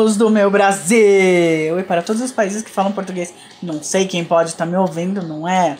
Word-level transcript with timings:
ruivanos 0.00 0.16
do 0.16 0.30
meu 0.30 0.50
Brasil! 0.50 1.78
E 1.78 1.82
para 1.86 2.02
todos 2.02 2.22
os 2.22 2.32
países 2.32 2.62
que 2.62 2.70
falam 2.70 2.92
português, 2.92 3.34
não 3.62 3.82
sei 3.82 4.06
quem 4.06 4.24
pode 4.24 4.50
estar 4.50 4.64
tá 4.64 4.70
me 4.70 4.76
ouvindo, 4.76 5.22
não 5.22 5.46
é? 5.46 5.76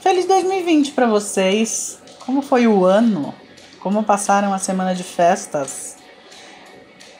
Feliz 0.00 0.26
2020 0.26 0.92
para 0.92 1.06
vocês! 1.06 1.98
Como 2.26 2.42
foi 2.42 2.66
o 2.66 2.84
ano? 2.84 3.34
Como 3.80 4.02
passaram 4.02 4.52
a 4.52 4.58
semana 4.58 4.94
de 4.94 5.02
festas? 5.02 5.96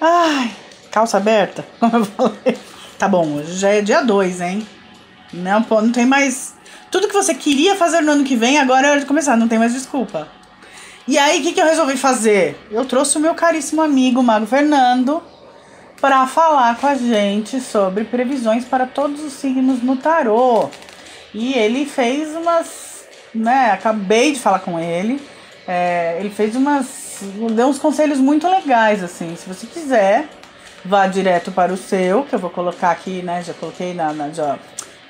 Ai, 0.01 0.51
calça 0.91 1.17
aberta, 1.17 1.65
como 1.79 1.97
eu 1.97 2.05
falei. 2.05 2.59
Tá 2.99 3.09
bom, 3.09 3.35
hoje 3.35 3.55
já 3.55 3.69
é 3.69 3.81
dia 3.81 4.01
2, 4.01 4.41
hein? 4.41 4.67
Não, 5.33 5.63
pô, 5.63 5.81
não 5.81 5.93
tem 5.93 6.07
mais. 6.07 6.55
Tudo 6.91 7.09
que 7.09 7.15
você 7.15 7.35
queria 7.35 7.77
fazer 7.77 8.01
no 8.01 8.13
ano 8.13 8.25
que 8.25 8.37
vem, 8.37 8.59
agora 8.59 8.87
é 8.87 8.91
hora 8.91 9.01
de 9.01 9.07
começar, 9.07 9.37
não 9.37 9.49
tem 9.49 9.59
mais 9.59 9.73
desculpa. 9.73 10.29
E 11.07 11.19
aí, 11.19 11.41
o 11.41 11.43
que, 11.43 11.53
que 11.53 11.61
eu 11.61 11.65
resolvi 11.65 11.97
fazer? 11.97 12.57
Eu 12.71 12.85
trouxe 12.85 13.17
o 13.17 13.21
meu 13.21 13.35
caríssimo 13.35 13.83
amigo, 13.83 14.21
o 14.21 14.23
Mago 14.23 14.47
Fernando, 14.47 15.21
para 16.03 16.27
falar 16.27 16.77
com 16.79 16.89
a 16.89 16.97
gente 16.97 17.61
sobre 17.61 18.03
previsões 18.03 18.65
para 18.65 18.87
todos 18.87 19.23
os 19.23 19.35
signos 19.35 19.81
no 19.85 19.97
tarô. 19.97 20.69
E 21.33 21.55
ele 21.55 21.87
fez 21.87 22.35
umas. 22.35 23.05
né? 23.33 23.71
Acabei 23.71 24.33
de 24.33 24.41
falar 24.41 24.59
com 24.59 24.81
ele. 24.81 25.23
É, 25.67 26.17
ele 26.19 26.29
fez 26.29 26.57
umas. 26.57 27.21
deu 27.55 27.69
uns 27.69 27.79
conselhos 27.79 28.19
muito 28.19 28.49
legais, 28.49 29.01
assim. 29.01 29.37
Se 29.37 29.49
você 29.49 29.65
quiser, 29.65 30.29
vá 30.85 31.07
direto 31.07 31.53
para 31.53 31.73
o 31.73 31.77
seu, 31.77 32.25
que 32.25 32.35
eu 32.35 32.39
vou 32.41 32.51
colocar 32.51 32.91
aqui, 32.91 33.23
né? 33.23 33.41
Já 33.41 33.55
coloquei 33.55 33.95
na. 33.95 34.13
na 34.13 34.29
já 34.31 34.59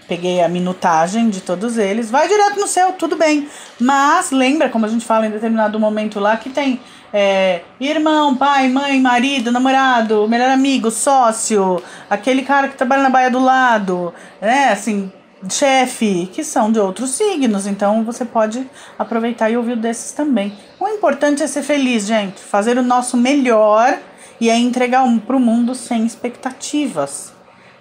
peguei 0.06 0.42
a 0.42 0.48
minutagem 0.48 1.30
de 1.30 1.40
todos 1.40 1.78
eles. 1.78 2.10
Vai 2.10 2.28
direto 2.28 2.60
no 2.60 2.66
seu, 2.66 2.92
tudo 2.92 3.16
bem. 3.16 3.48
Mas 3.80 4.30
lembra, 4.30 4.68
como 4.68 4.84
a 4.84 4.88
gente 4.90 5.06
fala 5.06 5.26
em 5.26 5.30
determinado 5.30 5.80
momento 5.80 6.20
lá, 6.20 6.36
que 6.36 6.50
tem 6.50 6.82
é, 7.12 7.60
irmão, 7.78 8.34
pai, 8.36 8.68
mãe, 8.68 9.00
marido, 9.00 9.52
namorado, 9.52 10.26
melhor 10.28 10.50
amigo, 10.50 10.90
sócio, 10.90 11.82
aquele 12.08 12.42
cara 12.42 12.68
que 12.68 12.76
trabalha 12.76 13.02
na 13.02 13.10
baia 13.10 13.30
do 13.30 13.38
lado, 13.38 14.14
né? 14.40 14.70
Assim, 14.70 15.12
chefe, 15.50 16.30
que 16.32 16.42
são 16.42 16.70
de 16.70 16.78
outros 16.78 17.10
signos. 17.10 17.66
Então 17.66 18.04
você 18.04 18.24
pode 18.24 18.68
aproveitar 18.98 19.50
e 19.50 19.56
ouvir 19.56 19.76
desses 19.76 20.12
também. 20.12 20.56
O 20.80 20.88
importante 20.88 21.42
é 21.42 21.46
ser 21.46 21.62
feliz, 21.62 22.06
gente. 22.06 22.40
Fazer 22.40 22.78
o 22.78 22.82
nosso 22.82 23.16
melhor 23.16 23.98
e 24.40 24.48
é 24.48 24.56
entregar 24.56 25.02
um 25.02 25.18
pro 25.18 25.38
mundo 25.38 25.74
sem 25.74 26.06
expectativas. 26.06 27.32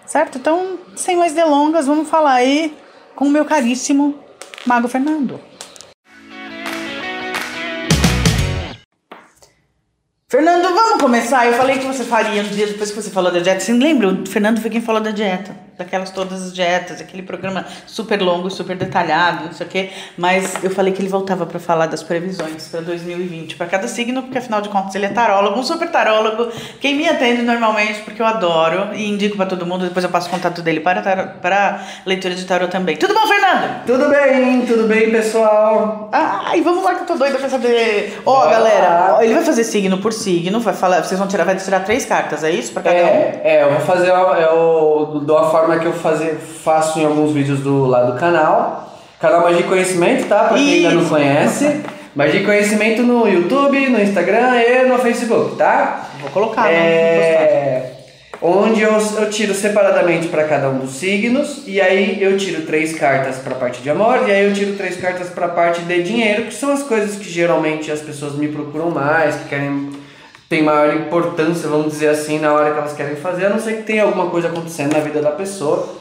Certo? 0.06 0.38
Então, 0.38 0.78
sem 0.96 1.16
mais 1.16 1.34
delongas, 1.34 1.88
vamos 1.88 2.10
falar 2.10 2.34
aí 2.34 2.76
com 3.16 3.26
o 3.26 3.30
meu 3.30 3.46
caríssimo 3.46 4.20
Mago 4.66 4.90
Fernando. 4.90 5.40
Fernando, 10.32 10.64
vamos 10.64 11.02
começar? 11.02 11.46
Eu 11.46 11.56
falei 11.56 11.78
que 11.78 11.86
você 11.86 12.06
faria 12.06 12.42
no 12.42 12.48
dia 12.48 12.66
depois 12.66 12.90
que 12.90 12.96
você 12.96 13.10
falou 13.10 13.34
da 13.34 13.42
dieta. 13.42 13.60
Você 13.60 13.74
lembra? 13.74 14.08
O 14.08 14.26
Fernando 14.26 14.62
foi 14.62 14.70
quem 14.70 14.80
falou 14.80 15.02
da 15.02 15.12
dieta 15.12 15.54
daquelas 15.82 16.12
todas 16.12 16.42
as 16.44 16.54
dietas, 16.54 17.02
aquele 17.02 17.24
programa 17.24 17.66
super 17.88 18.22
longo, 18.22 18.50
super 18.50 18.78
detalhado, 18.78 19.46
não 19.46 19.54
sei 19.54 19.68
o 19.68 19.70
quê. 19.70 19.90
Mas 20.18 20.64
eu 20.64 20.70
falei 20.70 20.94
que 20.94 21.02
ele 21.02 21.10
voltava 21.10 21.46
para 21.46 21.60
falar 21.60 21.88
das 21.88 22.04
previsões 22.04 22.68
para 22.68 22.82
2020, 22.82 23.56
para 23.56 23.68
cada 23.68 23.88
signo, 23.88 24.22
porque 24.24 24.38
afinal 24.38 24.62
de 24.62 24.70
contas 24.70 24.94
ele 24.96 25.06
é 25.06 25.10
tarólogo, 25.10 25.60
um 25.60 25.64
super 25.64 25.90
tarólogo. 25.90 26.52
Quem 26.80 26.96
me 26.96 27.08
atende 27.08 27.42
normalmente, 27.42 28.02
porque 28.02 28.22
eu 28.22 28.26
adoro 28.26 28.94
e 28.94 29.10
indico 29.10 29.36
para 29.36 29.48
todo 29.48 29.66
mundo, 29.66 29.86
depois 29.86 30.04
eu 30.04 30.12
passo 30.12 30.28
o 30.28 30.32
contato 30.32 30.62
dele 30.62 30.80
para, 30.80 31.02
para 31.42 31.82
leitura 32.06 32.36
de 32.36 32.46
tarô 32.46 32.68
também. 32.68 32.96
Tudo 32.98 33.14
bom, 33.14 33.28
Fernando? 33.28 33.86
Tudo 33.86 34.10
bem, 34.10 34.66
tudo 34.66 34.88
bem, 34.88 35.10
pessoal. 35.10 36.10
Ai, 36.12 36.62
vamos 36.62 36.84
lá 36.84 36.96
que 36.96 37.02
eu 37.02 37.08
tô 37.08 37.16
doida 37.16 37.38
pra 37.38 37.50
saber. 37.50 38.22
Ó, 38.26 38.46
oh, 38.46 38.50
galera, 38.50 39.18
ele 39.22 39.34
vai 39.34 39.44
fazer 39.44 39.64
signo 39.64 39.98
por 39.98 40.14
signo, 40.14 40.60
vai 40.60 40.74
falar, 40.74 41.04
vocês 41.04 41.20
vão 41.20 41.28
tirar, 41.28 41.44
vai 41.44 41.56
tirar 41.56 41.82
três 41.82 42.06
cartas, 42.06 42.44
é 42.44 42.52
isso? 42.52 42.72
Pra 42.72 42.84
cada 42.84 42.98
é, 42.98 43.04
um? 43.04 43.48
É, 43.48 43.64
eu 43.64 43.72
vou 43.72 43.80
fazer, 43.82 44.10
eu 44.10 45.22
dou 45.24 45.38
a 45.38 45.50
forma 45.50 45.71
forma 45.72 45.80
que 45.80 45.86
eu 45.86 45.94
fazer, 45.94 46.36
faço 46.36 47.00
em 47.00 47.06
alguns 47.06 47.32
vídeos 47.32 47.60
do 47.60 47.86
lado 47.86 48.14
do 48.14 48.20
canal. 48.20 49.00
Canal 49.20 49.42
Magia 49.42 49.62
e 49.62 49.64
Conhecimento, 49.64 50.28
tá? 50.28 50.46
Pra 50.46 50.58
quem 50.58 50.86
ainda 50.86 50.92
não 50.92 51.06
conhece. 51.06 51.82
Magia 52.16 52.42
e 52.42 52.46
Conhecimento 52.46 53.04
no 53.04 53.28
YouTube, 53.28 53.90
no 53.90 54.02
Instagram 54.02 54.56
e 54.56 54.84
no 54.86 54.98
Facebook, 54.98 55.56
tá? 55.56 56.10
Vou 56.20 56.30
colocar, 56.32 56.64
né? 56.64 56.74
é... 56.74 57.98
Onde 58.42 58.82
eu, 58.82 58.94
eu 59.20 59.30
tiro 59.30 59.54
separadamente 59.54 60.28
para 60.28 60.46
cada 60.46 60.68
um 60.68 60.80
dos 60.80 60.96
signos, 60.96 61.62
e 61.68 61.80
aí 61.80 62.18
eu 62.20 62.36
tiro 62.38 62.64
três 62.64 62.92
cartas 62.98 63.38
para 63.38 63.54
a 63.54 63.56
parte 63.56 63.84
de 63.84 63.90
amor, 63.92 64.28
e 64.28 64.32
aí 64.32 64.46
eu 64.46 64.54
tiro 64.54 64.74
três 64.74 64.98
cartas 64.98 65.30
para 65.30 65.46
a 65.46 65.50
parte 65.50 65.82
de 65.82 66.02
dinheiro, 66.02 66.46
que 66.46 66.54
são 66.54 66.72
as 66.72 66.82
coisas 66.82 67.18
que 67.18 67.30
geralmente 67.30 67.92
as 67.92 68.02
pessoas 68.02 68.34
me 68.34 68.48
procuram 68.48 68.90
mais, 68.90 69.36
que 69.36 69.50
querem 69.50 69.92
tem 70.52 70.62
maior 70.62 70.94
importância, 70.94 71.70
vamos 71.70 71.94
dizer 71.94 72.10
assim, 72.10 72.38
na 72.38 72.52
hora 72.52 72.74
que 72.74 72.78
elas 72.78 72.92
querem 72.92 73.16
fazer, 73.16 73.46
a 73.46 73.50
não 73.52 73.58
ser 73.58 73.78
que 73.78 73.84
tenha 73.84 74.04
alguma 74.04 74.26
coisa 74.26 74.50
acontecendo 74.50 74.92
na 74.92 75.00
vida 75.00 75.22
da 75.22 75.32
pessoa. 75.32 75.96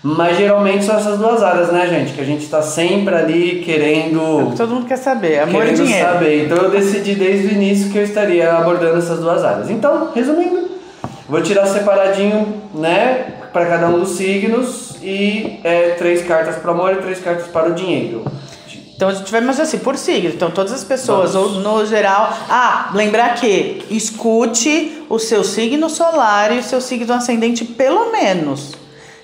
Mas 0.00 0.36
geralmente 0.36 0.84
são 0.84 0.96
essas 0.96 1.18
duas 1.18 1.42
áreas, 1.42 1.72
né, 1.72 1.84
gente? 1.88 2.12
Que 2.12 2.20
a 2.20 2.24
gente 2.24 2.44
está 2.44 2.62
sempre 2.62 3.12
ali 3.12 3.60
querendo. 3.64 4.52
É 4.52 4.56
todo 4.56 4.76
mundo 4.76 4.86
quer 4.86 4.98
saber, 4.98 5.40
amor 5.40 5.66
e 5.66 5.72
dinheiro. 5.72 6.06
saber. 6.06 6.44
Então 6.44 6.58
eu 6.58 6.70
decidi 6.70 7.16
desde 7.16 7.48
o 7.48 7.50
início 7.50 7.90
que 7.90 7.98
eu 7.98 8.04
estaria 8.04 8.52
abordando 8.52 8.98
essas 8.98 9.18
duas 9.18 9.44
áreas. 9.44 9.68
Então, 9.68 10.12
resumindo, 10.14 10.70
vou 11.28 11.42
tirar 11.42 11.66
separadinho, 11.66 12.62
né, 12.72 13.32
para 13.52 13.66
cada 13.66 13.88
um 13.88 13.98
dos 13.98 14.10
signos 14.10 14.96
e 15.02 15.58
é, 15.64 15.96
três 15.98 16.24
cartas 16.24 16.54
para 16.54 16.70
o 16.70 16.74
amor 16.74 16.92
e 16.92 17.02
três 17.02 17.18
cartas 17.18 17.48
para 17.48 17.68
o 17.68 17.74
dinheiro. 17.74 18.22
Então 18.98 19.08
a 19.10 19.14
gente 19.14 19.30
vai, 19.30 19.40
mas 19.40 19.60
assim, 19.60 19.78
por 19.78 19.96
signo. 19.96 20.28
Então 20.28 20.50
todas 20.50 20.72
as 20.72 20.82
pessoas, 20.82 21.34
Vamos. 21.34 21.54
ou 21.54 21.60
no 21.60 21.86
geral. 21.86 22.36
Ah, 22.48 22.90
lembrar 22.92 23.36
que 23.36 23.84
escute 23.88 25.04
o 25.08 25.20
seu 25.20 25.44
signo 25.44 25.88
solar 25.88 26.50
e 26.50 26.58
o 26.58 26.62
seu 26.64 26.80
signo 26.80 27.14
ascendente, 27.14 27.64
pelo 27.64 28.10
menos. 28.10 28.72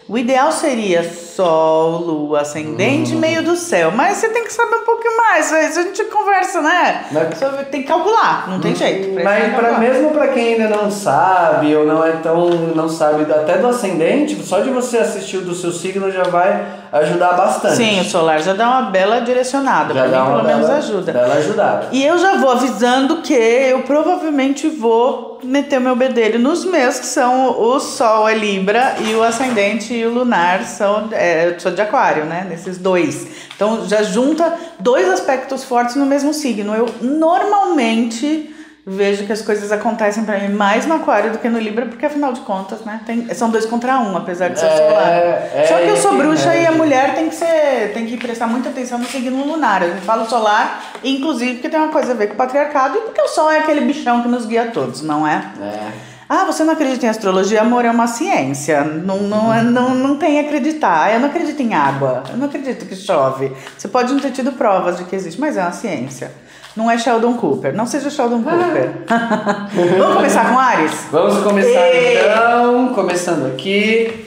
O 0.09 0.17
ideal 0.17 0.53
seria 0.53 1.03
Sol, 1.35 1.99
Lua, 1.99 2.43
Ascendente, 2.43 3.15
hum. 3.15 3.19
meio 3.19 3.43
do 3.43 3.57
céu. 3.57 3.91
Mas 3.91 4.19
você 4.19 4.29
tem 4.29 4.45
que 4.45 4.53
saber 4.53 4.77
um 4.77 4.85
pouquinho 4.85 5.17
mais. 5.17 5.53
A 5.53 5.83
gente 5.83 6.05
conversa, 6.05 6.61
né? 6.61 7.07
Mas, 7.11 7.41
tem 7.71 7.83
que 7.83 7.89
calcular, 7.89 8.49
não 8.49 8.61
tem 8.61 8.73
hum, 8.73 8.77
jeito. 8.77 9.21
Mas 9.23 9.55
pra, 9.55 9.79
mesmo 9.79 10.11
para 10.11 10.29
quem 10.29 10.55
ainda 10.55 10.69
não 10.69 10.91
sabe, 10.91 11.75
ou 11.75 11.85
não 11.85 12.05
é 12.05 12.13
tão. 12.13 12.51
não 12.51 12.89
sabe 12.89 13.23
até 13.31 13.59
do 13.59 13.67
ascendente, 13.67 14.41
só 14.45 14.61
de 14.61 14.71
você 14.71 14.99
assistir 14.99 15.39
o 15.39 15.43
do 15.43 15.55
seu 15.55 15.73
signo 15.73 16.11
já 16.11 16.23
vai 16.23 16.65
ajudar 16.93 17.33
bastante. 17.33 17.77
Sim, 17.77 18.01
o 18.01 18.05
solar 18.05 18.41
já 18.41 18.53
dá 18.53 18.69
uma 18.69 18.83
bela 18.91 19.21
direcionada. 19.21 19.93
Já 19.93 20.09
pra 20.09 20.09
mim, 20.09 20.27
pelo 20.27 20.43
bela, 20.43 20.43
menos, 20.43 20.71
ajuda. 20.71 21.13
Bela 21.13 21.35
ajudada. 21.35 21.89
E 21.91 22.05
eu 22.05 22.17
já 22.17 22.37
vou 22.37 22.53
avisando 22.53 23.17
que 23.23 23.35
eu 23.35 23.83
provavelmente 23.83 24.69
vou 24.69 25.35
meter 25.43 25.79
o 25.79 25.81
meu 25.81 25.97
bedelho 25.97 26.39
nos 26.39 26.65
meus, 26.65 26.99
que 26.99 27.07
são 27.07 27.61
o 27.61 27.79
Sol 27.79 28.29
é 28.29 28.35
Libra 28.35 28.95
e 29.01 29.15
o 29.15 29.23
Ascendente 29.23 29.93
e 29.93 30.07
o 30.07 30.11
Lunar 30.11 30.65
são. 30.65 31.09
É, 31.25 31.49
eu 31.49 31.61
sou 31.61 31.73
de 31.73 31.81
Aquário, 31.81 32.25
né? 32.25 32.47
Nesses 32.49 32.79
dois. 32.79 33.27
Então 33.57 33.89
já 33.89 34.03
junta 34.03 34.53
dois 34.79 35.09
aspectos 35.09 35.65
fortes 35.65 35.97
no 35.97 36.07
mesmo 36.07 36.35
signo. 36.35 36.75
Eu 36.75 36.87
normalmente 37.01 38.55
vejo 38.87 39.25
que 39.25 39.33
as 39.33 39.41
coisas 39.41 39.73
acontecem 39.73 40.25
para 40.25 40.39
mim 40.39 40.55
mais 40.55 40.85
no 40.85 40.97
aquário 40.97 41.33
do 41.33 41.39
que 41.39 41.49
no 41.49 41.59
Libra, 41.59 41.87
porque 41.87 42.05
afinal 42.05 42.33
de 42.35 42.41
contas, 42.41 42.81
né, 42.83 43.01
tem, 43.07 43.33
são 43.35 43.49
dois 43.49 43.65
contra 43.65 43.99
um, 43.99 44.15
apesar 44.15 44.49
de 44.49 44.61
ser 44.61 44.67
é, 44.67 44.77
solar. 44.77 45.09
É, 45.09 45.65
Só 45.67 45.79
que 45.79 45.89
eu 45.89 45.97
sou 45.97 46.17
bruxa 46.17 46.55
e 46.55 46.67
a 46.67 46.73
mulher 46.73 47.15
tem 47.15 47.31
que 47.31 47.35
ser, 47.35 47.93
tem 47.95 48.05
que 48.05 48.19
prestar 48.19 48.47
muita 48.47 48.69
atenção 48.69 48.99
no 48.99 49.07
signo 49.07 49.43
lunar. 49.47 49.83
Eu 49.83 49.97
falo 50.03 50.29
solar, 50.29 50.83
inclusive 51.03 51.55
porque 51.55 51.71
tem 51.71 51.81
uma 51.81 51.89
coisa 51.89 52.13
a 52.13 52.15
ver 52.15 52.27
com 52.27 52.35
o 52.35 52.37
patriarcado 52.37 52.99
e 52.99 53.01
porque 53.01 53.23
o 53.23 53.29
sol 53.29 53.51
é 53.51 53.61
aquele 53.61 53.81
bichão 53.81 54.21
que 54.23 54.29
nos 54.29 54.45
guia 54.45 54.65
a 54.65 54.67
todos, 54.67 55.01
não 55.01 55.27
é? 55.27 55.43
É. 55.61 56.14
Ah, 56.35 56.45
você 56.45 56.65
não 56.65 56.73
acredita 56.73 57.07
em 57.07 57.09
astrologia? 57.09 57.61
Amor, 57.61 57.85
é 57.85 57.91
uma 57.91 58.09
ciência. 58.09 58.83
Não, 58.83 59.19
não, 59.19 59.55
é, 59.55 59.63
não, 59.63 59.95
não 59.95 60.17
tem 60.17 60.41
acreditar. 60.41 61.13
Eu 61.13 61.21
não 61.21 61.29
acredito 61.29 61.63
em 61.63 61.75
água. 61.75 62.25
Eu 62.29 62.37
não 62.37 62.47
acredito 62.47 62.87
que 62.87 62.97
chove. 62.97 63.53
Você 63.79 63.87
pode 63.87 64.13
não 64.13 64.19
ter 64.19 64.33
tido 64.33 64.51
provas 64.53 64.99
de 64.99 65.05
que 65.05 65.15
existe, 65.15 65.41
mas 65.41 65.57
é 65.57 65.63
uma 65.63 65.71
ciência. 65.71 66.33
Não 66.77 66.91
é 66.91 66.99
Sheldon 66.99 67.35
Cooper. 67.35 67.73
Não 67.73 67.87
seja 67.87 68.11
Sheldon 68.11 68.43
Cooper. 68.43 69.05
Vamos 69.97 70.17
começar 70.17 70.51
com 70.51 70.59
Ares? 70.59 71.07
Vamos 71.13 71.41
começar 71.45 71.89
e... 71.95 72.19
então. 72.19 72.95
Começando 72.95 73.47
aqui. 73.47 74.27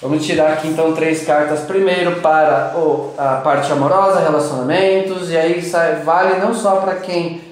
Vamos 0.00 0.24
tirar 0.24 0.52
aqui 0.52 0.68
então 0.68 0.92
três 0.92 1.24
cartas. 1.26 1.62
Primeiro 1.62 2.20
para 2.20 2.74
o, 2.76 3.12
a 3.18 3.36
parte 3.36 3.72
amorosa, 3.72 4.20
relacionamentos. 4.20 5.32
E 5.32 5.36
aí 5.36 5.60
sai, 5.60 5.96
vale 6.04 6.38
não 6.38 6.54
só 6.54 6.76
para 6.76 6.94
quem 6.94 7.42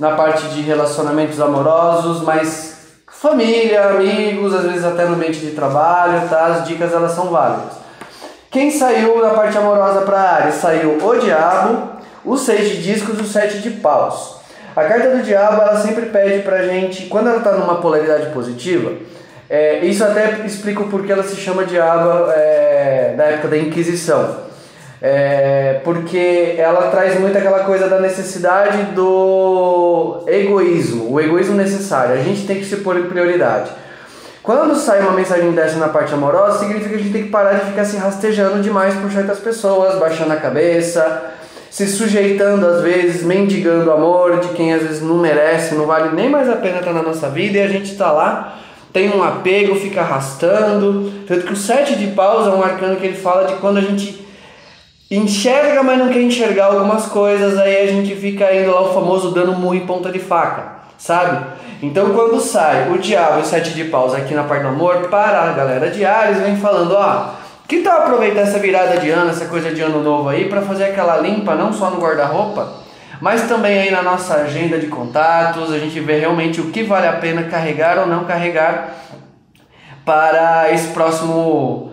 na 0.00 0.16
parte 0.16 0.48
de 0.48 0.62
relacionamentos 0.62 1.40
amorosos, 1.40 2.22
mas 2.22 2.69
família, 3.20 3.90
amigos, 3.90 4.54
às 4.54 4.64
vezes 4.64 4.82
até 4.82 5.04
no 5.04 5.14
ambiente 5.14 5.40
de 5.40 5.50
trabalho, 5.50 6.26
tá? 6.26 6.46
As 6.46 6.66
dicas 6.66 6.90
elas 6.90 7.12
são 7.12 7.26
válidas. 7.26 7.74
Quem 8.50 8.70
saiu 8.70 9.20
na 9.20 9.30
parte 9.30 9.58
amorosa 9.58 10.00
para 10.00 10.18
Ares? 10.18 10.54
Saiu 10.54 10.96
o 10.96 11.18
Diabo, 11.18 11.90
o 12.24 12.36
seis 12.38 12.70
de 12.70 12.82
discos 12.82 13.18
e 13.18 13.22
o 13.22 13.26
sete 13.26 13.58
de 13.58 13.72
paus. 13.72 14.36
A 14.74 14.84
carta 14.84 15.16
do 15.16 15.22
diabo 15.22 15.60
ela 15.60 15.76
sempre 15.76 16.06
pede 16.06 16.42
pra 16.42 16.62
gente, 16.62 17.06
quando 17.06 17.28
ela 17.28 17.38
está 17.38 17.52
numa 17.52 17.80
polaridade 17.80 18.30
positiva, 18.30 18.92
é, 19.50 19.80
isso 19.80 20.02
até 20.02 20.40
explica 20.46 20.80
o 20.80 20.88
porquê 20.88 21.12
ela 21.12 21.24
se 21.24 21.36
chama 21.36 21.64
diabo 21.64 22.30
é, 22.30 23.14
da 23.16 23.24
época 23.24 23.48
da 23.48 23.58
Inquisição. 23.58 24.49
É, 25.02 25.80
porque 25.82 26.56
ela 26.58 26.90
traz 26.90 27.18
muito 27.18 27.36
aquela 27.36 27.60
coisa 27.60 27.88
da 27.88 27.98
necessidade 28.00 28.92
do 28.94 30.22
egoísmo, 30.26 31.12
o 31.12 31.20
egoísmo 31.20 31.54
necessário. 31.54 32.14
A 32.14 32.22
gente 32.22 32.46
tem 32.46 32.58
que 32.58 32.66
se 32.66 32.76
pôr 32.76 32.98
em 32.98 33.04
prioridade. 33.04 33.70
Quando 34.42 34.74
sai 34.74 35.00
uma 35.00 35.12
mensagem 35.12 35.52
dessa 35.52 35.78
na 35.78 35.88
parte 35.88 36.12
amorosa, 36.12 36.58
significa 36.58 36.90
que 36.90 36.94
a 36.94 36.98
gente 36.98 37.12
tem 37.12 37.22
que 37.24 37.30
parar 37.30 37.54
de 37.54 37.66
ficar 37.66 37.84
se 37.84 37.96
rastejando 37.96 38.62
demais 38.62 38.94
por 38.94 39.10
certas 39.10 39.38
pessoas, 39.38 39.98
baixando 39.98 40.32
a 40.32 40.36
cabeça, 40.36 41.30
se 41.70 41.86
sujeitando 41.86 42.66
às 42.66 42.82
vezes, 42.82 43.22
mendigando 43.22 43.92
amor 43.92 44.40
de 44.40 44.48
quem 44.48 44.72
às 44.72 44.82
vezes 44.82 45.02
não 45.02 45.16
merece, 45.16 45.74
não 45.74 45.86
vale 45.86 46.14
nem 46.14 46.28
mais 46.28 46.48
a 46.48 46.56
pena 46.56 46.78
estar 46.78 46.92
na 46.92 47.02
nossa 47.02 47.28
vida 47.28 47.58
e 47.58 47.62
a 47.62 47.68
gente 47.68 47.92
está 47.92 48.10
lá, 48.10 48.58
tem 48.92 49.14
um 49.14 49.22
apego, 49.22 49.76
fica 49.76 50.00
arrastando. 50.00 51.12
Tanto 51.26 51.46
que 51.46 51.52
o 51.52 51.56
sete 51.56 51.94
de 51.96 52.08
paus 52.08 52.46
é 52.46 52.50
um 52.50 52.62
arcano 52.62 52.96
que 52.96 53.06
ele 53.06 53.16
fala 53.16 53.46
de 53.46 53.54
quando 53.56 53.76
a 53.76 53.82
gente 53.82 54.26
enxerga, 55.10 55.82
mas 55.82 55.98
não 55.98 56.08
quer 56.08 56.22
enxergar 56.22 56.66
algumas 56.66 57.06
coisas, 57.06 57.58
aí 57.58 57.82
a 57.82 57.86
gente 57.86 58.14
fica 58.14 58.54
indo 58.54 58.70
lá 58.70 58.82
o 58.82 58.94
famoso 58.94 59.32
dando 59.32 59.52
murro 59.52 59.74
em 59.74 59.86
ponta 59.86 60.10
de 60.10 60.20
faca, 60.20 60.80
sabe? 60.96 61.44
Então 61.82 62.10
quando 62.14 62.38
sai 62.40 62.90
o 62.90 62.98
diabo 62.98 63.38
e 63.38 63.42
o 63.42 63.44
sete 63.44 63.70
de 63.70 63.84
paus 63.84 64.14
aqui 64.14 64.34
na 64.34 64.44
parte 64.44 64.62
do 64.62 64.68
amor, 64.68 65.08
para 65.08 65.42
a 65.42 65.52
galera 65.52 65.90
de 65.90 66.04
Ares, 66.04 66.38
vem 66.38 66.56
falando, 66.56 66.92
ó, 66.92 67.30
que 67.66 67.80
tal 67.80 68.02
aproveitar 68.02 68.42
essa 68.42 68.58
virada 68.58 68.98
de 68.98 69.10
ano, 69.10 69.30
essa 69.30 69.46
coisa 69.46 69.72
de 69.72 69.80
ano 69.80 70.02
novo 70.02 70.28
aí, 70.28 70.48
para 70.48 70.62
fazer 70.62 70.84
aquela 70.84 71.16
limpa 71.16 71.54
não 71.54 71.72
só 71.72 71.90
no 71.90 72.00
guarda-roupa, 72.00 72.80
mas 73.20 73.48
também 73.48 73.78
aí 73.78 73.90
na 73.90 74.02
nossa 74.02 74.34
agenda 74.34 74.78
de 74.78 74.86
contatos, 74.86 75.72
a 75.72 75.78
gente 75.78 75.98
vê 76.00 76.18
realmente 76.18 76.60
o 76.60 76.70
que 76.70 76.82
vale 76.82 77.06
a 77.06 77.14
pena 77.14 77.44
carregar 77.44 77.98
ou 77.98 78.06
não 78.06 78.24
carregar 78.24 78.94
para 80.04 80.72
esse 80.72 80.88
próximo, 80.88 81.89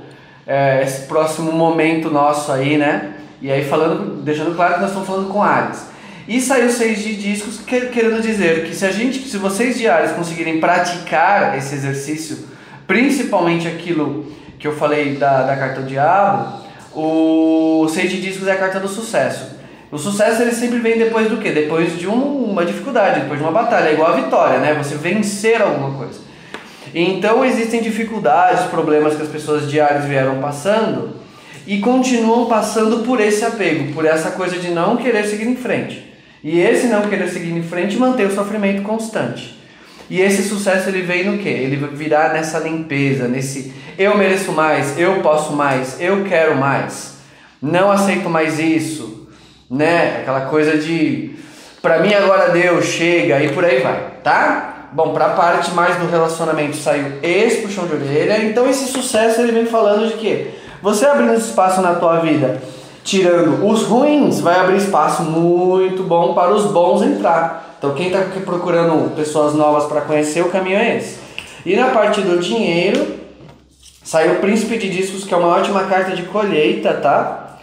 é, 0.47 0.81
esse 0.81 1.01
próximo 1.01 1.51
momento 1.51 2.09
nosso 2.09 2.51
aí, 2.51 2.77
né? 2.77 3.15
E 3.41 3.51
aí 3.51 3.65
falando, 3.65 4.23
deixando 4.23 4.55
claro 4.55 4.75
que 4.75 4.79
nós 4.79 4.89
estamos 4.89 5.07
falando 5.07 5.27
com 5.27 5.43
Ares. 5.43 5.85
E 6.27 6.41
saiu 6.41 6.69
seis 6.69 6.99
de 6.99 7.15
discos 7.15 7.59
querendo 7.65 8.21
dizer 8.21 8.65
que 8.65 8.73
se 8.73 8.85
a 8.85 8.91
gente, 8.91 9.19
se 9.19 9.37
vocês 9.37 9.77
de 9.77 9.87
Ares 9.87 10.11
conseguirem 10.11 10.59
praticar 10.59 11.57
esse 11.57 11.75
exercício, 11.75 12.47
principalmente 12.87 13.67
aquilo 13.67 14.25
que 14.57 14.67
eu 14.67 14.75
falei 14.75 15.15
da, 15.15 15.43
da 15.43 15.55
carta 15.55 15.81
do 15.81 15.87
diabo, 15.87 16.63
o 16.95 17.87
seis 17.89 18.09
de 18.09 18.21
discos 18.21 18.47
é 18.47 18.53
a 18.53 18.57
carta 18.57 18.79
do 18.79 18.87
sucesso. 18.87 19.57
O 19.91 19.97
sucesso 19.97 20.41
ele 20.41 20.51
sempre 20.51 20.79
vem 20.79 20.97
depois 20.97 21.29
do 21.29 21.37
quê? 21.37 21.51
Depois 21.51 21.97
de 21.97 22.07
um, 22.07 22.43
uma 22.43 22.65
dificuldade, 22.65 23.21
depois 23.21 23.39
de 23.39 23.45
uma 23.45 23.53
batalha, 23.53 23.89
é 23.89 23.93
igual 23.93 24.11
a 24.11 24.15
vitória, 24.15 24.59
né? 24.59 24.73
Você 24.73 24.95
vencer 24.95 25.61
alguma 25.61 25.97
coisa. 25.97 26.26
Então 26.93 27.43
existem 27.43 27.81
dificuldades, 27.81 28.65
problemas 28.65 29.15
que 29.15 29.21
as 29.21 29.29
pessoas 29.29 29.69
diárias 29.69 30.05
vieram 30.05 30.39
passando 30.39 31.15
e 31.65 31.79
continuam 31.79 32.45
passando 32.45 33.03
por 33.03 33.19
esse 33.19 33.43
apego, 33.43 33.93
por 33.93 34.05
essa 34.05 34.31
coisa 34.31 34.57
de 34.57 34.69
não 34.69 34.97
querer 34.97 35.25
seguir 35.25 35.47
em 35.47 35.55
frente. 35.55 36.13
E 36.43 36.59
esse 36.59 36.87
não 36.87 37.01
querer 37.01 37.27
seguir 37.27 37.51
em 37.51 37.63
frente 37.63 37.97
mantém 37.97 38.25
o 38.25 38.33
sofrimento 38.33 38.81
constante. 38.83 39.57
E 40.09 40.21
esse 40.21 40.43
sucesso 40.43 40.87
ele 40.87 41.01
vem 41.01 41.25
no 41.25 41.37
quê? 41.37 41.49
Ele 41.49 41.75
virá 41.93 42.29
nessa 42.29 42.59
limpeza, 42.59 43.27
nesse 43.27 43.73
eu 43.97 44.17
mereço 44.17 44.51
mais, 44.51 44.97
eu 44.97 45.21
posso 45.21 45.53
mais, 45.53 45.99
eu 45.99 46.23
quero 46.23 46.55
mais, 46.55 47.17
não 47.61 47.91
aceito 47.91 48.29
mais 48.29 48.59
isso, 48.59 49.27
né? 49.69 50.19
Aquela 50.21 50.41
coisa 50.41 50.77
de 50.77 51.31
pra 51.81 51.99
mim 51.99 52.13
agora 52.13 52.51
Deus 52.51 52.85
chega 52.85 53.43
e 53.43 53.51
por 53.51 53.65
aí 53.65 53.81
vai, 53.81 54.11
tá? 54.23 54.66
Bom, 54.91 55.13
pra 55.13 55.29
parte 55.29 55.71
mais 55.71 55.97
do 55.97 56.09
relacionamento 56.09 56.77
saiu 56.77 57.19
esse 57.21 57.61
puxão 57.61 57.85
de 57.85 57.93
orelha, 57.93 58.43
então 58.45 58.67
esse 58.69 58.87
sucesso 58.91 59.41
ele 59.41 59.51
vem 59.51 59.65
falando 59.65 60.07
de 60.07 60.13
que 60.13 60.51
você 60.81 61.05
abrindo 61.05 61.33
espaço 61.33 61.81
na 61.81 61.95
tua 61.95 62.19
vida, 62.19 62.61
tirando 63.03 63.65
os 63.67 63.83
ruins, 63.83 64.39
vai 64.39 64.59
abrir 64.59 64.77
espaço 64.77 65.23
muito 65.23 66.03
bom 66.03 66.33
para 66.33 66.53
os 66.53 66.65
bons 66.71 67.01
entrar. 67.01 67.75
Então 67.77 67.93
quem 67.93 68.07
está 68.07 68.19
procurando 68.45 69.13
pessoas 69.15 69.53
novas 69.53 69.85
para 69.85 70.01
conhecer, 70.01 70.41
o 70.41 70.49
caminho 70.49 70.77
é 70.77 70.97
esse. 70.97 71.19
E 71.65 71.75
na 71.75 71.89
parte 71.89 72.21
do 72.21 72.39
dinheiro, 72.39 73.17
saiu 74.03 74.33
o 74.33 74.39
Príncipe 74.39 74.77
de 74.77 74.89
Discos, 74.89 75.25
que 75.25 75.33
é 75.33 75.37
uma 75.37 75.49
ótima 75.49 75.83
carta 75.83 76.15
de 76.15 76.23
colheita, 76.23 76.93
tá? 76.93 77.57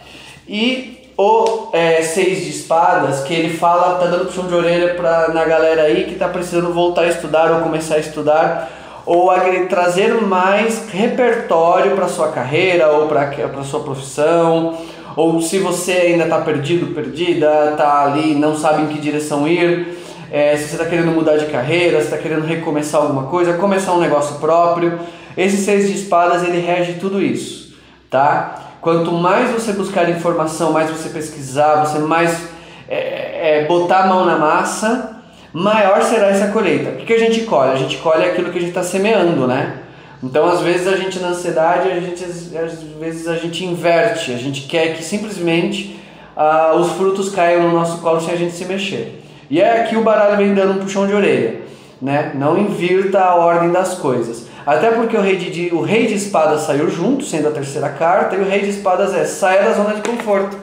E 0.47 0.94
o 1.17 1.69
é, 1.71 2.01
Seis 2.01 2.43
de 2.43 2.49
Espadas, 2.49 3.21
que 3.21 3.33
ele 3.33 3.57
fala, 3.57 3.97
tá 3.97 4.07
dando 4.07 4.25
puxão 4.25 4.47
de 4.47 4.53
orelha 4.53 4.95
pra, 4.95 5.29
na 5.29 5.45
galera 5.45 5.83
aí 5.83 6.05
que 6.05 6.15
tá 6.15 6.27
precisando 6.27 6.73
voltar 6.73 7.01
a 7.01 7.07
estudar 7.07 7.51
ou 7.51 7.61
começar 7.61 7.95
a 7.95 7.99
estudar, 7.99 8.69
ou 9.05 9.31
a, 9.31 9.39
trazer 9.69 10.21
mais 10.21 10.89
repertório 10.89 11.95
para 11.95 12.07
sua 12.07 12.29
carreira 12.29 12.89
ou 12.91 13.07
para 13.07 13.63
sua 13.63 13.79
profissão, 13.79 14.77
ou 15.15 15.41
se 15.41 15.59
você 15.59 15.93
ainda 15.93 16.25
está 16.25 16.41
perdido, 16.41 16.93
perdida, 16.93 17.75
tá 17.77 18.03
ali, 18.03 18.35
não 18.35 18.57
sabe 18.57 18.83
em 18.83 18.87
que 18.87 18.99
direção 18.99 19.47
ir, 19.47 19.97
é, 20.29 20.57
se 20.57 20.65
você 20.67 20.75
está 20.75 20.85
querendo 20.85 21.11
mudar 21.11 21.37
de 21.37 21.45
carreira, 21.45 21.99
se 21.99 22.05
está 22.05 22.17
querendo 22.17 22.45
recomeçar 22.45 23.01
alguma 23.01 23.23
coisa, 23.27 23.53
começar 23.53 23.93
um 23.93 24.01
negócio 24.01 24.37
próprio. 24.39 24.99
Esse 25.37 25.57
seis 25.57 25.87
de 25.87 25.95
espadas 25.95 26.43
ele 26.43 26.59
rege 26.59 26.93
tudo 26.93 27.21
isso, 27.21 27.73
tá? 28.09 28.64
Quanto 28.85 29.11
mais 29.11 29.49
você 29.49 29.73
buscar 29.73 30.07
informação, 30.11 30.71
mais 30.71 30.91
você 30.91 31.09
pesquisar, 31.09 31.83
você 31.83 31.97
mais 31.97 32.49
é, 32.87 33.63
é, 33.63 33.65
botar 33.65 34.03
a 34.03 34.05
mão 34.05 34.23
na 34.27 34.37
massa, 34.37 35.21
maior 35.51 36.03
será 36.03 36.27
essa 36.27 36.49
colheita. 36.49 36.91
O 36.91 36.97
que, 36.97 37.05
que 37.05 37.13
a 37.13 37.17
gente 37.17 37.45
colhe? 37.45 37.71
A 37.71 37.77
gente 37.77 37.97
colhe 37.97 38.23
aquilo 38.23 38.51
que 38.51 38.59
a 38.59 38.61
gente 38.61 38.69
está 38.69 38.83
semeando, 38.83 39.47
né? 39.47 39.79
Então, 40.21 40.45
às 40.45 40.61
vezes 40.61 40.87
a 40.87 40.95
gente 40.97 41.17
na 41.17 41.29
ansiedade, 41.29 41.89
a 41.89 41.99
gente, 41.99 42.23
às 42.23 42.83
vezes 42.99 43.27
a 43.27 43.35
gente 43.37 43.65
inverte, 43.65 44.31
a 44.31 44.37
gente 44.37 44.67
quer 44.67 44.95
que 44.95 45.03
simplesmente 45.03 45.99
ah, 46.37 46.75
os 46.75 46.91
frutos 46.91 47.33
caiam 47.33 47.63
no 47.63 47.71
nosso 47.71 47.97
colo 48.01 48.21
sem 48.21 48.35
a 48.35 48.37
gente 48.37 48.53
se 48.53 48.65
mexer. 48.65 49.19
E 49.49 49.59
é 49.59 49.81
aqui 49.81 49.97
o 49.97 50.03
baralho 50.03 50.37
vem 50.37 50.53
dando 50.53 50.73
um 50.73 50.83
puxão 50.83 51.07
de 51.07 51.13
orelha, 51.15 51.61
né? 51.99 52.33
Não 52.35 52.55
invirta 52.55 53.19
a 53.19 53.33
ordem 53.33 53.71
das 53.71 53.95
coisas. 53.95 54.44
Até 54.65 54.91
porque 54.91 55.15
o 55.15 55.21
rei 55.21 55.35
de, 55.37 55.73
o 55.73 55.81
rei 55.81 56.07
de 56.07 56.15
espadas 56.15 56.61
saiu 56.61 56.89
junto, 56.89 57.23
sendo 57.23 57.47
a 57.47 57.51
terceira 57.51 57.89
carta, 57.89 58.35
e 58.35 58.39
o 58.39 58.49
rei 58.49 58.61
de 58.61 58.69
espadas 58.69 59.13
é 59.13 59.23
saia 59.23 59.63
da 59.63 59.73
zona 59.73 59.93
de 59.93 60.01
conforto. 60.01 60.57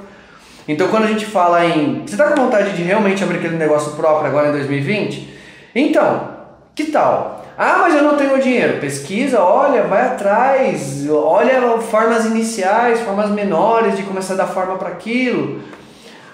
Então 0.67 0.89
quando 0.89 1.05
a 1.05 1.09
gente 1.09 1.25
fala 1.25 1.65
em. 1.65 2.03
Você 2.05 2.15
está 2.15 2.31
com 2.31 2.43
vontade 2.43 2.73
de 2.73 2.83
realmente 2.83 3.23
abrir 3.23 3.39
aquele 3.39 3.57
negócio 3.57 3.93
próprio 3.93 4.27
agora 4.27 4.49
em 4.49 4.53
2020? 4.53 5.33
Então, 5.75 6.31
que 6.75 6.85
tal? 6.85 7.45
Ah, 7.57 7.79
mas 7.83 7.95
eu 7.95 8.03
não 8.03 8.17
tenho 8.17 8.41
dinheiro. 8.41 8.81
Pesquisa, 8.81 9.41
olha, 9.41 9.85
vai 9.85 10.07
atrás, 10.07 11.07
olha 11.09 11.79
formas 11.79 12.27
iniciais, 12.27 13.01
formas 13.01 13.31
menores 13.31 13.97
de 13.97 14.03
começar 14.03 14.35
a 14.35 14.39
dar 14.39 14.47
forma 14.47 14.77
para 14.77 14.89
aquilo. 14.89 15.61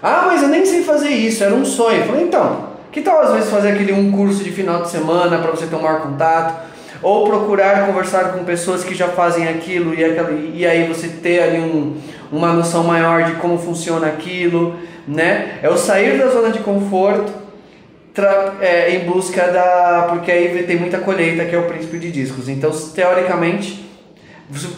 Ah, 0.03 0.25
mas 0.27 0.43
eu 0.43 0.49
nem 0.49 0.65
sei 0.65 0.83
fazer 0.83 1.09
isso, 1.09 1.43
era 1.43 1.55
um 1.55 1.65
sonho. 1.65 2.01
Eu 2.01 2.07
falei, 2.07 2.23
então, 2.23 2.69
que 2.93 3.01
tal 3.01 3.21
às 3.21 3.33
vezes 3.33 3.51
fazer 3.51 3.73
aquele 3.73 3.93
um 3.93 4.13
curso 4.13 4.45
de 4.45 4.53
final 4.53 4.83
de 4.83 4.91
semana 4.91 5.39
para 5.39 5.51
você 5.51 5.67
ter 5.67 5.75
um 5.75 5.83
maior 5.83 6.01
contato? 6.01 6.68
Ou 7.03 7.27
procurar 7.27 7.87
conversar 7.87 8.33
com 8.33 8.45
pessoas 8.45 8.83
que 8.83 8.95
já 8.95 9.09
fazem 9.09 9.47
aquilo 9.47 9.95
e, 9.95 10.05
aquela, 10.05 10.31
e 10.33 10.67
aí 10.67 10.87
você 10.87 11.09
ter 11.09 11.43
ali 11.43 11.59
um, 11.59 11.97
uma 12.33 12.53
noção 12.53 12.85
maior 12.85 13.25
de 13.25 13.35
como 13.35 13.59
funciona 13.59 14.09
aquilo, 14.09 14.77
né? 15.07 15.59
É 15.63 15.69
o 15.69 15.77
sair 15.77 16.19
da 16.19 16.29
zona 16.29 16.51
de 16.51 16.59
conforto 16.59 17.33
é, 18.61 18.97
em 18.97 19.05
busca 19.05 19.47
da. 19.49 20.07
Porque 20.11 20.31
aí 20.31 20.65
tem 20.65 20.77
muita 20.77 20.99
colheita 20.99 21.45
que 21.45 21.55
é 21.55 21.59
o 21.59 21.67
príncipe 21.67 21.99
de 21.99 22.11
discos. 22.11 22.49
Então, 22.49 22.71
teoricamente, 22.95 23.89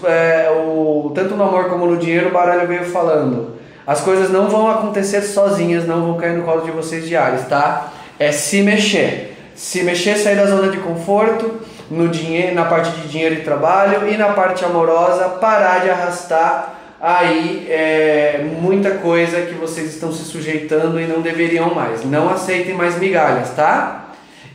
é, 0.05 0.51
o, 0.51 1.11
tanto 1.15 1.35
no 1.35 1.45
amor 1.45 1.71
como 1.71 1.87
no 1.87 1.97
dinheiro, 1.97 2.29
o 2.29 2.33
baralho 2.33 2.69
veio 2.69 2.85
falando 2.85 3.61
as 3.91 4.01
coisas 4.03 4.31
não 4.31 4.49
vão 4.49 4.71
acontecer 4.71 5.21
sozinhas, 5.23 5.85
não 5.85 6.03
vão 6.03 6.17
cair 6.17 6.37
no 6.37 6.45
colo 6.45 6.61
de 6.61 6.71
vocês 6.71 7.09
diários, 7.09 7.43
tá? 7.49 7.93
É 8.21 8.31
se 8.31 8.63
mexer. 8.63 9.37
Se 9.57 9.83
mexer, 9.83 10.17
sair 10.17 10.37
da 10.37 10.47
zona 10.47 10.71
de 10.71 10.79
conforto, 10.79 11.61
no 11.91 12.09
dinheiro, 12.09 12.55
na 12.55 12.65
parte 12.65 12.91
de 12.93 13.09
dinheiro 13.09 13.35
e 13.35 13.41
trabalho 13.41 14.09
e 14.09 14.17
na 14.17 14.29
parte 14.29 14.65
amorosa, 14.65 15.29
parar 15.41 15.81
de 15.81 15.91
arrastar 15.91 16.75
aí 17.01 17.67
é, 17.71 18.45
muita 18.61 18.91
coisa 18.91 19.41
que 19.43 19.55
vocês 19.55 19.95
estão 19.95 20.13
se 20.13 20.25
sujeitando 20.25 21.01
e 21.01 21.07
não 21.07 21.21
deveriam 21.21 21.75
mais. 21.75 22.05
Não 22.05 22.29
aceitem 22.29 22.75
mais 22.75 22.99
migalhas, 22.99 23.51
tá? 23.51 24.05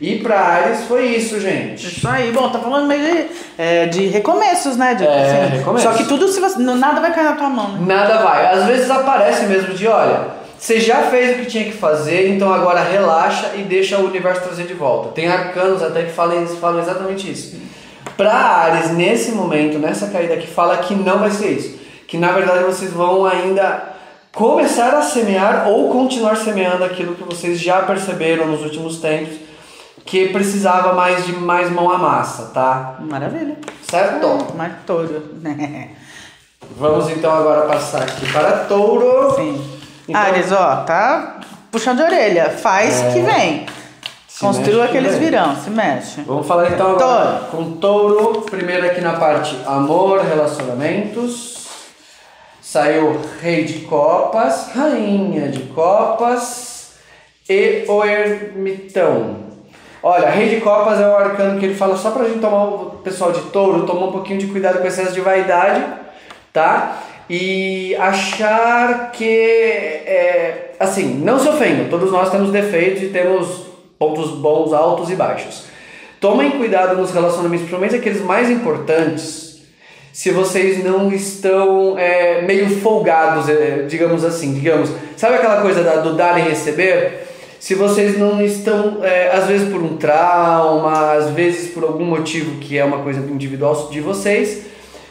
E 0.00 0.16
para 0.18 0.38
Ares 0.38 0.84
foi 0.84 1.06
isso, 1.06 1.40
gente. 1.40 1.86
Isso 1.86 2.06
aí. 2.06 2.30
Bom, 2.30 2.50
tá 2.50 2.58
falando 2.58 2.86
meio 2.86 3.02
de, 3.02 3.26
é, 3.56 3.86
de 3.86 4.06
recomeços, 4.06 4.76
né? 4.76 4.94
De, 4.94 5.04
é, 5.04 5.22
assim, 5.22 5.56
recomeços. 5.56 5.90
Só 5.90 5.96
que 5.96 6.04
tudo, 6.04 6.28
se 6.28 6.38
você, 6.38 6.58
nada 6.58 7.00
vai 7.00 7.12
cair 7.12 7.24
na 7.24 7.32
tua 7.32 7.48
mão, 7.48 7.72
né? 7.72 7.94
Nada 7.94 8.18
vai. 8.18 8.46
Às 8.54 8.66
vezes 8.66 8.90
aparece 8.90 9.46
mesmo 9.46 9.74
de, 9.74 9.86
olha, 9.88 10.45
você 10.66 10.80
já 10.80 11.02
fez 11.02 11.36
o 11.36 11.42
que 11.42 11.46
tinha 11.46 11.64
que 11.64 11.74
fazer, 11.74 12.28
então 12.28 12.52
agora 12.52 12.82
relaxa 12.82 13.52
e 13.54 13.62
deixa 13.62 13.98
o 13.98 14.06
universo 14.06 14.42
trazer 14.42 14.66
de 14.66 14.74
volta. 14.74 15.10
Tem 15.10 15.28
arcanos 15.28 15.80
até 15.80 16.02
que 16.02 16.10
falam, 16.10 16.44
falam 16.44 16.80
exatamente 16.80 17.30
isso. 17.30 17.56
Para 18.16 18.32
Ares, 18.32 18.90
nesse 18.90 19.30
momento, 19.30 19.78
nessa 19.78 20.08
caída 20.08 20.34
aqui, 20.34 20.48
fala 20.48 20.78
que 20.78 20.92
não 20.92 21.20
vai 21.20 21.30
ser 21.30 21.52
isso. 21.52 21.78
Que 22.08 22.18
na 22.18 22.32
verdade 22.32 22.64
vocês 22.64 22.92
vão 22.92 23.24
ainda 23.24 23.94
começar 24.32 24.92
a 24.94 25.02
semear 25.02 25.68
ou 25.68 25.88
continuar 25.88 26.36
semeando 26.36 26.82
aquilo 26.82 27.14
que 27.14 27.22
vocês 27.22 27.60
já 27.60 27.82
perceberam 27.82 28.48
nos 28.48 28.62
últimos 28.62 28.96
tempos 28.96 29.36
que 30.04 30.30
precisava 30.30 30.94
mais 30.94 31.24
de 31.24 31.32
mais 31.32 31.70
mão 31.70 31.92
à 31.92 31.96
massa, 31.96 32.50
tá? 32.52 32.96
Maravilha. 32.98 33.56
Certo? 33.88 34.26
É, 34.26 34.56
mais 34.56 34.72
todo. 34.84 35.30
Vamos 36.76 37.08
então 37.08 37.32
agora 37.32 37.68
passar 37.68 38.02
aqui 38.02 38.32
para 38.32 38.64
touro. 38.64 39.32
Sim. 39.36 39.75
Então- 40.08 40.20
Ares, 40.20 40.52
ó, 40.52 40.76
tá 40.84 41.40
puxando 41.70 41.98
de 41.98 42.02
orelha. 42.04 42.50
Faz 42.50 43.02
É. 43.02 43.12
que 43.12 43.20
vem. 43.20 43.66
Se 44.28 44.40
Construa 44.40 44.84
aqueles 44.84 45.12
vem. 45.12 45.20
virão, 45.20 45.56
se 45.56 45.70
mexe. 45.70 46.20
Vamos 46.22 46.46
falar 46.46 46.70
então 46.70 46.90
agora 46.92 47.40
com 47.50 47.72
touro. 47.76 48.42
Primeiro 48.42 48.84
aqui 48.86 49.00
na 49.00 49.14
parte 49.14 49.58
amor, 49.66 50.20
relacionamentos. 50.22 51.56
Saiu 52.60 53.20
Rei 53.40 53.64
de 53.64 53.80
Copas, 53.86 54.68
Rainha 54.74 55.48
de 55.48 55.60
Copas 55.72 56.90
e 57.48 57.84
o 57.88 58.04
Ermitão. 58.04 59.36
Olha, 60.02 60.28
Rei 60.30 60.50
de 60.50 60.60
Copas 60.60 61.00
é 61.00 61.08
um 61.08 61.16
arcano 61.16 61.58
que 61.58 61.64
ele 61.64 61.74
fala 61.74 61.96
só 61.96 62.10
pra 62.10 62.24
gente 62.24 62.40
tomar, 62.40 62.64
o 62.64 62.90
pessoal 63.02 63.32
de 63.32 63.40
touro, 63.50 63.86
tomar 63.86 64.06
um 64.08 64.12
pouquinho 64.12 64.38
de 64.38 64.46
cuidado 64.48 64.78
com 64.80 64.86
excesso 64.86 65.12
de 65.12 65.20
vaidade, 65.20 65.82
tá? 66.52 66.96
E 67.28 67.94
achar 67.96 69.10
que, 69.10 69.24
é, 69.24 70.70
assim, 70.78 71.14
não 71.24 71.38
se 71.38 71.48
todos 71.90 72.12
nós 72.12 72.30
temos 72.30 72.50
defeitos 72.50 73.02
e 73.02 73.06
temos 73.08 73.66
pontos 73.98 74.30
bons, 74.32 74.72
altos 74.72 75.10
e 75.10 75.16
baixos. 75.16 75.64
Tomem 76.20 76.52
cuidado 76.52 76.96
nos 76.96 77.10
relacionamentos, 77.10 77.66
principalmente 77.66 77.96
aqueles 77.96 78.22
mais 78.22 78.50
importantes, 78.50 79.46
se 80.12 80.30
vocês 80.30 80.82
não 80.82 81.12
estão 81.12 81.98
é, 81.98 82.40
meio 82.42 82.70
folgados, 82.80 83.48
é, 83.50 83.84
digamos 83.86 84.24
assim, 84.24 84.54
digamos, 84.54 84.90
sabe 85.16 85.34
aquela 85.34 85.60
coisa 85.60 85.82
da- 85.82 85.96
do 85.96 86.14
dar 86.14 86.38
e 86.38 86.48
receber? 86.48 87.26
Se 87.60 87.74
vocês 87.74 88.18
não 88.18 88.40
estão, 88.42 89.04
é, 89.04 89.30
às 89.30 89.46
vezes 89.46 89.68
por 89.68 89.82
um 89.82 89.96
trauma, 89.98 91.12
às 91.12 91.30
vezes 91.30 91.70
por 91.72 91.84
algum 91.84 92.04
motivo 92.04 92.58
que 92.60 92.78
é 92.78 92.84
uma 92.84 92.98
coisa 93.02 93.20
individual 93.20 93.88
de 93.90 94.00
vocês, 94.00 94.62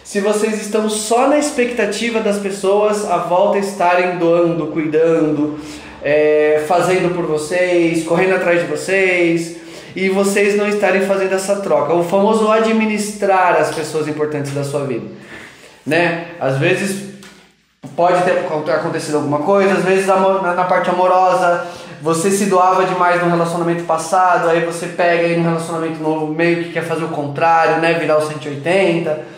se 0.06 0.22
vocês 0.22 0.62
estão 0.62 0.88
só 0.88 1.28
na 1.28 1.40
expectativa 1.40 2.20
das 2.20 2.38
pessoas 2.38 3.10
à 3.10 3.18
volta 3.18 3.58
estarem 3.58 4.18
doando, 4.18 4.68
cuidando, 4.68 5.60
é, 6.04 6.64
fazendo 6.68 7.14
por 7.16 7.26
vocês, 7.26 8.04
correndo 8.06 8.36
atrás 8.36 8.62
de 8.62 8.68
vocês, 8.68 9.58
e 9.96 10.08
vocês 10.10 10.56
não 10.56 10.70
estarem 10.70 11.02
fazendo 11.02 11.34
essa 11.34 11.56
troca. 11.56 11.92
O 11.96 12.04
famoso 12.04 12.52
administrar 12.52 13.56
as 13.60 13.74
pessoas 13.74 14.08
importantes 14.08 14.54
da 14.54 14.64
sua 14.64 14.86
vida. 14.86 15.08
Né? 15.84 16.28
Às 16.40 16.60
vezes 16.60 17.16
pode 17.96 18.22
ter 18.24 18.46
acontecido 18.74 19.16
alguma 19.16 19.40
coisa, 19.40 19.74
às 19.74 19.84
vezes 19.84 20.06
na 20.06 20.66
parte 20.66 20.90
amorosa 20.90 21.66
você 22.02 22.30
se 22.30 22.46
doava 22.46 22.86
demais 22.86 23.24
no 23.24 23.30
relacionamento 23.30 23.86
passado, 23.86 24.50
aí 24.50 24.64
você 24.64 24.86
pega 24.86 25.26
aí 25.26 25.38
no 25.38 25.44
relacionamento 25.44 26.04
novo 26.04 26.32
meio 26.32 26.64
que 26.64 26.74
quer 26.74 26.84
fazer 26.84 27.06
o 27.06 27.10
contrário, 27.10 27.78
né? 27.82 27.94
Virar 27.94 28.18
o 28.18 28.22
180. 28.22 29.35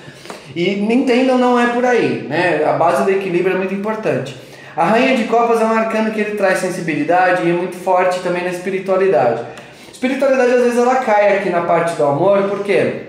E 0.58 0.72
entendam, 0.92 1.38
não 1.38 1.60
é 1.60 1.68
por 1.68 1.86
aí, 1.86 2.26
né? 2.28 2.64
A 2.66 2.74
base 2.74 3.04
do 3.04 3.12
equilíbrio 3.12 3.54
é 3.54 3.58
muito 3.60 3.76
importante. 3.76 4.36
A 4.76 4.86
Rainha 4.86 5.16
de 5.16 5.26
Copas 5.26 5.62
é 5.62 5.64
um 5.64 5.72
arcano 5.72 6.10
que 6.10 6.20
ele 6.20 6.36
traz 6.36 6.58
sensibilidade 6.58 7.46
e 7.46 7.52
é 7.52 7.54
muito 7.54 7.76
forte 7.78 8.22
também 8.22 8.44
na 8.44 8.50
espiritualidade. 8.50 9.44
Espiritualidade 9.94 10.52
às 10.54 10.64
vezes 10.64 10.80
ela 10.80 10.96
cai 10.96 11.38
aqui 11.38 11.52
na 11.52 11.62
parte 11.62 11.96
do 11.96 12.04
amor, 12.04 12.50
porque 12.50 13.02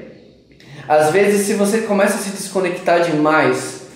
às 0.86 1.10
vezes 1.10 1.46
se 1.46 1.54
você 1.54 1.78
começa 1.78 2.16
a 2.16 2.18
se 2.18 2.36
desconectar 2.36 3.00
demais 3.00 3.86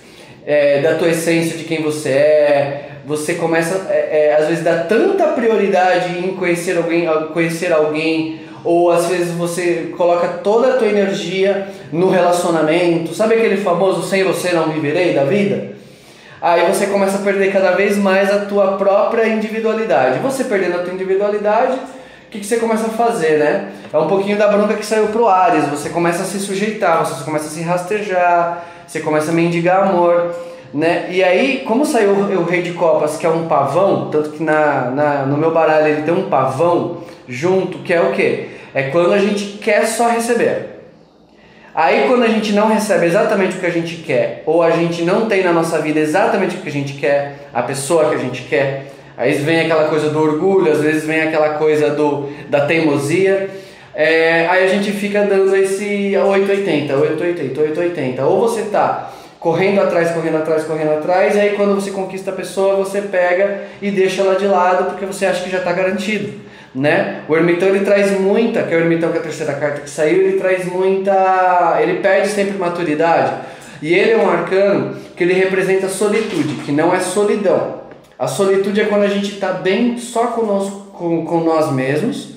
é, 0.46 0.80
da 0.80 0.94
tua 0.94 1.10
essência 1.10 1.58
de 1.58 1.64
quem 1.64 1.82
você 1.82 2.08
é, 2.08 2.88
você 3.04 3.34
começa 3.34 3.86
é, 3.90 4.28
é, 4.28 4.34
às 4.34 4.48
vezes 4.48 4.64
dar 4.64 4.86
tanta 4.86 5.26
prioridade 5.28 6.18
em 6.18 6.36
conhecer 6.36 6.78
alguém, 6.78 7.06
conhecer 7.34 7.70
alguém, 7.70 8.41
ou 8.64 8.90
às 8.90 9.06
vezes 9.06 9.32
você 9.32 9.92
coloca 9.96 10.28
toda 10.28 10.74
a 10.74 10.76
tua 10.76 10.88
energia 10.88 11.68
no 11.92 12.08
relacionamento, 12.08 13.14
sabe 13.14 13.34
aquele 13.34 13.56
famoso 13.56 14.02
sem 14.02 14.24
você 14.24 14.52
não 14.52 14.68
viverei 14.68 15.14
da 15.14 15.24
vida? 15.24 15.72
Aí 16.40 16.66
você 16.66 16.86
começa 16.86 17.18
a 17.18 17.20
perder 17.20 17.52
cada 17.52 17.70
vez 17.72 17.96
mais 17.96 18.28
a 18.28 18.40
tua 18.46 18.72
própria 18.76 19.28
individualidade. 19.28 20.18
Você 20.18 20.42
perdendo 20.42 20.74
a 20.74 20.82
tua 20.82 20.92
individualidade, 20.92 21.74
o 21.74 22.30
que, 22.30 22.40
que 22.40 22.46
você 22.46 22.56
começa 22.56 22.86
a 22.86 22.90
fazer, 22.90 23.38
né? 23.38 23.68
É 23.92 23.98
um 23.98 24.08
pouquinho 24.08 24.36
da 24.36 24.48
bronca 24.48 24.74
que 24.74 24.84
saiu 24.84 25.06
pro 25.08 25.28
Ares. 25.28 25.68
Você 25.68 25.90
começa 25.90 26.22
a 26.22 26.24
se 26.24 26.40
sujeitar, 26.40 27.06
você 27.06 27.22
começa 27.24 27.46
a 27.46 27.50
se 27.50 27.62
rastejar, 27.62 28.64
você 28.84 28.98
começa 28.98 29.30
a 29.30 29.34
mendigar 29.34 29.88
amor, 29.88 30.34
né? 30.74 31.06
E 31.10 31.22
aí, 31.22 31.62
como 31.64 31.86
saiu 31.86 32.10
o 32.10 32.44
Rei 32.44 32.62
de 32.62 32.72
Copas, 32.72 33.16
que 33.16 33.24
é 33.24 33.28
um 33.28 33.46
pavão, 33.46 34.10
tanto 34.10 34.30
que 34.30 34.42
na, 34.42 34.90
na, 34.90 35.26
no 35.26 35.36
meu 35.36 35.52
baralho 35.52 35.86
ele 35.86 36.02
tem 36.02 36.12
um 36.12 36.28
pavão 36.28 37.04
junto, 37.28 37.78
que 37.78 37.94
é 37.94 38.00
o 38.00 38.12
quê? 38.12 38.48
É 38.74 38.84
quando 38.84 39.12
a 39.12 39.18
gente 39.18 39.58
quer 39.58 39.86
só 39.86 40.08
receber. 40.08 40.72
Aí 41.74 42.06
quando 42.06 42.22
a 42.22 42.28
gente 42.28 42.52
não 42.52 42.68
recebe 42.68 43.06
exatamente 43.06 43.56
o 43.56 43.60
que 43.60 43.66
a 43.66 43.70
gente 43.70 43.96
quer, 43.96 44.42
ou 44.44 44.62
a 44.62 44.70
gente 44.70 45.02
não 45.02 45.26
tem 45.26 45.42
na 45.42 45.52
nossa 45.52 45.78
vida 45.78 46.00
exatamente 46.00 46.56
o 46.56 46.60
que 46.60 46.68
a 46.68 46.72
gente 46.72 46.94
quer, 46.94 47.48
a 47.52 47.62
pessoa 47.62 48.10
que 48.10 48.14
a 48.14 48.18
gente 48.18 48.42
quer, 48.42 48.92
aí 49.16 49.32
vem 49.32 49.62
aquela 49.62 49.84
coisa 49.84 50.10
do 50.10 50.20
orgulho, 50.20 50.70
às 50.70 50.80
vezes 50.80 51.04
vem 51.04 51.22
aquela 51.22 51.54
coisa 51.54 51.90
do, 51.90 52.28
da 52.50 52.66
teimosia, 52.66 53.48
é, 53.94 54.46
aí 54.48 54.64
a 54.64 54.66
gente 54.66 54.92
fica 54.92 55.22
dando 55.22 55.54
esse 55.56 56.14
880, 56.14 56.94
880, 56.94 57.60
880. 57.60 58.24
Ou 58.26 58.40
você 58.40 58.62
tá 58.64 59.10
correndo 59.38 59.80
atrás, 59.80 60.10
correndo 60.10 60.36
atrás, 60.36 60.64
correndo 60.64 60.92
atrás, 60.92 61.36
e 61.36 61.40
aí 61.40 61.56
quando 61.56 61.74
você 61.74 61.90
conquista 61.90 62.30
a 62.30 62.34
pessoa, 62.34 62.76
você 62.76 63.00
pega 63.00 63.62
e 63.80 63.90
deixa 63.90 64.20
ela 64.20 64.34
de 64.34 64.46
lado 64.46 64.90
porque 64.90 65.06
você 65.06 65.24
acha 65.24 65.42
que 65.42 65.50
já 65.50 65.58
está 65.58 65.72
garantido 65.72 66.51
né? 66.74 67.22
O 67.28 67.36
ermitão 67.36 67.68
ele 67.68 67.84
traz 67.84 68.18
muita, 68.18 68.62
que 68.62 68.74
é 68.74 68.76
o 68.76 68.80
ermitão 68.80 69.10
que 69.10 69.18
é 69.18 69.20
a 69.20 69.24
terceira 69.24 69.54
carta 69.54 69.80
que 69.82 69.90
saiu, 69.90 70.22
ele 70.22 70.38
traz 70.38 70.64
muita, 70.64 71.78
ele 71.80 72.00
perde 72.00 72.28
sempre 72.28 72.58
maturidade. 72.58 73.32
E 73.80 73.92
ele 73.92 74.12
é 74.12 74.16
um 74.16 74.30
arcano 74.30 74.96
que 75.16 75.24
ele 75.24 75.34
representa 75.34 75.88
solitude, 75.88 76.62
que 76.64 76.72
não 76.72 76.94
é 76.94 77.00
solidão. 77.00 77.82
A 78.18 78.28
solitude 78.28 78.80
é 78.80 78.84
quando 78.84 79.02
a 79.02 79.08
gente 79.08 79.32
está 79.34 79.52
bem 79.52 79.98
só 79.98 80.28
conosco, 80.28 80.92
com, 80.92 81.24
com 81.24 81.40
nós 81.40 81.72
mesmos. 81.72 82.30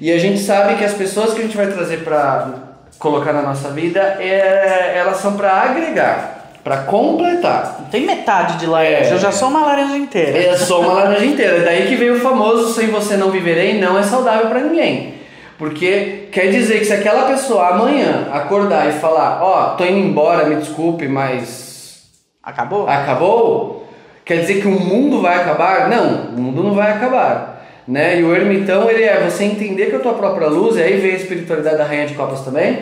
E 0.00 0.10
a 0.10 0.18
gente 0.18 0.40
sabe 0.40 0.76
que 0.76 0.84
as 0.84 0.94
pessoas 0.94 1.34
que 1.34 1.40
a 1.40 1.42
gente 1.42 1.56
vai 1.56 1.66
trazer 1.66 1.98
para 1.98 2.72
colocar 2.98 3.32
na 3.32 3.42
nossa 3.42 3.68
vida, 3.70 4.00
é, 4.18 4.94
elas 4.96 5.18
são 5.18 5.36
para 5.36 5.52
agregar, 5.52 6.41
para 6.62 6.78
completar. 6.78 7.78
Não 7.80 7.86
tem 7.88 8.06
metade 8.06 8.58
de 8.58 8.66
laranja, 8.66 9.10
É. 9.10 9.12
eu 9.14 9.18
já 9.18 9.32
sou 9.32 9.48
uma 9.48 9.60
laranja 9.66 9.96
inteira. 9.96 10.38
É 10.38 10.56
só 10.56 10.80
uma 10.80 10.92
laranja 10.92 11.24
inteira. 11.24 11.60
Daí 11.60 11.86
que 11.88 11.96
veio 11.96 12.14
o 12.14 12.20
famoso 12.20 12.72
sem 12.72 12.88
você 12.88 13.16
não 13.16 13.30
viverei 13.30 13.80
não 13.80 13.98
é 13.98 14.02
saudável 14.02 14.46
para 14.46 14.60
ninguém. 14.60 15.14
Porque 15.58 16.28
quer 16.32 16.50
dizer 16.50 16.78
que 16.80 16.84
se 16.86 16.92
aquela 16.92 17.24
pessoa 17.24 17.68
amanhã 17.68 18.28
acordar 18.32 18.88
e 18.88 18.92
falar, 18.92 19.40
ó, 19.42 19.70
tô 19.76 19.84
indo 19.84 19.98
embora, 19.98 20.46
me 20.46 20.56
desculpe, 20.56 21.06
mas 21.06 22.02
Acabou? 22.42 22.88
acabou, 22.88 23.86
quer 24.24 24.40
dizer 24.40 24.60
que 24.60 24.66
o 24.66 24.72
mundo 24.72 25.20
vai 25.20 25.36
acabar? 25.36 25.88
Não, 25.88 26.36
o 26.36 26.40
mundo 26.40 26.62
não 26.64 26.74
vai 26.74 26.90
acabar. 26.90 27.64
Né? 27.86 28.20
E 28.20 28.24
o 28.24 28.34
ermitão, 28.34 28.88
ele 28.90 29.02
é 29.04 29.20
você 29.28 29.44
entender 29.44 29.86
que 29.86 29.96
a 29.96 30.00
tua 30.00 30.14
própria 30.14 30.48
luz, 30.48 30.76
e 30.76 30.82
aí 30.82 30.96
vem 30.98 31.12
a 31.12 31.16
espiritualidade 31.16 31.76
da 31.78 31.84
Rainha 31.84 32.06
de 32.06 32.14
Copas 32.14 32.40
também, 32.40 32.78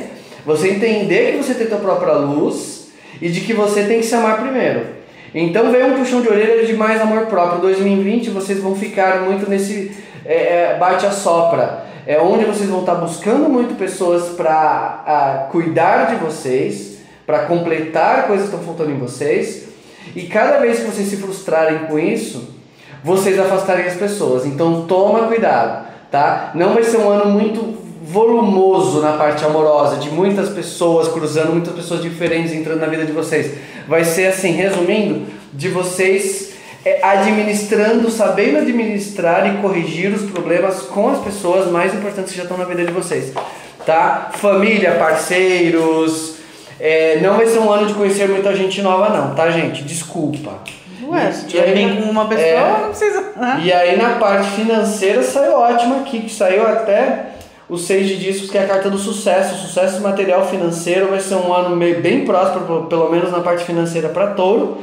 você 0.46 0.70
entender 0.70 1.32
que 1.32 1.38
você 1.42 1.54
tem 1.54 1.66
a 1.66 1.70
tua 1.70 1.78
própria 1.78 2.12
luz 2.14 2.79
e 3.20 3.28
de 3.28 3.40
que 3.40 3.52
você 3.52 3.84
tem 3.84 4.00
que 4.00 4.06
se 4.06 4.14
amar 4.14 4.40
primeiro. 4.40 5.00
Então 5.34 5.70
veio 5.70 5.88
um 5.88 5.98
puxão 5.98 6.20
de 6.20 6.28
orelha 6.28 6.66
de 6.66 6.74
mais 6.74 7.00
amor 7.00 7.26
próprio. 7.26 7.60
2020 7.60 8.30
vocês 8.30 8.60
vão 8.60 8.74
ficar 8.74 9.20
muito 9.20 9.48
nesse 9.48 9.92
é, 10.24 10.72
é, 10.72 10.76
bate 10.78 11.06
a 11.06 11.10
sopra. 11.10 11.84
É 12.06 12.20
onde 12.20 12.44
vocês 12.44 12.68
vão 12.68 12.80
estar 12.80 12.94
buscando 12.94 13.48
muito 13.48 13.76
pessoas 13.76 14.30
para 14.30 15.48
cuidar 15.52 16.06
de 16.06 16.16
vocês, 16.16 16.98
para 17.26 17.40
completar 17.40 18.26
coisas 18.26 18.48
que 18.48 18.54
estão 18.54 18.66
faltando 18.66 18.90
em 18.90 18.98
vocês. 18.98 19.68
E 20.16 20.22
cada 20.22 20.58
vez 20.58 20.80
que 20.80 20.86
vocês 20.86 21.08
se 21.08 21.16
frustrarem 21.18 21.80
com 21.86 21.98
isso, 21.98 22.54
vocês 23.04 23.38
afastarem 23.38 23.86
as 23.86 23.94
pessoas. 23.94 24.46
Então 24.46 24.86
toma 24.86 25.28
cuidado, 25.28 25.86
tá? 26.10 26.50
Não 26.54 26.74
vai 26.74 26.82
ser 26.82 26.96
um 26.96 27.08
ano 27.08 27.30
muito 27.30 27.79
volumoso 28.10 29.00
na 29.00 29.12
parte 29.12 29.44
amorosa, 29.44 29.96
de 29.96 30.10
muitas 30.10 30.48
pessoas 30.48 31.08
cruzando, 31.08 31.52
muitas 31.52 31.74
pessoas 31.74 32.02
diferentes 32.02 32.52
entrando 32.52 32.80
na 32.80 32.86
vida 32.86 33.04
de 33.04 33.12
vocês. 33.12 33.52
Vai 33.86 34.04
ser 34.04 34.26
assim, 34.26 34.52
resumindo, 34.52 35.26
de 35.52 35.68
vocês 35.68 36.52
é, 36.84 37.00
administrando, 37.04 38.10
sabendo 38.10 38.58
administrar 38.58 39.46
e 39.54 39.58
corrigir 39.60 40.12
os 40.12 40.30
problemas 40.30 40.82
com 40.82 41.08
as 41.08 41.18
pessoas 41.20 41.70
mais 41.70 41.94
importantes 41.94 42.32
que 42.32 42.36
já 42.38 42.44
estão 42.44 42.56
na 42.58 42.64
vida 42.64 42.84
de 42.84 42.92
vocês, 42.92 43.32
tá? 43.86 44.30
Família, 44.34 44.92
parceiros. 44.92 46.36
é, 46.80 47.20
não 47.20 47.36
vai 47.36 47.46
ser 47.46 47.58
um 47.58 47.70
ano 47.70 47.86
de 47.86 47.94
conhecer 47.94 48.28
muita 48.28 48.54
gente 48.54 48.80
nova, 48.82 49.08
não, 49.10 49.34
tá, 49.34 49.50
gente? 49.50 49.82
Desculpa. 49.84 50.58
Ué, 51.08 51.32
se 51.32 51.44
E 51.44 51.48
tiver 51.48 51.64
aí, 51.64 51.74
bem 51.74 51.96
com 51.96 52.08
uma 52.10 52.26
pessoa, 52.26 52.46
é, 52.46 52.78
não 52.82 52.88
precisa. 52.88 53.24
né? 53.36 53.60
e 53.64 53.72
aí 53.72 53.96
na 53.96 54.10
parte 54.10 54.48
financeira 54.50 55.22
saiu 55.22 55.54
ótimo 55.54 56.00
aqui, 56.00 56.20
que 56.20 56.32
saiu 56.32 56.62
até 56.66 57.29
o 57.70 57.78
seis 57.78 58.08
de 58.08 58.16
discos, 58.16 58.50
que 58.50 58.58
é 58.58 58.64
a 58.64 58.66
carta 58.66 58.90
do 58.90 58.98
sucesso. 58.98 59.66
Sucesso 59.66 60.00
material 60.00 60.46
financeiro 60.46 61.08
vai 61.08 61.20
ser 61.20 61.36
um 61.36 61.52
ano 61.52 61.74
meio, 61.74 62.00
bem 62.00 62.24
próspero, 62.24 62.86
pelo 62.88 63.10
menos 63.10 63.30
na 63.30 63.40
parte 63.40 63.64
financeira 63.64 64.08
para 64.08 64.28
touro. 64.28 64.78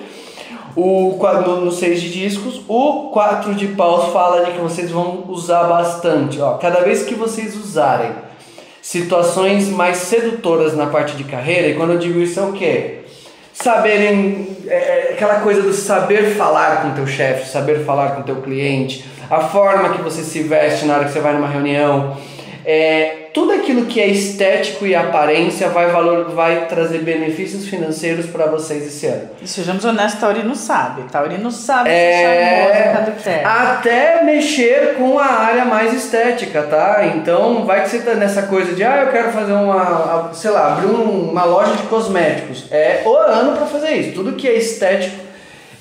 O 0.75 1.17
quadro 1.19 1.57
no 1.57 1.71
seis 1.71 2.01
de 2.01 2.09
discos, 2.09 2.61
o 2.67 3.09
4 3.11 3.55
de 3.55 3.67
paus 3.69 4.13
fala 4.13 4.45
de 4.45 4.51
que 4.51 4.59
vocês 4.59 4.91
vão 4.91 5.25
usar 5.27 5.63
bastante. 5.63 6.39
Ó, 6.39 6.53
cada 6.53 6.81
vez 6.81 7.03
que 7.03 7.15
vocês 7.15 7.55
usarem 7.55 8.11
situações 8.81 9.69
mais 9.69 9.97
sedutoras 9.97 10.75
na 10.75 10.85
parte 10.85 11.17
de 11.17 11.23
carreira, 11.23 11.67
e 11.67 11.75
quando 11.75 11.93
eu 11.93 11.97
digo 11.97 12.19
isso 12.19 12.39
é 12.39 12.43
o 12.43 12.53
quê? 12.53 12.97
saberem 13.61 14.55
é, 14.67 14.75
é, 14.75 15.13
aquela 15.13 15.39
coisa 15.39 15.61
do 15.61 15.73
saber 15.73 16.35
falar 16.35 16.83
com 16.83 16.91
teu 16.91 17.07
chefe, 17.07 17.49
saber 17.49 17.83
falar 17.83 18.11
com 18.11 18.21
teu 18.21 18.35
cliente, 18.37 19.03
a 19.29 19.41
forma 19.41 19.89
que 19.89 20.01
você 20.01 20.21
se 20.21 20.43
veste 20.43 20.85
na 20.85 20.95
hora 20.95 21.05
que 21.05 21.11
você 21.11 21.19
vai 21.19 21.33
numa 21.33 21.47
reunião, 21.47 22.15
é, 22.69 23.29
tudo 23.33 23.53
aquilo 23.53 23.85
que 23.85 24.01
é 24.01 24.07
estético 24.07 24.85
e 24.85 24.93
aparência 24.93 25.69
vai, 25.69 25.89
valor, 25.89 26.31
vai 26.31 26.65
trazer 26.65 26.97
benefícios 26.97 27.65
financeiros 27.65 28.25
para 28.25 28.47
vocês 28.47 28.85
esse 28.85 29.05
ano. 29.05 29.29
E 29.41 29.47
sejamos 29.47 29.85
honestos, 29.85 30.19
Taurino 30.19 30.53
sabe. 30.53 31.03
Taurino 31.03 31.49
sabe 31.49 31.89
é, 31.89 32.73
charmoso 32.73 32.97
quando 32.97 33.23
quer. 33.23 33.45
Até 33.45 34.21
mexer 34.21 34.95
com 34.97 35.17
a 35.17 35.25
área 35.25 35.63
mais 35.63 35.93
estética, 35.93 36.63
tá? 36.63 37.05
Então 37.15 37.63
vai 37.63 37.83
que 37.83 37.89
você 37.89 37.99
tá 37.99 38.15
nessa 38.15 38.41
coisa 38.43 38.75
de, 38.75 38.83
ah, 38.83 39.03
eu 39.03 39.11
quero 39.13 39.31
fazer 39.31 39.53
uma, 39.53 40.29
sei 40.33 40.51
lá, 40.51 40.73
abrir 40.73 40.87
uma 40.87 41.45
loja 41.45 41.73
de 41.73 41.83
cosméticos. 41.83 42.65
É 42.69 43.01
o 43.05 43.15
ano 43.15 43.55
para 43.55 43.65
fazer 43.65 43.93
isso. 43.93 44.11
Tudo 44.11 44.33
que 44.33 44.45
é 44.45 44.57
estético 44.57 45.15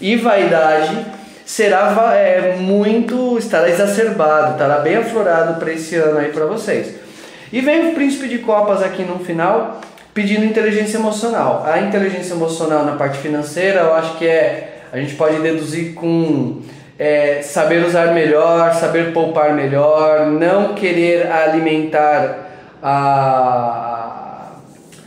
e 0.00 0.14
vaidade 0.14 1.15
será 1.46 2.12
é, 2.12 2.56
muito, 2.56 3.38
estará 3.38 3.70
exacerbado, 3.70 4.54
estará 4.54 4.80
bem 4.80 4.96
aflorado 4.96 5.60
para 5.60 5.72
esse 5.72 5.94
ano 5.94 6.18
aí 6.18 6.32
para 6.32 6.44
vocês. 6.44 6.96
E 7.52 7.60
vem 7.60 7.90
o 7.90 7.94
príncipe 7.94 8.28
de 8.28 8.38
copas 8.38 8.82
aqui 8.82 9.04
no 9.04 9.20
final 9.20 9.80
pedindo 10.12 10.44
inteligência 10.44 10.98
emocional. 10.98 11.64
A 11.64 11.80
inteligência 11.80 12.34
emocional 12.34 12.84
na 12.84 12.96
parte 12.96 13.18
financeira, 13.18 13.80
eu 13.80 13.94
acho 13.94 14.18
que 14.18 14.26
é 14.26 14.72
a 14.92 14.98
gente 14.98 15.14
pode 15.14 15.38
deduzir 15.40 15.94
com 15.94 16.62
é, 16.98 17.42
saber 17.42 17.84
usar 17.84 18.12
melhor, 18.12 18.72
saber 18.74 19.12
poupar 19.12 19.52
melhor, 19.52 20.26
não 20.26 20.74
querer 20.74 21.30
alimentar 21.30 22.48
a, 22.82 24.52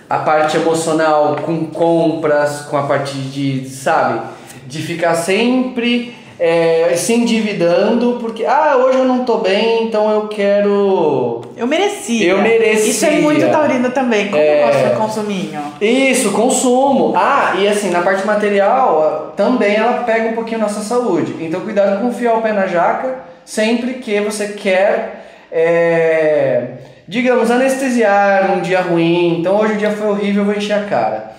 a 0.10 0.17
parte 0.19 0.55
emocional 0.58 1.38
com 1.38 1.65
compras, 1.65 2.62
com 2.62 2.77
a 2.77 2.84
parte 2.84 3.17
de, 3.17 3.67
sabe, 3.67 4.22
de 4.67 4.81
ficar 4.81 5.15
sempre 5.15 6.19
é, 6.39 6.93
se 6.96 7.13
endividando 7.13 8.17
porque, 8.22 8.46
ah, 8.46 8.77
hoje 8.77 8.98
eu 8.98 9.03
não 9.03 9.25
tô 9.25 9.39
bem, 9.39 9.84
então 9.84 10.10
eu 10.10 10.27
quero. 10.29 11.41
Eu 11.58 11.67
merecia. 11.67 12.31
Eu 12.31 12.41
merecia. 12.41 12.91
Isso 12.91 13.05
é 13.05 13.12
muito 13.12 13.46
taurino 13.51 13.91
também. 13.91 14.29
Como 14.29 14.41
é... 14.41 14.63
gosta 14.65 14.89
de 14.89 14.96
consuminho? 14.96 15.62
Isso, 15.81 16.31
consumo. 16.31 17.13
Ah, 17.15 17.55
e 17.60 17.67
assim, 17.67 17.89
na 17.89 18.01
parte 18.01 18.25
material, 18.25 19.34
também 19.36 19.75
ela 19.75 20.03
pega 20.03 20.29
um 20.29 20.34
pouquinho 20.34 20.62
nossa 20.62 20.79
saúde. 20.79 21.36
Então, 21.41 21.60
cuidado 21.60 22.00
com 22.00 22.08
enfiar 22.08 22.36
o 22.36 22.41
pé 22.41 22.53
na 22.53 22.67
jaca 22.67 23.19
sempre 23.43 23.96
que 23.96 24.22
você 24.22 24.50
quer. 24.50 25.25
É, 25.51 26.63
digamos, 27.08 27.50
anestesiar 27.50 28.55
um 28.55 28.62
dia 28.62 28.81
ruim. 28.81 29.39
Então, 29.39 29.60
hoje 29.60 29.74
o 29.74 29.77
dia 29.77 29.91
foi 29.91 30.08
horrível, 30.08 30.43
eu 30.43 30.46
vou 30.46 30.55
encher 30.55 30.74
a 30.74 30.84
cara. 30.84 31.38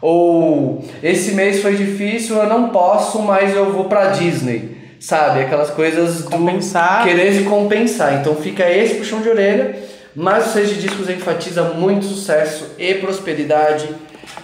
Ou 0.00 0.82
esse 1.02 1.32
mês 1.32 1.60
foi 1.60 1.74
difícil, 1.76 2.36
eu 2.36 2.48
não 2.48 2.70
posso, 2.70 3.20
mas 3.20 3.54
eu 3.54 3.72
vou 3.72 3.84
pra 3.84 4.06
Disney. 4.06 4.78
Sabe? 4.98 5.40
Aquelas 5.40 5.70
coisas 5.70 6.24
do 6.24 6.30
compensar. 6.30 7.04
querer 7.04 7.32
se 7.32 7.44
compensar. 7.44 8.20
Então 8.20 8.34
fica 8.34 8.70
esse 8.70 8.94
puxão 8.94 9.20
de 9.20 9.28
orelha. 9.28 9.78
Mas 10.14 10.48
o 10.48 10.50
Seis 10.50 10.70
de 10.70 10.80
Discos 10.80 11.08
enfatiza 11.08 11.62
muito 11.62 12.04
sucesso 12.04 12.74
e 12.78 12.94
prosperidade. 12.94 13.88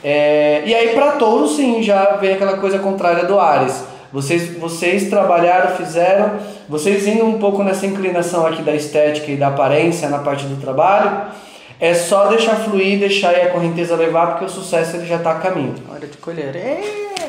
É... 0.03 0.63
E 0.65 0.75
aí 0.75 0.95
para 0.95 1.13
todos 1.13 1.57
sim, 1.57 1.83
já 1.83 2.17
vem 2.17 2.35
aquela 2.35 2.59
coisa 2.59 2.79
contrária 2.79 3.25
do 3.25 3.39
Ares. 3.39 3.85
Vocês, 4.13 4.57
vocês 4.57 5.11
trabalharam, 5.11 5.77
fizeram, 5.77 6.39
vocês 6.69 7.07
indo 7.07 7.25
um 7.25 7.39
pouco 7.39 7.63
nessa 7.63 7.87
inclinação 7.87 8.47
aqui 8.47 8.63
da 8.63 8.75
estética 8.75 9.31
e 9.31 9.37
da 9.37 9.49
aparência 9.49 10.09
na 10.09 10.19
parte 10.19 10.47
do 10.47 10.57
trabalho, 10.61 11.23
é 11.81 11.95
só 11.95 12.27
deixar 12.29 12.57
fluir, 12.57 12.99
deixar 12.99 13.35
a 13.35 13.51
correnteza 13.51 13.97
levar, 13.97 14.29
porque 14.29 14.45
o 14.47 14.49
sucesso 14.49 14.97
ele 14.97 15.07
já 15.07 15.17
está 15.17 15.33
a 15.33 15.35
caminho. 15.37 15.75
Hora 15.91 16.07
de 16.07 16.17
colher. 16.19 16.57
É, 16.57 16.81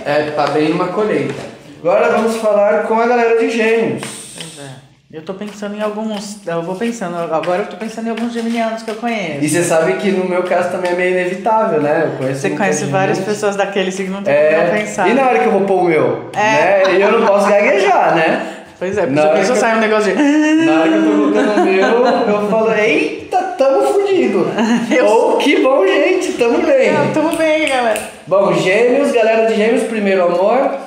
é 0.06 0.32
tá 0.36 0.48
bem 0.48 0.72
uma 0.72 0.88
colheita. 0.88 1.58
Agora 1.80 2.10
vamos 2.10 2.38
falar 2.38 2.84
com 2.84 3.00
a 3.00 3.08
galera 3.08 3.38
de 3.40 3.50
gêmeos. 3.50 4.02
Pois 4.36 4.66
é. 4.66 4.72
Eu 5.12 5.22
tô 5.22 5.34
pensando 5.34 5.76
em 5.76 5.82
alguns. 5.82 6.46
Eu 6.46 6.62
vou 6.64 6.76
pensando. 6.76 7.18
Agora 7.18 7.64
eu 7.64 7.68
tô 7.68 7.78
pensando 7.78 8.08
em 8.08 8.10
alguns 8.10 8.34
geminianos 8.34 8.84
que 8.84 8.92
eu 8.92 8.96
conheço. 8.96 9.44
E 9.44 9.50
você 9.50 9.64
sabe 9.64 9.94
que 9.94 10.12
no 10.12 10.28
meu 10.28 10.44
caso 10.44 10.72
também 10.72 10.92
é 10.92 10.96
meio 10.96 11.12
inevitável, 11.12 11.82
né? 11.82 12.04
Eu 12.06 12.18
conheço 12.18 12.42
você 12.42 12.50
conhece 12.50 12.86
várias 12.86 13.20
pessoas 13.20 13.56
daquele 13.56 13.92
signo, 13.92 14.16
não 14.16 14.24
tem 14.24 14.34
é... 14.34 14.56
como 14.56 14.80
pensar. 14.80 15.08
E 15.08 15.14
na 15.14 15.28
hora 15.28 15.40
que 15.40 15.46
eu 15.46 15.52
vou 15.52 15.62
pôr 15.62 15.82
o 15.82 15.84
meu? 15.86 16.30
É. 16.36 16.88
Né? 16.88 16.96
E 16.98 17.02
eu 17.02 17.12
não 17.20 17.26
posso 17.26 17.48
gaguejar, 17.48 18.16
né? 18.16 18.57
Pois 18.80 18.96
é, 18.96 19.08
porque 19.08 19.44
se 19.44 19.50
eu 19.50 19.56
sai 19.56 19.78
um 19.78 19.80
negócio 19.80 20.16
de. 20.16 20.66
Na 20.66 20.82
hora 20.82 20.90
que 20.90 20.96
eu 20.96 21.04
tô 21.04 21.12
colocando 21.18 21.60
o 21.60 21.64
meu, 21.64 22.42
eu 22.42 22.50
falo, 22.50 22.74
eita, 22.74 23.38
tamo 23.58 23.94
fudido. 23.94 24.46
Ou 25.04 25.38
que 25.38 25.64
bom, 25.64 25.86
gente, 25.88 26.34
tamo 26.34 26.60
bem. 26.60 26.92
Tamo 27.12 27.36
bem, 27.36 27.68
galera. 27.68 28.00
Bom, 28.28 28.54
gêmeos, 28.54 29.12
galera 29.12 29.48
de 29.48 29.56
gêmeos, 29.56 29.84
primeiro 29.84 30.26
amor. 30.26 30.78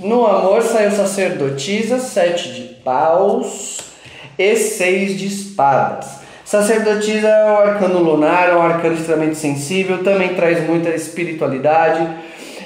No 0.00 0.26
amor 0.26 0.62
saiu 0.62 0.92
sacerdotisa, 0.92 1.98
sete 1.98 2.52
de 2.52 2.62
paus 2.84 3.78
e 4.38 4.54
seis 4.54 5.18
de 5.18 5.26
espadas. 5.26 6.20
Sacerdotisa 6.44 7.28
é 7.28 7.44
um 7.44 7.56
arcano 7.56 7.98
lunar, 7.98 8.48
é 8.48 8.54
um 8.54 8.62
arcano 8.62 8.94
extremamente 8.94 9.36
sensível, 9.36 10.04
também 10.04 10.34
traz 10.34 10.64
muita 10.66 10.90
espiritualidade. 10.90 12.08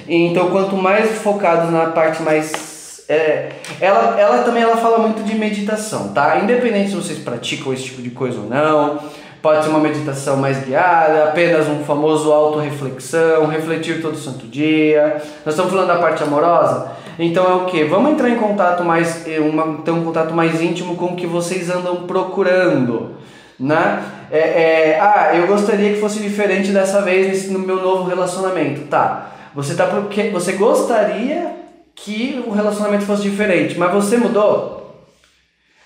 Então, 0.07 0.51
quanto 0.51 0.77
mais 0.77 1.11
focados 1.23 1.70
na 1.73 1.87
parte 1.87 2.23
mais 2.23 2.74
é, 3.09 3.51
ela, 3.81 4.19
ela 4.19 4.43
também 4.45 4.62
ela 4.62 4.77
fala 4.77 4.99
muito 4.99 5.23
de 5.23 5.35
meditação, 5.35 6.09
tá? 6.12 6.38
Independente 6.38 6.90
se 6.90 6.97
vocês 6.97 7.19
praticam 7.19 7.73
esse 7.73 7.85
tipo 7.85 8.01
de 8.01 8.11
coisa 8.11 8.40
ou 8.40 8.49
não, 8.49 8.99
pode 9.43 9.62
ser 9.62 9.71
uma 9.71 9.79
meditação 9.79 10.38
mais 10.38 10.64
guiada, 10.64 11.25
apenas 11.25 11.69
um 11.69 11.85
famoso 11.85 12.33
autorreflexão, 12.33 13.47
refletir 13.47 14.01
todo 14.01 14.17
santo 14.17 14.47
dia. 14.47 15.23
Nós 15.45 15.55
estamos 15.55 15.71
falando 15.71 15.88
da 15.88 15.99
parte 15.99 16.23
amorosa, 16.23 16.93
então 17.19 17.45
é 17.45 17.55
o 17.57 17.67
que? 17.67 17.85
Vamos 17.85 18.12
entrar 18.12 18.31
em 18.31 18.37
contato 18.37 18.83
mais, 18.83 19.27
eh, 19.29 19.38
uma, 19.38 19.83
ter 19.83 19.90
um 19.90 20.03
contato 20.03 20.33
mais 20.33 20.62
íntimo 20.62 20.97
com 20.97 21.07
o 21.07 21.17
que 21.17 21.27
vocês 21.27 21.69
andam 21.69 22.07
procurando, 22.07 23.17
né? 23.61 24.03
É, 24.31 24.38
é, 24.38 24.99
ah, 24.99 25.33
eu 25.35 25.47
gostaria 25.47 25.93
que 25.93 26.01
fosse 26.01 26.21
diferente 26.21 26.73
dessa 26.73 27.03
vez 27.03 27.51
no 27.51 27.59
meu 27.59 27.77
novo 27.77 28.09
relacionamento, 28.09 28.87
tá? 28.87 29.31
Você 29.55 29.75
tá 29.75 29.87
porque 29.87 30.31
você 30.31 30.53
gostaria 30.53 31.63
que 31.95 32.43
o 32.47 32.51
relacionamento 32.51 33.05
fosse 33.05 33.23
diferente, 33.23 33.79
mas 33.79 33.93
você 33.93 34.17
mudou. 34.17 35.05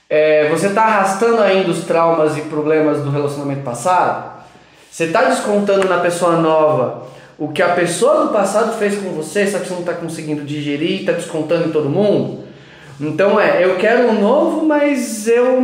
É, 0.08 0.48
você 0.48 0.68
está 0.68 0.82
arrastando 0.84 1.42
ainda 1.42 1.70
os 1.70 1.84
traumas 1.84 2.36
e 2.38 2.42
problemas 2.42 3.02
do 3.02 3.10
relacionamento 3.10 3.62
passado. 3.62 4.42
Você 4.90 5.04
está 5.04 5.22
descontando 5.24 5.86
na 5.86 5.98
pessoa 5.98 6.36
nova 6.36 7.06
o 7.38 7.48
que 7.48 7.62
a 7.62 7.68
pessoa 7.68 8.24
do 8.24 8.32
passado 8.32 8.76
fez 8.78 8.96
com 8.98 9.10
você, 9.10 9.46
só 9.46 9.58
que 9.58 9.68
você 9.68 9.74
não 9.74 9.80
está 9.80 9.92
conseguindo 9.92 10.42
digerir, 10.44 11.00
está 11.00 11.12
descontando 11.12 11.68
em 11.68 11.72
todo 11.72 11.90
mundo. 11.90 12.44
Então 13.00 13.38
é, 13.38 13.64
eu 13.64 13.76
quero 13.76 14.08
um 14.08 14.20
novo, 14.20 14.66
mas 14.66 15.28
eu. 15.28 15.60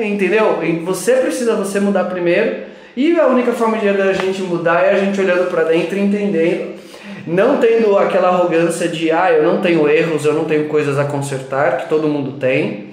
Entendeu? 0.00 0.58
Você 0.84 1.14
precisa 1.14 1.54
você 1.54 1.80
mudar 1.80 2.04
primeiro. 2.04 2.74
E 2.96 3.18
a 3.18 3.26
única 3.26 3.52
forma 3.52 3.78
de 3.78 3.88
a 3.88 4.12
gente 4.12 4.42
mudar 4.42 4.84
é 4.84 4.90
a 4.90 4.98
gente 4.98 5.20
olhando 5.20 5.50
para 5.50 5.64
dentro 5.64 5.96
e 5.96 6.00
entendendo 6.00 6.74
não 7.26 7.58
tendo 7.58 7.96
aquela 7.96 8.28
arrogância 8.28 8.88
de 8.88 9.10
ah, 9.10 9.32
eu 9.32 9.42
não 9.42 9.60
tenho 9.60 9.88
erros, 9.88 10.24
eu 10.24 10.34
não 10.34 10.44
tenho 10.44 10.68
coisas 10.68 10.98
a 10.98 11.04
consertar, 11.04 11.78
que 11.78 11.88
todo 11.88 12.08
mundo 12.08 12.32
tem. 12.38 12.90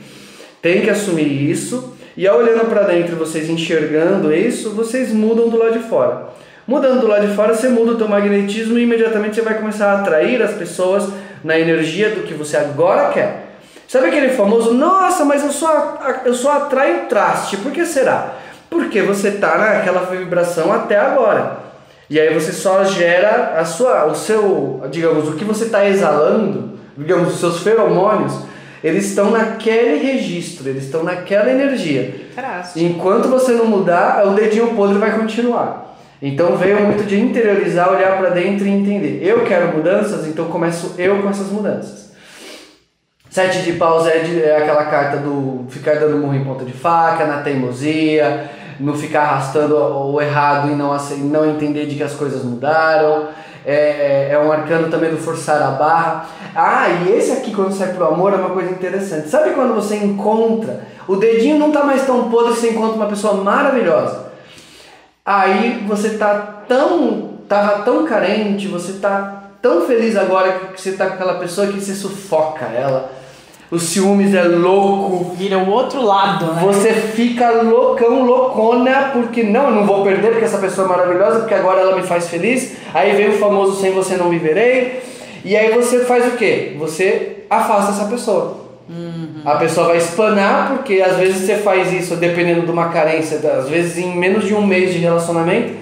Tem 0.61 0.81
que 0.81 0.89
assumir 0.89 1.49
isso. 1.49 1.97
E 2.15 2.27
ao 2.27 2.39
olhando 2.39 2.69
para 2.69 2.83
dentro, 2.83 3.15
vocês 3.15 3.49
enxergando 3.49 4.33
isso, 4.33 4.71
vocês 4.71 5.11
mudam 5.11 5.49
do 5.49 5.57
lado 5.57 5.79
de 5.79 5.87
fora. 5.87 6.29
Mudando 6.67 7.01
do 7.01 7.07
lado 7.07 7.27
de 7.27 7.33
fora, 7.33 7.53
você 7.53 7.67
muda 7.67 7.93
o 7.93 7.97
teu 7.97 8.07
magnetismo 8.07 8.77
e 8.77 8.83
imediatamente 8.83 9.35
você 9.35 9.41
vai 9.41 9.57
começar 9.57 9.91
a 9.91 9.99
atrair 9.99 10.41
as 10.41 10.53
pessoas 10.53 11.09
na 11.43 11.59
energia 11.59 12.11
do 12.11 12.23
que 12.23 12.33
você 12.33 12.57
agora 12.57 13.09
quer. 13.09 13.57
Sabe 13.87 14.07
aquele 14.07 14.29
famoso, 14.29 14.73
nossa, 14.73 15.25
mas 15.25 15.43
eu 15.43 15.51
só, 15.51 15.99
eu 16.23 16.33
só 16.33 16.53
atraio 16.53 17.07
traste. 17.09 17.57
Por 17.57 17.71
que 17.71 17.85
será? 17.85 18.35
Porque 18.69 19.01
você 19.01 19.29
está 19.29 19.57
naquela 19.57 20.05
vibração 20.05 20.71
até 20.71 20.97
agora. 20.97 21.70
E 22.11 22.19
aí 22.19 22.33
você 22.33 22.51
só 22.51 22.83
gera 22.83 23.53
a 23.57 23.63
sua, 23.63 24.05
o 24.05 24.13
seu, 24.13 24.83
digamos, 24.91 25.29
o 25.29 25.37
que 25.37 25.45
você 25.45 25.63
está 25.63 25.87
exalando, 25.87 26.77
digamos, 26.97 27.33
os 27.33 27.39
seus 27.39 27.63
feromônios, 27.63 28.37
eles 28.83 29.05
estão 29.05 29.31
naquele 29.31 29.97
registro, 29.97 30.67
eles 30.67 30.83
estão 30.83 31.03
naquela 31.03 31.49
energia. 31.49 32.13
Enquanto 32.75 33.29
você 33.29 33.53
não 33.53 33.65
mudar, 33.65 34.27
o 34.27 34.33
dedinho 34.33 34.75
podre 34.75 34.97
vai 34.97 35.17
continuar. 35.17 35.95
Então 36.21 36.57
veio 36.57 36.81
muito 36.81 37.05
de 37.05 37.17
interiorizar, 37.17 37.89
olhar 37.89 38.17
para 38.17 38.31
dentro 38.31 38.67
e 38.67 38.69
entender. 38.69 39.25
Eu 39.25 39.45
quero 39.45 39.77
mudanças, 39.77 40.27
então 40.27 40.47
começo 40.47 40.95
eu 40.97 41.21
com 41.21 41.29
essas 41.29 41.47
mudanças. 41.47 42.11
Sete 43.29 43.59
de 43.59 43.71
paus 43.77 44.05
é, 44.05 44.19
de, 44.19 44.43
é 44.43 44.57
aquela 44.57 44.83
carta 44.83 45.15
do 45.15 45.65
ficar 45.69 45.95
dando 45.95 46.17
murro 46.17 46.35
em 46.35 46.43
ponta 46.43 46.65
de 46.65 46.73
faca, 46.73 47.25
na 47.25 47.37
teimosia, 47.37 48.49
não 48.81 48.95
ficar 48.95 49.21
arrastando 49.21 49.75
o 49.75 50.19
errado 50.19 50.69
e 50.69 50.75
não, 50.75 50.95
não 51.29 51.49
entender 51.49 51.85
de 51.85 51.95
que 51.95 52.03
as 52.03 52.13
coisas 52.13 52.43
mudaram. 52.43 53.27
É, 53.63 53.75
é, 53.75 54.29
é 54.31 54.39
um 54.39 54.51
arcano 54.51 54.89
também 54.89 55.11
do 55.11 55.17
forçar 55.17 55.61
a 55.61 55.71
barra. 55.71 56.25
Ah, 56.55 56.89
e 56.89 57.11
esse 57.11 57.31
aqui, 57.31 57.53
quando 57.53 57.71
sai 57.71 57.93
pro 57.93 58.07
amor, 58.07 58.33
é 58.33 58.37
uma 58.37 58.49
coisa 58.49 58.71
interessante. 58.71 59.29
Sabe 59.29 59.51
quando 59.51 59.75
você 59.75 59.95
encontra, 59.97 60.81
o 61.07 61.15
dedinho 61.15 61.59
não 61.59 61.71
tá 61.71 61.83
mais 61.83 62.05
tão 62.05 62.29
podre, 62.29 62.53
você 62.53 62.71
encontra 62.71 62.95
uma 62.95 63.05
pessoa 63.05 63.35
maravilhosa. 63.35 64.31
Aí 65.23 65.85
você 65.87 66.17
tá 66.17 66.63
tão, 66.67 67.35
tava 67.47 67.83
tão 67.83 68.05
carente, 68.05 68.67
você 68.67 68.93
tá 68.93 69.43
tão 69.61 69.85
feliz 69.85 70.17
agora 70.17 70.51
que 70.73 70.81
você 70.81 70.93
tá 70.93 71.05
com 71.05 71.13
aquela 71.13 71.35
pessoa 71.35 71.67
que 71.67 71.79
você 71.79 71.93
sufoca 71.93 72.65
ela. 72.65 73.20
O 73.71 73.79
ciúmes 73.79 74.33
é 74.33 74.43
louco. 74.43 75.33
Vira 75.37 75.57
o 75.57 75.69
outro 75.69 76.03
lado, 76.03 76.45
né? 76.53 76.61
Você 76.65 76.91
fica 76.91 77.49
loucão, 77.61 78.25
loucona, 78.25 79.11
porque 79.13 79.43
não, 79.43 79.69
eu 79.69 79.71
não 79.71 79.85
vou 79.85 80.03
perder 80.03 80.31
porque 80.31 80.43
essa 80.43 80.57
pessoa 80.57 80.85
é 80.85 80.89
maravilhosa, 80.89 81.39
porque 81.39 81.53
agora 81.53 81.79
ela 81.79 81.95
me 81.95 82.03
faz 82.03 82.27
feliz. 82.27 82.73
Aí 82.93 83.15
vem 83.15 83.29
o 83.29 83.37
famoso 83.39 83.79
sem 83.79 83.91
você 83.91 84.17
não 84.17 84.29
viverei. 84.29 85.01
E 85.45 85.55
aí 85.55 85.71
você 85.71 86.01
faz 86.01 86.27
o 86.33 86.35
quê? 86.35 86.75
Você 86.79 87.45
afasta 87.49 87.93
essa 87.93 88.05
pessoa. 88.11 88.57
Uhum. 88.89 89.41
A 89.45 89.55
pessoa 89.55 89.87
vai 89.87 89.97
espanar, 89.97 90.73
porque 90.73 91.01
às 91.01 91.15
vezes 91.15 91.45
você 91.45 91.55
faz 91.55 91.93
isso 91.93 92.17
dependendo 92.17 92.63
de 92.63 92.71
uma 92.71 92.89
carência, 92.89 93.37
às 93.57 93.69
vezes 93.69 93.97
em 93.97 94.17
menos 94.17 94.43
de 94.43 94.53
um 94.53 94.67
mês 94.67 94.91
de 94.91 94.99
relacionamento, 94.99 95.75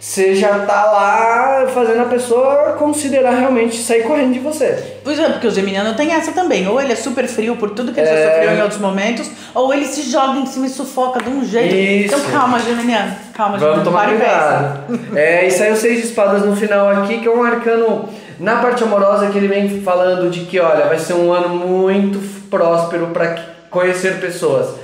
você 0.00 0.34
já 0.34 0.60
tá 0.60 0.84
lá 0.84 1.66
fazendo 1.74 2.02
a 2.02 2.04
pessoa 2.04 2.74
considerar 2.78 3.32
realmente 3.32 3.76
sair 3.82 4.04
correndo 4.04 4.32
de 4.32 4.38
você. 4.38 4.98
Pois 5.02 5.18
é, 5.18 5.28
porque 5.28 5.46
o 5.46 5.50
geminiano 5.50 5.94
tem 5.96 6.12
essa 6.12 6.30
também. 6.32 6.68
Ou 6.68 6.80
ele 6.80 6.92
é 6.92 6.96
super 6.96 7.26
frio 7.26 7.56
por 7.56 7.70
tudo 7.70 7.92
que 7.92 7.98
ele 7.98 8.06
já 8.08 8.14
É. 8.14 8.30
sofreu 8.34 8.56
em 8.58 8.62
outros 8.62 8.80
momentos, 8.80 9.28
ou 9.54 9.74
ele 9.74 9.84
se 9.86 10.02
joga 10.02 10.38
em 10.38 10.46
cima 10.46 10.66
e 10.66 10.70
sufoca 10.70 11.20
de 11.20 11.28
um 11.28 11.44
jeito. 11.44 11.74
Isso. 11.74 12.14
Então 12.14 12.30
calma, 12.30 12.58
geminiano. 12.60 13.12
Calma, 13.34 13.58
Vamos 13.58 13.82
tomar 13.84 14.08
cuidado. 14.08 15.00
É, 15.16 15.46
e 15.46 15.50
saiu 15.50 15.74
seis 15.76 16.00
de 16.00 16.06
espadas 16.08 16.44
no 16.44 16.54
final 16.54 16.88
aqui, 16.90 17.18
que 17.18 17.26
é 17.26 17.30
um 17.30 17.42
arcano 17.42 18.08
na 18.38 18.56
parte 18.56 18.84
amorosa 18.84 19.26
que 19.30 19.38
ele 19.38 19.48
vem 19.48 19.80
falando 19.82 20.30
de 20.30 20.40
que, 20.40 20.60
olha, 20.60 20.86
vai 20.86 20.98
ser 20.98 21.14
um 21.14 21.32
ano 21.32 21.48
muito 21.48 22.18
próspero 22.48 23.08
para 23.08 23.36
conhecer 23.68 24.20
pessoas. 24.20 24.76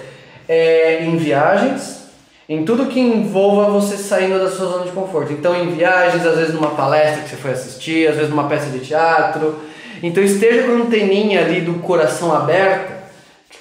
É, 0.49 1.05
em 1.05 1.17
viagens, 1.17 2.04
em 2.49 2.65
tudo 2.65 2.87
que 2.87 3.01
envolva 3.01 3.71
você 3.71 3.97
saindo 3.97 4.39
da 4.39 4.51
sua 4.51 4.67
zona 4.67 4.85
de 4.85 4.93
conforto. 4.93 5.33
Então, 5.33 5.55
em 5.55 5.71
viagens, 5.71 6.27
às 6.27 6.37
vezes 6.37 6.55
numa 6.55 6.71
palestra 6.71 7.23
que 7.23 7.31
você 7.31 7.37
foi 7.37 7.53
assistir, 7.53 8.09
às 8.09 8.17
vezes 8.17 8.31
numa 8.31 8.49
peça 8.49 8.67
de 8.71 8.81
teatro. 8.81 9.57
Então, 10.03 10.23
esteja 10.23 10.65
com 10.65 10.73
a 10.73 10.75
anteninha 10.77 11.41
ali 11.41 11.63
do 11.63 11.75
coração 11.75 12.35
aberta, 12.35 13.05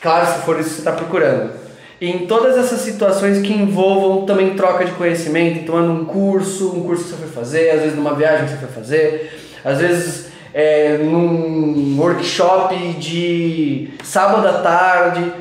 claro, 0.02 0.28
se 0.28 0.46
for 0.46 0.60
isso 0.60 0.70
que 0.70 0.76
você 0.76 0.82
está 0.82 0.92
procurando. 0.92 1.64
E 2.02 2.10
em 2.10 2.26
todas 2.26 2.58
essas 2.58 2.82
situações 2.82 3.42
que 3.42 3.54
envolvam 3.54 4.26
também 4.26 4.56
troca 4.56 4.84
de 4.84 4.92
conhecimento, 4.92 5.60
então 5.60 5.82
num 5.82 6.04
curso, 6.04 6.76
um 6.76 6.84
curso 6.84 7.06
que 7.06 7.10
você 7.12 7.16
foi 7.16 7.30
fazer, 7.30 7.70
às 7.70 7.82
vezes 7.82 7.96
numa 7.96 8.14
viagem 8.14 8.46
que 8.46 8.52
você 8.52 8.58
foi 8.58 8.68
fazer, 8.68 9.40
às 9.64 9.78
vezes 9.80 10.34
é, 10.54 10.98
num 10.98 11.98
workshop 11.98 12.76
de 13.00 13.94
sábado 14.04 14.46
à 14.46 14.62
tarde. 14.62 15.32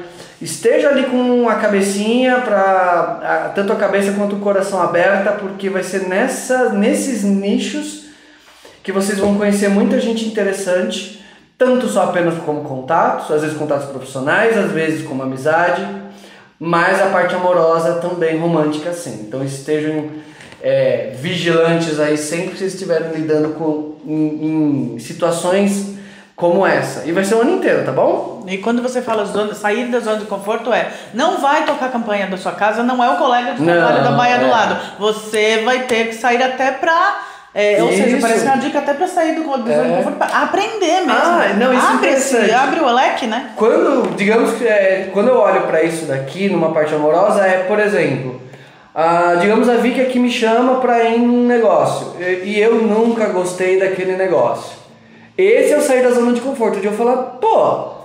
Esteja 0.43 0.89
ali 0.89 1.05
com 1.05 1.49
a 1.49 1.55
cabecinha 1.55 2.41
para 2.41 3.53
tanto 3.55 3.73
a 3.73 3.77
cabeça 3.77 4.11
quanto 4.11 4.35
o 4.35 4.41
coração 4.41 4.83
aberta, 4.83 5.31
porque 5.31 5.71
vai 5.71 5.85
ser 5.85 6.09
nessa, 6.09 6.71
nesses 6.71 7.23
nichos 7.23 8.07
que 8.83 8.91
vocês 8.91 9.21
vão 9.21 9.37
conhecer 9.37 9.69
muita 9.69 10.01
gente 10.01 10.27
interessante, 10.27 11.25
tanto 11.57 11.87
só 11.87 12.07
apenas 12.07 12.35
como 12.39 12.63
contatos, 12.63 13.31
às 13.31 13.43
vezes 13.43 13.57
contatos 13.57 13.89
profissionais, 13.89 14.59
às 14.59 14.73
vezes 14.73 15.07
como 15.07 15.23
amizade, 15.23 15.87
mas 16.59 17.01
a 17.01 17.07
parte 17.07 17.37
amorosa 17.37 18.01
também 18.01 18.37
romântica 18.37 18.93
sim. 18.93 19.25
Então 19.29 19.45
estejam 19.45 20.11
é, 20.61 21.13
vigilantes 21.21 22.01
aí 22.01 22.19
sempre 22.19 22.51
que 22.51 22.59
vocês 22.59 22.75
estiverem 22.75 23.13
lidando 23.13 23.51
com 23.51 23.95
em, 24.05 24.95
em 24.95 24.99
situações 24.99 25.93
como 26.43 26.67
essa. 26.67 27.05
E 27.07 27.13
vai 27.13 27.23
ser 27.23 27.37
o 27.37 27.43
ano 27.43 27.53
inteiro, 27.53 27.85
tá 27.85 27.93
bom? 27.93 28.43
E 28.49 28.59
quando 28.59 28.83
você 28.83 29.01
fala 29.01 29.25
zona, 29.25 29.55
sair 29.55 29.85
da 29.87 30.01
zona 30.01 30.17
de 30.17 30.25
conforto 30.25 30.73
é 30.73 30.89
não 31.15 31.39
vai 31.39 31.65
tocar 31.65 31.87
a 31.87 31.89
campanha 31.89 32.27
da 32.27 32.37
sua 32.37 32.51
casa, 32.51 32.83
não 32.83 33.03
é 33.03 33.09
o 33.11 33.17
colega 33.17 33.53
de 33.55 33.65
trabalho 33.65 34.03
da 34.03 34.11
baia 34.11 34.39
do 34.41 34.47
é. 34.47 34.51
lado. 34.51 34.77
Você 34.99 35.63
vai 35.65 35.85
ter 35.85 36.09
que 36.09 36.15
sair 36.17 36.43
até 36.43 36.73
pra. 36.73 37.21
é, 37.55 37.81
ou 37.81 37.93
seja, 37.93 38.19
parece 38.21 38.45
uma 38.45 38.57
dica 38.57 38.81
até 38.81 38.93
pra 38.93 39.07
sair 39.07 39.37
do, 39.37 39.43
do 39.43 39.49
zona 39.51 39.85
de 39.85 39.93
É. 39.93 39.97
conforto 39.99 40.17
pra 40.17 40.27
aprender 40.43 41.03
mesmo. 41.03 41.13
Ah, 41.13 41.47
não, 41.57 41.73
isso 41.73 41.87
é 41.87 41.89
abre 41.91 42.09
interessante. 42.09 42.51
abre 42.53 42.81
o 42.81 42.93
leque, 42.93 43.27
né? 43.29 43.51
Quando, 43.55 44.17
digamos 44.17 44.55
que 44.59 44.67
é, 44.67 45.11
quando 45.13 45.29
eu 45.29 45.39
olho 45.39 45.61
pra 45.61 45.81
isso 45.85 46.07
daqui, 46.07 46.49
numa 46.49 46.73
parte 46.73 46.93
amorosa, 46.93 47.47
é, 47.47 47.59
por 47.69 47.79
exemplo, 47.79 48.43
ah, 48.93 49.37
digamos 49.41 49.69
a 49.69 49.75
Vicky 49.75 50.01
aqui 50.01 50.19
me 50.19 50.31
chama 50.31 50.81
pra 50.81 51.05
ir 51.05 51.19
num 51.21 51.47
negócio 51.47 52.17
e, 52.19 52.25
e 52.47 52.61
eu 52.61 52.75
nunca 52.83 53.27
gostei 53.27 53.79
daquele 53.79 54.17
negócio. 54.17 54.82
Esse 55.37 55.73
é 55.73 55.77
eu 55.77 55.81
sair 55.81 56.03
da 56.03 56.11
zona 56.11 56.33
de 56.33 56.41
conforto, 56.41 56.81
de 56.81 56.87
eu 56.87 56.93
falar, 56.93 57.17
pô, 57.41 58.03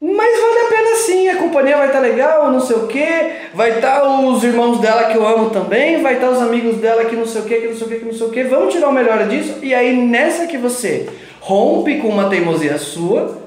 mas 0.00 0.40
vale 0.40 0.58
a 0.60 0.68
pena 0.68 0.96
sim, 0.96 1.28
a 1.28 1.36
companhia 1.36 1.76
vai 1.76 1.86
estar 1.88 2.00
legal, 2.00 2.50
não 2.50 2.60
sei 2.60 2.76
o 2.76 2.86
que, 2.86 3.06
vai 3.54 3.76
estar 3.76 4.02
os 4.02 4.42
irmãos 4.42 4.80
dela 4.80 5.04
que 5.04 5.16
eu 5.16 5.26
amo 5.26 5.50
também, 5.50 6.02
vai 6.02 6.14
estar 6.14 6.30
os 6.30 6.40
amigos 6.40 6.76
dela 6.76 7.04
que 7.04 7.14
não 7.14 7.26
sei 7.26 7.42
o 7.42 7.44
que, 7.44 7.60
que 7.60 7.66
não 7.68 7.76
sei 7.76 7.86
o 7.86 7.90
que, 7.90 7.98
que 7.98 8.04
não 8.06 8.14
sei 8.14 8.26
o 8.26 8.30
que, 8.30 8.42
vamos 8.44 8.72
tirar 8.72 8.88
o 8.88 8.92
melhor 8.92 9.28
disso, 9.28 9.58
e 9.62 9.74
aí 9.74 9.94
nessa 9.94 10.46
que 10.46 10.56
você 10.56 11.08
rompe 11.40 11.98
com 11.98 12.08
uma 12.08 12.28
teimosia 12.28 12.78
sua, 12.78 13.38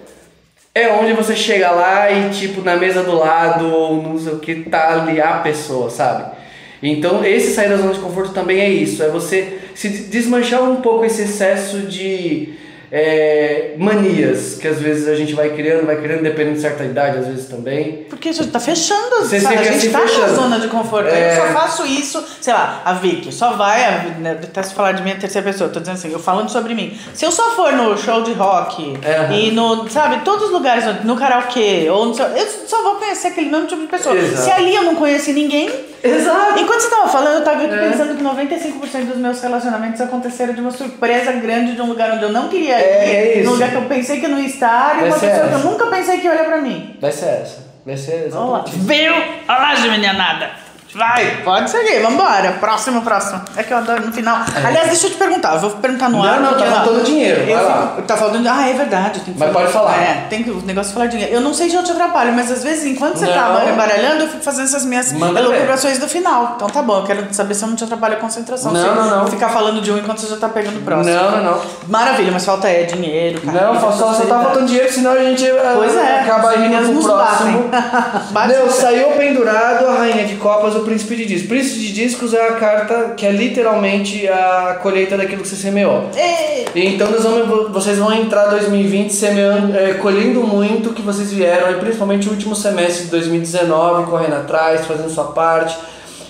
é 0.76 0.90
onde 0.90 1.14
você 1.14 1.36
chega 1.36 1.70
lá 1.72 2.12
e, 2.12 2.30
tipo, 2.32 2.62
na 2.62 2.76
mesa 2.76 3.04
do 3.04 3.16
lado, 3.16 3.72
ou 3.72 4.02
não 4.02 4.18
sei 4.18 4.34
o 4.34 4.40
que, 4.40 4.56
tá 4.64 4.94
ali 4.94 5.22
a 5.22 5.40
pessoa, 5.40 5.90
sabe? 5.90 6.43
Então, 6.84 7.24
esse 7.24 7.54
sair 7.54 7.70
da 7.70 7.78
zona 7.78 7.94
de 7.94 8.00
conforto 8.00 8.34
também 8.34 8.60
é 8.60 8.70
isso, 8.70 9.02
é 9.02 9.08
você 9.10 9.60
se 9.74 9.88
desmanchar 9.90 10.62
um 10.62 10.76
pouco 10.82 11.06
esse 11.06 11.22
excesso 11.24 11.80
de 11.80 12.54
é, 12.92 13.74
manias 13.80 14.56
que 14.62 14.68
às 14.68 14.80
vezes 14.80 15.08
a 15.08 15.16
gente 15.16 15.34
vai 15.34 15.50
criando, 15.50 15.86
vai 15.88 15.96
criando, 16.00 16.22
dependendo 16.22 16.58
de 16.58 16.62
certa 16.62 16.84
idade, 16.84 17.18
às 17.18 17.28
vezes 17.28 17.46
também. 17.48 18.06
Porque 18.08 18.30
a 18.30 18.32
gente 18.32 18.52
tá 18.52 18.60
fechando, 18.60 19.16
Você 19.22 19.40
sabe? 19.40 19.56
A 19.58 19.64
gente 19.64 19.80
se 19.80 19.90
tá 19.90 20.00
na 20.02 20.08
fechando. 20.08 20.36
zona 20.36 20.60
de 20.60 20.68
conforto. 20.68 21.08
É. 21.08 21.32
Eu 21.40 21.48
só 21.48 21.54
faço 21.54 21.86
isso, 21.88 22.24
sei 22.40 22.54
lá, 22.54 22.84
a 22.86 22.94
Vicky 22.94 23.32
só 23.34 23.54
vai, 23.54 23.84
a, 23.84 23.98
né, 24.20 24.32
eu 24.34 24.36
detesto 24.36 24.76
falar 24.76 24.92
de 24.92 25.02
mim 25.02 25.10
em 25.12 25.16
terceira 25.16 25.48
pessoa, 25.50 25.70
tô 25.72 25.80
dizendo 25.80 25.96
assim, 25.96 26.12
eu 26.12 26.20
falando 26.20 26.50
sobre 26.50 26.76
mim. 26.76 26.96
Se 27.16 27.26
eu 27.26 27.32
só 27.32 27.52
for 27.56 27.74
no 27.74 27.98
show 27.98 28.22
de 28.22 28.34
rock 28.34 28.94
É. 29.02 29.34
e 29.34 29.50
no, 29.52 29.90
sabe, 29.90 30.24
todos 30.24 30.46
os 30.48 30.52
lugares, 30.52 30.86
no 31.04 31.16
karaokê, 31.16 31.88
ou 31.90 32.06
no, 32.06 32.12
eu 32.16 32.48
só 32.68 32.84
vou 32.84 32.96
conhecer 32.98 33.30
aquele 33.30 33.50
mesmo 33.50 33.66
tipo 33.68 33.82
de 33.82 33.88
pessoa. 33.88 34.16
Exato. 34.16 34.44
Se 34.44 34.52
ali 34.52 34.76
eu 34.76 34.84
não 34.84 34.96
conheci 34.96 35.34
ninguém, 35.34 35.68
Exato! 36.04 36.60
Enquanto 36.60 36.82
você 36.82 36.90
tava 36.90 37.08
falando, 37.08 37.36
eu 37.36 37.44
tava 37.44 37.64
aqui 37.64 37.74
É. 37.74 37.90
pensando 37.90 38.16
que 38.18 38.24
95% 38.24 39.06
dos 39.06 39.18
meus 39.18 39.42
relacionamentos 39.42 40.02
aconteceram 40.02 40.54
de 40.54 40.60
uma 40.62 40.72
surpresa 40.72 41.32
grande 41.34 41.74
de 41.76 41.82
um 41.82 41.86
lugar 41.88 42.12
onde 42.12 42.24
eu 42.24 42.32
não 42.32 42.50
queria 42.50 42.78
ir, 42.78 42.84
É, 42.84 43.16
é 43.16 43.38
isso. 43.40 43.46
num 43.46 43.54
lugar 43.54 43.70
que 43.70 43.76
eu 43.76 43.86
pensei 43.86 44.20
que 44.20 44.28
não 44.28 44.38
ia 44.40 44.48
estar, 44.48 44.96
e 44.96 45.06
uma 45.06 45.14
pessoa 45.14 45.32
que 45.32 45.38
essa. 45.40 45.52
eu 45.56 45.60
nunca 45.60 45.86
pensei 45.88 46.18
que 46.20 46.26
ia 46.26 46.32
olhar 46.32 46.46
pra 46.46 46.58
mim. 46.58 46.98
Vai 47.00 47.12
ser 47.12 47.26
essa. 47.26 47.64
Vai 47.86 47.96
ser 47.98 48.30
Olha 48.34 48.40
lá. 48.52 48.60
exatamente 48.60 48.78
isso. 48.78 48.86
Viu? 48.88 49.14
Olha 49.48 49.60
lá, 49.60 49.76
Geminianada. 49.76 50.50
Vai, 50.96 51.42
pode 51.44 51.70
seguir, 51.70 52.00
vambora. 52.02 52.52
Próximo, 52.60 53.02
próximo. 53.02 53.42
É 53.58 53.64
que 53.64 53.74
eu 53.74 53.78
adoro 53.78 54.06
no 54.06 54.12
final. 54.14 54.38
Aliás, 54.64 54.90
deixa 54.90 55.08
eu 55.08 55.12
te 55.12 55.18
perguntar, 55.18 55.56
eu 55.56 55.60
vou 55.62 55.72
perguntar 55.72 56.10
no 56.10 56.18
Não, 56.18 56.24
ar. 56.24 56.40
não, 56.40 56.50
porque 56.50 56.64
tá 56.66 56.72
faltando 56.72 57.04
dinheiro, 57.04 57.42
Eu 57.42 57.56
vai 57.58 57.66
lá. 57.66 57.88
fico- 57.96 58.02
tá 58.04 58.18
faltando. 58.18 58.50
Ah, 58.50 58.70
é 58.70 58.74
verdade. 58.74 59.20
Tem 59.22 59.34
que 59.34 59.40
Mas 59.40 59.52
pode 59.52 59.72
falar. 59.72 59.98
É, 59.98 60.26
tem 60.30 60.44
que 60.44 60.52
o 60.52 60.62
negócio 60.62 60.94
falar 60.94 61.08
dinheiro. 61.08 61.34
Eu 61.34 61.42
não 61.42 61.54
sei 61.54 61.70
se 61.70 61.76
eu 61.76 61.84
te 61.84 61.92
atrapalho, 61.92 62.34
mas 62.34 62.52
às 62.52 62.64
vezes, 62.64 62.86
enquanto 62.86 63.18
você 63.18 63.26
Não. 63.26 63.34
tá 63.34 63.66
embaralhando, 63.72 64.24
eu 64.24 64.30
fico 64.30 64.44
fazendo 64.44 64.66
essas 64.66 64.86
minhas 64.86 65.12
elucubrações 65.12 65.98
do 65.98 66.08
final. 66.08 66.54
Então 66.56 66.70
tá 66.70 66.82
bom, 66.82 67.00
eu 67.00 67.04
quero 67.04 67.34
saber 67.34 67.56
se 67.56 67.64
eu 67.64 67.70
não 67.70 67.76
te 67.76 67.84
atrapalho 67.84 68.14
a 68.16 68.20
concentração. 68.20 68.72
Não, 68.72 68.96
não, 68.96 69.18
não. 69.18 69.28
Ficar 69.28 69.50
falando 69.50 69.82
de 69.82 69.92
um 69.92 69.98
enquanto 69.98 70.20
você 70.22 70.28
já 70.28 70.38
tá 70.38 70.50
pegando 70.50 70.78
o 70.78 70.82
próximo. 70.82 71.16
Não, 71.16 71.32
não, 71.32 71.44
não. 71.44 71.62
Maravilha, 71.88 72.32
mas 72.32 72.46
falta 72.46 72.68
é 72.68 72.84
dinheiro, 72.84 73.42
carreira, 73.42 73.74
Não, 73.74 73.80
só, 73.80 74.14
só 74.14 74.26
tá 74.26 74.40
faltando 74.42 74.68
dinheiro, 74.68 74.92
senão 74.92 75.12
a 75.14 75.18
gente 75.20 75.46
eh, 75.46 75.72
Pois 75.76 75.96
é, 75.96 76.20
acaba 76.22 76.56
indo 76.56 76.94
pro 76.94 77.04
próximo. 77.04 77.70
você. 78.68 78.82
saiu 78.82 79.08
pendurado 79.12 79.88
a 79.88 79.94
rainha 79.96 80.26
de 80.26 80.36
copas, 80.36 80.76
o 80.76 80.83
príncipe 80.84 81.16
de 81.16 81.26
discos. 81.26 81.48
Príncipe 81.50 81.80
de 81.80 81.92
discos 81.94 82.34
é 82.34 82.48
a 82.50 82.54
carta 82.54 83.14
que 83.18 83.26
é 83.26 83.32
literalmente 83.32 84.28
a 84.28 84.80
colheita 84.82 85.18
daquilo 85.18 85.42
que 85.42 85.48
você 85.48 85.56
semeou. 85.56 86.10
Então 86.76 87.10
nós 87.12 87.24
vamos, 87.24 87.72
vocês 87.72 87.98
vão 87.98 88.12
entrar 88.14 88.46
2020 88.48 89.12
semeando, 89.14 89.78
é, 89.78 89.94
colhendo 89.96 90.42
muito 90.44 90.90
o 90.90 90.94
que 90.94 91.02
vocês 91.02 91.32
vieram, 91.32 91.72
e 91.72 91.76
principalmente 91.76 92.28
o 92.28 92.32
último 92.32 92.56
semestre 92.56 93.06
de 93.06 93.12
2019, 93.12 94.10
correndo 94.10 94.36
atrás, 94.36 94.86
fazendo 94.86 95.10
sua 95.10 95.26
parte 95.26 95.78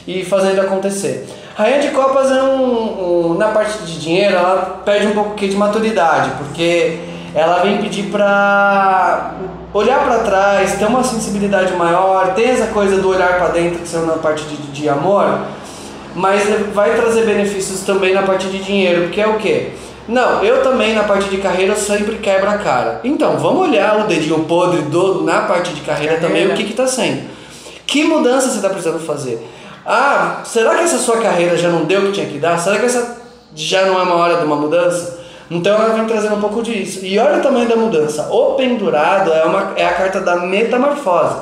e 0.08 0.24
fazendo 0.26 0.60
acontecer. 0.62 1.26
Rainha 1.56 1.80
de 1.80 1.90
Copas 1.90 2.32
é 2.32 2.42
um, 2.44 3.32
um- 3.32 3.34
na 3.38 3.50
parte 3.50 3.78
de 3.84 4.00
dinheiro, 4.00 4.36
ela 4.36 4.82
perde 4.84 5.08
um 5.08 5.12
pouco 5.12 5.36
de 5.36 5.56
maturidade, 5.56 6.32
porque 6.40 6.98
ela 7.36 7.62
vem 7.64 7.78
pedir 7.78 8.04
pra 8.06 9.36
olhar 9.74 10.04
pra 10.06 10.20
trás, 10.20 10.74
ter 10.74 10.86
uma 10.86 11.04
sensibilidade 11.04 11.74
maior, 11.74 12.34
tem 12.34 12.50
essa 12.50 12.68
coisa 12.68 12.98
do 12.98 13.10
olhar 13.10 13.38
pra 13.38 13.48
dentro 13.48 13.80
que 13.80 13.88
saiu 13.88 14.06
na 14.06 14.14
parte 14.14 14.44
de, 14.46 14.58
de 14.72 14.88
amor, 14.88 15.40
mas 16.16 16.44
vai 16.74 16.96
trazer 16.96 17.26
benefícios 17.26 17.82
também 17.82 18.14
na 18.14 18.22
parte 18.22 18.48
de 18.48 18.60
dinheiro, 18.60 19.10
que 19.10 19.20
é 19.20 19.28
o 19.28 19.38
quê? 19.38 19.72
Não, 20.08 20.44
eu 20.44 20.62
também 20.62 20.94
na 20.94 21.04
parte 21.04 21.30
de 21.30 21.38
carreira 21.38 21.76
sempre 21.76 22.18
quebro 22.18 22.50
a 22.50 22.58
cara. 22.58 23.00
Então, 23.04 23.38
vamos 23.38 23.70
olhar 23.70 24.04
o 24.04 24.08
dedinho 24.08 24.44
podre 24.44 24.82
do, 24.82 25.24
na 25.24 25.42
parte 25.44 25.74
de 25.74 25.82
carreira, 25.82 26.16
também, 26.16 26.48
Carreira. 26.48 26.54
o 26.54 26.58
que 26.58 26.72
está 26.72 26.86
sendo. 26.86 27.24
Que 27.88 28.04
mudança 28.04 28.50
você 28.50 28.58
está 28.58 28.70
precisando 28.70 29.00
fazer? 29.00 29.48
Ah, 29.86 30.42
será 30.44 30.76
que 30.76 30.84
essa 30.84 30.98
sua 30.98 31.18
carreira 31.18 31.58
já 31.58 31.70
não 31.70 31.86
deu 31.86 32.02
o 32.02 32.06
que 32.08 32.12
tinha 32.14 32.26
que 32.26 32.38
dar? 32.38 32.58
Será 32.58 32.78
que 32.80 32.86
essa 32.86 33.18
já 33.56 33.86
não 33.86 34.00
é 34.00 34.04
uma 34.04 34.16
hora 34.16 34.38
de 34.38 34.46
uma 34.46 34.56
mudança? 34.58 35.23
Então 35.54 35.76
ela 35.76 35.94
vem 35.94 36.06
trazendo 36.06 36.36
um 36.36 36.42
pouco 36.42 36.62
disso. 36.62 37.06
E 37.06 37.18
olha 37.20 37.40
o 37.40 37.42
tamanho 37.42 37.70
da 37.70 37.76
mudança. 37.76 38.28
O 38.32 38.56
pendurado 38.56 39.32
é, 39.32 39.44
uma, 39.44 39.74
é 39.76 39.86
a 39.86 39.94
carta 39.94 40.20
da 40.20 40.38
metamorfose. 40.38 41.36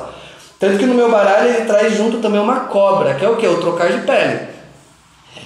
Tanto 0.60 0.78
que 0.78 0.86
no 0.86 0.94
meu 0.94 1.10
baralho 1.10 1.48
ele 1.48 1.64
traz 1.64 1.96
junto 1.96 2.18
também 2.18 2.40
uma 2.40 2.60
cobra, 2.60 3.14
que 3.14 3.24
é 3.24 3.28
o 3.28 3.36
que? 3.36 3.46
O 3.46 3.60
trocar 3.60 3.90
de 3.90 4.02
pele. 4.06 4.48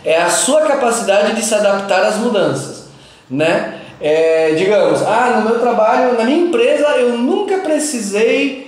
É 0.04 0.20
a 0.20 0.28
sua 0.28 0.62
capacidade 0.62 1.34
de 1.34 1.42
se 1.42 1.54
adaptar 1.54 2.02
às 2.04 2.16
mudanças. 2.16 2.88
né? 3.30 3.80
É, 3.98 4.54
digamos, 4.54 5.00
ah, 5.02 5.40
no 5.40 5.48
meu 5.48 5.58
trabalho, 5.58 6.18
na 6.18 6.24
minha 6.24 6.46
empresa, 6.48 6.86
eu 6.98 7.16
nunca 7.16 7.58
precisei 7.58 8.66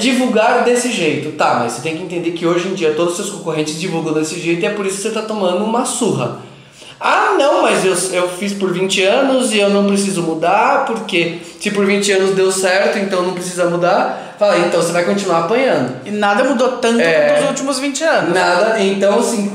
divulgar 0.00 0.64
desse 0.64 0.90
jeito. 0.90 1.32
Tá, 1.36 1.56
mas 1.60 1.72
você 1.72 1.82
tem 1.82 1.96
que 1.96 2.02
entender 2.02 2.32
que 2.32 2.46
hoje 2.46 2.68
em 2.68 2.74
dia 2.74 2.94
todos 2.94 3.18
os 3.18 3.26
seus 3.26 3.38
concorrentes 3.38 3.78
divulgam 3.78 4.12
desse 4.12 4.40
jeito 4.40 4.62
e 4.62 4.66
é 4.66 4.70
por 4.70 4.84
isso 4.86 4.96
que 4.96 5.02
você 5.02 5.08
está 5.08 5.22
tomando 5.22 5.64
uma 5.64 5.84
surra. 5.84 6.38
Ah, 7.04 7.34
não, 7.36 7.62
mas 7.62 7.84
eu, 7.84 7.94
eu 8.12 8.28
fiz 8.28 8.52
por 8.52 8.72
20 8.72 9.02
anos 9.02 9.52
e 9.52 9.58
eu 9.58 9.68
não 9.68 9.88
preciso 9.88 10.22
mudar, 10.22 10.84
porque 10.86 11.38
se 11.60 11.72
por 11.72 11.84
20 11.84 12.12
anos 12.12 12.34
deu 12.36 12.52
certo, 12.52 12.96
então 12.96 13.22
não 13.22 13.34
precisa 13.34 13.64
mudar. 13.64 14.36
Fala, 14.38 14.58
então 14.58 14.80
você 14.80 14.92
vai 14.92 15.04
continuar 15.04 15.40
apanhando. 15.40 15.96
E 16.04 16.12
nada 16.12 16.44
mudou 16.44 16.78
tanto 16.78 17.00
é, 17.00 17.40
nos 17.40 17.48
últimos 17.48 17.80
20 17.80 18.04
anos. 18.04 18.34
Nada, 18.34 18.80
então 18.80 19.18
assim, 19.18 19.50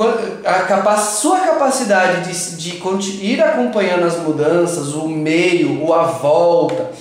a 0.45 0.53
capa 0.63 0.97
sua 0.97 1.39
capacidade 1.39 2.29
de, 2.29 2.57
de 2.57 3.25
ir 3.25 3.41
acompanhando 3.41 4.05
as 4.05 4.17
mudanças, 4.17 4.93
o 4.93 5.07
meio, 5.07 5.85
o 5.85 5.93
a 5.93 6.03
volta. 6.03 6.91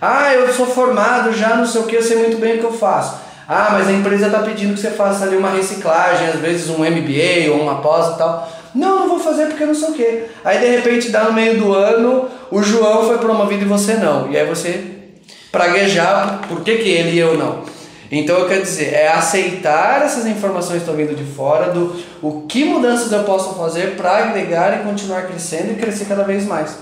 Ah, 0.00 0.32
eu 0.32 0.52
sou 0.54 0.66
formado 0.66 1.32
já, 1.32 1.56
não 1.56 1.66
sei 1.66 1.80
o 1.80 1.84
que, 1.84 1.96
eu 1.96 2.02
sei 2.02 2.18
muito 2.18 2.38
bem 2.38 2.54
o 2.54 2.58
que 2.58 2.64
eu 2.64 2.72
faço. 2.72 3.16
Ah, 3.48 3.70
mas 3.72 3.88
a 3.88 3.92
empresa 3.92 4.26
está 4.26 4.40
pedindo 4.40 4.74
que 4.74 4.80
você 4.80 4.90
faça 4.90 5.24
ali 5.24 5.36
uma 5.36 5.50
reciclagem, 5.50 6.28
às 6.28 6.36
vezes 6.36 6.68
um 6.68 6.84
MBA 6.84 7.50
ou 7.50 7.62
uma 7.62 7.80
pós 7.80 8.14
e 8.14 8.18
tal. 8.18 8.48
Não, 8.78 9.00
não 9.00 9.08
vou 9.08 9.18
fazer 9.18 9.46
porque 9.46 9.66
não 9.66 9.74
sei 9.74 9.88
o 9.88 9.92
quê. 9.92 10.24
Aí 10.44 10.60
de 10.60 10.66
repente 10.66 11.10
dá 11.10 11.24
no 11.24 11.32
meio 11.32 11.58
do 11.58 11.74
ano, 11.74 12.28
o 12.48 12.62
João 12.62 13.08
foi 13.08 13.18
promovido 13.18 13.64
e 13.64 13.68
você 13.68 13.94
não. 13.94 14.30
E 14.30 14.38
aí 14.38 14.46
você 14.46 14.84
praguejar 15.50 16.42
por 16.48 16.60
que, 16.60 16.76
que 16.76 16.88
ele 16.88 17.16
e 17.16 17.18
eu 17.18 17.36
não. 17.36 17.64
Então 18.10 18.38
eu 18.38 18.46
quero 18.46 18.62
dizer, 18.62 18.94
é 18.94 19.08
aceitar 19.08 20.02
essas 20.02 20.26
informações 20.26 20.82
que 20.82 20.88
estão 20.88 20.94
vindo 20.94 21.14
de 21.14 21.24
fora, 21.24 21.72
do 21.72 22.00
o 22.22 22.42
que 22.42 22.64
mudanças 22.64 23.10
eu 23.10 23.24
posso 23.24 23.54
fazer 23.54 23.96
para 23.96 24.28
agregar 24.28 24.80
e 24.80 24.84
continuar 24.84 25.22
crescendo 25.22 25.72
e 25.72 25.74
crescer 25.74 26.04
cada 26.04 26.22
vez 26.22 26.46
mais. 26.46 26.78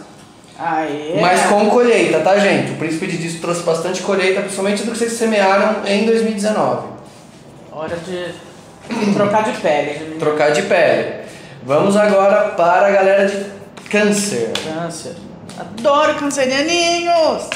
Aê. 0.59 1.19
Mas 1.21 1.47
com 1.47 1.69
colheita, 1.71 2.21
tá 2.21 2.39
gente? 2.39 2.73
O 2.73 2.77
Príncipe 2.77 3.07
de 3.07 3.17
Disco 3.17 3.41
trouxe 3.41 3.63
bastante 3.63 4.03
colheita, 4.03 4.41
principalmente 4.41 4.83
do 4.83 4.93
que 4.93 4.99
vocês 4.99 5.13
semearam 5.13 5.77
em 5.87 6.05
2019. 6.05 6.89
Hora 7.73 7.97
de 7.97 8.35
trocar 9.15 9.45
de 9.45 9.59
pele. 9.61 10.17
Trocar 10.19 10.51
de 10.53 10.63
pele. 10.63 11.26
Vamos 11.66 11.96
agora 11.96 12.50
para 12.50 12.87
a 12.87 12.90
galera 12.92 13.26
de 13.26 13.44
câncer. 13.90 14.52
Câncer. 14.72 15.16
Adoro 15.59 16.14
cancerianinhos! 16.14 17.50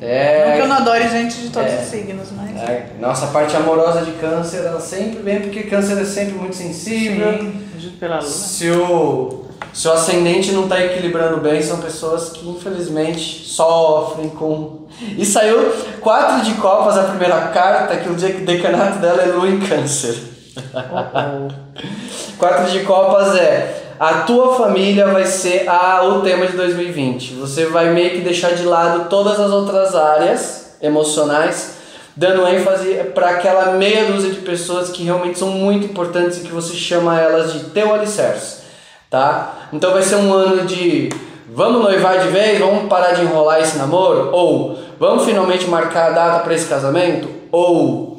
É. 0.00 0.46
Não 0.46 0.56
que 0.56 0.62
eu 0.62 0.68
não 0.68 0.76
adore 0.76 1.06
gente 1.10 1.36
de 1.36 1.50
todos 1.50 1.70
é, 1.70 1.82
os 1.82 1.88
signos, 1.90 2.28
mas. 2.34 2.56
É, 2.56 2.92
nossa 2.98 3.26
parte 3.26 3.54
amorosa 3.54 4.06
de 4.06 4.12
câncer, 4.12 4.64
ela 4.64 4.80
sempre 4.80 5.20
vem, 5.20 5.42
porque 5.42 5.64
câncer 5.64 6.00
é 6.00 6.04
sempre 6.06 6.32
muito 6.32 6.56
sensível. 6.56 7.30
Sim, 7.30 7.62
pela 8.00 8.20
lua. 8.20 8.26
Se 8.26 8.70
o, 8.70 9.44
se 9.70 9.86
o 9.86 9.92
ascendente 9.92 10.50
não 10.52 10.62
está 10.62 10.82
equilibrando 10.82 11.36
bem, 11.36 11.60
são 11.60 11.78
pessoas 11.78 12.30
que 12.30 12.48
infelizmente 12.48 13.44
sofrem 13.44 14.30
com. 14.30 14.86
E 15.18 15.26
saiu 15.26 15.74
quatro 16.00 16.40
de 16.40 16.54
copas 16.54 16.96
a 16.96 17.04
primeira 17.04 17.48
carta, 17.48 17.98
que 17.98 18.08
o 18.08 18.14
decanato 18.14 18.98
dela 18.98 19.20
é 19.20 19.26
lua 19.26 19.46
em 19.46 19.60
câncer. 19.60 20.16
Quatro 22.42 22.72
de 22.72 22.80
copas 22.80 23.36
é 23.36 23.94
a 24.00 24.14
tua 24.22 24.56
família 24.56 25.06
vai 25.06 25.24
ser 25.24 25.64
a, 25.68 26.02
o 26.02 26.22
tema 26.22 26.44
de 26.44 26.56
2020. 26.56 27.34
Você 27.34 27.66
vai 27.66 27.90
meio 27.90 28.10
que 28.10 28.18
deixar 28.18 28.56
de 28.56 28.64
lado 28.64 29.08
todas 29.08 29.38
as 29.38 29.52
outras 29.52 29.94
áreas 29.94 30.74
emocionais, 30.82 31.76
dando 32.16 32.44
ênfase 32.48 32.94
para 33.14 33.28
aquela 33.28 33.74
meia 33.74 34.06
dúzia 34.06 34.32
de 34.32 34.40
pessoas 34.40 34.90
que 34.90 35.04
realmente 35.04 35.38
são 35.38 35.50
muito 35.50 35.86
importantes 35.86 36.38
e 36.38 36.40
que 36.40 36.50
você 36.50 36.74
chama 36.74 37.16
elas 37.16 37.52
de 37.52 37.60
teu 37.66 37.94
alicerce, 37.94 38.62
tá? 39.08 39.68
Então 39.72 39.92
vai 39.92 40.02
ser 40.02 40.16
um 40.16 40.34
ano 40.34 40.66
de 40.66 41.10
vamos 41.48 41.80
noivar 41.80 42.18
de 42.18 42.26
vez, 42.26 42.58
vamos 42.58 42.88
parar 42.88 43.12
de 43.12 43.22
enrolar 43.22 43.60
esse 43.60 43.78
namoro 43.78 44.30
ou 44.32 44.76
vamos 44.98 45.24
finalmente 45.24 45.68
marcar 45.68 46.08
a 46.08 46.10
data 46.10 46.38
para 46.40 46.54
esse 46.54 46.66
casamento 46.66 47.28
ou 47.52 48.11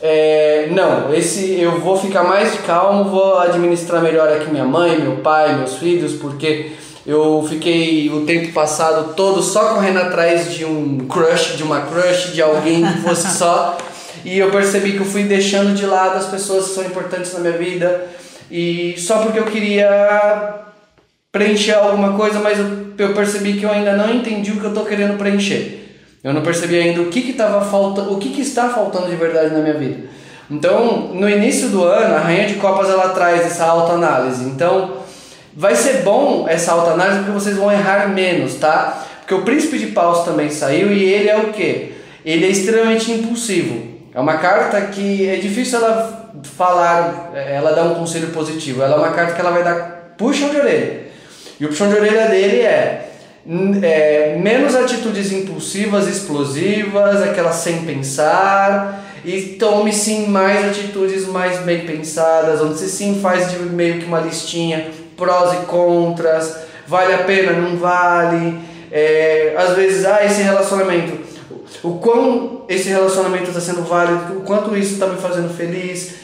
é, 0.00 0.68
não, 0.70 1.12
esse 1.12 1.60
eu 1.60 1.80
vou 1.80 1.98
ficar 1.98 2.22
mais 2.22 2.54
calmo, 2.60 3.10
vou 3.10 3.38
administrar 3.38 4.00
melhor 4.00 4.28
aqui 4.28 4.50
minha 4.50 4.64
mãe, 4.64 5.00
meu 5.00 5.16
pai, 5.16 5.56
meus 5.56 5.76
filhos, 5.76 6.14
porque 6.14 6.72
eu 7.04 7.44
fiquei 7.48 8.10
o 8.10 8.24
tempo 8.24 8.52
passado 8.52 9.14
todo 9.14 9.42
só 9.42 9.74
correndo 9.74 9.98
atrás 9.98 10.52
de 10.52 10.64
um 10.64 11.06
crush, 11.08 11.56
de 11.56 11.62
uma 11.62 11.80
crush, 11.80 12.32
de 12.32 12.42
alguém 12.42 12.86
que 12.86 13.00
fosse 13.00 13.28
só. 13.36 13.76
E 14.24 14.38
eu 14.38 14.50
percebi 14.50 14.92
que 14.92 15.00
eu 15.00 15.06
fui 15.06 15.24
deixando 15.24 15.74
de 15.74 15.86
lado 15.86 16.16
as 16.16 16.26
pessoas 16.26 16.66
que 16.66 16.74
são 16.74 16.84
importantes 16.84 17.32
na 17.32 17.40
minha 17.40 17.56
vida. 17.56 18.06
E 18.50 18.94
só 18.98 19.18
porque 19.22 19.38
eu 19.38 19.44
queria 19.44 20.54
preencher 21.32 21.72
alguma 21.72 22.12
coisa, 22.14 22.38
mas 22.40 22.58
eu, 22.58 22.66
eu 22.98 23.14
percebi 23.14 23.54
que 23.54 23.64
eu 23.64 23.70
ainda 23.70 23.96
não 23.96 24.12
entendi 24.12 24.52
o 24.52 24.60
que 24.60 24.64
eu 24.64 24.70
estou 24.70 24.84
querendo 24.84 25.16
preencher. 25.16 25.77
Eu 26.22 26.32
não 26.32 26.42
percebi 26.42 26.76
ainda 26.76 27.00
o 27.00 27.06
que 27.06 27.22
que 27.22 27.32
tava 27.32 27.64
o 27.76 28.18
que 28.18 28.30
que 28.30 28.40
está 28.40 28.68
faltando 28.70 29.08
de 29.08 29.16
verdade 29.16 29.54
na 29.54 29.60
minha 29.60 29.74
vida. 29.74 30.08
Então, 30.50 31.10
no 31.12 31.28
início 31.28 31.68
do 31.68 31.84
ano, 31.84 32.14
a 32.14 32.18
rainha 32.18 32.46
de 32.46 32.54
copas 32.54 32.88
ela 32.88 33.10
traz 33.10 33.42
essa 33.42 33.66
autoanálise. 33.66 34.44
Então, 34.44 34.98
vai 35.54 35.74
ser 35.74 36.02
bom 36.02 36.46
essa 36.48 36.72
autoanálise 36.72 37.18
porque 37.18 37.32
vocês 37.32 37.56
vão 37.56 37.70
errar 37.70 38.08
menos, 38.08 38.54
tá? 38.54 39.06
Porque 39.20 39.34
o 39.34 39.42
príncipe 39.42 39.78
de 39.78 39.88
paus 39.88 40.24
também 40.24 40.50
saiu 40.50 40.90
e 40.90 41.04
ele 41.04 41.28
é 41.28 41.36
o 41.36 41.52
quê? 41.52 41.92
Ele 42.24 42.46
é 42.46 42.48
extremamente 42.48 43.12
impulsivo. 43.12 43.98
É 44.14 44.18
uma 44.18 44.38
carta 44.38 44.80
que 44.80 45.28
é 45.28 45.36
difícil 45.36 45.78
ela 45.78 46.32
falar, 46.56 47.30
ela 47.34 47.72
dar 47.72 47.84
um 47.84 47.94
conselho 47.94 48.28
positivo. 48.28 48.82
Ela 48.82 48.96
é 48.96 48.98
uma 48.98 49.12
carta 49.12 49.34
que 49.34 49.40
ela 49.40 49.50
vai 49.50 49.62
dar 49.62 50.14
puxão 50.16 50.48
de 50.48 50.56
orelha. 50.56 51.08
E 51.60 51.64
o 51.64 51.68
puxão 51.68 51.88
de 51.88 51.94
orelha 51.96 52.26
dele 52.26 52.62
é 52.62 53.07
é, 53.82 54.36
menos 54.38 54.74
atitudes 54.74 55.32
impulsivas, 55.32 56.06
explosivas, 56.06 57.22
aquelas 57.22 57.56
sem 57.56 57.78
pensar, 57.84 59.04
e 59.24 59.56
tome 59.58 59.92
sim 59.92 60.26
mais 60.26 60.66
atitudes 60.66 61.26
mais 61.26 61.58
bem 61.60 61.86
pensadas, 61.86 62.60
onde 62.60 62.78
você 62.78 62.88
sim 62.88 63.20
faz 63.20 63.50
de 63.50 63.58
meio 63.60 64.00
que 64.00 64.04
uma 64.04 64.20
listinha, 64.20 64.90
prós 65.16 65.54
e 65.54 65.64
contras, 65.64 66.58
vale 66.86 67.14
a 67.14 67.18
pena, 67.18 67.52
não 67.52 67.76
vale, 67.76 68.58
é, 68.92 69.54
às 69.56 69.74
vezes, 69.74 70.04
ah, 70.04 70.24
esse 70.24 70.42
relacionamento, 70.42 71.18
o 71.82 71.94
quão 71.94 72.64
esse 72.68 72.90
relacionamento 72.90 73.48
está 73.48 73.60
sendo 73.60 73.82
válido, 73.82 74.38
o 74.38 74.40
quanto 74.42 74.76
isso 74.76 74.94
está 74.94 75.06
me 75.06 75.16
fazendo 75.16 75.54
feliz, 75.54 76.16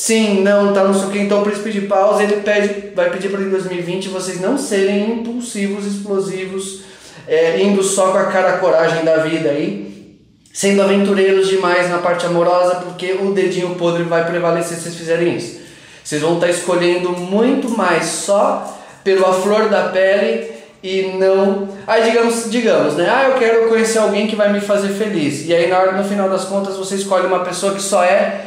sim, 0.00 0.40
não, 0.40 0.72
tá 0.72 0.82
não 0.82 0.94
sei 0.94 1.10
que, 1.10 1.18
então 1.18 1.40
o 1.40 1.44
príncipe 1.44 1.70
de 1.70 1.82
paus 1.82 2.18
ele 2.20 2.36
pede, 2.36 2.94
vai 2.94 3.10
pedir 3.10 3.28
para 3.28 3.42
em 3.42 3.50
2020 3.50 4.08
vocês 4.08 4.40
não 4.40 4.56
serem 4.56 5.20
impulsivos, 5.20 5.84
explosivos, 5.84 6.80
é, 7.28 7.60
indo 7.60 7.82
só 7.82 8.10
com 8.10 8.16
a 8.16 8.24
cara 8.24 8.54
a 8.54 8.58
coragem 8.58 9.04
da 9.04 9.18
vida 9.18 9.50
aí, 9.50 10.18
sendo 10.54 10.80
aventureiros 10.80 11.48
demais 11.48 11.90
na 11.90 11.98
parte 11.98 12.24
amorosa, 12.24 12.76
porque 12.76 13.12
o 13.12 13.34
dedinho 13.34 13.74
podre 13.74 14.04
vai 14.04 14.26
prevalecer 14.26 14.78
se 14.78 14.84
vocês 14.84 14.96
fizerem 14.96 15.36
isso. 15.36 15.60
Vocês 16.02 16.22
vão 16.22 16.36
estar 16.36 16.46
tá 16.46 16.52
escolhendo 16.52 17.10
muito 17.10 17.68
mais 17.68 18.06
só 18.06 18.80
pela 19.04 19.34
flor 19.34 19.68
da 19.68 19.90
pele 19.90 20.50
e 20.82 21.14
não. 21.18 21.68
Aí 21.86 22.04
digamos, 22.04 22.50
digamos, 22.50 22.94
né? 22.94 23.06
Ah, 23.06 23.28
eu 23.28 23.34
quero 23.34 23.68
conhecer 23.68 23.98
alguém 23.98 24.26
que 24.26 24.34
vai 24.34 24.50
me 24.50 24.62
fazer 24.62 24.88
feliz. 24.94 25.46
E 25.46 25.54
aí 25.54 25.68
na 25.68 25.78
hora, 25.78 25.92
no 25.92 26.04
final 26.04 26.30
das 26.30 26.46
contas 26.46 26.76
você 26.76 26.94
escolhe 26.94 27.26
uma 27.26 27.40
pessoa 27.40 27.74
que 27.74 27.82
só 27.82 28.02
é 28.02 28.46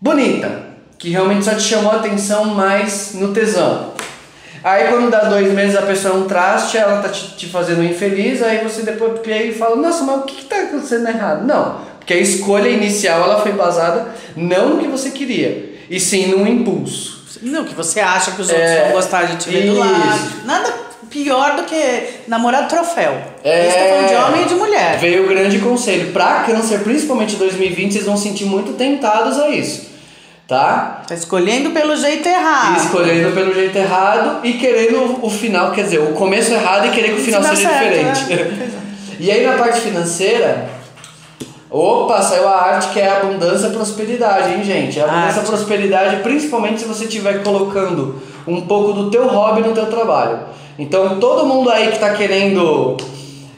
bonita, 0.00 0.71
que 1.02 1.10
realmente 1.10 1.44
só 1.44 1.52
te 1.56 1.62
chamou 1.62 1.90
a 1.90 1.96
atenção 1.96 2.44
mais 2.44 3.14
no 3.14 3.34
tesão. 3.34 3.92
Aí 4.62 4.86
quando 4.86 5.10
dá 5.10 5.24
dois 5.24 5.52
meses 5.52 5.74
a 5.74 5.82
pessoa 5.82 6.14
é 6.14 6.16
um 6.16 6.28
traste, 6.28 6.78
ela 6.78 7.02
tá 7.02 7.08
te, 7.08 7.36
te 7.36 7.48
fazendo 7.48 7.82
infeliz, 7.82 8.40
aí 8.40 8.62
você 8.62 8.82
depois 8.82 9.18
pega 9.18 9.46
e 9.46 9.52
fala, 9.52 9.74
nossa, 9.74 10.04
mas 10.04 10.20
o 10.20 10.22
que, 10.22 10.36
que 10.36 10.44
tá 10.44 10.62
acontecendo 10.62 11.08
errado? 11.08 11.44
Não, 11.44 11.80
porque 11.98 12.14
a 12.14 12.18
escolha 12.18 12.68
inicial 12.68 13.20
ela 13.24 13.40
foi 13.40 13.50
basada 13.50 14.14
não 14.36 14.76
no 14.76 14.78
que 14.78 14.86
você 14.86 15.10
queria, 15.10 15.74
e 15.90 15.98
sim 15.98 16.28
num 16.28 16.46
impulso. 16.46 17.20
Não, 17.42 17.64
que 17.64 17.74
você 17.74 17.98
acha 17.98 18.30
que 18.30 18.40
os 18.40 18.48
outros 18.48 18.70
é, 18.70 18.84
vão 18.84 18.92
gostar 18.92 19.24
de 19.24 19.38
te 19.38 19.50
ver 19.50 19.66
do 19.66 19.78
lado. 19.78 20.44
Nada 20.44 20.72
pior 21.10 21.56
do 21.56 21.64
que 21.64 22.20
namorar 22.28 22.68
troféu. 22.68 23.20
É, 23.42 23.66
isso 23.66 23.76
tá 23.76 23.84
falando 23.86 24.08
de 24.08 24.14
homem 24.14 24.42
e 24.42 24.48
de 24.48 24.54
mulher. 24.54 24.98
Veio 24.98 25.24
o 25.24 25.28
grande 25.28 25.58
conselho. 25.58 26.12
Pra 26.12 26.44
câncer, 26.44 26.78
principalmente 26.84 27.34
2020, 27.34 27.92
vocês 27.92 28.06
vão 28.06 28.16
sentir 28.16 28.44
muito 28.44 28.74
tentados 28.74 29.36
a 29.40 29.48
isso 29.48 29.91
tá? 30.46 31.02
Tá 31.06 31.14
escolhendo 31.14 31.70
pelo 31.70 31.96
jeito 31.96 32.28
errado. 32.28 32.78
escolhendo 32.78 33.32
pelo 33.32 33.54
jeito 33.54 33.76
errado 33.76 34.40
e 34.44 34.54
querendo 34.54 35.24
o 35.24 35.30
final, 35.30 35.72
quer 35.72 35.84
dizer, 35.84 36.00
o 36.00 36.12
começo 36.12 36.52
errado 36.52 36.86
e 36.86 36.90
querer 36.90 37.14
que 37.14 37.20
o 37.20 37.24
final 37.24 37.42
seja 37.42 37.68
certo, 37.68 38.18
diferente. 38.18 38.24
Né? 38.28 38.70
e 39.18 39.30
aí 39.30 39.46
na 39.46 39.54
parte 39.54 39.80
financeira, 39.80 40.68
opa, 41.70 42.20
saiu 42.22 42.48
a 42.48 42.60
arte 42.60 42.88
que 42.88 43.00
é 43.00 43.10
abundância 43.10 43.68
e 43.68 43.72
prosperidade, 43.72 44.52
hein, 44.52 44.62
gente? 44.62 45.00
A 45.00 45.04
abundância 45.04 45.40
e 45.40 45.46
prosperidade, 45.46 46.16
principalmente 46.22 46.80
se 46.80 46.86
você 46.86 47.04
estiver 47.04 47.42
colocando 47.42 48.20
um 48.46 48.60
pouco 48.62 48.92
do 48.92 49.10
teu 49.10 49.26
hobby 49.28 49.62
no 49.62 49.72
teu 49.72 49.86
trabalho. 49.86 50.40
Então, 50.78 51.20
todo 51.20 51.46
mundo 51.46 51.70
aí 51.70 51.88
que 51.88 51.94
está 51.94 52.12
querendo 52.12 52.96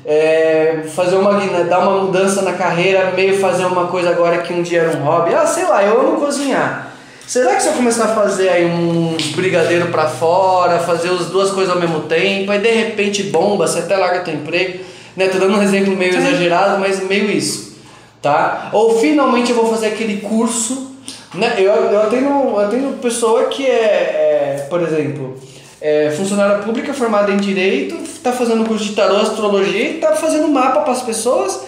é, 0.05 0.83
fazer 0.95 1.17
uma 1.17 1.33
dar 1.65 1.81
uma 1.81 2.03
mudança 2.03 2.43
na 2.43 2.53
carreira, 2.53 3.13
meio 3.13 3.39
fazer 3.39 3.65
uma 3.65 3.87
coisa 3.87 4.11
agora 4.11 4.39
que 4.39 4.53
um 4.53 4.63
dia 4.63 4.83
era 4.83 4.97
um 4.97 5.03
hobby. 5.03 5.35
Ah, 5.35 5.47
sei 5.47 5.65
lá, 5.65 5.83
eu 5.83 6.01
amo 6.01 6.21
cozinhar. 6.21 6.93
Será 7.27 7.55
que 7.55 7.63
se 7.63 7.69
eu 7.69 7.73
começar 7.73 8.05
a 8.05 8.15
fazer 8.15 8.51
aí 8.51 8.67
uns 8.67 9.29
brigadeiro 9.29 9.87
para 9.87 10.07
fora, 10.07 10.79
fazer 10.79 11.09
as 11.09 11.27
duas 11.27 11.51
coisas 11.51 11.75
ao 11.75 11.81
mesmo 11.81 12.01
tempo, 12.01 12.53
aí 12.53 12.59
de 12.59 12.71
repente 12.71 13.23
bomba, 13.25 13.67
você 13.67 13.79
até 13.79 13.97
larga 13.97 14.21
teu 14.21 14.35
emprego, 14.35 14.85
né? 15.17 15.29
Tô 15.29 15.39
dando 15.39 15.57
um 15.57 15.63
exemplo 15.63 15.97
meio 15.97 16.15
exagerado, 16.15 16.79
mas 16.79 17.03
meio 17.03 17.31
isso, 17.31 17.79
tá? 18.21 18.69
Ou 18.75 18.99
finalmente 19.01 19.51
eu 19.51 19.57
vou 19.57 19.71
fazer 19.71 19.87
aquele 19.87 20.19
curso, 20.19 20.97
né? 21.33 21.55
Eu, 21.57 21.73
eu, 21.73 22.11
tenho, 22.11 22.61
eu 22.61 22.69
tenho 22.69 22.93
pessoa 22.99 23.45
que 23.45 23.67
é, 23.67 24.61
é 24.61 24.67
por 24.69 24.83
exemplo, 24.83 25.39
é 25.87 26.11
funcionária 26.11 26.63
pública 26.63 26.95
formada 26.95 27.31
em 27.31 27.37
Direito, 27.37 27.95
tá 28.23 28.33
fazendo 28.33 28.65
curso 28.65 28.87
de 28.87 28.95
tarô, 28.95 29.17
astrologia 29.19 29.91
e 29.91 29.95
tá 29.99 30.17
fazendo 30.17 30.49
mapa 30.49 30.81
para 30.81 30.93
as 30.93 31.03
pessoas 31.03 31.61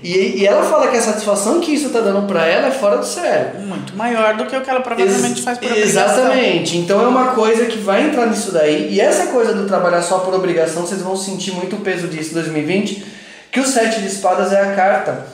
e, 0.00 0.42
e 0.42 0.46
ela 0.46 0.62
fala 0.62 0.88
que 0.88 0.96
a 0.96 1.00
satisfação 1.00 1.60
que 1.60 1.72
isso 1.72 1.86
está 1.86 2.00
dando 2.00 2.26
para 2.28 2.46
ela 2.46 2.68
é 2.68 2.70
fora 2.70 2.98
do 2.98 3.06
sério. 3.06 3.60
Muito 3.60 3.96
maior 3.96 4.36
do 4.36 4.46
que 4.46 4.54
o 4.54 4.60
que 4.60 4.70
ela 4.70 4.80
provavelmente 4.80 5.38
Ex 5.38 5.40
faz 5.40 5.58
por 5.58 5.66
obrigação. 5.66 6.02
Exatamente. 6.02 6.76
Então 6.76 7.02
é 7.02 7.08
uma 7.08 7.28
coisa 7.28 7.66
que 7.66 7.78
vai 7.78 8.08
entrar 8.08 8.26
nisso 8.26 8.52
daí. 8.52 8.92
E 8.92 9.00
essa 9.00 9.26
coisa 9.28 9.54
do 9.54 9.66
trabalhar 9.66 10.02
só 10.02 10.18
por 10.18 10.34
obrigação, 10.34 10.82
vocês 10.82 11.02
vão 11.02 11.16
sentir 11.16 11.52
muito 11.52 11.76
o 11.76 11.80
peso 11.80 12.06
disso 12.06 12.30
em 12.30 12.34
2020. 12.34 13.04
Que 13.50 13.60
o 13.60 13.66
Sete 13.66 14.00
de 14.00 14.06
Espadas 14.06 14.52
é 14.52 14.60
a 14.60 14.74
carta 14.76 15.26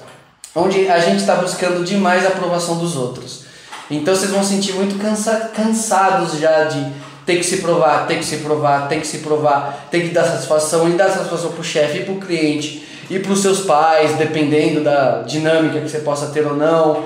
onde 0.55 0.89
a 0.89 0.99
gente 0.99 1.19
está 1.19 1.35
buscando 1.35 1.85
demais 1.85 2.25
a 2.25 2.29
aprovação 2.29 2.79
dos 2.79 2.97
outros. 2.97 3.45
Então 3.91 4.15
vocês 4.15 4.31
vão 4.31 4.43
sentir 4.43 4.73
muito 4.75 4.99
cansa 5.03 5.51
cansados 5.55 6.39
já 6.39 6.65
de 6.65 7.10
ter 7.31 7.37
que 7.37 7.45
se 7.45 7.59
provar, 7.59 8.09
ter 8.09 8.19
que 8.19 8.25
se 8.25 8.39
provar, 8.39 8.89
ter 8.89 9.01
que 9.01 9.07
se 9.07 9.19
provar, 9.19 9.87
ter 9.89 10.01
que 10.01 10.09
dar 10.09 10.25
satisfação 10.25 10.89
e 10.89 10.95
dar 10.95 11.09
satisfação 11.09 11.53
pro 11.53 11.63
chefe 11.63 11.99
e 11.99 12.05
pro 12.05 12.17
cliente 12.17 12.85
e 13.09 13.21
para 13.21 13.33
os 13.33 13.41
seus 13.41 13.61
pais, 13.61 14.17
dependendo 14.17 14.83
da 14.83 15.23
dinâmica 15.23 15.81
que 15.81 15.89
você 15.89 16.01
possa 16.01 16.27
ter 16.29 16.45
ou 16.45 16.57
não. 16.57 17.05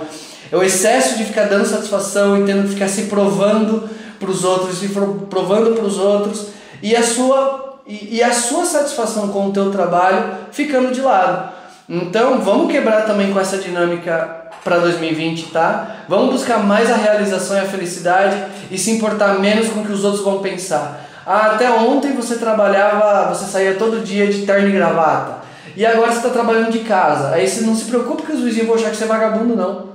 É 0.51 0.57
o 0.57 0.63
excesso 0.63 1.19
de 1.19 1.25
ficar 1.25 1.45
dando 1.45 1.67
satisfação 1.67 2.41
e 2.41 2.47
tendo 2.47 2.63
que 2.63 2.71
ficar 2.71 2.89
se 2.89 3.03
provando 3.03 3.89
para 4.19 4.31
os 4.31 4.45
outros, 4.45 4.79
se 4.79 4.89
provando 4.89 5.75
para 5.75 5.85
os 5.85 5.99
outros 5.99 6.47
e 6.83 6.97
a 6.97 7.03
sua 7.03 7.81
e, 7.87 8.17
e, 8.17 8.23
a 8.23 8.33
sua 8.33 8.65
satisfação 8.65 9.29
com 9.29 9.49
o 9.49 9.53
teu 9.53 9.71
trabalho 9.71 10.37
ficando 10.51 10.91
de 10.91 11.03
lado. 11.03 11.53
Então, 11.87 12.41
vamos 12.41 12.73
quebrar 12.73 13.03
também 13.03 13.31
com 13.31 13.39
essa 13.39 13.59
dinâmica 13.59 14.44
para 14.65 14.79
2020, 14.79 15.51
tá? 15.51 16.05
Vamos 16.09 16.33
buscar 16.33 16.59
mais 16.59 16.91
a 16.91 16.97
realização 16.97 17.57
e 17.57 17.61
a 17.61 17.67
felicidade 17.67 18.43
e 18.71 18.79
se 18.79 18.91
importar 18.93 19.39
menos 19.39 19.69
com 19.69 19.81
o 19.81 19.85
que 19.85 19.93
os 19.93 20.03
outros 20.03 20.25
vão 20.25 20.41
pensar. 20.41 21.05
Ah, 21.27 21.53
até 21.53 21.71
ontem 21.71 22.13
você 22.15 22.37
trabalhava, 22.37 23.33
você 23.33 23.45
saía 23.45 23.75
todo 23.75 24.05
dia 24.05 24.27
de 24.27 24.47
terno 24.47 24.69
e 24.69 24.73
gravata. 24.73 25.45
E 25.77 25.85
agora 25.85 26.11
você 26.11 26.19
está 26.19 26.31
trabalhando 26.31 26.71
de 26.71 26.81
casa. 26.81 27.35
Aí 27.35 27.47
você 27.47 27.63
não 27.63 27.75
se 27.75 27.85
preocupa 27.85 28.23
que 28.23 28.33
os 28.33 28.41
vizinhos 28.41 28.67
vão 28.67 28.77
achar 28.77 28.91
que 28.91 28.97
você 28.97 29.05
é 29.05 29.09
vagabundo, 29.09 29.55
não. 29.55 29.95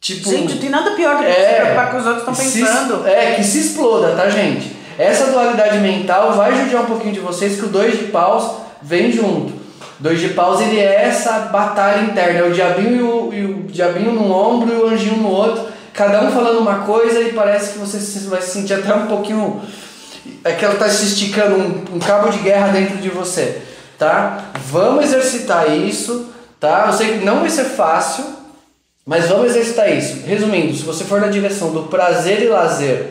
Tipo, 0.00 0.28
gente, 0.28 0.58
tem 0.58 0.68
nada 0.68 0.90
pior 0.90 1.16
do 1.16 1.24
que 1.24 1.30
é, 1.30 1.48
se 1.48 1.54
preocupar 1.54 1.90
com 1.90 1.96
os 1.96 2.06
outros 2.06 2.28
estão 2.28 2.34
pensando. 2.34 3.08
É, 3.08 3.34
que 3.34 3.44
se 3.44 3.58
exploda, 3.58 4.14
tá, 4.14 4.28
gente? 4.28 4.76
Essa 4.98 5.30
dualidade 5.30 5.78
mental 5.78 6.34
vai 6.34 6.54
judiar 6.54 6.82
um 6.82 6.86
pouquinho 6.86 7.14
de 7.14 7.20
vocês 7.20 7.58
que 7.58 7.64
o 7.64 7.68
dois 7.68 7.98
de 7.98 8.04
paus 8.06 8.58
vem 8.82 9.10
junto. 9.10 9.63
Dois 9.98 10.20
de 10.20 10.28
paus 10.30 10.60
ele 10.60 10.78
é 10.78 11.04
essa 11.04 11.48
batalha 11.52 12.02
interna, 12.02 12.40
é 12.40 12.42
o 12.42 12.52
diabinho 12.52 12.96
e 12.96 13.02
o, 13.02 13.32
e 13.32 13.44
o 13.44 13.62
diabinho 13.64 14.12
num 14.12 14.32
ombro 14.32 14.72
e 14.72 14.76
o 14.76 14.88
anjinho 14.88 15.18
no 15.18 15.28
outro, 15.28 15.66
cada 15.92 16.22
um 16.22 16.32
falando 16.32 16.58
uma 16.58 16.80
coisa 16.80 17.20
e 17.20 17.32
parece 17.32 17.72
que 17.72 17.78
você 17.78 17.98
vai 18.28 18.42
se 18.42 18.50
sentir 18.50 18.74
até 18.74 18.92
um 18.92 19.06
pouquinho 19.06 19.62
é 20.42 20.52
que 20.52 20.64
ela 20.64 20.74
está 20.74 20.88
se 20.88 21.04
esticando 21.04 21.56
um, 21.56 21.84
um 21.94 21.98
cabo 21.98 22.28
de 22.30 22.38
guerra 22.38 22.68
dentro 22.68 22.96
de 22.96 23.08
você 23.08 23.62
tá? 23.98 24.50
Vamos 24.66 25.04
exercitar 25.04 25.70
isso, 25.70 26.26
tá? 26.58 26.84
Eu 26.88 26.92
sei 26.92 27.18
que 27.18 27.24
não 27.24 27.40
vai 27.40 27.50
ser 27.50 27.64
fácil, 27.64 28.24
mas 29.06 29.28
vamos 29.28 29.46
exercitar 29.48 29.90
isso. 29.90 30.26
Resumindo, 30.26 30.74
se 30.74 30.82
você 30.82 31.04
for 31.04 31.20
na 31.20 31.28
direção 31.28 31.72
do 31.72 31.84
prazer 31.84 32.42
e 32.42 32.48
lazer, 32.48 33.10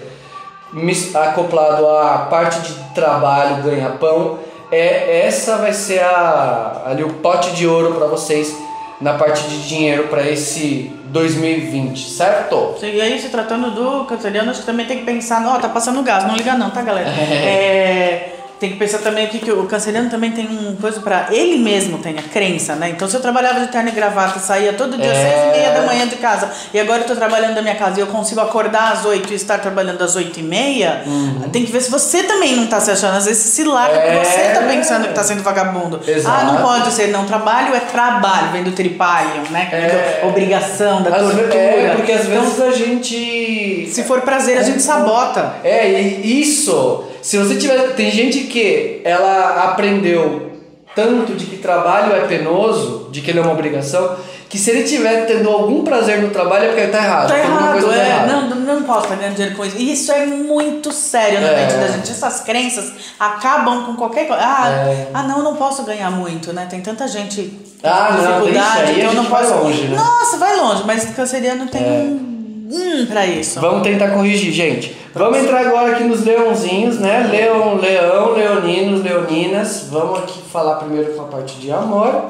acoplado 1.16 1.88
à 1.88 2.28
parte 2.30 2.60
de 2.62 2.74
trabalho, 2.96 3.64
ganha-pão, 3.64 4.40
é 4.72 5.26
essa 5.26 5.58
vai 5.58 5.74
ser 5.74 6.00
a, 6.00 6.84
ali 6.86 7.04
o 7.04 7.14
pote 7.14 7.52
de 7.52 7.68
ouro 7.68 7.94
para 7.96 8.08
vocês 8.08 8.56
na 9.00 9.16
parte 9.16 9.48
de 9.48 9.68
dinheiro 9.68 10.08
para 10.08 10.28
esse 10.30 10.92
2020, 11.06 12.10
certo? 12.10 12.76
E 12.82 13.02
aí, 13.02 13.20
se 13.20 13.30
tratando 13.30 13.72
do 13.72 14.06
canceriano, 14.06 14.50
acho 14.50 14.62
que 14.62 14.66
também 14.66 14.86
tem 14.86 15.00
que 15.00 15.06
pensar, 15.06 15.46
ó, 15.46 15.56
oh, 15.56 15.60
tá 15.60 15.70
passando 15.70 16.02
gás, 16.02 16.26
não 16.26 16.36
liga 16.36 16.56
não, 16.56 16.70
tá, 16.70 16.82
galera? 16.82 17.10
é, 17.12 18.33
tem 18.64 18.72
que 18.72 18.78
pensar 18.78 19.00
também 19.00 19.26
aqui 19.26 19.40
que 19.40 19.52
o 19.52 19.66
canceriano 19.66 20.10
também 20.10 20.32
tem 20.32 20.48
um 20.48 20.78
coisa 20.78 21.02
para 21.02 21.28
ele 21.32 21.58
mesmo 21.58 21.98
tem 21.98 22.18
a 22.18 22.22
crença, 22.22 22.76
né? 22.76 22.90
Então 22.92 23.10
se 23.10 23.16
eu 23.18 23.20
trabalhava 23.20 23.60
de 23.60 23.68
terno 23.68 23.90
e 23.90 23.92
gravata, 23.92 24.40
saía 24.40 24.72
todo 24.72 24.98
dia 24.98 25.12
às 25.12 25.18
é... 25.18 25.22
seis 25.22 25.44
e 25.44 25.58
meia 25.58 25.72
da 25.72 25.82
manhã 25.86 26.08
de 26.08 26.16
casa 26.16 26.50
e 26.74 26.80
agora 26.80 27.02
eu 27.02 27.06
tô 27.06 27.14
trabalhando 27.14 27.56
da 27.56 27.62
minha 27.62 27.76
casa 27.76 28.00
e 28.00 28.02
eu 28.02 28.08
consigo 28.08 28.40
acordar 28.40 28.94
às 28.94 29.04
oito 29.04 29.34
e 29.34 29.36
estar 29.36 29.58
trabalhando 29.60 30.02
às 30.02 30.16
oito 30.16 30.40
e 30.40 30.44
meia, 30.44 31.04
uhum. 31.06 31.50
tem 31.52 31.66
que 31.66 31.74
ver 31.74 31.82
se 31.82 31.92
você 31.92 32.24
também 32.24 32.56
não 32.56 32.68
tá 32.68 32.80
se 32.80 32.90
achando, 32.90 33.18
às 33.18 33.26
vezes 33.26 33.44
se 33.44 33.66
larga 33.66 33.98
é... 33.98 34.24
você 34.24 34.58
tá 34.58 34.66
pensando 34.66 35.10
que 35.10 35.14
tá 35.14 35.24
sendo 35.26 35.44
vagabundo. 35.44 36.00
Exato. 36.08 36.40
Ah, 36.40 36.44
não 36.46 36.62
pode 36.62 36.90
ser, 36.94 37.08
não, 37.08 37.26
trabalho 37.26 37.76
é 37.76 37.82
trabalho, 37.82 38.54
vem 38.54 38.64
do 38.64 38.72
tripalium, 38.72 39.44
né? 39.52 39.68
É... 39.74 40.26
Obrigação, 40.26 41.04
da 41.04 41.12
tortura. 41.12 41.54
É, 41.54 41.94
porque 41.98 42.14
às 42.14 42.28
vezes 42.28 42.54
então, 42.54 42.70
a 42.70 42.72
gente... 42.72 43.90
Se 43.92 44.04
for 44.04 44.22
prazer, 44.22 44.58
a 44.58 44.64
gente 44.64 44.82
sabota. 44.82 45.56
É, 45.66 46.02
e 46.02 46.42
isso 46.42 47.12
se 47.24 47.38
você 47.38 47.56
tiver. 47.56 47.96
Tem 47.96 48.12
gente 48.12 48.42
que 48.42 49.02
ela 49.04 49.64
aprendeu 49.64 50.52
tanto 50.94 51.34
de 51.34 51.46
que 51.46 51.58
trabalho 51.58 52.14
é 52.14 52.28
penoso, 52.28 53.10
de 53.12 53.22
que 53.22 53.32
ele 53.32 53.40
é 53.40 53.42
uma 53.42 53.54
obrigação, 53.54 54.16
que 54.48 54.60
se 54.60 54.70
ele 54.70 54.84
tiver 54.84 55.26
tendo 55.26 55.50
algum 55.50 55.84
prazer 55.84 56.22
no 56.22 56.30
trabalho 56.30 56.66
é 56.66 56.68
porque 56.68 56.82
ele 56.82 56.92
tá 56.92 57.00
errado. 57.00 57.28
Tá 57.30 57.40
errado, 57.40 57.88
tá 57.88 57.96
é. 57.96 58.28
Não, 58.28 58.50
não 58.50 58.84
posso 58.84 59.06
estar 59.06 59.16
ganhando 59.16 59.36
dinheiro 59.36 59.56
com 59.56 59.66
isso. 59.66 59.78
E 59.78 59.92
isso 59.92 60.12
é 60.12 60.26
muito 60.28 60.92
sério 60.92 61.42
na 61.42 61.48
é. 61.48 61.62
mente 61.62 61.74
da 61.74 61.88
gente. 61.88 62.12
Essas 62.12 62.42
crenças 62.42 62.94
acabam 63.20 63.86
com 63.86 63.96
qualquer 63.96 64.28
coisa. 64.28 64.44
Ah, 64.46 64.70
é. 64.70 65.08
ah, 65.14 65.24
não, 65.24 65.38
eu 65.38 65.44
não 65.44 65.56
posso 65.56 65.84
ganhar 65.84 66.12
muito, 66.12 66.54
né? 66.54 66.68
Tem 66.70 66.82
tanta 66.82 67.08
gente 67.08 67.58
ah, 67.82 68.10
com 68.10 68.22
dificuldade, 68.22 68.92
não, 68.92 68.98
então 68.98 69.10
eu 69.10 69.14
não 69.16 69.26
posso. 69.26 69.50
Vai 69.50 69.64
longe, 69.64 69.84
né? 69.88 69.98
Nossa, 69.98 70.38
vai 70.38 70.56
longe, 70.58 70.84
mas 70.86 71.06
canceriano 71.16 71.68
tem 71.68 71.82
é. 71.82 71.88
um 71.88 72.33
hum 72.64 73.06
para 73.06 73.26
isso. 73.26 73.60
Vamos 73.60 73.84
tentar 73.84 74.12
corrigir, 74.12 74.52
gente. 74.52 74.96
Vamos 75.14 75.38
entrar 75.40 75.68
agora 75.68 75.92
aqui 75.92 76.04
nos 76.04 76.24
leãozinhos, 76.24 77.00
né? 77.00 77.28
Leão, 77.30 77.76
leão, 77.76 78.34
leoninos, 78.34 79.04
leoninas. 79.04 79.88
Vamos 79.92 80.20
aqui 80.20 80.42
falar 80.52 80.76
primeiro 80.78 81.14
com 81.14 81.22
a 81.22 81.26
parte 81.26 81.56
de 81.60 81.72
amor. 81.72 82.24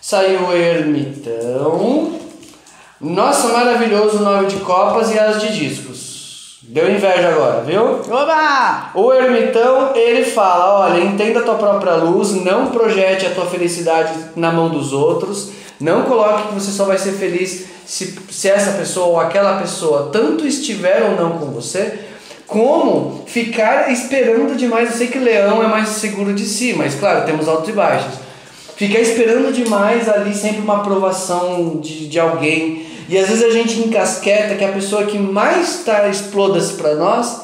Saiu 0.00 0.48
o 0.48 0.52
ermitão. 0.52 2.18
Nossa, 3.00 3.48
maravilhoso 3.48 4.22
nove 4.22 4.46
de 4.46 4.56
copas 4.56 5.12
e 5.12 5.18
as 5.18 5.40
de 5.40 5.58
discos. 5.58 6.14
Deu 6.62 6.90
inveja 6.90 7.28
agora, 7.28 7.60
viu? 7.60 8.00
Oba! 8.10 8.90
O 8.94 9.12
ermitão, 9.12 9.94
ele 9.94 10.24
fala, 10.24 10.86
olha, 10.86 11.04
entenda 11.04 11.40
a 11.40 11.42
tua 11.42 11.56
própria 11.56 11.96
luz, 11.96 12.32
não 12.42 12.68
projete 12.68 13.26
a 13.26 13.30
tua 13.30 13.44
felicidade 13.44 14.12
na 14.34 14.50
mão 14.50 14.70
dos 14.70 14.92
outros, 14.92 15.50
não 15.84 16.04
coloque 16.04 16.48
que 16.48 16.54
você 16.54 16.70
só 16.70 16.86
vai 16.86 16.96
ser 16.96 17.12
feliz 17.12 17.66
se, 17.84 18.18
se 18.30 18.48
essa 18.48 18.72
pessoa 18.72 19.06
ou 19.06 19.20
aquela 19.20 19.60
pessoa 19.60 20.08
tanto 20.10 20.46
estiver 20.46 21.02
ou 21.02 21.14
não 21.14 21.38
com 21.38 21.50
você, 21.50 21.98
como 22.46 23.22
ficar 23.26 23.92
esperando 23.92 24.56
demais. 24.56 24.90
Eu 24.90 24.96
sei 24.96 25.08
que 25.08 25.18
leão 25.18 25.62
é 25.62 25.66
mais 25.66 25.90
seguro 25.90 26.32
de 26.32 26.46
si, 26.46 26.72
mas 26.72 26.94
claro, 26.94 27.26
temos 27.26 27.46
altos 27.46 27.68
e 27.68 27.72
baixos. 27.72 28.14
Ficar 28.76 29.00
esperando 29.00 29.52
demais 29.52 30.08
ali 30.08 30.34
sempre 30.34 30.62
uma 30.62 30.78
aprovação 30.78 31.76
de, 31.76 32.08
de 32.08 32.18
alguém. 32.18 32.86
E 33.06 33.18
às 33.18 33.28
vezes 33.28 33.44
a 33.44 33.50
gente 33.50 33.78
encasqueta 33.78 34.54
que 34.54 34.64
a 34.64 34.72
pessoa 34.72 35.04
que 35.04 35.18
mais 35.18 35.80
está 35.80 36.08
exploda-se 36.08 36.72
para 36.72 36.94
nós 36.94 37.42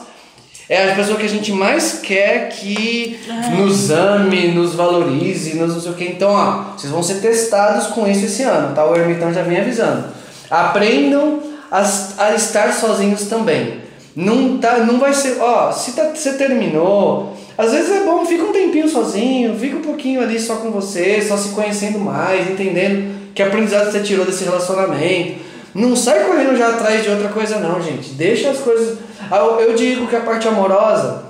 é 0.70 0.92
a 0.92 0.94
pessoa 0.94 1.18
que 1.18 1.26
a 1.26 1.28
gente 1.28 1.50
mais 1.50 1.98
quer 2.00 2.48
que 2.48 3.18
nos 3.58 3.90
ame, 3.90 4.52
nos 4.52 4.72
valorize, 4.72 5.56
nos 5.56 5.74
não 5.74 5.80
sei 5.80 5.90
o 5.90 5.94
que. 5.94 6.04
Então, 6.04 6.30
ó, 6.30 6.76
vocês 6.78 6.92
vão 6.92 7.02
ser 7.02 7.14
testados 7.14 7.88
com 7.88 8.06
isso 8.06 8.26
esse 8.26 8.44
ano, 8.44 8.72
tá? 8.72 8.86
O 8.86 8.94
ermitão 8.94 9.34
já 9.34 9.42
vem 9.42 9.58
avisando. 9.58 10.04
Aprendam 10.48 11.40
a, 11.72 11.84
a 12.18 12.34
estar 12.36 12.72
sozinhos 12.72 13.22
também. 13.24 13.80
Não, 14.14 14.58
tá, 14.58 14.78
não 14.78 15.00
vai 15.00 15.12
ser, 15.12 15.38
ó, 15.40 15.72
se 15.72 15.90
tá, 15.92 16.12
você 16.14 16.34
terminou, 16.34 17.36
às 17.58 17.72
vezes 17.72 17.90
é 17.90 18.04
bom, 18.04 18.24
fica 18.24 18.44
um 18.44 18.52
tempinho 18.52 18.88
sozinho, 18.88 19.58
fica 19.58 19.76
um 19.76 19.82
pouquinho 19.82 20.22
ali 20.22 20.38
só 20.38 20.56
com 20.56 20.70
você, 20.70 21.20
só 21.20 21.36
se 21.36 21.48
conhecendo 21.48 21.98
mais, 21.98 22.48
entendendo 22.48 23.32
que 23.34 23.42
aprendizado 23.42 23.90
você 23.90 24.00
tirou 24.00 24.24
desse 24.24 24.44
relacionamento. 24.44 25.49
Não 25.74 25.94
sai 25.94 26.24
correndo 26.24 26.56
já 26.56 26.70
atrás 26.70 27.02
de 27.02 27.10
outra 27.10 27.28
coisa 27.28 27.58
não, 27.58 27.80
gente. 27.80 28.10
Deixa 28.10 28.50
as 28.50 28.58
coisas. 28.58 28.98
Ah, 29.30 29.38
eu 29.60 29.74
digo 29.74 30.06
que 30.06 30.16
a 30.16 30.20
parte 30.20 30.48
amorosa, 30.48 31.24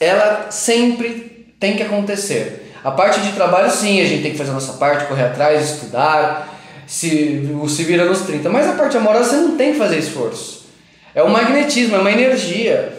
ela 0.00 0.46
sempre 0.50 1.54
tem 1.60 1.76
que 1.76 1.82
acontecer. 1.82 2.72
A 2.82 2.90
parte 2.90 3.20
de 3.20 3.32
trabalho, 3.32 3.70
sim, 3.70 4.00
a 4.00 4.04
gente 4.04 4.22
tem 4.22 4.32
que 4.32 4.38
fazer 4.38 4.50
a 4.50 4.54
nossa 4.54 4.74
parte, 4.74 5.06
correr 5.06 5.24
atrás, 5.24 5.70
estudar, 5.70 6.58
se, 6.86 7.46
se 7.68 7.82
vira 7.82 8.04
nos 8.04 8.22
30. 8.22 8.48
Mas 8.48 8.68
a 8.68 8.72
parte 8.72 8.96
amorosa 8.96 9.30
você 9.30 9.36
não 9.36 9.56
tem 9.56 9.72
que 9.72 9.78
fazer 9.78 9.98
esforço. 9.98 10.66
É 11.14 11.22
um 11.22 11.28
magnetismo, 11.28 11.96
é 11.96 11.98
uma 11.98 12.10
energia. 12.10 12.92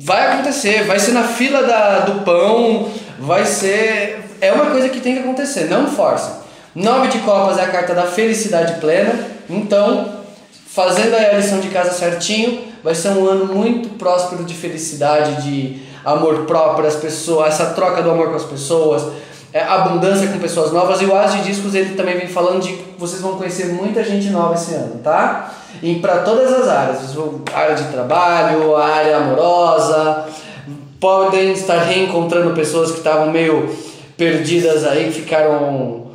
Vai 0.00 0.32
acontecer, 0.32 0.84
vai 0.84 0.98
ser 0.98 1.12
na 1.12 1.24
fila 1.24 1.62
da, 1.62 2.00
do 2.00 2.24
pão, 2.24 2.90
vai 3.18 3.44
ser. 3.44 4.24
É 4.40 4.52
uma 4.52 4.66
coisa 4.66 4.88
que 4.88 5.00
tem 5.00 5.14
que 5.14 5.20
acontecer, 5.20 5.64
não 5.64 5.88
força. 5.88 6.42
Nove 6.74 7.08
de 7.08 7.18
copas 7.18 7.58
é 7.58 7.62
a 7.62 7.68
carta 7.68 7.94
da 7.94 8.04
felicidade 8.04 8.80
plena, 8.80 9.12
então, 9.48 10.18
fazendo 10.66 11.14
a 11.14 11.32
lição 11.34 11.60
de 11.60 11.68
casa 11.68 11.92
certinho, 11.92 12.64
vai 12.82 12.94
ser 12.94 13.08
um 13.10 13.28
ano 13.28 13.46
muito 13.46 13.90
próspero 13.90 14.44
de 14.44 14.54
felicidade, 14.54 15.42
de 15.42 15.82
amor 16.04 16.44
próprio 16.44 16.86
às 16.86 16.96
pessoas, 16.96 17.48
essa 17.48 17.66
troca 17.70 18.02
do 18.02 18.10
amor 18.10 18.30
com 18.30 18.36
as 18.36 18.44
pessoas, 18.44 19.02
é, 19.52 19.62
abundância 19.62 20.28
com 20.28 20.38
pessoas 20.38 20.72
novas. 20.72 21.00
E 21.00 21.04
o 21.04 21.16
As 21.16 21.32
de 21.32 21.42
Discos 21.42 21.74
ele 21.74 21.94
também 21.94 22.16
vem 22.16 22.28
falando 22.28 22.62
de 22.62 22.74
que 22.74 22.84
vocês 22.98 23.20
vão 23.20 23.36
conhecer 23.36 23.66
muita 23.66 24.04
gente 24.04 24.30
nova 24.30 24.54
esse 24.54 24.74
ano, 24.74 25.00
tá? 25.02 25.52
E 25.82 25.96
para 25.96 26.18
todas 26.18 26.52
as 26.52 26.68
áreas, 26.68 26.98
área 27.54 27.74
de 27.74 27.84
trabalho, 27.84 28.76
área 28.76 29.16
amorosa, 29.18 30.26
podem 31.00 31.52
estar 31.52 31.82
reencontrando 31.82 32.54
pessoas 32.54 32.90
que 32.90 32.98
estavam 32.98 33.30
meio 33.30 33.74
perdidas 34.16 34.84
aí, 34.84 35.12
ficaram 35.12 36.07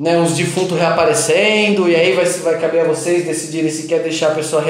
né, 0.00 0.18
uns 0.18 0.34
defuntos 0.34 0.78
reaparecendo, 0.78 1.86
e 1.86 1.94
aí 1.94 2.14
vai, 2.14 2.24
vai 2.24 2.58
caber 2.58 2.80
a 2.80 2.88
vocês 2.88 3.26
decidirem 3.26 3.70
se 3.70 3.86
quer 3.86 4.02
deixar 4.02 4.28
a 4.28 4.34
pessoa 4.34 4.64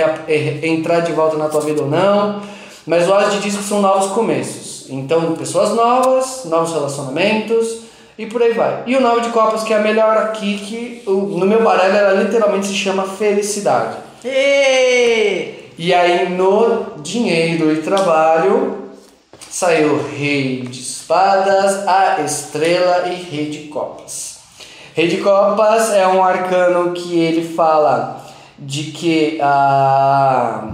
entrar 0.61 1.01
de 1.01 1.13
volta 1.13 1.37
na 1.37 1.49
tua 1.49 1.61
vida 1.61 1.83
ou 1.83 1.89
não. 1.89 2.43
Mas 2.85 3.09
o 3.09 3.15
As 3.15 3.35
de 3.35 3.39
Disco 3.39 3.63
são 3.63 3.81
novos 3.81 4.11
começos. 4.11 4.87
Então, 4.91 5.37
pessoas 5.37 5.71
novas, 5.71 6.47
novos 6.47 6.73
relacionamentos 6.73 7.83
e 8.19 8.27
por 8.27 8.43
aí 8.43 8.53
vai. 8.53 8.83
E 8.89 8.97
o 8.97 9.01
nove 9.01 9.21
de 9.21 9.29
copas, 9.29 9.63
que 9.63 9.73
é 9.73 9.77
a 9.77 9.81
melhor 9.81 10.17
aqui, 10.17 10.59
que 10.59 11.03
no 11.07 11.47
meu 11.47 11.63
baralho 11.63 11.95
ela 11.95 12.23
literalmente 12.25 12.67
se 12.67 12.75
chama 12.75 13.05
felicidade. 13.05 13.99
E, 14.25 15.71
e 15.79 15.95
aí 15.95 16.29
no 16.29 16.95
dinheiro 16.97 17.73
e 17.73 17.77
trabalho 17.83 18.91
saiu 19.49 20.05
rei 20.09 20.63
de 20.63 20.81
espadas, 20.81 21.87
a 21.87 22.21
estrela 22.25 23.07
e 23.07 23.15
rei 23.15 23.49
de 23.49 23.69
copas. 23.69 24.30
Rei 24.95 25.07
de 25.07 25.19
Copas 25.19 25.93
é 25.93 26.07
um 26.07 26.23
arcano 26.23 26.93
que 26.93 27.19
ele 27.19 27.55
fala 27.55 28.21
de 28.59 28.85
que 28.91 29.39
a 29.41 30.73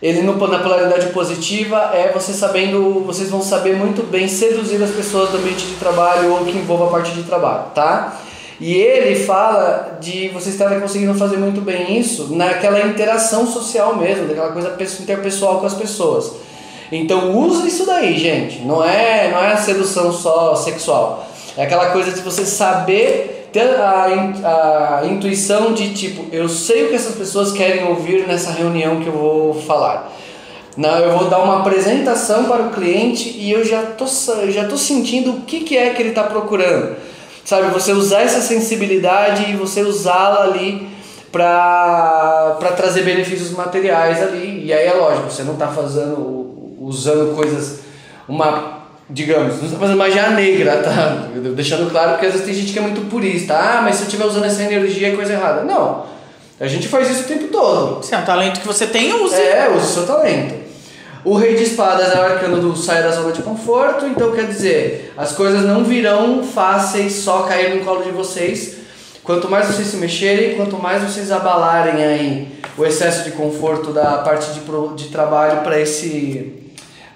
ele 0.00 0.22
no, 0.22 0.34
na 0.46 0.60
polaridade 0.60 1.06
positiva 1.08 1.90
é 1.92 2.12
você 2.12 2.32
sabendo, 2.32 3.02
vocês 3.04 3.30
vão 3.30 3.42
saber 3.42 3.74
muito 3.74 4.04
bem 4.04 4.28
seduzir 4.28 4.80
as 4.80 4.90
pessoas 4.90 5.30
do 5.30 5.38
ambiente 5.38 5.66
de 5.66 5.74
trabalho 5.74 6.32
ou 6.34 6.44
que 6.44 6.56
envolva 6.56 6.86
a 6.86 6.90
parte 6.90 7.10
de 7.10 7.24
trabalho, 7.24 7.64
tá? 7.74 8.16
E 8.60 8.74
ele 8.74 9.24
fala 9.24 9.98
de 10.00 10.28
vocês 10.28 10.54
estarem 10.54 10.80
conseguindo 10.80 11.14
fazer 11.14 11.36
muito 11.36 11.60
bem 11.60 11.98
isso 11.98 12.34
naquela 12.36 12.80
interação 12.86 13.46
social 13.46 13.96
mesmo, 13.96 14.28
daquela 14.28 14.52
coisa 14.52 14.76
interpessoal 15.00 15.58
com 15.58 15.66
as 15.66 15.74
pessoas. 15.74 16.32
Então 16.92 17.36
usa 17.36 17.66
isso 17.66 17.84
daí, 17.84 18.18
gente. 18.18 18.60
Não 18.60 18.84
é, 18.84 19.30
não 19.30 19.38
é 19.38 19.52
a 19.52 19.56
sedução 19.56 20.12
só 20.12 20.54
sexual. 20.54 21.26
É 21.56 21.64
aquela 21.64 21.90
coisa 21.90 22.12
de 22.12 22.20
você 22.20 22.46
saber 22.46 23.37
ter 23.52 23.74
a, 23.76 25.00
a 25.00 25.06
intuição 25.06 25.72
de 25.72 25.94
tipo, 25.94 26.26
eu 26.32 26.48
sei 26.48 26.84
o 26.84 26.88
que 26.88 26.94
essas 26.94 27.14
pessoas 27.14 27.52
querem 27.52 27.84
ouvir 27.88 28.26
nessa 28.26 28.50
reunião 28.50 29.00
que 29.00 29.06
eu 29.06 29.12
vou 29.12 29.54
falar. 29.62 30.12
Não, 30.76 30.96
eu 30.98 31.18
vou 31.18 31.28
dar 31.28 31.38
uma 31.38 31.60
apresentação 31.60 32.44
para 32.44 32.62
o 32.62 32.70
cliente 32.70 33.30
e 33.30 33.50
eu 33.50 33.64
já 33.64 33.82
tô, 33.82 34.06
já 34.48 34.68
tô 34.68 34.76
sentindo 34.76 35.32
o 35.32 35.40
que, 35.40 35.60
que 35.60 35.76
é 35.76 35.90
que 35.90 36.00
ele 36.00 36.10
está 36.10 36.22
procurando. 36.22 36.94
Sabe, 37.44 37.70
você 37.70 37.92
usar 37.92 38.20
essa 38.20 38.40
sensibilidade 38.40 39.50
e 39.50 39.56
você 39.56 39.80
usá-la 39.80 40.44
ali 40.44 40.86
para 41.32 42.72
trazer 42.76 43.02
benefícios 43.02 43.50
materiais 43.50 44.22
ali. 44.22 44.66
E 44.66 44.72
aí 44.72 44.86
é 44.86 44.92
lógico, 44.92 45.30
você 45.30 45.42
não 45.42 45.54
está 45.54 45.68
fazendo, 45.68 46.76
usando 46.80 47.34
coisas, 47.34 47.80
uma 48.28 48.77
digamos, 49.10 49.56
não 49.58 49.66
está 49.66 49.78
fazendo 49.78 49.96
magia 49.96 50.30
negra, 50.30 50.76
tá? 50.78 51.28
Deixando 51.54 51.90
claro 51.90 52.12
porque 52.12 52.26
às 52.26 52.32
vezes 52.32 52.46
tem 52.46 52.54
gente 52.54 52.72
que 52.72 52.78
é 52.78 52.82
muito 52.82 53.08
purista. 53.08 53.54
Ah, 53.54 53.80
mas 53.82 53.96
se 53.96 54.02
eu 54.02 54.06
estiver 54.06 54.24
usando 54.26 54.44
essa 54.44 54.62
energia 54.62 55.08
é 55.08 55.16
coisa 55.16 55.32
errada. 55.32 55.64
Não. 55.64 56.04
A 56.60 56.66
gente 56.66 56.88
faz 56.88 57.10
isso 57.10 57.22
o 57.22 57.26
tempo 57.26 57.48
todo. 57.48 58.04
Se 58.04 58.14
é 58.14 58.18
um 58.18 58.24
talento 58.24 58.60
que 58.60 58.66
você 58.66 58.86
tem, 58.86 59.12
use. 59.14 59.34
É, 59.34 59.70
use 59.70 59.86
o 59.86 59.88
seu 59.88 60.06
talento. 60.06 60.54
O 61.24 61.34
rei 61.36 61.54
de 61.56 61.64
espadas 61.64 62.12
é 62.14 62.18
o 62.18 62.22
arcano 62.22 62.60
do 62.60 62.76
sair 62.76 63.02
da 63.02 63.10
zona 63.10 63.32
de 63.32 63.42
conforto, 63.42 64.06
então 64.06 64.32
quer 64.32 64.46
dizer, 64.46 65.12
as 65.16 65.32
coisas 65.32 65.64
não 65.64 65.84
virão 65.84 66.42
fáceis 66.44 67.12
só 67.14 67.42
cair 67.42 67.74
no 67.74 67.84
colo 67.84 68.02
de 68.02 68.10
vocês. 68.10 68.76
Quanto 69.24 69.50
mais 69.50 69.66
vocês 69.66 69.88
se 69.88 69.96
mexerem, 69.96 70.56
quanto 70.56 70.76
mais 70.76 71.02
vocês 71.02 71.30
abalarem 71.30 72.02
aí 72.02 72.48
o 72.78 72.84
excesso 72.84 73.24
de 73.24 73.32
conforto 73.32 73.92
da 73.92 74.18
parte 74.18 74.52
de, 74.52 74.60
de 74.96 75.10
trabalho 75.10 75.60
para 75.62 75.78
esse 75.78 76.67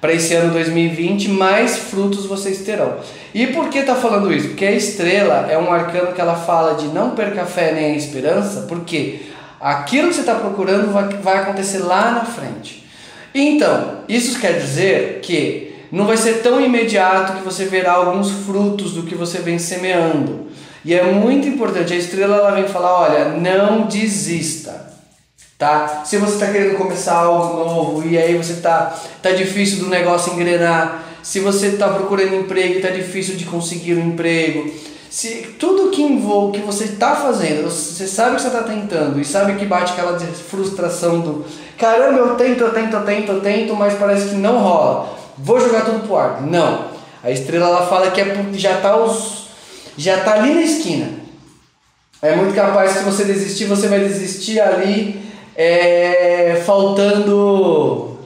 para 0.02 0.12
esse 0.12 0.34
ano 0.34 0.52
2020, 0.52 1.28
mais 1.28 1.78
frutos 1.78 2.26
vocês 2.26 2.58
terão. 2.62 2.96
E 3.32 3.46
por 3.46 3.68
que 3.68 3.78
está 3.78 3.94
falando 3.94 4.32
isso? 4.32 4.48
Porque 4.48 4.64
a 4.64 4.72
estrela 4.72 5.46
é 5.48 5.56
um 5.56 5.72
arcano 5.72 6.12
que 6.12 6.20
ela 6.20 6.34
fala 6.34 6.74
de 6.74 6.88
não 6.88 7.10
perca 7.10 7.46
fé 7.46 7.70
nem 7.70 7.92
a 7.92 7.96
esperança, 7.96 8.62
porque 8.62 9.20
aquilo 9.60 10.08
que 10.08 10.14
você 10.14 10.22
está 10.22 10.34
procurando 10.34 10.92
vai, 10.92 11.06
vai 11.08 11.36
acontecer 11.38 11.78
lá 11.78 12.10
na 12.10 12.24
frente. 12.24 12.84
Então, 13.32 13.98
isso 14.08 14.40
quer 14.40 14.58
dizer 14.58 15.20
que 15.22 15.72
não 15.92 16.04
vai 16.04 16.16
ser 16.16 16.42
tão 16.42 16.60
imediato 16.60 17.34
que 17.34 17.44
você 17.44 17.66
verá 17.66 17.92
alguns 17.92 18.28
frutos 18.44 18.94
do 18.94 19.04
que 19.04 19.14
você 19.14 19.38
vem 19.38 19.56
semeando. 19.56 20.48
E 20.84 20.92
é 20.92 21.04
muito 21.04 21.46
importante, 21.46 21.92
a 21.92 21.96
estrela 21.96 22.38
ela 22.38 22.50
vem 22.50 22.66
falar, 22.66 22.92
olha, 22.92 23.24
não 23.28 23.82
desista 23.82 24.91
tá? 25.62 26.02
Se 26.04 26.16
você 26.16 26.34
está 26.34 26.48
querendo 26.48 26.76
começar 26.76 27.14
algo 27.14 27.56
novo 27.56 28.08
e 28.08 28.18
aí 28.18 28.36
você 28.36 28.54
tá 28.54 28.98
tá 29.22 29.30
difícil 29.30 29.78
do 29.78 29.86
negócio 29.86 30.32
engrenar, 30.32 31.04
se 31.22 31.38
você 31.38 31.68
está 31.68 31.88
procurando 31.88 32.34
emprego 32.34 32.74
e 32.74 32.76
está 32.78 32.88
difícil 32.88 33.36
de 33.36 33.44
conseguir 33.44 33.94
um 33.94 34.08
emprego, 34.08 34.68
se 35.08 35.54
tudo 35.60 35.90
que 35.90 36.02
envolve 36.02 36.58
que 36.58 36.66
você 36.66 36.84
está 36.84 37.14
fazendo, 37.14 37.70
você 37.70 38.08
sabe 38.08 38.34
que 38.34 38.42
você 38.42 38.48
está 38.48 38.64
tentando 38.64 39.20
e 39.20 39.24
sabe 39.24 39.54
que 39.54 39.64
bate 39.64 39.92
aquela 39.92 40.18
frustração 40.18 41.20
do 41.20 41.44
caramba, 41.78 42.18
eu 42.18 42.34
tento, 42.34 42.60
eu 42.60 42.72
tento, 42.72 42.96
eu 42.96 43.04
tento, 43.04 43.30
eu 43.30 43.40
tento, 43.40 43.76
mas 43.76 43.94
parece 43.94 44.30
que 44.30 44.34
não 44.34 44.58
rola. 44.58 45.16
Vou 45.38 45.60
jogar 45.60 45.84
tudo 45.84 46.04
pro 46.04 46.16
ar. 46.16 46.42
Não. 46.42 46.86
A 47.22 47.30
estrela 47.30 47.68
ela 47.68 47.86
fala 47.86 48.10
que 48.10 48.20
é 48.20 48.34
já 48.54 48.78
tá 48.78 48.96
os 48.96 49.46
já 49.96 50.24
tá 50.24 50.34
ali 50.34 50.54
na 50.54 50.62
esquina. 50.62 51.08
É 52.20 52.34
muito 52.34 52.52
capaz 52.52 52.96
que 52.96 53.04
você 53.04 53.24
desistir, 53.24 53.66
você 53.66 53.86
vai 53.86 54.00
desistir 54.00 54.58
ali 54.58 55.22
é, 55.56 56.62
faltando 56.64 58.18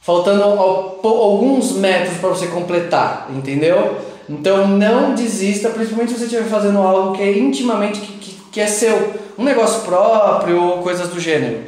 faltando 0.00 0.42
alguns 0.42 1.72
metros 1.72 2.16
para 2.16 2.30
você 2.30 2.46
completar, 2.46 3.28
entendeu? 3.30 3.98
Então 4.26 4.66
não 4.66 5.14
desista, 5.14 5.68
principalmente 5.68 6.12
se 6.12 6.18
você 6.18 6.24
estiver 6.24 6.48
fazendo 6.48 6.78
algo 6.78 7.14
que 7.14 7.22
é 7.22 7.38
intimamente 7.38 8.00
que, 8.00 8.12
que, 8.12 8.36
que 8.52 8.60
é 8.60 8.66
seu, 8.66 9.12
um 9.36 9.44
negócio 9.44 9.82
próprio 9.82 10.62
ou 10.62 10.78
coisas 10.78 11.08
do 11.08 11.20
gênero, 11.20 11.60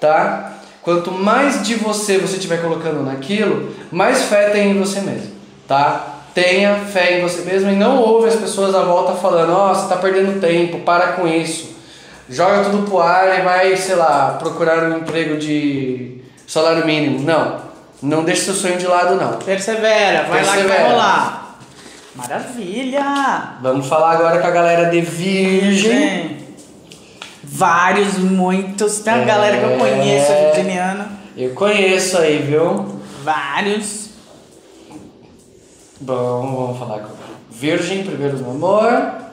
tá? 0.00 0.54
Quanto 0.82 1.12
mais 1.12 1.64
de 1.64 1.76
você 1.76 2.18
você 2.18 2.34
estiver 2.34 2.60
colocando 2.60 3.00
naquilo, 3.04 3.72
mais 3.92 4.24
fé 4.24 4.50
tem 4.50 4.72
em 4.72 4.78
você 4.78 5.00
mesmo, 5.00 5.30
tá? 5.68 6.22
Tenha 6.34 6.74
fé 6.86 7.18
em 7.18 7.22
você 7.22 7.42
mesmo 7.42 7.70
e 7.70 7.76
não 7.76 8.02
ouve 8.02 8.26
as 8.26 8.34
pessoas 8.34 8.74
à 8.74 8.82
volta 8.82 9.12
falando, 9.12 9.52
ó, 9.52 9.70
oh, 9.70 9.74
você 9.74 9.82
está 9.82 9.96
perdendo 9.96 10.40
tempo, 10.40 10.80
para 10.80 11.12
com 11.12 11.28
isso 11.28 11.73
joga 12.28 12.64
tudo 12.64 12.88
pro 12.88 13.00
ar 13.00 13.38
e 13.38 13.42
vai, 13.42 13.76
sei 13.76 13.94
lá, 13.96 14.36
procurar 14.38 14.82
um 14.84 14.98
emprego 14.98 15.36
de 15.36 16.20
salário 16.46 16.86
mínimo. 16.86 17.20
Não. 17.20 17.62
Não 18.02 18.24
deixe 18.24 18.42
seu 18.42 18.54
sonho 18.54 18.76
de 18.76 18.86
lado, 18.86 19.16
não. 19.16 19.38
Persevera, 19.38 20.24
vai 20.24 20.40
Persevera. 20.40 20.44
lá 20.44 20.62
que 20.62 20.68
vai 20.68 20.90
rolar. 20.90 21.58
Maravilha! 22.14 23.56
Vamos 23.60 23.86
falar 23.86 24.12
agora 24.12 24.40
com 24.40 24.46
a 24.46 24.50
galera 24.50 24.90
de 24.90 25.00
Virgem. 25.00 26.44
Vários, 27.42 28.18
muitos. 28.18 29.00
Tem 29.00 29.14
uma 29.14 29.22
é... 29.22 29.26
galera 29.26 29.56
que 29.58 29.64
eu 29.64 29.78
conheço, 29.78 30.32
virginiana. 30.32 31.08
Eu 31.36 31.54
conheço 31.54 32.18
aí, 32.18 32.38
viu? 32.38 33.00
Vários. 33.24 34.10
Bom, 36.00 36.54
vamos 36.54 36.78
falar 36.78 37.00
com 37.00 37.14
Virgem, 37.50 38.04
primeiro 38.04 38.38
no 38.38 38.50
amor. 38.50 39.23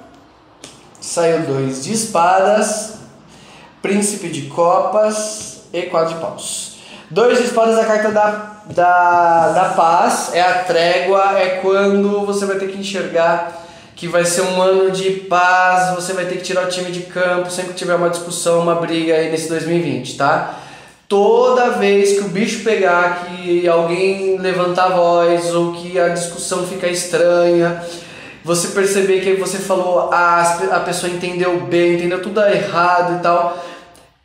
Saiu 1.12 1.42
dois 1.42 1.84
de 1.84 1.92
espadas, 1.92 2.94
príncipe 3.82 4.30
de 4.30 4.44
copas 4.44 5.64
e 5.74 5.82
quatro 5.82 6.14
de 6.14 6.22
paus. 6.22 6.78
Dois 7.10 7.38
de 7.38 7.44
espadas, 7.48 7.78
a 7.78 7.84
carta 7.84 8.12
da, 8.12 8.62
da, 8.68 9.50
da 9.50 9.66
paz, 9.76 10.30
é 10.34 10.42
a 10.42 10.64
trégua, 10.64 11.38
é 11.38 11.60
quando 11.62 12.26
você 12.26 12.46
vai 12.46 12.56
ter 12.56 12.70
que 12.70 12.80
enxergar 12.80 13.62
que 13.94 14.08
vai 14.08 14.24
ser 14.24 14.44
um 14.44 14.62
ano 14.62 14.90
de 14.90 15.12
paz, 15.28 15.94
você 15.96 16.14
vai 16.14 16.24
ter 16.24 16.38
que 16.38 16.44
tirar 16.44 16.64
o 16.64 16.70
time 16.70 16.90
de 16.90 17.02
campo 17.02 17.52
sempre 17.52 17.74
que 17.74 17.80
tiver 17.80 17.96
uma 17.96 18.10
discussão, 18.10 18.62
uma 18.62 18.76
briga 18.76 19.14
aí 19.14 19.30
nesse 19.30 19.50
2020, 19.50 20.16
tá? 20.16 20.60
Toda 21.10 21.72
vez 21.72 22.14
que 22.14 22.22
o 22.22 22.30
bicho 22.30 22.64
pegar, 22.64 23.26
que 23.26 23.68
alguém 23.68 24.38
levantar 24.38 24.86
a 24.86 24.96
voz 24.96 25.54
ou 25.54 25.74
que 25.74 26.00
a 26.00 26.08
discussão 26.08 26.66
fica 26.66 26.88
estranha, 26.88 27.84
você 28.44 28.70
perceber 28.70 29.22
que 29.22 29.36
você 29.36 29.58
falou, 29.58 30.10
ah, 30.12 30.60
a 30.72 30.80
pessoa 30.80 31.12
entendeu 31.12 31.60
bem, 31.62 31.96
entendeu 31.96 32.22
tudo 32.22 32.42
errado 32.42 33.20
e 33.20 33.22
tal. 33.22 33.64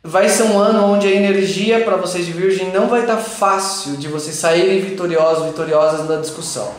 Vai 0.03 0.29
ser 0.29 0.43
um 0.43 0.59
ano 0.59 0.85
onde 0.85 1.07
a 1.07 1.11
energia 1.11 1.81
para 1.81 1.97
vocês 1.97 2.25
de 2.25 2.31
Virgem 2.31 2.71
não 2.71 2.87
vai 2.87 3.01
estar 3.01 3.17
tá 3.17 3.21
fácil 3.21 3.97
de 3.97 4.07
vocês 4.07 4.35
saírem 4.35 4.79
vitoriosos, 4.79 5.45
vitoriosas 5.45 6.07
na 6.07 6.15
discussão. 6.15 6.71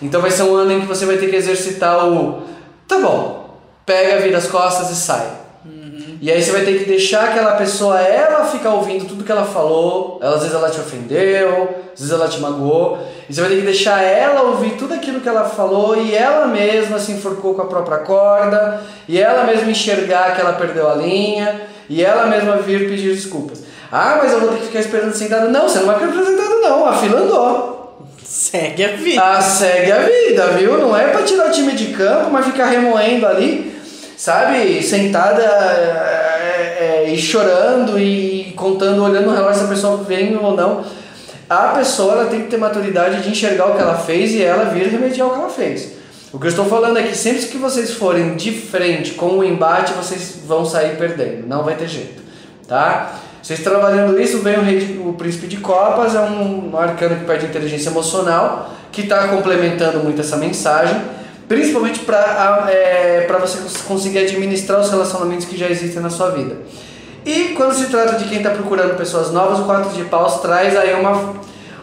Então 0.00 0.20
vai 0.20 0.30
ser 0.30 0.42
um 0.42 0.54
ano 0.54 0.72
em 0.72 0.80
que 0.80 0.86
você 0.86 1.06
vai 1.06 1.16
ter 1.16 1.28
que 1.28 1.36
exercitar 1.36 2.08
o 2.08 2.42
tá 2.88 2.98
bom, 2.98 3.58
pega, 3.86 4.20
vira 4.20 4.38
as 4.38 4.46
costas 4.46 4.90
e 4.90 4.96
sai. 4.96 5.43
E 6.20 6.30
aí 6.30 6.42
você 6.42 6.52
vai 6.52 6.62
ter 6.62 6.78
que 6.78 6.84
deixar 6.84 7.24
aquela 7.24 7.52
pessoa, 7.52 8.00
ela 8.00 8.44
ficar 8.44 8.70
ouvindo 8.70 9.06
tudo 9.06 9.24
que 9.24 9.32
ela 9.32 9.44
falou. 9.44 10.18
Ela, 10.22 10.36
às 10.36 10.42
vezes 10.42 10.54
ela 10.54 10.70
te 10.70 10.80
ofendeu, 10.80 11.68
às 11.92 12.00
vezes 12.00 12.12
ela 12.12 12.28
te 12.28 12.40
magoou. 12.40 12.98
E 13.28 13.34
você 13.34 13.40
vai 13.40 13.50
ter 13.50 13.56
que 13.56 13.62
deixar 13.62 14.02
ela 14.02 14.42
ouvir 14.42 14.72
tudo 14.72 14.94
aquilo 14.94 15.20
que 15.20 15.28
ela 15.28 15.44
falou 15.44 15.96
e 15.96 16.14
ela 16.14 16.46
mesma 16.46 16.98
se 16.98 17.12
enforcou 17.12 17.54
com 17.54 17.62
a 17.62 17.66
própria 17.66 17.98
corda. 17.98 18.80
E 19.08 19.20
ela 19.20 19.44
mesma 19.44 19.70
enxergar 19.70 20.34
que 20.34 20.40
ela 20.40 20.52
perdeu 20.54 20.90
a 20.90 20.94
linha. 20.94 21.62
E 21.88 22.02
ela 22.02 22.26
mesma 22.26 22.56
vir 22.56 22.88
pedir 22.88 23.14
desculpas. 23.14 23.62
Ah, 23.92 24.18
mas 24.22 24.32
eu 24.32 24.40
vou 24.40 24.48
ter 24.50 24.58
que 24.58 24.66
ficar 24.66 24.80
esperando 24.80 25.12
sentado. 25.12 25.50
Não, 25.50 25.68
você 25.68 25.80
não 25.80 25.86
vai 25.86 25.98
ficar 25.98 26.24
sentado 26.24 26.60
não. 26.60 26.86
A 26.86 26.94
fila 26.94 27.20
andou. 27.20 27.74
Segue 28.24 28.84
a 28.84 28.88
vida. 28.96 29.22
Ah, 29.22 29.40
segue 29.40 29.92
a 29.92 29.98
vida, 29.98 30.46
viu? 30.58 30.78
Não 30.78 30.96
é 30.96 31.08
pra 31.08 31.22
tirar 31.22 31.48
o 31.48 31.50
time 31.50 31.72
de 31.72 31.88
campo, 31.88 32.30
mas 32.30 32.46
ficar 32.46 32.66
remoendo 32.66 33.26
ali 33.26 33.73
sabe, 34.16 34.82
sentada 34.82 35.42
é, 35.42 37.04
é, 37.06 37.10
e 37.10 37.18
chorando 37.18 37.98
e 37.98 38.52
contando, 38.56 39.02
olhando 39.02 39.26
no 39.26 39.34
relógio 39.34 39.60
se 39.60 39.64
a 39.64 39.68
pessoa 39.68 39.96
vem 39.98 40.36
ou 40.36 40.56
não. 40.56 40.84
A 41.48 41.68
pessoa 41.68 42.14
ela 42.14 42.26
tem 42.26 42.42
que 42.42 42.48
ter 42.48 42.56
maturidade 42.56 43.22
de 43.22 43.30
enxergar 43.30 43.66
o 43.66 43.74
que 43.74 43.82
ela 43.82 43.96
fez 43.96 44.32
e 44.32 44.42
ela 44.42 44.66
vir 44.66 44.88
remediar 44.88 45.28
o 45.28 45.30
que 45.30 45.38
ela 45.38 45.50
fez. 45.50 45.92
O 46.32 46.38
que 46.38 46.46
eu 46.46 46.50
estou 46.50 46.64
falando 46.64 46.98
é 46.98 47.02
que 47.02 47.16
sempre 47.16 47.42
que 47.46 47.58
vocês 47.58 47.92
forem 47.92 48.34
de 48.34 48.50
frente 48.50 49.12
com 49.12 49.38
o 49.38 49.44
embate, 49.44 49.92
vocês 49.92 50.40
vão 50.46 50.64
sair 50.64 50.96
perdendo, 50.96 51.46
não 51.46 51.62
vai 51.62 51.76
ter 51.76 51.86
jeito, 51.86 52.22
tá? 52.66 53.20
Vocês 53.40 53.60
trabalhando 53.60 54.18
isso, 54.18 54.38
vem 54.38 54.58
o, 54.58 54.62
rei, 54.62 55.00
o 55.04 55.12
príncipe 55.12 55.46
de 55.46 55.58
copas, 55.58 56.14
é 56.14 56.20
um 56.20 56.76
arcano 56.76 57.16
que 57.16 57.24
perde 57.24 57.46
inteligência 57.46 57.90
emocional, 57.90 58.70
que 58.90 59.02
está 59.02 59.28
complementando 59.28 60.00
muito 60.00 60.22
essa 60.22 60.36
mensagem 60.36 61.00
principalmente 61.48 62.00
para 62.00 62.66
é, 62.70 63.26
você 63.40 63.58
conseguir 63.86 64.18
administrar 64.18 64.80
os 64.80 64.90
relacionamentos 64.90 65.46
que 65.46 65.56
já 65.56 65.68
existem 65.68 66.02
na 66.02 66.10
sua 66.10 66.30
vida. 66.30 66.56
E 67.24 67.54
quando 67.56 67.74
se 67.74 67.86
trata 67.86 68.16
de 68.16 68.24
quem 68.28 68.38
está 68.38 68.50
procurando 68.50 68.96
pessoas 68.96 69.30
novas, 69.30 69.58
o 69.58 69.64
4 69.64 69.92
de 69.92 70.04
paus 70.04 70.40
traz 70.40 70.76
aí 70.76 70.94
uma, 70.94 71.34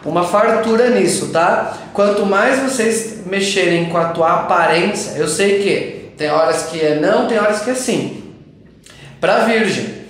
uma 0.04 0.24
fartura 0.24 0.90
nisso, 0.90 1.28
tá? 1.28 1.76
Quanto 1.92 2.24
mais 2.24 2.60
vocês 2.60 3.26
mexerem 3.26 3.88
com 3.90 3.98
a 3.98 4.06
tua 4.06 4.32
aparência, 4.42 5.18
eu 5.18 5.26
sei 5.26 5.62
que 5.62 6.12
tem 6.16 6.30
horas 6.30 6.64
que 6.64 6.80
é 6.80 7.00
não, 7.00 7.26
tem 7.26 7.38
horas 7.38 7.60
que 7.60 7.70
é 7.70 7.74
sim. 7.74 8.22
Para 9.20 9.44
virgem, 9.44 10.02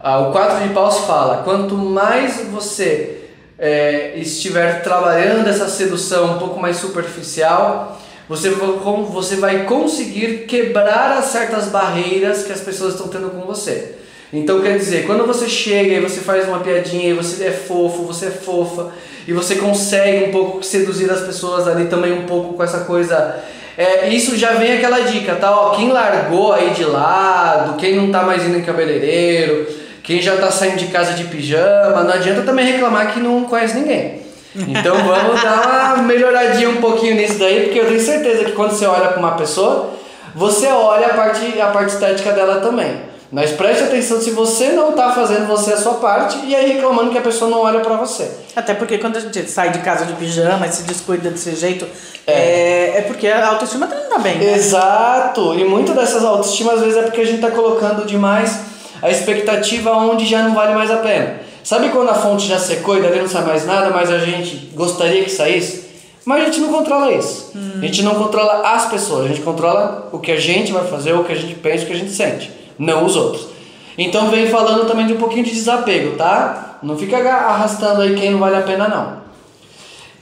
ah, 0.00 0.20
o 0.20 0.32
4 0.32 0.66
de 0.66 0.72
paus 0.72 1.00
fala, 1.00 1.42
quanto 1.42 1.74
mais 1.74 2.40
você 2.50 3.20
é, 3.58 4.14
estiver 4.16 4.82
trabalhando 4.82 5.46
essa 5.46 5.68
sedução 5.68 6.36
um 6.36 6.38
pouco 6.38 6.58
mais 6.58 6.78
superficial, 6.78 7.99
você, 8.30 8.48
você 8.48 9.34
vai 9.34 9.64
conseguir 9.64 10.44
quebrar 10.46 11.20
certas 11.20 11.66
barreiras 11.66 12.44
que 12.44 12.52
as 12.52 12.60
pessoas 12.60 12.94
estão 12.94 13.08
tendo 13.08 13.28
com 13.30 13.40
você. 13.40 13.96
Então 14.32 14.60
quer 14.60 14.78
dizer, 14.78 15.04
quando 15.04 15.26
você 15.26 15.48
chega 15.48 15.94
e 15.94 16.00
você 16.00 16.20
faz 16.20 16.46
uma 16.46 16.60
piadinha 16.60 17.10
e 17.10 17.12
você 17.12 17.46
é 17.46 17.50
fofo, 17.50 18.04
você 18.04 18.26
é 18.26 18.30
fofa 18.30 18.92
e 19.26 19.32
você 19.32 19.56
consegue 19.56 20.26
um 20.26 20.30
pouco 20.30 20.62
seduzir 20.62 21.10
as 21.10 21.22
pessoas 21.22 21.66
ali 21.66 21.86
também 21.86 22.12
um 22.12 22.22
pouco 22.26 22.54
com 22.54 22.62
essa 22.62 22.84
coisa. 22.84 23.42
É, 23.76 24.08
isso 24.10 24.36
já 24.36 24.52
vem 24.52 24.74
aquela 24.74 25.00
dica, 25.00 25.34
tá? 25.34 25.50
Ó, 25.50 25.70
quem 25.70 25.90
largou 25.90 26.52
aí 26.52 26.70
de 26.70 26.84
lado, 26.84 27.76
quem 27.78 27.96
não 27.96 28.12
tá 28.12 28.22
mais 28.22 28.44
indo 28.46 28.58
em 28.58 28.62
cabeleireiro, 28.62 29.66
quem 30.04 30.22
já 30.22 30.36
tá 30.36 30.52
saindo 30.52 30.76
de 30.76 30.86
casa 30.86 31.14
de 31.14 31.24
pijama, 31.24 32.04
não 32.04 32.12
adianta 32.12 32.42
também 32.42 32.64
reclamar 32.64 33.12
que 33.12 33.18
não 33.18 33.42
conhece 33.42 33.74
ninguém. 33.74 34.19
Então 34.54 34.96
vamos 34.96 35.42
dar 35.42 35.94
uma 35.94 36.02
melhoradinha 36.02 36.70
um 36.70 36.76
pouquinho 36.76 37.14
nisso 37.14 37.38
daí, 37.38 37.64
porque 37.64 37.78
eu 37.78 37.86
tenho 37.86 38.00
certeza 38.00 38.44
que 38.44 38.52
quando 38.52 38.72
você 38.72 38.86
olha 38.86 39.08
para 39.08 39.18
uma 39.18 39.32
pessoa, 39.32 39.90
você 40.34 40.66
olha 40.66 41.08
a 41.08 41.14
parte, 41.14 41.60
a 41.60 41.68
parte 41.68 41.92
estética 41.92 42.32
dela 42.32 42.60
também. 42.60 43.10
Mas 43.32 43.52
preste 43.52 43.84
atenção 43.84 44.20
se 44.20 44.32
você 44.32 44.72
não 44.72 44.90
está 44.90 45.12
fazendo 45.12 45.46
você 45.46 45.72
a 45.72 45.76
sua 45.76 45.94
parte 45.94 46.36
e 46.44 46.54
aí 46.54 46.72
reclamando 46.72 47.12
que 47.12 47.18
a 47.18 47.20
pessoa 47.20 47.48
não 47.48 47.60
olha 47.60 47.78
para 47.78 47.94
você. 47.94 48.28
Até 48.56 48.74
porque 48.74 48.98
quando 48.98 49.16
a 49.18 49.20
gente 49.20 49.48
sai 49.48 49.70
de 49.70 49.78
casa 49.78 50.04
de 50.04 50.14
pijama 50.14 50.66
e 50.66 50.72
se 50.72 50.82
descuida 50.82 51.30
desse 51.30 51.54
jeito, 51.54 51.86
é, 52.26 52.32
é, 52.32 52.98
é 52.98 53.00
porque 53.02 53.28
a 53.28 53.46
autoestima 53.46 53.86
não 53.86 54.08
tá 54.08 54.18
bem. 54.18 54.36
Né? 54.36 54.54
Exato. 54.54 55.54
E 55.54 55.64
muitas 55.64 55.94
dessas 55.94 56.24
autoestimas 56.24 56.74
às 56.74 56.80
vezes 56.80 56.96
é 56.96 57.02
porque 57.02 57.20
a 57.20 57.24
gente 57.24 57.36
está 57.36 57.52
colocando 57.52 58.04
demais 58.04 58.62
a 59.00 59.08
expectativa 59.08 59.92
onde 59.92 60.26
já 60.26 60.42
não 60.42 60.52
vale 60.52 60.74
mais 60.74 60.90
a 60.90 60.96
pena. 60.96 61.36
Sabe 61.62 61.90
quando 61.90 62.08
a 62.08 62.14
fonte 62.14 62.46
já 62.46 62.58
secou 62.58 62.96
e 62.96 63.02
dali 63.02 63.20
não 63.20 63.28
sai 63.28 63.44
mais 63.44 63.66
nada, 63.66 63.90
mas 63.90 64.10
a 64.10 64.18
gente 64.18 64.70
gostaria 64.74 65.22
que 65.22 65.30
saísse? 65.30 65.90
Mas 66.24 66.42
a 66.42 66.44
gente 66.46 66.60
não 66.60 66.68
controla 66.68 67.12
isso. 67.12 67.52
Hum. 67.54 67.78
A 67.82 67.86
gente 67.86 68.02
não 68.02 68.14
controla 68.14 68.68
as 68.68 68.86
pessoas, 68.86 69.24
a 69.24 69.28
gente 69.28 69.40
controla 69.40 70.08
o 70.12 70.18
que 70.18 70.32
a 70.32 70.38
gente 70.38 70.72
vai 70.72 70.86
fazer, 70.86 71.12
o 71.12 71.24
que 71.24 71.32
a 71.32 71.36
gente 71.36 71.54
pensa, 71.54 71.84
o 71.84 71.86
que 71.86 71.92
a 71.92 71.96
gente 71.96 72.12
sente, 72.12 72.50
não 72.78 73.04
os 73.04 73.16
outros. 73.16 73.48
Então 73.96 74.30
vem 74.30 74.48
falando 74.48 74.86
também 74.86 75.06
de 75.06 75.12
um 75.12 75.18
pouquinho 75.18 75.44
de 75.44 75.50
desapego, 75.50 76.16
tá? 76.16 76.78
Não 76.82 76.96
fica 76.96 77.16
arrastando 77.18 78.00
aí 78.00 78.14
quem 78.14 78.30
não 78.30 78.38
vale 78.38 78.56
a 78.56 78.62
pena 78.62 78.88
não. 78.88 79.20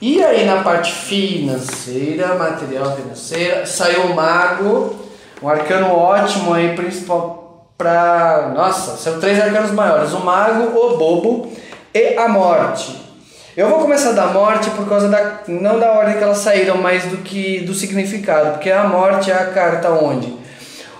E 0.01 0.23
aí 0.23 0.45
na 0.45 0.63
parte 0.63 0.91
financeira, 0.91 2.35
material 2.35 2.95
financeira, 2.95 3.65
saiu 3.65 4.03
o 4.03 4.15
mago, 4.15 4.95
um 5.41 5.49
arcano 5.49 5.93
ótimo 5.93 6.53
aí, 6.53 6.75
principal, 6.75 7.48
para. 7.79 8.51
Nossa, 8.53 8.97
são 8.97 9.19
três 9.19 9.39
arcanos 9.39 9.71
maiores: 9.71 10.11
o 10.11 10.19
mago, 10.19 10.77
o 10.77 10.97
bobo 10.97 11.51
e 11.93 12.15
a 12.17 12.27
morte. 12.27 13.07
Eu 13.55 13.69
vou 13.69 13.79
começar 13.79 14.11
da 14.11 14.27
morte 14.27 14.69
por 14.71 14.87
causa 14.87 15.07
da. 15.07 15.39
não 15.47 15.79
da 15.79 15.93
ordem 15.93 16.17
que 16.17 16.23
elas 16.23 16.39
saíram, 16.39 16.77
mas 16.77 17.05
do 17.05 17.17
que 17.17 17.61
do 17.61 17.73
significado, 17.73 18.51
porque 18.51 18.69
a 18.69 18.83
morte 18.83 19.31
é 19.31 19.33
a 19.33 19.45
carta 19.45 19.89
onde? 19.89 20.37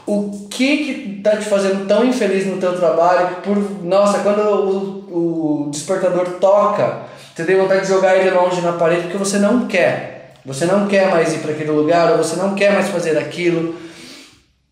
O 0.08 0.48
que 0.50 0.78
que 0.78 1.22
tá 1.22 1.38
te 1.38 1.46
fazendo 1.46 1.86
tão 1.86 2.04
infeliz 2.04 2.48
no 2.48 2.58
teu 2.58 2.76
trabalho 2.76 3.36
por. 3.44 3.58
Nossa, 3.84 4.20
quando 4.20 4.40
o, 4.40 5.66
o 5.68 5.70
despertador 5.70 6.38
toca, 6.40 7.04
você 7.36 7.44
tem 7.44 7.58
vontade 7.58 7.82
de 7.82 7.88
jogar 7.88 8.16
ele 8.16 8.32
longe 8.32 8.62
na 8.62 8.74
parede 8.74 9.04
porque 9.04 9.18
você 9.18 9.38
não 9.38 9.68
quer. 9.68 10.34
Você 10.46 10.66
não 10.66 10.88
quer 10.88 11.12
mais 11.12 11.34
ir 11.34 11.40
para 11.40 11.52
aquele 11.52 11.72
lugar, 11.72 12.12
ou 12.12 12.18
você 12.18 12.38
não 12.38 12.56
quer 12.56 12.72
mais 12.72 12.88
fazer 12.88 13.18
aquilo. 13.18 13.76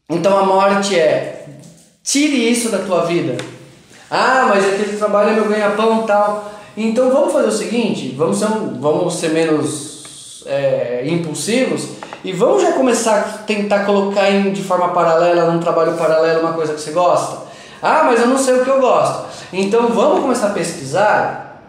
Então 0.10 0.38
a 0.38 0.44
morte 0.44 0.98
é 0.98 1.46
Tire 2.08 2.50
isso 2.50 2.70
da 2.70 2.78
tua 2.78 3.02
vida. 3.02 3.36
Ah, 4.10 4.46
mas 4.48 4.66
aquele 4.66 4.96
trabalho 4.96 5.32
é 5.32 5.34
meu 5.34 5.50
ganha-pão 5.50 6.04
e 6.04 6.08
tal. 6.08 6.54
Então 6.78 7.12
vamos 7.12 7.34
fazer 7.34 7.48
o 7.48 7.52
seguinte, 7.52 8.16
vamos 8.18 8.40
ser, 8.40 8.48
vamos 8.80 9.14
ser 9.16 9.32
menos 9.32 10.46
é, 10.46 11.04
impulsivos 11.06 11.90
e 12.24 12.32
vamos 12.32 12.62
já 12.62 12.72
começar 12.72 13.18
a 13.18 13.22
tentar 13.40 13.84
colocar 13.84 14.32
em, 14.32 14.54
de 14.54 14.64
forma 14.64 14.88
paralela, 14.90 15.52
num 15.52 15.60
trabalho 15.60 15.98
paralelo, 15.98 16.40
uma 16.40 16.54
coisa 16.54 16.74
que 16.74 16.80
você 16.80 16.92
gosta. 16.92 17.46
Ah, 17.82 18.04
mas 18.06 18.22
eu 18.22 18.28
não 18.28 18.38
sei 18.38 18.54
o 18.54 18.64
que 18.64 18.70
eu 18.70 18.80
gosto. 18.80 19.26
Então 19.52 19.90
vamos 19.90 20.22
começar 20.22 20.48
a 20.48 20.52
pesquisar. 20.52 21.62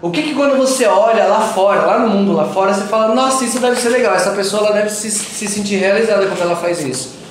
O 0.00 0.10
que, 0.10 0.22
que 0.22 0.34
quando 0.34 0.56
você 0.56 0.86
olha 0.86 1.26
lá 1.26 1.40
fora, 1.40 1.82
lá 1.82 1.98
no 1.98 2.08
mundo 2.08 2.32
lá 2.32 2.46
fora, 2.46 2.72
você 2.72 2.84
fala, 2.84 3.14
nossa, 3.14 3.44
isso 3.44 3.58
deve 3.58 3.78
ser 3.78 3.90
legal, 3.90 4.14
essa 4.14 4.30
pessoa 4.30 4.66
ela 4.66 4.76
deve 4.76 4.88
se, 4.88 5.10
se 5.10 5.46
sentir 5.46 5.76
realizada 5.76 6.26
quando 6.26 6.40
ela 6.40 6.56
faz 6.56 6.80
isso. 6.80 7.23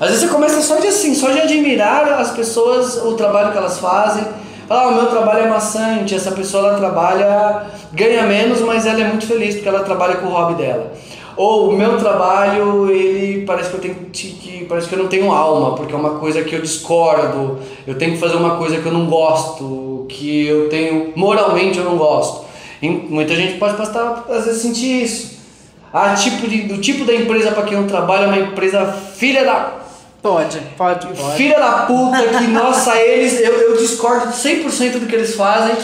Às 0.00 0.10
vezes 0.10 0.24
você 0.24 0.28
começa 0.28 0.60
só 0.62 0.76
de 0.76 0.86
assim, 0.86 1.14
só 1.14 1.30
de 1.30 1.40
admirar 1.40 2.20
as 2.20 2.30
pessoas, 2.30 3.02
o 3.04 3.14
trabalho 3.14 3.50
que 3.50 3.58
elas 3.58 3.78
fazem. 3.78 4.24
Ah, 4.70 4.88
o 4.88 4.94
meu 4.94 5.06
trabalho 5.06 5.46
é 5.46 5.48
maçante, 5.48 6.14
essa 6.14 6.30
pessoa 6.30 6.68
ela 6.68 6.78
trabalha, 6.78 7.66
ganha 7.92 8.22
menos, 8.24 8.60
mas 8.60 8.86
ela 8.86 9.00
é 9.00 9.04
muito 9.04 9.26
feliz 9.26 9.54
porque 9.54 9.68
ela 9.68 9.80
trabalha 9.80 10.16
com 10.16 10.26
o 10.26 10.30
hobby 10.30 10.54
dela. 10.54 10.92
Ou 11.36 11.70
o 11.70 11.76
meu 11.76 11.96
trabalho, 11.98 12.90
ele 12.90 13.44
parece 13.44 13.70
que 13.70 13.76
eu 13.76 13.80
tenho 13.80 13.94
que 14.12 14.66
parece 14.68 14.88
que 14.88 14.94
eu 14.94 14.98
não 14.98 15.08
tenho 15.08 15.32
alma, 15.32 15.74
porque 15.74 15.94
é 15.94 15.96
uma 15.96 16.18
coisa 16.18 16.42
que 16.42 16.54
eu 16.54 16.60
discordo, 16.60 17.58
eu 17.86 17.96
tenho 17.96 18.12
que 18.12 18.18
fazer 18.18 18.36
uma 18.36 18.56
coisa 18.56 18.76
que 18.76 18.86
eu 18.86 18.92
não 18.92 19.06
gosto, 19.06 20.06
que 20.08 20.46
eu 20.46 20.68
tenho 20.68 21.12
moralmente 21.16 21.78
eu 21.78 21.84
não 21.84 21.96
gosto. 21.96 22.44
E 22.82 22.88
muita 22.88 23.34
gente 23.34 23.58
pode 23.58 23.76
passar 23.76 24.24
às 24.28 24.44
vezes 24.44 24.62
sentir 24.62 25.02
isso. 25.02 25.38
Ah, 25.92 26.14
tipo 26.14 26.46
de, 26.46 26.62
do 26.62 26.78
tipo 26.78 27.04
da 27.04 27.14
empresa 27.14 27.50
para 27.52 27.62
quem 27.62 27.78
eu 27.78 27.86
trabalho 27.86 28.24
é 28.24 28.26
uma 28.26 28.38
empresa 28.38 28.84
filha 28.86 29.44
da 29.44 29.77
Pode, 30.22 30.58
pode, 30.76 31.06
pode. 31.06 31.36
Filha 31.36 31.58
da 31.58 31.86
puta, 31.86 32.38
que 32.38 32.46
nossa, 32.48 32.96
eles, 32.96 33.40
eu, 33.40 33.52
eu 33.52 33.76
discordo 33.76 34.32
100% 34.32 34.98
do 34.98 35.06
que 35.06 35.14
eles 35.14 35.34
fazem. 35.34 35.76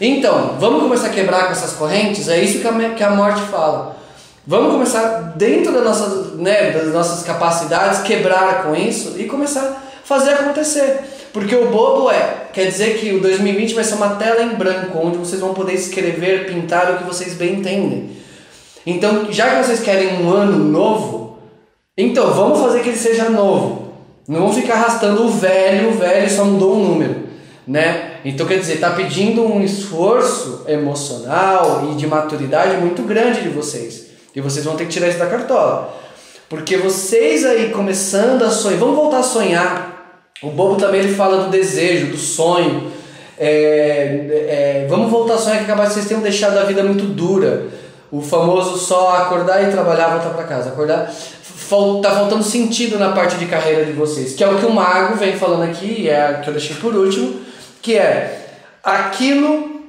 Então, 0.00 0.56
vamos 0.58 0.82
começar 0.82 1.08
a 1.08 1.10
quebrar 1.10 1.46
com 1.46 1.52
essas 1.52 1.74
correntes? 1.74 2.28
É 2.28 2.40
isso 2.42 2.60
que 2.60 2.66
a, 2.66 2.90
que 2.90 3.04
a 3.04 3.10
morte 3.10 3.42
fala. 3.42 3.96
Vamos 4.46 4.72
começar, 4.72 5.34
dentro 5.36 5.72
das 5.72 5.84
nossas, 5.84 6.34
né, 6.34 6.72
das 6.72 6.92
nossas 6.92 7.22
capacidades, 7.22 8.00
quebrar 8.00 8.64
com 8.64 8.74
isso 8.74 9.14
e 9.16 9.24
começar 9.24 9.60
a 9.60 9.76
fazer 10.04 10.32
acontecer. 10.32 11.00
Porque 11.32 11.54
o 11.54 11.70
bobo 11.70 12.10
é, 12.10 12.48
quer 12.52 12.66
dizer 12.66 12.98
que 12.98 13.14
o 13.14 13.20
2020 13.20 13.74
vai 13.74 13.84
ser 13.84 13.94
uma 13.94 14.16
tela 14.16 14.42
em 14.42 14.54
branco, 14.54 14.98
onde 14.98 15.18
vocês 15.18 15.40
vão 15.40 15.54
poder 15.54 15.74
escrever, 15.74 16.46
pintar 16.46 16.92
o 16.92 16.98
que 16.98 17.04
vocês 17.04 17.34
bem 17.34 17.60
entendem. 17.60 18.10
Então, 18.84 19.30
já 19.30 19.50
que 19.50 19.64
vocês 19.64 19.80
querem 19.80 20.22
um 20.22 20.30
ano 20.30 20.58
novo, 20.58 21.38
então 21.96 22.32
vamos 22.32 22.60
fazer 22.60 22.80
que 22.80 22.88
ele 22.88 22.98
seja 22.98 23.30
novo. 23.30 23.81
Não 24.28 24.40
vão 24.40 24.52
ficar 24.52 24.74
arrastando 24.74 25.24
o 25.24 25.30
velho, 25.30 25.90
o 25.90 25.94
velho 25.94 26.30
só 26.30 26.44
mudou 26.44 26.76
um 26.76 26.84
número, 26.84 27.16
né? 27.66 28.12
Então 28.24 28.46
quer 28.46 28.58
dizer, 28.58 28.74
está 28.74 28.90
pedindo 28.90 29.42
um 29.42 29.62
esforço 29.62 30.64
emocional 30.68 31.88
e 31.90 31.96
de 31.96 32.06
maturidade 32.06 32.76
muito 32.76 33.02
grande 33.02 33.42
de 33.42 33.48
vocês. 33.48 34.06
E 34.34 34.40
vocês 34.40 34.64
vão 34.64 34.76
ter 34.76 34.84
que 34.84 34.92
tirar 34.92 35.08
isso 35.08 35.18
da 35.18 35.26
cartola. 35.26 35.92
Porque 36.48 36.76
vocês 36.76 37.44
aí 37.44 37.70
começando 37.70 38.42
a 38.42 38.50
sonhar, 38.50 38.78
vamos 38.78 38.94
voltar 38.94 39.18
a 39.18 39.22
sonhar. 39.22 39.92
O 40.42 40.50
bobo 40.50 40.76
também 40.76 41.00
ele 41.00 41.14
fala 41.14 41.44
do 41.44 41.50
desejo, 41.50 42.06
do 42.06 42.16
sonho. 42.16 42.92
É, 43.38 44.84
é, 44.84 44.86
vamos 44.88 45.10
voltar 45.10 45.34
a 45.34 45.38
sonhar 45.38 45.60
que 45.60 45.66
capaz 45.66 45.92
vocês 45.92 46.06
tenham 46.06 46.22
deixado 46.22 46.58
a 46.58 46.64
vida 46.64 46.82
muito 46.82 47.04
dura. 47.04 47.66
O 48.10 48.20
famoso 48.20 48.78
só 48.78 49.16
acordar 49.16 49.66
e 49.66 49.72
trabalhar, 49.72 50.08
voltar 50.08 50.30
para 50.30 50.44
casa. 50.44 50.68
Acordar. 50.68 51.10
Tá 52.02 52.10
faltando 52.10 52.42
sentido 52.42 52.98
na 52.98 53.12
parte 53.12 53.36
de 53.36 53.46
carreira 53.46 53.86
de 53.86 53.92
vocês, 53.92 54.34
que 54.34 54.44
é 54.44 54.46
o 54.48 54.58
que 54.58 54.66
o 54.66 54.70
mago 54.70 55.16
vem 55.16 55.38
falando 55.38 55.70
aqui, 55.70 56.06
é 56.06 56.40
que 56.44 56.50
eu 56.50 56.52
deixei 56.52 56.76
por 56.76 56.94
último, 56.94 57.40
que 57.80 57.96
é 57.96 58.58
aquilo 58.84 59.80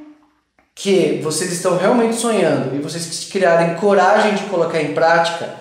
que 0.73 1.19
vocês 1.21 1.51
estão 1.51 1.77
realmente 1.77 2.15
sonhando 2.15 2.73
e 2.73 2.79
vocês 2.79 3.27
criarem 3.29 3.75
coragem 3.75 4.33
de 4.35 4.43
colocar 4.43 4.81
em 4.81 4.93
prática, 4.93 5.55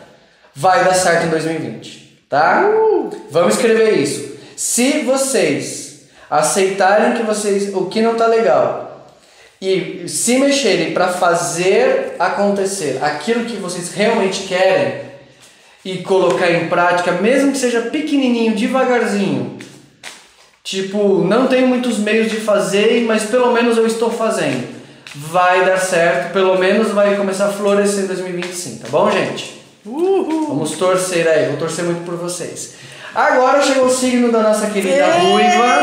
vai 0.54 0.84
dar 0.84 0.94
certo 0.94 1.26
em 1.26 1.30
2020, 1.30 2.26
tá? 2.28 2.70
Vamos 3.28 3.54
escrever 3.54 3.98
isso. 3.98 4.36
Se 4.56 5.00
vocês 5.00 6.02
aceitarem 6.30 7.14
que 7.14 7.24
vocês 7.24 7.74
o 7.74 7.86
que 7.86 8.00
não 8.00 8.14
tá 8.14 8.28
legal 8.28 9.08
e 9.60 10.08
se 10.08 10.38
mexerem 10.38 10.94
para 10.94 11.08
fazer 11.08 12.14
acontecer 12.16 13.00
aquilo 13.02 13.44
que 13.44 13.56
vocês 13.56 13.92
realmente 13.92 14.44
querem 14.44 15.11
e 15.85 15.99
colocar 15.99 16.51
em 16.51 16.68
prática, 16.68 17.12
mesmo 17.12 17.53
que 17.53 17.59
seja 17.59 17.83
pequenininho, 17.83 18.55
devagarzinho, 18.55 19.59
tipo, 20.62 21.24
não 21.24 21.47
tenho 21.47 21.66
muitos 21.66 21.99
meios 21.99 22.30
de 22.30 22.37
fazer, 22.37 23.05
mas 23.07 23.24
pelo 23.24 23.53
menos 23.53 23.76
eu 23.76 23.87
estou 23.87 24.11
fazendo 24.11 24.83
vai 25.14 25.64
dar 25.64 25.78
certo, 25.78 26.33
pelo 26.33 26.59
menos 26.59 26.91
vai 26.93 27.16
começar 27.16 27.47
a 27.47 27.53
florescer 27.53 28.05
em 28.05 28.07
2025, 28.07 28.85
tá 28.85 28.89
bom, 28.89 29.11
gente? 29.11 29.61
Uhul. 29.85 30.49
Vamos 30.49 30.72
torcer 30.72 31.26
aí, 31.28 31.49
vou 31.49 31.57
torcer 31.57 31.85
muito 31.85 32.05
por 32.05 32.14
vocês. 32.16 32.74
Agora 33.14 33.61
chegou 33.62 33.87
o 33.87 33.91
signo 33.91 34.33
da 34.33 34.41
nossa 34.43 34.68
querida 34.68 35.07
Ruiva. 35.18 35.83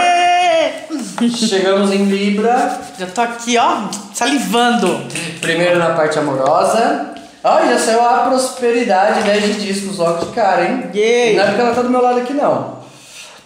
Chegamos 1.36 1.92
em 1.92 2.06
Libra. 2.06 2.80
Já 2.98 3.06
tô 3.06 3.22
aqui, 3.22 3.58
ó, 3.58 3.88
salivando. 4.14 5.06
Primeiro 5.42 5.78
na 5.78 5.94
parte 5.94 6.18
amorosa. 6.18 7.14
Ó, 7.44 7.66
já 7.66 7.78
saiu 7.78 8.02
a 8.02 8.18
prosperidade, 8.30 9.24
10 9.24 9.44
de 9.44 9.54
discos 9.66 9.98
logo 9.98 10.26
de 10.26 10.32
cara, 10.34 10.66
hein? 10.66 10.90
Yay. 10.94 11.36
Não 11.36 11.44
é 11.44 11.48
porque 11.48 11.62
ela 11.62 11.74
tá 11.74 11.82
do 11.82 11.90
meu 11.90 12.02
lado 12.02 12.20
aqui, 12.20 12.34
não. 12.34 12.80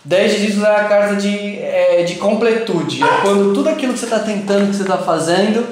10 0.05 0.31
de 0.31 0.47
discos 0.47 0.63
é 0.63 0.75
a 0.75 0.83
carta 0.85 1.15
de, 1.15 1.59
é, 1.59 2.03
de 2.03 2.15
completude. 2.15 3.03
É 3.03 3.21
quando 3.21 3.53
tudo 3.53 3.69
aquilo 3.69 3.93
que 3.93 3.99
você 3.99 4.05
está 4.05 4.19
tentando, 4.19 4.69
que 4.69 4.75
você 4.75 4.81
está 4.81 4.97
fazendo, 4.97 5.65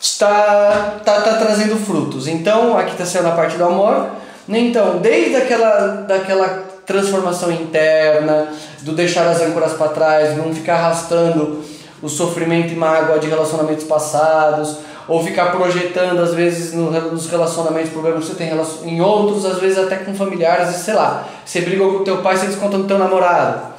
está 0.00 1.00
tá, 1.04 1.20
tá 1.20 1.34
trazendo 1.34 1.76
frutos. 1.76 2.26
Então, 2.26 2.76
aqui 2.76 2.92
está 2.92 3.06
sendo 3.06 3.28
a 3.28 3.32
parte 3.32 3.56
do 3.56 3.64
amor. 3.64 4.08
Então, 4.48 4.98
desde 4.98 5.36
aquela 5.36 5.86
daquela 6.06 6.74
transformação 6.84 7.50
interna, 7.50 8.48
do 8.82 8.92
deixar 8.92 9.26
as 9.26 9.40
âncoras 9.40 9.72
para 9.72 9.88
trás, 9.88 10.36
não 10.36 10.54
ficar 10.54 10.74
arrastando 10.74 11.62
o 12.02 12.08
sofrimento 12.08 12.72
e 12.72 12.76
mágoa 12.76 13.18
de 13.18 13.26
relacionamentos 13.26 13.84
passados, 13.84 14.76
ou 15.06 15.22
ficar 15.22 15.46
projetando 15.46 16.20
às 16.20 16.34
vezes 16.34 16.72
nos 16.72 17.28
relacionamentos 17.28 17.90
problemas 17.90 18.24
que 18.24 18.30
você 18.30 18.36
tem 18.36 18.50
em 18.84 19.00
outros, 19.00 19.44
às 19.44 19.58
vezes 19.58 19.78
até 19.78 19.96
com 19.96 20.14
familiares, 20.14 20.74
sei 20.76 20.94
lá, 20.94 21.28
você 21.44 21.60
brigou 21.60 21.92
com 21.92 21.98
o 21.98 22.04
teu 22.04 22.18
pai, 22.18 22.36
você 22.36 22.46
desconta 22.46 22.78
no 22.78 22.84
teu 22.84 22.98
namorado. 22.98 23.74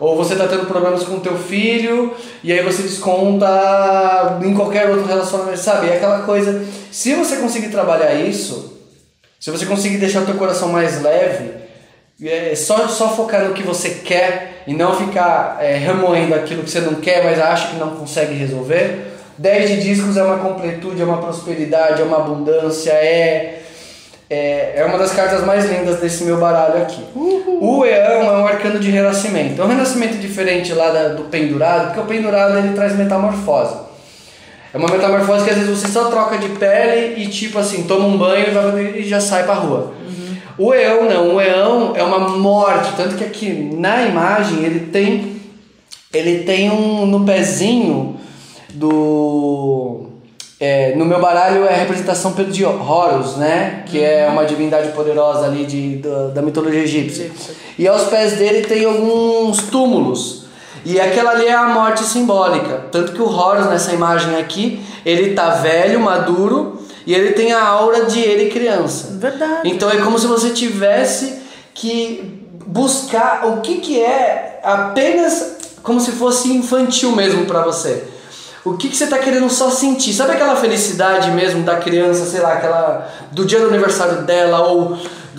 Ou 0.00 0.16
você 0.16 0.32
está 0.32 0.48
tendo 0.48 0.66
problemas 0.66 1.04
com 1.04 1.14
o 1.14 1.20
teu 1.20 1.38
filho 1.38 2.12
e 2.42 2.52
aí 2.52 2.60
você 2.62 2.82
desconta 2.82 4.40
em 4.42 4.52
qualquer 4.52 4.90
outro 4.90 5.06
relacionamento, 5.06 5.58
sabe? 5.58 5.90
É 5.90 5.96
aquela 5.96 6.22
coisa. 6.22 6.64
Se 6.90 7.14
você 7.14 7.36
conseguir 7.36 7.68
trabalhar 7.68 8.12
isso, 8.14 8.80
se 9.38 9.50
você 9.50 9.64
conseguir 9.64 9.98
deixar 9.98 10.22
o 10.22 10.26
teu 10.26 10.34
coração 10.34 10.70
mais 10.70 11.00
leve, 11.00 11.52
é 12.20 12.54
só, 12.54 12.88
só 12.88 13.14
focar 13.14 13.44
no 13.44 13.54
que 13.54 13.62
você 13.62 13.90
quer 13.90 14.62
e 14.66 14.74
não 14.74 14.96
ficar 14.96 15.58
é, 15.60 15.76
remoendo 15.76 16.34
aquilo 16.34 16.62
que 16.62 16.70
você 16.70 16.80
não 16.80 16.94
quer, 16.94 17.24
mas 17.24 17.40
acha 17.40 17.68
que 17.68 17.76
não 17.76 17.96
consegue 17.96 18.34
resolver, 18.34 19.11
10 19.38 19.70
de 19.70 19.82
discos 19.82 20.16
é 20.16 20.22
uma 20.22 20.38
completude, 20.38 21.00
é 21.00 21.04
uma 21.04 21.18
prosperidade, 21.18 22.02
é 22.02 22.04
uma 22.04 22.18
abundância, 22.18 22.90
é, 22.92 23.62
é, 24.28 24.74
é 24.76 24.84
uma 24.84 24.98
das 24.98 25.12
cartas 25.12 25.44
mais 25.44 25.64
lindas 25.64 26.00
desse 26.00 26.24
meu 26.24 26.38
baralho 26.38 26.82
aqui. 26.82 27.04
Uhul. 27.14 27.80
O 27.80 27.84
Eão 27.84 28.22
é 28.22 28.38
um 28.38 28.46
arcano 28.46 28.78
de 28.78 28.90
renascimento. 28.90 29.60
É 29.60 29.64
um 29.64 29.68
renascimento 29.68 30.16
diferente 30.16 30.72
lá 30.72 30.90
da, 30.90 31.08
do 31.08 31.24
pendurado, 31.24 31.86
porque 31.86 32.00
o 32.00 32.04
pendurado 32.04 32.58
ele 32.58 32.74
traz 32.74 32.96
metamorfose. 32.96 33.76
É 34.72 34.78
uma 34.78 34.88
metamorfose 34.88 35.44
que 35.44 35.50
às 35.50 35.56
vezes 35.56 35.78
você 35.78 35.88
só 35.88 36.06
troca 36.06 36.38
de 36.38 36.48
pele 36.50 37.20
e 37.22 37.26
tipo 37.26 37.58
assim, 37.58 37.82
toma 37.82 38.06
um 38.06 38.16
banho 38.16 38.48
e, 38.48 38.50
vai, 38.50 38.80
e 38.96 39.04
já 39.04 39.20
sai 39.20 39.44
pra 39.44 39.54
rua. 39.54 39.92
Uhum. 40.00 40.36
O 40.66 40.74
Eão 40.74 41.04
não, 41.04 41.34
o 41.34 41.40
Eão 41.40 41.92
é 41.94 42.02
uma 42.02 42.20
morte, 42.20 42.92
tanto 42.96 43.16
que 43.16 43.24
aqui 43.24 43.70
na 43.76 44.02
imagem 44.02 44.64
ele 44.64 44.86
tem 44.90 45.32
ele 46.12 46.44
tem 46.44 46.70
um 46.70 47.06
no 47.06 47.24
pezinho 47.24 48.16
do. 48.74 50.06
É, 50.60 50.94
no 50.94 51.04
meu 51.04 51.20
baralho 51.20 51.64
é 51.64 51.74
a 51.74 51.76
representação 51.76 52.32
de 52.32 52.64
Horus, 52.64 53.36
né? 53.36 53.82
Que 53.86 54.00
é 54.00 54.26
uhum. 54.26 54.34
uma 54.34 54.44
divindade 54.44 54.92
poderosa 54.92 55.46
ali 55.46 55.66
de, 55.66 55.96
da, 55.96 56.28
da 56.28 56.42
mitologia 56.42 56.82
egípcia. 56.82 57.32
E 57.76 57.88
aos 57.88 58.04
pés 58.04 58.34
dele 58.34 58.62
tem 58.62 58.84
alguns 58.84 59.62
túmulos. 59.62 60.42
E 60.84 61.00
aquela 61.00 61.32
ali 61.32 61.46
é 61.46 61.52
a 61.52 61.66
morte 61.66 62.04
simbólica. 62.04 62.86
Tanto 62.92 63.12
que 63.12 63.20
o 63.20 63.28
Horus, 63.28 63.66
nessa 63.66 63.92
imagem 63.92 64.36
aqui, 64.36 64.80
ele 65.04 65.34
tá 65.34 65.50
velho, 65.50 66.00
maduro, 66.00 66.80
e 67.06 67.14
ele 67.14 67.32
tem 67.32 67.52
a 67.52 67.64
aura 67.64 68.04
de 68.04 68.20
ele 68.20 68.50
criança. 68.50 69.16
Verdade. 69.18 69.68
Então 69.68 69.90
é 69.90 69.96
como 69.96 70.18
se 70.18 70.26
você 70.26 70.50
tivesse 70.50 71.40
que 71.74 72.40
buscar 72.66 73.46
o 73.46 73.60
que, 73.60 73.78
que 73.78 74.00
é 74.00 74.60
apenas 74.62 75.56
como 75.82 76.00
se 76.00 76.12
fosse 76.12 76.52
infantil 76.52 77.12
mesmo 77.12 77.44
para 77.46 77.62
você. 77.62 78.04
O 78.64 78.74
que, 78.74 78.88
que 78.88 78.96
você 78.96 79.04
está 79.04 79.18
querendo 79.18 79.50
só 79.50 79.70
sentir? 79.70 80.12
Sabe 80.12 80.32
aquela 80.32 80.54
felicidade 80.54 81.30
mesmo 81.32 81.64
da 81.64 81.76
criança, 81.76 82.24
sei 82.24 82.40
lá, 82.40 82.52
aquela 82.52 83.08
do 83.32 83.44
dia 83.44 83.58
do 83.58 83.66
aniversário 83.66 84.22
dela 84.22 84.60
ou 84.68 84.96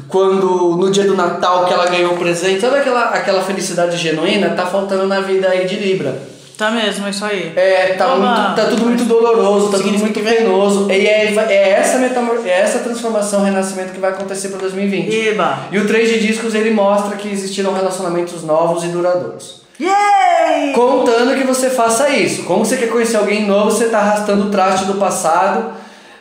quando 0.10 0.76
no 0.76 0.92
dia 0.92 1.06
do 1.06 1.16
Natal 1.16 1.66
que 1.66 1.74
ela 1.74 1.88
ganhou 1.88 2.14
o 2.14 2.18
presente? 2.18 2.60
Sabe 2.60 2.78
aquela, 2.78 3.06
aquela 3.12 3.42
felicidade 3.42 3.96
genuína? 3.96 4.50
Tá 4.50 4.66
faltando 4.66 5.08
na 5.08 5.22
vida 5.22 5.48
aí 5.48 5.66
de 5.66 5.76
Libra. 5.76 6.34
Tá 6.58 6.70
mesmo, 6.70 7.08
é 7.08 7.10
isso 7.10 7.26
aí. 7.26 7.54
É, 7.56 7.94
tá, 7.94 8.10
muito, 8.10 8.56
tá 8.56 8.66
tudo 8.70 8.86
muito 8.86 9.06
doloroso, 9.06 9.72
tá 9.72 9.78
tudo 9.78 9.98
muito 9.98 10.20
penoso. 10.20 10.92
E 10.92 11.08
é, 11.08 11.34
é, 11.50 11.70
essa 11.72 11.98
metamor 11.98 12.42
é 12.46 12.60
essa 12.60 12.80
transformação, 12.80 13.42
renascimento 13.42 13.92
que 13.94 14.00
vai 14.00 14.12
acontecer 14.12 14.50
para 14.50 14.60
2020. 14.60 15.30
Eba. 15.30 15.60
E 15.72 15.80
o 15.80 15.88
3 15.88 16.10
de 16.10 16.28
discos 16.28 16.54
ele 16.54 16.72
mostra 16.72 17.16
que 17.16 17.28
existiram 17.28 17.74
relacionamentos 17.74 18.44
novos 18.44 18.84
e 18.84 18.88
duradouros. 18.88 19.63
Yay! 19.84 20.72
Contando 20.74 21.36
que 21.36 21.44
você 21.44 21.70
faça 21.70 22.10
isso. 22.10 22.44
Como 22.44 22.66
você 22.66 22.78
quer 22.78 22.90
conhecer 22.90 23.18
alguém 23.18 23.46
novo, 23.46 23.72
você 23.72 23.86
está 23.86 24.00
arrastando 24.00 24.48
o 24.48 24.50
traste 24.50 24.86
do 24.86 24.96
passado, 24.96 25.74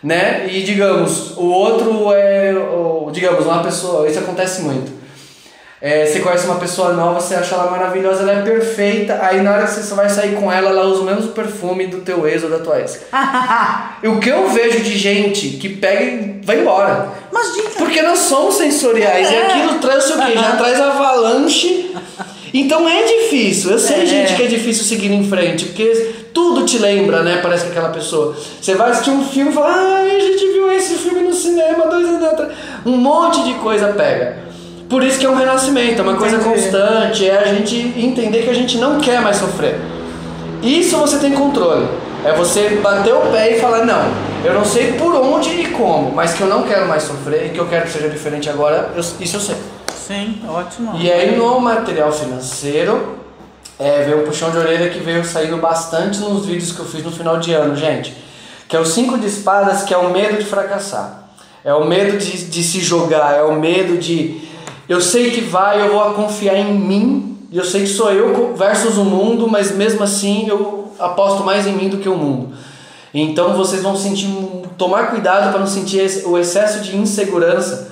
né? 0.03 0.47
E 0.51 0.63
digamos, 0.63 1.37
o 1.37 1.45
outro 1.45 2.13
é, 2.13 2.53
ou, 2.55 3.11
digamos, 3.11 3.47
uma 3.47 3.63
pessoa, 3.63 4.09
isso 4.09 4.19
acontece 4.19 4.63
muito. 4.63 5.03
É, 5.85 6.07
você 6.07 6.21
conhece 6.21 6.47
uma 6.47 6.61
pessoa 6.61 6.93
nova, 6.93 7.21
você 7.21 7.35
acha 7.35 7.57
ela 7.57 7.69
maravilhosa, 7.69 8.23
ela 8.23 8.39
é 8.39 8.43
perfeita, 8.43 9.19
aí 9.21 9.43
na 9.43 9.51
hora 9.53 9.65
que 9.65 9.73
você 9.73 9.95
vai 9.95 10.09
sair 10.09 10.37
com 10.37 10.51
ela, 10.51 10.71
ela 10.71 10.85
usa 10.85 11.01
o 11.01 11.05
mesmo 11.05 11.33
perfume 11.33 11.89
do 11.89 12.03
teu 12.03 12.25
ex 12.25 12.45
ou 12.45 12.51
da 12.51 12.61
tua 12.61 12.79
ex. 12.79 13.01
e 14.01 14.07
o 14.07 14.21
que 14.21 14.29
eu 14.29 14.49
vejo 14.49 14.79
de 14.79 14.97
gente 14.97 15.57
que 15.57 15.69
pega 15.69 16.05
e 16.05 16.41
vai 16.45 16.61
embora. 16.61 17.09
Mas 17.33 17.53
diga. 17.55 17.71
Porque 17.79 18.01
nós 18.01 18.21
somos 18.21 18.55
sensoriais 18.55 19.29
é. 19.29 19.35
e 19.35 19.39
aquilo 19.39 19.81
traz 19.81 20.09
o 20.11 20.25
quê? 20.25 20.35
Já 20.35 20.57
traz 20.57 20.81
avalanche 20.81 21.82
então 22.53 22.89
é 22.89 23.03
difícil. 23.03 23.71
Eu 23.71 23.79
sei, 23.79 24.03
é. 24.03 24.07
gente, 24.07 24.35
que 24.35 24.43
é 24.43 24.47
difícil 24.47 24.85
seguir 24.85 25.11
em 25.11 25.29
frente, 25.29 25.67
porque 25.67 26.13
tudo 26.35 26.65
te 26.65 26.79
lembra, 26.79 27.23
né? 27.23 27.41
Parece 27.43 27.65
que 27.65 27.71
aquela 27.71 27.91
pessoa. 27.91 28.37
Você 28.61 28.75
vai 28.75 28.91
assistir 28.91 29.11
um 29.11 29.25
filme 29.25 29.51
e 29.51 29.55
fala, 29.55 29.75
ai, 29.75 30.17
a 30.17 30.21
gente 30.21 30.47
viu 30.53 30.71
esse 30.73 30.95
filme 30.95 31.23
no 31.23 31.33
cinema 31.33 31.87
dois 31.87 32.07
anos 32.07 32.23
atrás. 32.23 32.53
Um 32.85 32.97
monte 32.97 33.43
de 33.45 33.55
coisa 33.55 33.89
pega. 33.89 34.39
Por 34.89 35.03
isso 35.03 35.19
que 35.19 35.25
é 35.25 35.31
um 35.31 35.35
renascimento, 35.35 36.01
é 36.01 36.03
uma 36.03 36.17
coisa 36.17 36.37
Entendi. 36.37 36.51
constante, 36.51 37.27
é 37.27 37.39
a 37.39 37.55
gente 37.55 37.77
entender 37.97 38.43
que 38.43 38.51
a 38.51 38.55
gente 38.55 38.77
não 38.77 39.01
quer 39.01 39.23
mais 39.23 39.39
sofrer. 39.39 39.81
Isso 40.63 40.99
você 40.99 41.19
tem 41.19 41.33
controle. 41.33 41.89
É 42.25 42.33
você 42.35 42.79
bater 42.83 43.13
o 43.15 43.21
pé 43.33 43.57
e 43.57 43.61
falar, 43.61 43.85
não, 43.85 44.05
eu 44.45 44.55
não 44.55 44.65
sei 44.65 44.93
por 44.93 45.15
onde 45.15 45.49
e 45.49 45.69
como, 45.69 46.13
mas 46.13 46.35
que 46.35 46.43
eu 46.43 46.47
não 46.47 46.63
quero 46.63 46.87
mais 46.87 47.03
sofrer 47.05 47.47
e 47.47 47.49
que 47.49 47.59
eu 47.59 47.67
quero 47.67 47.85
que 47.87 47.91
seja 47.91 48.09
diferente 48.09 48.49
agora, 48.49 48.91
eu, 48.95 49.01
isso 49.01 49.37
eu 49.37 49.41
sei. 49.41 49.57
Sim, 50.07 50.41
ótimo. 50.49 50.99
E 50.99 51.11
aí 51.11 51.37
no 51.37 51.61
material 51.61 52.13
financeiro, 52.13 53.17
é, 53.79 54.03
veio 54.05 54.23
um 54.23 54.25
puxão 54.25 54.51
de 54.51 54.59
orelha 54.59 54.91
que 54.91 54.99
veio 54.99 55.25
saindo 55.25 55.57
bastante 55.59 56.19
nos 56.19 56.45
vídeos 56.45 56.73
que 56.73 56.81
eu 56.81 56.85
fiz 56.85 57.05
no 57.05 57.11
final 57.11 57.39
de 57.39 57.53
ano, 57.53 57.77
gente. 57.77 58.15
Que 58.69 58.77
é 58.77 58.81
o 58.81 58.87
cinco 58.87 59.19
de 59.19 59.27
espadas, 59.27 59.83
que 59.83 59.95
é 59.95 59.97
o 59.97 60.11
medo 60.11 60.39
de 60.39 60.45
fracassar. 60.45 61.29
É 61.65 61.73
o 61.73 61.85
medo 61.85 62.19
de, 62.19 62.45
de 62.45 62.63
se 62.63 62.81
jogar, 62.81 63.35
é 63.37 63.43
o 63.43 63.55
medo 63.55 63.97
de. 63.99 64.41
Eu 64.89 65.01
sei 65.01 65.31
que 65.31 65.41
vai, 65.41 65.81
eu 65.81 65.93
vou 65.93 66.15
confiar 66.15 66.57
em 66.57 66.75
mim, 66.75 67.39
e 67.51 67.57
eu 67.57 67.65
sei 67.65 67.83
que 67.83 67.89
sou 67.89 68.11
eu 68.11 68.55
versus 68.57 68.97
o 68.99 69.05
mundo, 69.05 69.49
mas 69.49 69.71
mesmo 69.71 70.03
assim 70.03 70.49
eu 70.49 70.93
aposto 70.99 71.45
mais 71.45 71.67
em 71.67 71.73
mim 71.73 71.89
do 71.89 71.99
que 71.99 72.09
o 72.09 72.17
mundo. 72.17 72.55
Então 73.15 73.55
vocês 73.55 73.83
vão 73.83 73.95
sentir, 73.95 74.29
tomar 74.77 75.11
cuidado 75.11 75.51
para 75.51 75.61
não 75.61 75.67
sentir 75.67 76.25
o 76.27 76.37
excesso 76.39 76.81
de 76.81 76.97
insegurança 76.97 77.92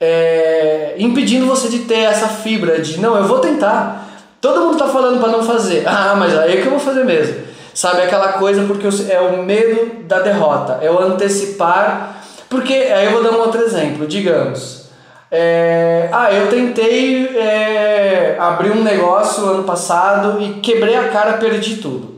é, 0.00 0.94
impedindo 0.98 1.46
você 1.46 1.68
de 1.68 1.80
ter 1.80 2.00
essa 2.00 2.28
fibra 2.28 2.80
de 2.80 3.00
não, 3.00 3.16
eu 3.16 3.24
vou 3.24 3.38
tentar. 3.38 4.06
Todo 4.40 4.60
mundo 4.60 4.78
tá 4.78 4.88
falando 4.88 5.20
para 5.20 5.30
não 5.30 5.42
fazer. 5.42 5.84
Ah, 5.88 6.14
mas 6.16 6.36
aí 6.36 6.58
é 6.58 6.60
que 6.60 6.66
eu 6.66 6.70
vou 6.70 6.80
fazer 6.80 7.04
mesmo. 7.04 7.46
Sabe 7.74 8.02
aquela 8.02 8.34
coisa 8.34 8.64
porque 8.64 8.86
é 9.10 9.20
o 9.20 9.42
medo 9.42 10.04
da 10.04 10.20
derrota, 10.20 10.78
é 10.80 10.90
o 10.90 10.98
antecipar. 10.98 12.22
Porque 12.48 12.72
aí 12.72 13.06
eu 13.06 13.12
vou 13.12 13.22
dar 13.22 13.32
um 13.32 13.40
outro 13.40 13.60
exemplo. 13.60 14.06
Digamos, 14.06 14.86
é, 15.30 16.08
ah, 16.12 16.32
eu 16.32 16.48
tentei 16.48 17.36
é, 17.36 18.36
abrir 18.38 18.70
um 18.70 18.82
negócio 18.82 19.44
ano 19.44 19.64
passado 19.64 20.40
e 20.40 20.60
quebrei 20.60 20.96
a 20.96 21.08
cara, 21.08 21.34
perdi 21.34 21.76
tudo. 21.76 22.14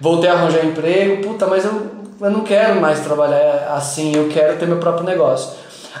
Voltei 0.00 0.30
a 0.30 0.34
arranjar 0.34 0.64
emprego, 0.64 1.22
puta, 1.22 1.46
mas 1.46 1.64
eu, 1.64 1.86
eu 2.20 2.30
não 2.30 2.40
quero 2.40 2.80
mais 2.80 3.00
trabalhar 3.00 3.74
assim, 3.76 4.16
eu 4.16 4.28
quero 4.28 4.56
ter 4.56 4.66
meu 4.66 4.78
próprio 4.78 5.04
negócio. 5.04 5.50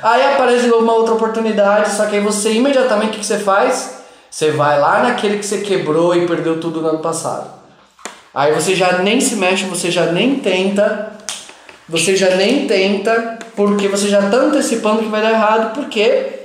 Aí 0.02 0.34
aparece 0.34 0.70
uma 0.70 0.92
outra 0.92 1.14
oportunidade, 1.14 1.90
só 1.92 2.06
que 2.06 2.16
aí 2.16 2.22
você 2.22 2.52
imediatamente 2.52 3.08
o 3.08 3.12
que, 3.12 3.20
que 3.20 3.26
você 3.26 3.38
faz? 3.38 3.98
Você 4.30 4.50
vai 4.50 4.78
lá 4.78 5.02
naquele 5.02 5.38
que 5.38 5.46
você 5.46 5.58
quebrou 5.58 6.14
e 6.14 6.26
perdeu 6.26 6.60
tudo 6.60 6.80
no 6.80 6.88
ano 6.88 6.98
passado. 6.98 7.50
Aí 8.34 8.52
você 8.52 8.74
já 8.74 8.98
nem 8.98 9.20
se 9.20 9.36
mexe, 9.36 9.64
você 9.64 9.90
já 9.90 10.06
nem 10.12 10.36
tenta, 10.36 11.12
você 11.88 12.14
já 12.14 12.36
nem 12.36 12.66
tenta, 12.66 13.38
porque 13.56 13.88
você 13.88 14.08
já 14.08 14.20
está 14.20 14.36
antecipando 14.36 15.02
que 15.02 15.08
vai 15.08 15.22
dar 15.22 15.30
errado, 15.30 15.74
porque 15.74 16.36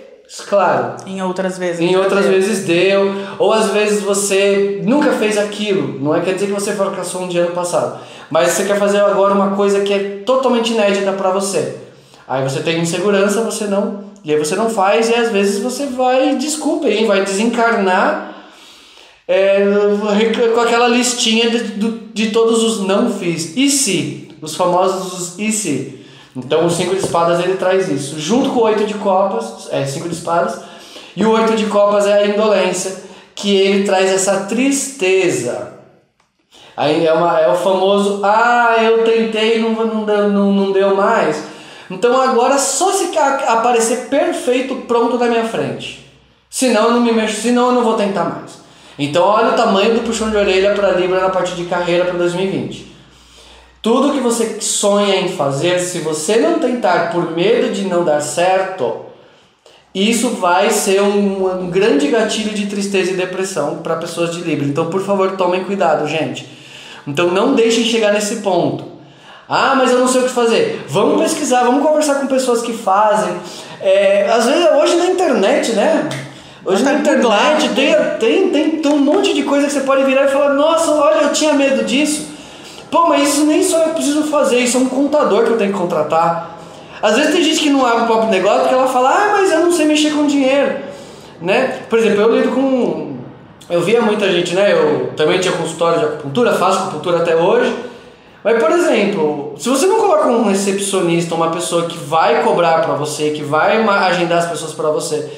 Claro. 0.48 0.96
Em 1.06 1.22
outras 1.22 1.58
vezes. 1.58 1.80
Em 1.80 1.96
outras 1.96 2.26
deu. 2.26 2.34
vezes 2.34 2.66
deu. 2.66 3.14
Ou 3.38 3.54
às 3.54 3.70
vezes 3.70 4.02
você 4.02 4.82
nunca 4.84 5.12
fez 5.12 5.38
aquilo. 5.38 6.00
Não 6.00 6.16
é 6.16 6.22
quer 6.22 6.34
dizer 6.34 6.48
que 6.48 6.54
você 6.54 6.74
fracassou 6.74 7.24
um 7.24 7.28
dia 7.28 7.44
no 7.44 7.52
passado. 7.52 8.00
Mas 8.32 8.50
você 8.50 8.64
quer 8.64 8.80
fazer 8.80 9.00
agora 9.00 9.34
uma 9.34 9.56
coisa 9.56 9.82
que 9.82 9.94
é 9.94 10.00
totalmente 10.26 10.74
inédita 10.74 11.12
para 11.12 11.30
você. 11.30 11.83
Aí 12.28 12.44
você 12.44 12.62
tem 12.62 12.80
insegurança, 12.80 13.42
você 13.42 13.66
não. 13.66 14.06
E 14.24 14.32
aí 14.32 14.40
você 14.40 14.56
não 14.56 14.70
faz, 14.70 15.10
e 15.10 15.16
às 15.16 15.32
vezes 15.32 15.62
você 15.62 15.88
vai, 15.88 16.36
desculpa, 16.36 16.88
hein, 16.88 17.06
vai 17.06 17.26
desencarnar 17.26 18.34
é, 19.28 19.64
com 20.54 20.60
aquela 20.60 20.88
listinha 20.88 21.50
de, 21.50 21.90
de, 22.14 22.32
todos 22.32 22.64
os 22.64 22.86
não 22.86 23.12
fiz. 23.12 23.56
E 23.56 23.70
se? 23.70 24.30
Os 24.42 24.56
famosos 24.56 25.38
e 25.38 25.52
se. 25.52 26.06
Então 26.36 26.66
o 26.66 26.70
5 26.70 26.96
de 26.96 27.04
espadas 27.04 27.44
ele 27.44 27.56
traz 27.56 27.90
isso. 27.90 28.20
Junto 28.20 28.50
com 28.52 28.60
o 28.60 28.64
8 28.64 28.86
de 28.86 28.96
copas, 28.96 29.68
é 29.72 29.86
5 29.86 30.10
de 30.10 30.16
espadas, 30.16 30.60
e 31.16 31.24
o 31.26 31.32
8 31.32 31.56
de 31.56 31.66
copas 31.68 32.08
é 32.08 32.24
a 32.24 32.28
indolência, 32.28 33.04
que 33.36 33.56
ele 33.56 33.84
traz 33.84 34.10
essa 34.10 34.46
tristeza. 34.46 35.74
Aí 36.76 37.06
é, 37.06 37.14
uma, 37.14 37.40
é 37.40 37.48
o 37.52 37.56
famoso, 37.56 38.22
ah, 38.24 38.76
eu 38.82 39.04
tentei 39.04 39.60
não, 39.60 39.72
não, 39.72 40.30
não, 40.30 40.52
não 40.52 40.72
deu 40.72 40.96
mais. 40.96 41.53
Então 41.90 42.20
agora 42.22 42.58
só 42.58 42.92
se 42.92 43.18
aparecer 43.18 44.08
perfeito 44.10 44.76
pronto 44.88 45.18
na 45.18 45.28
minha 45.28 45.46
frente. 45.46 46.06
Senão 46.50 46.86
eu 46.86 46.92
não 46.92 47.02
me 47.02 47.12
mexo, 47.12 47.42
senão 47.42 47.70
eu 47.70 47.72
não 47.74 47.84
vou 47.84 47.96
tentar 47.96 48.26
mais. 48.26 48.62
Então 48.98 49.24
olha 49.24 49.54
o 49.54 49.56
tamanho 49.56 49.96
do 49.96 50.02
puxão 50.02 50.30
de 50.30 50.38
orelha 50.38 50.74
para 50.76 50.92
Libra 50.92 51.20
na 51.20 51.30
parte 51.30 51.56
de 51.56 51.66
carreira 51.66 52.06
para 52.06 52.18
2020. 52.18 52.94
Tudo 53.82 54.14
que 54.14 54.20
você 54.20 54.62
sonha 54.62 55.18
em 55.18 55.30
fazer, 55.30 55.80
se 55.80 56.00
você 56.00 56.38
não 56.38 56.60
tentar 56.60 57.12
por 57.12 57.32
medo 57.32 57.74
de 57.74 57.86
não 57.86 58.06
dar 58.06 58.22
certo, 58.22 59.08
isso 59.94 60.30
vai 60.30 60.70
ser 60.70 61.02
um, 61.02 61.64
um 61.64 61.70
grande 61.70 62.08
gatilho 62.08 62.54
de 62.54 62.68
tristeza 62.68 63.12
e 63.12 63.16
depressão 63.16 63.80
para 63.80 63.98
pessoas 63.98 64.34
de 64.34 64.42
Libra. 64.42 64.66
Então, 64.66 64.90
por 64.90 65.02
favor, 65.02 65.36
tomem 65.36 65.64
cuidado, 65.66 66.08
gente. 66.08 66.48
Então, 67.06 67.30
não 67.30 67.54
deixem 67.54 67.84
chegar 67.84 68.14
nesse 68.14 68.38
ponto. 68.38 68.93
Ah, 69.48 69.74
mas 69.76 69.92
eu 69.92 70.00
não 70.00 70.08
sei 70.08 70.22
o 70.22 70.24
que 70.24 70.30
fazer. 70.30 70.86
Vamos 70.88 71.22
pesquisar, 71.22 71.64
vamos 71.64 71.86
conversar 71.86 72.16
com 72.16 72.28
pessoas 72.28 72.62
que 72.62 72.74
fazem. 72.74 73.36
É, 73.82 74.30
às 74.32 74.46
vezes, 74.46 74.66
hoje 74.72 74.96
na 74.96 75.08
internet, 75.08 75.74
né? 75.74 76.10
Hoje 76.66 76.82
na 76.84 76.94
internet 76.94 77.70
tem, 77.70 77.94
tem, 78.20 78.50
tem, 78.50 78.70
tem 78.82 78.92
um 78.92 79.00
monte 79.00 79.34
de 79.34 79.44
coisa 79.44 79.68
que 79.68 79.74
você 79.74 79.82
pode 79.82 80.04
virar 80.04 80.26
e 80.26 80.28
falar: 80.30 80.54
Nossa, 80.54 80.92
olha, 80.92 81.24
eu 81.24 81.34
tinha 81.34 81.54
medo 81.54 81.84
disso. 81.84 82.32
Pô, 82.90 83.08
mas 83.08 83.30
isso 83.30 83.46
nem 83.46 83.62
só 83.64 83.80
eu 83.80 83.90
preciso 83.90 84.24
fazer, 84.26 84.60
isso 84.60 84.78
é 84.78 84.80
um 84.80 84.88
contador 84.88 85.44
que 85.44 85.50
eu 85.50 85.58
tenho 85.58 85.74
que 85.74 85.78
contratar. 85.78 86.58
Às 87.02 87.18
vezes 87.18 87.34
tem 87.34 87.44
gente 87.44 87.60
que 87.60 87.70
não 87.70 87.86
abre 87.86 88.04
o 88.04 88.06
próprio 88.06 88.30
negócio 88.30 88.62
porque 88.62 88.76
ela 88.76 88.88
fala, 88.88 89.10
ah, 89.10 89.30
mas 89.34 89.52
eu 89.52 89.60
não 89.60 89.72
sei 89.74 89.86
mexer 89.86 90.12
com 90.12 90.26
dinheiro. 90.26 90.78
Né? 91.42 91.80
Por 91.90 92.00
exemplo, 92.00 92.22
eu 92.22 92.36
lido 92.36 92.52
com. 92.52 93.18
Eu 93.70 93.82
via 93.82 94.02
muita 94.02 94.32
gente, 94.32 94.56
né? 94.56 94.72
Eu 94.72 95.12
também 95.18 95.40
tinha 95.40 95.54
consultório 95.54 96.00
de 96.00 96.06
acupuntura, 96.06 96.54
faço 96.54 96.80
acupuntura 96.80 97.18
até 97.18 97.36
hoje. 97.36 97.74
Mas, 98.44 98.62
por 98.62 98.72
exemplo, 98.72 99.54
se 99.58 99.70
você 99.70 99.86
não 99.86 100.00
coloca 100.00 100.28
um 100.28 100.50
recepcionista, 100.50 101.34
uma 101.34 101.50
pessoa 101.50 101.86
que 101.86 101.98
vai 101.98 102.44
cobrar 102.44 102.82
para 102.82 102.94
você, 102.96 103.30
que 103.30 103.42
vai 103.42 103.82
agendar 103.88 104.40
as 104.40 104.50
pessoas 104.50 104.74
para 104.74 104.90
você, 104.90 105.32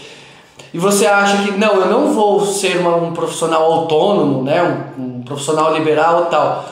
e 0.73 0.77
você 0.77 1.05
acha 1.05 1.37
que, 1.43 1.51
não, 1.51 1.75
eu 1.75 1.85
não 1.85 2.13
vou 2.13 2.45
ser 2.45 2.77
uma, 2.77 2.95
um 2.95 3.13
profissional 3.13 3.63
autônomo, 3.63 4.43
né? 4.43 4.91
Um, 4.97 5.19
um 5.19 5.21
profissional 5.23 5.73
liberal 5.73 6.25
tal 6.25 6.65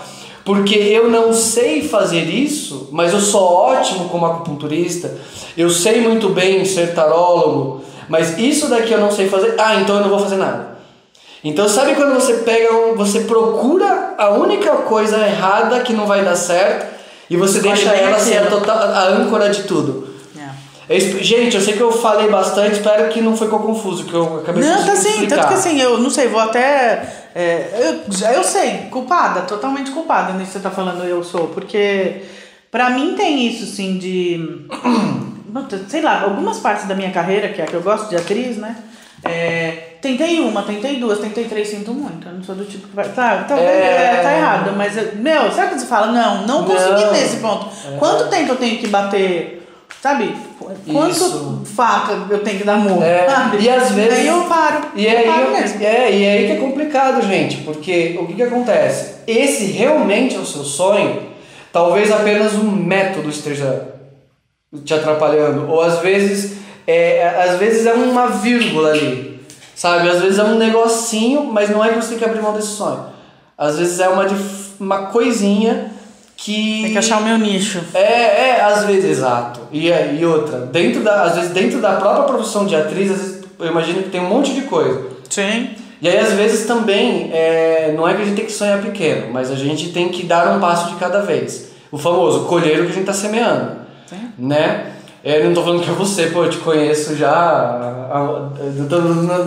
porque 0.46 0.76
eu 0.76 1.10
não 1.10 1.34
sei 1.34 1.88
fazer 1.88 2.24
isso, 2.24 2.90
mas 2.92 3.14
eu 3.14 3.20
sou 3.20 3.42
ótimo 3.42 4.10
como 4.10 4.26
acupunturista, 4.26 5.18
eu 5.56 5.70
sei 5.70 6.02
muito 6.02 6.30
bem 6.30 6.66
ser 6.66 6.94
tarólogo, 6.94 7.82
mas 8.10 8.38
isso 8.38 8.68
daqui 8.68 8.92
eu 8.92 9.00
não 9.00 9.12
sei 9.12 9.30
fazer, 9.30 9.56
ah, 9.58 9.76
então 9.76 9.96
eu 9.96 10.02
não 10.02 10.10
vou 10.10 10.20
fazer 10.20 10.36
nada. 10.36 10.73
Então 11.44 11.68
sabe 11.68 11.96
quando 11.96 12.14
você 12.14 12.36
pega, 12.36 12.74
um, 12.74 12.96
você 12.96 13.22
procura 13.22 14.16
a 14.18 14.30
única 14.30 14.72
coisa 14.78 15.18
errada 15.18 15.82
que 15.82 15.94
não 15.94 16.06
vai 16.06 16.24
dar 16.24 16.36
certo 16.36 16.94
e 17.30 17.36
você 17.36 17.60
deixa 17.60 17.90
ela 17.90 18.18
ser 18.20 18.38
a, 18.38 18.46
total, 18.46 18.78
a 18.78 19.08
âncora 19.10 19.50
de 19.50 19.64
tudo. 19.64 20.08
É. 20.90 21.00
Gente, 21.00 21.56
eu 21.56 21.62
sei 21.62 21.74
que 21.74 21.82
eu 21.82 21.92
falei 21.92 22.30
bastante, 22.30 22.74
espero 22.74 23.10
que 23.10 23.22
não 23.22 23.36
ficou 23.36 23.60
confuso, 23.60 24.06
que 24.06 24.14
eu 24.14 24.38
acabei 24.38 24.64
não, 24.64 24.80
de 24.80 24.86
tá 24.86 24.96
sim, 24.96 25.26
tanto 25.28 25.48
que 25.48 25.54
assim, 25.54 25.80
eu 25.82 25.98
não 25.98 26.10
sei, 26.10 26.28
vou 26.28 26.40
até 26.40 27.24
é, 27.36 27.70
eu, 27.80 28.32
eu 28.32 28.44
sei, 28.44 28.90
culpada, 28.92 29.42
totalmente 29.42 29.90
culpada 29.92 30.34
nisso 30.34 30.52
que 30.52 30.58
você 30.58 30.60
tá 30.60 30.70
falando, 30.70 31.04
eu 31.04 31.24
sou, 31.24 31.48
porque 31.48 32.22
pra 32.70 32.92
mim 32.92 33.16
tem 33.16 33.48
isso, 33.48 33.64
assim, 33.64 33.98
de. 33.98 34.68
Sei 35.88 36.02
lá, 36.02 36.24
algumas 36.24 36.58
partes 36.58 36.88
da 36.88 36.96
minha 36.96 37.12
carreira, 37.12 37.50
que 37.50 37.62
é 37.62 37.64
a 37.64 37.68
que 37.68 37.76
eu 37.76 37.82
gosto 37.82 38.10
de 38.10 38.16
atriz, 38.16 38.58
né? 38.58 38.76
É, 39.24 39.93
tentei 40.04 40.40
uma, 40.40 40.62
tentei 40.62 41.00
duas, 41.00 41.18
tentei 41.18 41.46
três, 41.46 41.70
sinto 41.70 41.92
muito. 41.92 42.28
Eu 42.28 42.36
não 42.36 42.44
sou 42.44 42.54
do 42.54 42.66
tipo 42.66 42.88
que 42.88 42.96
vai. 42.96 43.10
Tá, 43.10 43.46
talvez 43.48 43.68
é... 43.68 44.20
é 44.20 44.22
tá 44.22 44.38
errado, 44.38 44.74
mas. 44.78 45.16
Meu, 45.16 45.52
sabe 45.52 45.70
quando 45.70 45.80
você 45.80 45.88
fala, 45.88 46.12
não, 46.12 46.46
não 46.46 46.64
consegui 46.66 47.06
nesse 47.12 47.38
ponto. 47.38 47.68
É... 47.88 47.98
Quanto 47.98 48.30
tempo 48.30 48.52
eu 48.52 48.58
tenho 48.58 48.78
que 48.78 48.88
bater 48.88 49.64
Sabe? 50.04 50.36
Quanto 50.92 51.12
Isso. 51.12 51.62
faca 51.64 52.12
eu 52.30 52.40
tenho 52.40 52.58
que 52.58 52.66
dar 52.66 52.76
murro? 52.76 53.02
É, 53.02 53.26
sabe? 53.26 53.64
E 53.64 53.70
às 53.70 53.90
vezes. 53.92 54.20
Aí 54.20 54.28
eu 54.28 54.42
paro. 54.42 54.82
E 54.94 55.06
eu 55.06 55.18
aí, 55.18 55.26
paro 55.26 55.46
eu, 55.46 55.52
mesmo. 55.54 55.82
É, 55.82 56.12
e 56.12 56.28
aí 56.28 56.46
que 56.48 56.52
é 56.52 56.56
complicado, 56.58 57.26
gente. 57.26 57.60
Porque 57.60 58.18
o 58.20 58.28
que, 58.28 58.34
que 58.34 58.44
acontece? 58.44 59.22
Esse 59.26 59.64
realmente 59.68 60.36
é 60.36 60.40
o 60.40 60.46
seu 60.46 60.66
sonho. 60.66 61.22
Talvez 61.72 62.12
apenas 62.12 62.54
um 62.54 62.70
método 62.70 63.30
esteja 63.30 63.94
te 64.84 64.94
atrapalhando. 64.94 65.72
Ou 65.72 65.82
às 65.82 66.00
vezes. 66.00 66.58
É, 66.86 67.26
às 67.48 67.58
vezes 67.58 67.86
é 67.86 67.94
uma 67.94 68.28
vírgula 68.28 68.90
ali. 68.90 69.33
Sabe? 69.76 70.10
Às 70.10 70.22
vezes 70.22 70.40
é 70.40 70.44
um 70.44 70.58
negocinho, 70.58 71.46
mas 71.46 71.70
não 71.70 71.84
é 71.84 71.90
que 71.90 71.96
você 71.96 72.10
tem 72.10 72.20
que 72.20 72.26
abrir 72.26 72.42
mão 72.42 72.54
desse 72.54 72.70
sonho. 72.70 73.06
Às 73.58 73.78
vezes 73.78 74.00
é 74.00 74.08
uma, 74.08 74.26
uma 74.80 75.06
coisinha 75.08 75.92
que. 76.36 76.82
Tem 76.84 76.92
que 76.92 76.98
achar 76.98 77.20
o 77.20 77.24
meu 77.24 77.38
nicho. 77.38 77.82
É, 77.94 78.50
é, 78.50 78.62
às 78.62 78.86
vezes, 78.86 79.06
exato. 79.06 79.62
E, 79.72 79.92
é, 79.92 80.16
e 80.20 80.26
outra, 80.26 80.60
dentro 80.60 81.02
da, 81.02 81.24
às 81.24 81.36
vezes 81.36 81.52
dentro 81.52 81.80
da 81.80 81.94
própria 81.94 82.24
profissão 82.24 82.66
de 82.66 82.76
atriz, 82.76 83.10
vezes, 83.10 83.44
eu 83.60 83.68
imagino 83.68 84.04
que 84.04 84.10
tem 84.10 84.22
um 84.22 84.28
monte 84.28 84.54
de 84.54 84.62
coisa. 84.64 85.08
Sim. 85.30 85.70
E 86.02 86.08
aí, 86.08 86.20
às 86.20 86.34
vezes, 86.34 86.66
também, 86.68 87.30
é, 87.32 87.94
não 87.96 88.08
é 88.08 88.14
que 88.14 88.22
a 88.22 88.26
gente 88.26 88.36
tem 88.36 88.46
que 88.46 88.52
sonhar 88.52 88.82
pequeno, 88.82 89.32
mas 89.32 89.50
a 89.50 89.56
gente 89.56 89.94
tem 89.94 90.10
que 90.10 90.26
dar 90.26 90.56
um 90.56 90.60
passo 90.60 90.90
de 90.90 90.96
cada 90.96 91.22
vez. 91.22 91.72
O 91.90 91.98
famoso 91.98 92.46
colher 92.46 92.82
o 92.82 92.86
que 92.86 92.92
a 92.92 92.96
gente 92.96 93.00
está 93.00 93.14
semeando. 93.14 93.78
Sim. 94.08 94.30
Né? 94.38 94.93
Eu 95.24 95.42
não 95.42 95.50
estou 95.50 95.64
falando 95.64 95.84
que 95.84 95.90
é 95.90 95.94
você, 95.94 96.28
pô, 96.28 96.44
eu 96.44 96.50
te 96.50 96.58
conheço 96.58 97.16
já. 97.16 98.10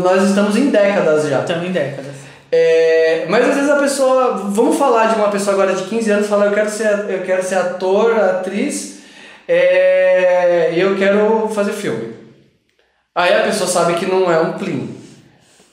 Nós 0.03 0.23
estamos 0.29 0.57
em 0.57 0.71
décadas 0.71 1.29
já. 1.29 1.41
Estamos 1.41 1.69
em 1.69 1.73
décadas. 1.73 2.17
É, 2.51 3.27
mas 3.29 3.47
às 3.47 3.55
vezes 3.57 3.71
a 3.71 3.77
pessoa, 3.77 4.33
vamos 4.49 4.79
falar 4.79 5.13
de 5.13 5.17
uma 5.17 5.29
pessoa 5.29 5.53
agora 5.53 5.75
de 5.75 5.83
15 5.83 6.11
anos, 6.11 6.27
falar 6.29 6.47
eu 6.47 6.53
quero 6.53 6.71
ser, 6.71 7.07
eu 7.11 7.23
quero 7.23 7.43
ser 7.43 7.57
ator, 7.57 8.19
atriz, 8.19 9.01
é, 9.47 10.73
e 10.75 10.81
eu 10.81 10.97
quero 10.97 11.49
fazer 11.49 11.73
filme. 11.73 12.15
Aí 13.15 13.35
a 13.35 13.43
pessoa 13.43 13.69
sabe 13.69 13.95
que 13.95 14.07
não 14.07 14.33
é 14.33 14.41
um 14.41 14.53
plim. 14.53 14.97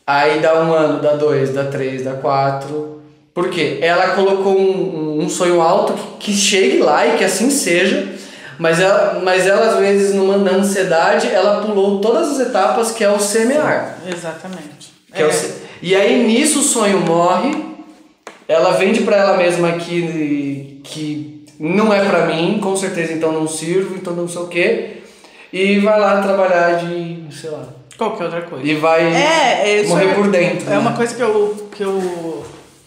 Aí 0.06 0.41
dá 0.41 0.62
um 0.64 0.74
ano, 0.74 1.01
dá 1.01 1.14
dois, 1.14 1.54
dá 1.54 1.66
três, 1.66 2.04
dá 2.04 2.14
quatro. 2.14 3.01
Por 3.34 3.49
quê? 3.49 3.80
Ela 3.82 4.16
colocou 4.16 4.58
um, 4.58 5.24
um 5.24 5.30
sonho 5.30 5.62
alto 5.62 5.93
que, 5.93 6.32
que 6.32 6.34
chegue 6.34 6.80
lá 6.80 7.08
e 7.08 7.18
que 7.18 7.24
assim 7.24 7.49
seja, 7.49 8.14
mas 8.58 8.80
ela, 8.80 9.20
mas 9.24 9.47
ela 9.47 9.68
às 9.68 9.78
vezes 9.78 10.14
numa, 10.14 10.38
na 10.38 10.51
ansiedade, 10.51 11.28
ela 11.28 11.62
pulou 11.62 11.99
todas 11.99 12.32
as 12.32 12.47
etapas 12.47 12.91
que 12.91 13.04
é 13.04 13.10
o 13.10 13.20
semear. 13.20 13.97
Exatamente. 14.08 14.93
Que 15.14 15.22
é. 15.22 15.26
é 15.26 15.28
o, 15.28 15.32
e 15.82 15.95
aí 15.95 16.26
nisso 16.26 16.60
o 16.60 16.64
sonho 16.64 16.99
morre, 16.99 17.74
ela 18.47 18.72
vende 18.72 19.01
para 19.01 19.18
ela 19.18 19.38
mesma 19.38 19.74
que, 19.74 20.80
que 20.84 21.45
não 21.60 21.93
é 21.93 22.04
para 22.06 22.26
mim, 22.26 22.60
com 22.62 22.76
certeza 22.76 23.14
então 23.14 23.32
não 23.32 23.47
sirvo, 23.47 23.95
então 23.95 24.14
não 24.14 24.28
sei 24.28 24.41
o 24.41 24.47
quê, 24.47 24.97
e 25.51 25.80
vai 25.80 25.99
lá 25.99 26.22
trabalhar 26.22 26.78
de, 26.78 27.26
sei 27.32 27.49
lá. 27.49 27.68
Qualquer 27.97 28.24
outra 28.26 28.41
coisa. 28.41 28.66
E 28.66 28.76
vai 28.76 29.04
É, 29.14 29.82
é, 29.82 29.84
morrer 29.88 30.10
é- 30.10 30.14
por 30.16 30.28
dentro. 30.30 30.68
É 30.68 30.72
né? 30.72 30.78
uma 30.80 30.93
coisa 30.93 31.14
que 31.16 31.22
eu, 31.22 31.70
que 31.72 31.84
eu 31.84 32.43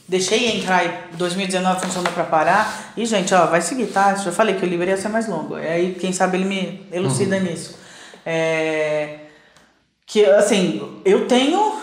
deixei 0.08 0.56
entrar 0.56 0.84
e 0.84 1.16
2019 1.16 1.80
funcionou 1.80 2.12
pra 2.12 2.24
parar. 2.24 2.92
E, 2.96 3.04
gente, 3.04 3.34
ó, 3.34 3.46
vai 3.46 3.60
seguir, 3.60 3.86
tá? 3.86 4.14
Já 4.14 4.32
falei 4.32 4.54
que 4.54 4.64
o 4.64 4.68
livro 4.68 4.86
ia 4.86 4.96
ser 4.96 5.08
mais 5.08 5.28
longo. 5.28 5.58
E 5.58 5.66
aí, 5.66 5.94
quem 5.94 6.12
sabe, 6.12 6.38
ele 6.38 6.44
me 6.44 6.86
elucida 6.92 7.38
nisso. 7.38 7.78
É, 8.24 9.18
que, 10.06 10.24
assim, 10.24 11.00
eu 11.04 11.26
tenho 11.26 11.80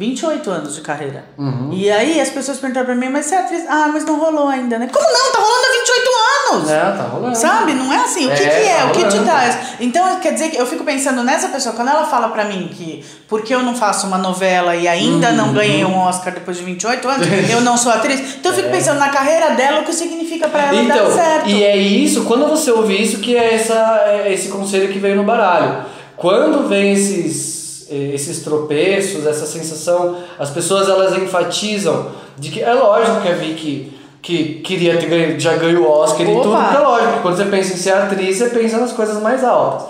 28 0.00 0.50
anos 0.50 0.74
de 0.74 0.80
carreira. 0.80 1.26
E 1.70 1.90
aí, 1.90 2.18
as 2.18 2.30
pessoas 2.30 2.56
perguntaram 2.56 2.86
pra 2.86 2.94
mim, 2.94 3.10
mas 3.10 3.26
você 3.26 3.34
é 3.34 3.38
atriz? 3.40 3.64
Ah, 3.68 3.90
mas 3.92 4.02
não 4.06 4.18
rolou 4.18 4.48
ainda, 4.48 4.78
né? 4.78 4.88
Como 4.90 5.04
não? 5.06 5.30
Tá 5.32 5.38
rolando 5.38 5.66
há 5.66 5.78
28 5.78 6.10
anos! 6.54 6.70
É, 6.70 6.80
tá 6.96 7.02
rolando. 7.12 7.36
Sabe? 7.36 7.74
Não 7.74 7.92
é 7.92 7.98
assim. 7.98 8.24
O 8.26 8.34
que, 8.34 8.42
É, 8.42 8.48
que 8.48 8.66
é? 8.66 8.76
tá 8.78 8.86
o 8.86 8.90
que 8.92 9.04
te 9.04 9.18
traz? 9.22 9.58
Então, 9.78 10.18
quer 10.20 10.32
dizer 10.32 10.48
que 10.48 10.56
eu 10.56 10.64
fico 10.64 10.84
pensando 10.84 11.22
nessa 11.22 11.48
pessoa, 11.48 11.74
quando 11.74 11.88
ela 11.88 12.06
fala 12.06 12.30
pra 12.30 12.46
mim 12.46 12.70
que 12.74 13.04
porque 13.28 13.54
eu 13.54 13.62
não 13.62 13.76
faço 13.76 14.06
uma 14.06 14.16
novela 14.16 14.74
e 14.74 14.88
ainda 14.88 15.28
Uhum. 15.28 15.36
não 15.36 15.52
ganhei 15.52 15.84
um 15.84 15.94
Oscar 15.98 16.32
depois 16.32 16.56
de 16.56 16.64
28 16.64 17.06
anos, 17.06 17.26
eu 17.52 17.60
não 17.60 17.76
sou 17.76 17.92
atriz. 17.92 18.36
Então 18.38 18.52
eu 18.52 18.56
fico 18.56 18.70
pensando 18.70 18.98
na 18.98 19.10
carreira 19.10 19.50
dela, 19.50 19.82
o 19.82 19.84
que 19.84 19.92
significa 19.92 20.48
pra 20.48 20.62
ela 20.68 20.82
dar 20.82 20.96
Então, 20.96 21.10
certo. 21.14 21.46
e 21.50 21.62
é 21.62 21.76
isso, 21.76 22.24
quando 22.24 22.46
você 22.48 22.70
ouve 22.70 23.00
isso, 23.00 23.18
que 23.18 23.36
é 23.36 23.54
essa, 23.54 24.02
é 24.06 24.32
esse 24.32 24.48
conselho 24.48 24.90
que 24.90 24.98
veio 24.98 25.14
no 25.16 25.24
baralho. 25.24 25.84
Quando 26.16 26.66
vem 26.66 26.92
esses, 26.94 27.59
esses 27.90 28.42
tropeços, 28.42 29.26
essa 29.26 29.46
sensação, 29.46 30.16
as 30.38 30.50
pessoas 30.50 30.88
elas 30.88 31.16
enfatizam 31.16 32.06
de 32.38 32.50
que 32.50 32.62
é 32.62 32.72
lógico 32.72 33.20
que 33.20 33.28
a 33.28 33.34
Vicky 33.34 34.00
que 34.22 34.60
queria 34.60 34.98
ter 34.98 35.06
ganho, 35.06 35.40
já 35.40 35.56
ganhou 35.56 35.86
o 35.86 35.90
Oscar 35.90 36.26
e 36.26 36.32
Opa! 36.32 36.42
tudo, 36.42 36.56
porque 36.56 36.76
é 36.76 36.80
lógico, 36.80 37.22
quando 37.22 37.36
você 37.36 37.44
pensa 37.46 37.72
em 37.72 37.76
ser 37.76 37.92
atriz, 37.92 38.36
você 38.36 38.50
pensa 38.50 38.78
nas 38.78 38.92
coisas 38.92 39.20
mais 39.22 39.42
altas. 39.42 39.88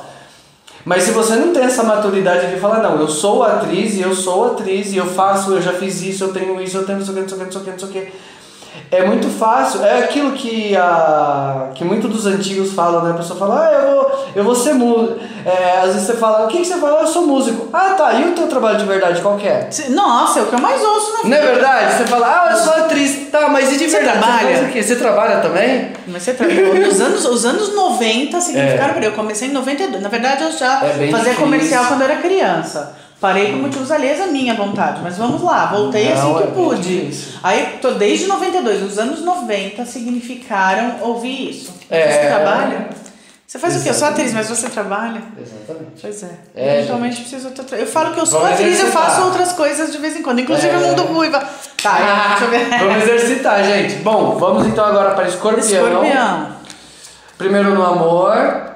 Mas 0.85 1.03
se 1.03 1.11
você 1.11 1.37
não 1.37 1.53
tem 1.53 1.65
essa 1.65 1.83
maturidade 1.83 2.55
de 2.55 2.59
falar, 2.59 2.83
não, 2.83 2.99
eu 2.99 3.09
sou 3.09 3.43
atriz 3.43 3.95
e 3.97 4.01
eu 4.01 4.15
sou 4.15 4.53
atriz 4.53 4.93
e 4.93 4.97
eu 4.97 5.07
faço, 5.07 5.53
eu 5.53 5.61
já 5.61 5.75
fiz 5.75 6.01
isso, 6.01 6.25
eu 6.25 6.33
tenho 6.33 6.61
isso, 6.61 6.79
eu 6.79 6.87
tenho 6.87 6.99
não 6.99 7.05
sei 7.05 7.13
o 7.13 7.17
que, 7.17 7.23
não 7.23 7.29
sei 7.29 7.37
o 7.37 7.39
que, 7.39 7.45
não 7.45 7.53
sei 7.53 7.61
o 7.61 7.65
que, 7.65 7.71
não 7.71 7.79
sei 7.79 7.89
o 7.89 7.93
que. 7.93 8.13
É 8.93 9.05
muito 9.05 9.29
fácil, 9.29 9.85
é 9.85 10.01
aquilo 10.01 10.33
que, 10.33 10.77
a, 10.77 11.69
que 11.75 11.85
muitos 11.85 12.11
dos 12.11 12.27
antigos 12.27 12.73
falam, 12.73 13.03
né? 13.05 13.13
A 13.13 13.15
pessoa 13.15 13.39
fala, 13.39 13.67
ah, 13.67 13.73
eu 13.73 13.91
vou, 13.95 14.25
eu 14.37 14.45
vou 14.45 14.55
ser 14.55 14.75
músico. 14.75 15.19
É, 15.47 15.79
às 15.79 15.93
vezes 15.93 16.03
você 16.03 16.15
fala, 16.15 16.45
o 16.45 16.49
que, 16.49 16.59
que 16.59 16.65
você 16.65 16.77
fala? 16.77 17.01
Eu 17.01 17.07
sou 17.07 17.27
músico. 17.27 17.69
Ah, 17.73 17.95
tá, 17.97 18.13
e 18.15 18.29
o 18.29 18.33
teu 18.33 18.49
trabalho 18.49 18.79
de 18.79 18.85
verdade 18.85 19.21
qual 19.23 19.37
que 19.37 19.47
é? 19.47 19.69
Nossa, 19.91 20.41
é 20.41 20.43
o 20.43 20.47
que 20.47 20.55
eu 20.55 20.61
mais 20.61 20.83
ouço 20.85 21.13
na 21.23 21.29
Não 21.31 21.37
é 21.37 21.41
verdade? 21.41 21.97
Você 21.99 22.05
fala, 22.07 22.27
ah, 22.27 22.51
eu 22.53 22.57
sou 22.59 22.73
atriz. 22.75 23.31
Tá, 23.31 23.49
mas 23.49 23.73
e 23.73 23.77
de 23.79 23.89
Você 23.89 23.97
verdade? 23.97 24.19
trabalha? 24.19 24.57
Você 24.57 24.73
faz? 24.73 24.87
Você 24.87 24.97
trabalha 24.97 25.37
também? 25.41 25.93
Mas 26.09 26.23
você 26.25 26.35
trabalhou. 26.35 26.75
Nos 26.75 27.01
anos, 27.01 27.25
os 27.27 27.45
anos 27.45 27.75
90 27.75 28.41
significaram 28.41 28.95
É. 29.01 29.07
eu. 29.07 29.13
comecei 29.13 29.49
em 29.49 29.53
92. 29.53 30.03
Na 30.03 30.09
verdade, 30.09 30.43
eu 30.45 30.53
já 30.53 30.85
É 30.85 30.89
fazia 30.91 31.09
difícil. 31.09 31.35
comercial 31.37 31.85
quando 31.87 32.01
eu 32.03 32.09
era 32.11 32.17
criança. 32.21 32.93
Parei 33.21 33.49
por 33.53 33.57
motivos 33.61 33.91
alheios 33.91 34.21
à 34.21 34.27
minha 34.29 34.55
vontade. 34.55 35.01
Mas 35.03 35.19
vamos 35.19 35.43
lá, 35.43 35.67
voltei 35.67 36.09
Não, 36.09 36.13
assim 36.15 36.35
que 36.39 36.43
é 36.43 36.47
pude. 36.55 37.11
Aí, 37.43 37.79
tô 37.83 37.91
desde 37.93 38.27
92. 38.27 38.83
Os 38.83 38.99
anos 38.99 39.21
90 39.23 39.85
significaram 39.85 40.97
ouvir 41.03 41.51
isso. 41.51 41.75
É. 41.91 42.11
Você 42.13 42.29
trabalha? 42.29 42.89
Você 43.47 43.59
faz 43.59 43.77
o 43.77 43.83
quê? 43.83 43.89
Eu 43.91 43.95
sou 43.95 44.07
Exatamente. 44.07 44.31
atriz, 44.31 44.35
mas 44.49 44.59
você 44.59 44.71
trabalha? 44.71 45.23
Exatamente. 45.37 46.01
Pois 46.01 46.23
é. 46.23 46.31
É, 46.55 46.79
Eventualmente 46.79 47.21
preciso 47.21 47.49
outra. 47.49 47.77
Eu 47.77 47.87
falo 47.87 48.15
que 48.15 48.21
eu 48.21 48.25
sou 48.27 48.41
Vamos 48.41 48.55
atriz, 48.55 48.79
eu 48.81 48.87
faço 48.87 49.23
outras 49.23 49.53
coisas 49.53 49.91
de 49.91 49.99
vez 49.99 50.17
em 50.17 50.23
quando, 50.23 50.39
inclusive 50.41 50.69
É. 50.73 50.79
o 50.79 50.81
mundo 50.81 51.03
ruiva. 51.03 51.43
Tá, 51.83 51.99
deixa 52.39 52.45
eu 52.45 52.51
ver. 52.51 52.79
Vamos 52.79 53.03
exercitar, 53.03 53.65
gente. 53.65 53.97
Bom, 53.97 54.37
vamos 54.39 54.67
então 54.67 54.85
agora 54.87 55.11
para 55.17 55.27
escorpião. 55.29 55.89
Escorpião. 55.89 56.47
Primeiro 57.37 57.75
no 57.75 57.85
amor. 57.85 58.70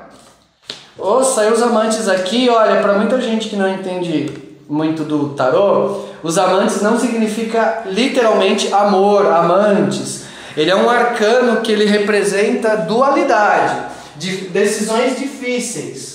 Ô, 0.99 1.25
saiu 1.25 1.53
os 1.53 1.63
amantes 1.63 2.09
aqui, 2.09 2.49
olha, 2.49 2.81
para 2.81 2.95
muita 2.95 3.21
gente 3.21 3.49
que 3.49 3.57
não 3.57 3.69
entende 3.69 4.33
muito 4.69 5.03
do 5.03 5.31
tarô, 5.31 6.05
os 6.23 6.39
amantes 6.39 6.81
não 6.81 6.99
significa 6.99 7.83
literalmente 7.87 8.73
amor, 8.73 9.27
amantes. 9.27 10.25
Ele 10.57 10.71
é 10.71 10.77
um 10.77 10.89
arcano 10.89 11.61
que 11.61 11.73
ele 11.73 11.85
representa 11.85 12.77
dualidade, 12.77 13.93
de 14.17 14.37
decisões 14.49 15.19
difíceis. 15.19 16.15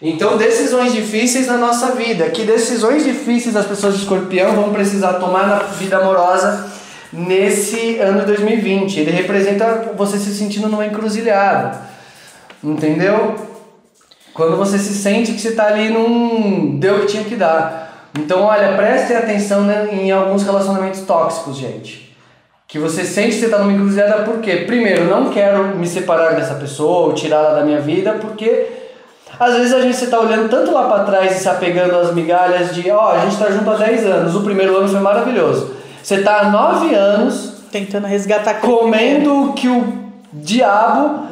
Então, 0.00 0.36
decisões 0.36 0.92
difíceis 0.92 1.46
na 1.46 1.56
nossa 1.56 1.92
vida. 1.92 2.28
Que 2.28 2.44
decisões 2.44 3.02
difíceis 3.02 3.56
as 3.56 3.64
pessoas 3.64 3.94
de 3.94 4.02
escorpião 4.02 4.54
vão 4.54 4.72
precisar 4.72 5.14
tomar 5.14 5.46
na 5.46 5.58
vida 5.60 5.96
amorosa 5.96 6.70
nesse 7.10 7.98
ano 7.98 8.20
de 8.20 8.26
2020. 8.26 9.00
Ele 9.00 9.10
representa 9.10 9.94
você 9.96 10.18
se 10.18 10.34
sentindo 10.34 10.68
numa 10.68 10.84
encruzilhada. 10.84 11.95
Entendeu? 12.62 13.34
Quando 14.32 14.56
você 14.56 14.78
se 14.78 14.94
sente 14.94 15.32
que 15.32 15.40
você 15.40 15.48
está 15.48 15.66
ali 15.66 15.88
num. 15.88 16.78
deu 16.78 16.96
o 16.96 17.00
que 17.00 17.06
tinha 17.06 17.24
que 17.24 17.36
dar. 17.36 18.10
Então, 18.18 18.42
olha, 18.42 18.76
prestem 18.76 19.16
atenção 19.16 19.62
né, 19.62 19.88
em 19.92 20.10
alguns 20.10 20.42
relacionamentos 20.42 21.00
tóxicos, 21.02 21.56
gente. 21.56 22.16
Que 22.66 22.78
você 22.78 23.04
sente 23.04 23.34
que 23.34 23.40
você 23.40 23.44
está 23.46 23.58
numa 23.58 23.72
encruzilhada 23.72 24.24
por 24.24 24.40
quê? 24.40 24.64
Primeiro, 24.66 25.04
não 25.04 25.30
quero 25.30 25.76
me 25.76 25.86
separar 25.86 26.34
dessa 26.34 26.54
pessoa 26.54 27.06
ou 27.06 27.12
tirá-la 27.12 27.54
da 27.54 27.64
minha 27.64 27.80
vida, 27.80 28.14
porque 28.14 28.66
às 29.38 29.54
vezes 29.54 29.72
a 29.72 29.80
gente 29.80 30.02
está 30.02 30.18
olhando 30.18 30.48
tanto 30.48 30.72
lá 30.72 30.88
para 30.88 31.04
trás 31.04 31.36
e 31.36 31.40
se 31.40 31.48
apegando 31.48 31.94
às 31.96 32.12
migalhas 32.12 32.74
de, 32.74 32.90
ó, 32.90 33.12
a 33.12 33.18
gente 33.20 33.32
está 33.32 33.50
junto 33.50 33.70
há 33.70 33.76
10 33.76 34.06
anos, 34.06 34.34
o 34.34 34.42
primeiro 34.42 34.76
ano 34.76 34.88
foi 34.88 35.00
maravilhoso. 35.00 35.76
Você 36.02 36.16
está 36.16 36.40
há 36.40 36.50
9 36.50 36.94
anos 36.94 37.56
Tentando 37.70 38.06
resgatar 38.06 38.54
comendo 38.54 39.50
o 39.50 39.52
que 39.52 39.68
o 39.68 39.92
diabo. 40.32 41.26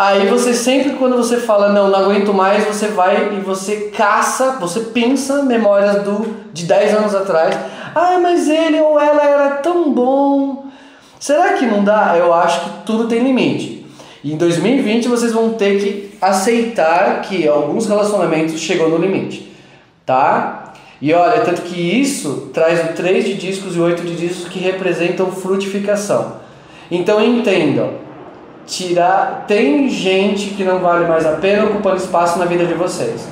Aí 0.00 0.28
você 0.28 0.54
sempre 0.54 0.92
quando 0.92 1.14
você 1.14 1.36
fala 1.36 1.74
não, 1.74 1.90
não 1.90 1.98
aguento 1.98 2.32
mais, 2.32 2.64
você 2.64 2.86
vai 2.86 3.34
e 3.34 3.40
você 3.42 3.92
caça, 3.94 4.52
você 4.58 4.80
pensa 4.80 5.42
memórias 5.42 6.02
do 6.02 6.36
de 6.54 6.64
10 6.64 6.94
anos 6.94 7.14
atrás. 7.14 7.54
Ah, 7.94 8.18
mas 8.18 8.48
ele 8.48 8.80
ou 8.80 8.98
ela 8.98 9.22
era 9.22 9.50
tão 9.56 9.92
bom. 9.92 10.64
Será 11.18 11.52
que 11.52 11.66
não 11.66 11.84
dá? 11.84 12.16
Eu 12.16 12.32
acho 12.32 12.60
que 12.60 12.70
tudo 12.86 13.08
tem 13.08 13.22
limite. 13.22 13.84
E 14.24 14.32
em 14.32 14.38
2020 14.38 15.06
vocês 15.06 15.34
vão 15.34 15.52
ter 15.52 15.78
que 15.78 16.16
aceitar 16.18 17.20
que 17.20 17.46
alguns 17.46 17.86
relacionamentos 17.86 18.58
chegou 18.58 18.88
no 18.88 18.96
limite, 18.96 19.54
tá? 20.06 20.72
E 20.98 21.12
olha, 21.12 21.42
tanto 21.42 21.60
que 21.60 21.78
isso 21.78 22.48
traz 22.54 22.90
o 22.90 22.94
3 22.94 23.22
de 23.22 23.34
discos 23.34 23.76
e 23.76 23.78
o 23.78 23.84
8 23.84 24.02
de 24.02 24.16
discos 24.16 24.48
que 24.48 24.60
representam 24.60 25.30
frutificação. 25.30 26.36
Então 26.90 27.22
entendam, 27.22 28.08
tirar 28.70 29.44
tem 29.46 29.88
gente 29.88 30.50
que 30.50 30.62
não 30.64 30.78
vale 30.78 31.06
mais 31.06 31.26
a 31.26 31.32
pena 31.32 31.64
ocupando 31.64 31.96
espaço 31.96 32.38
na 32.38 32.44
vida 32.44 32.64
de 32.64 32.74
vocês. 32.74 33.28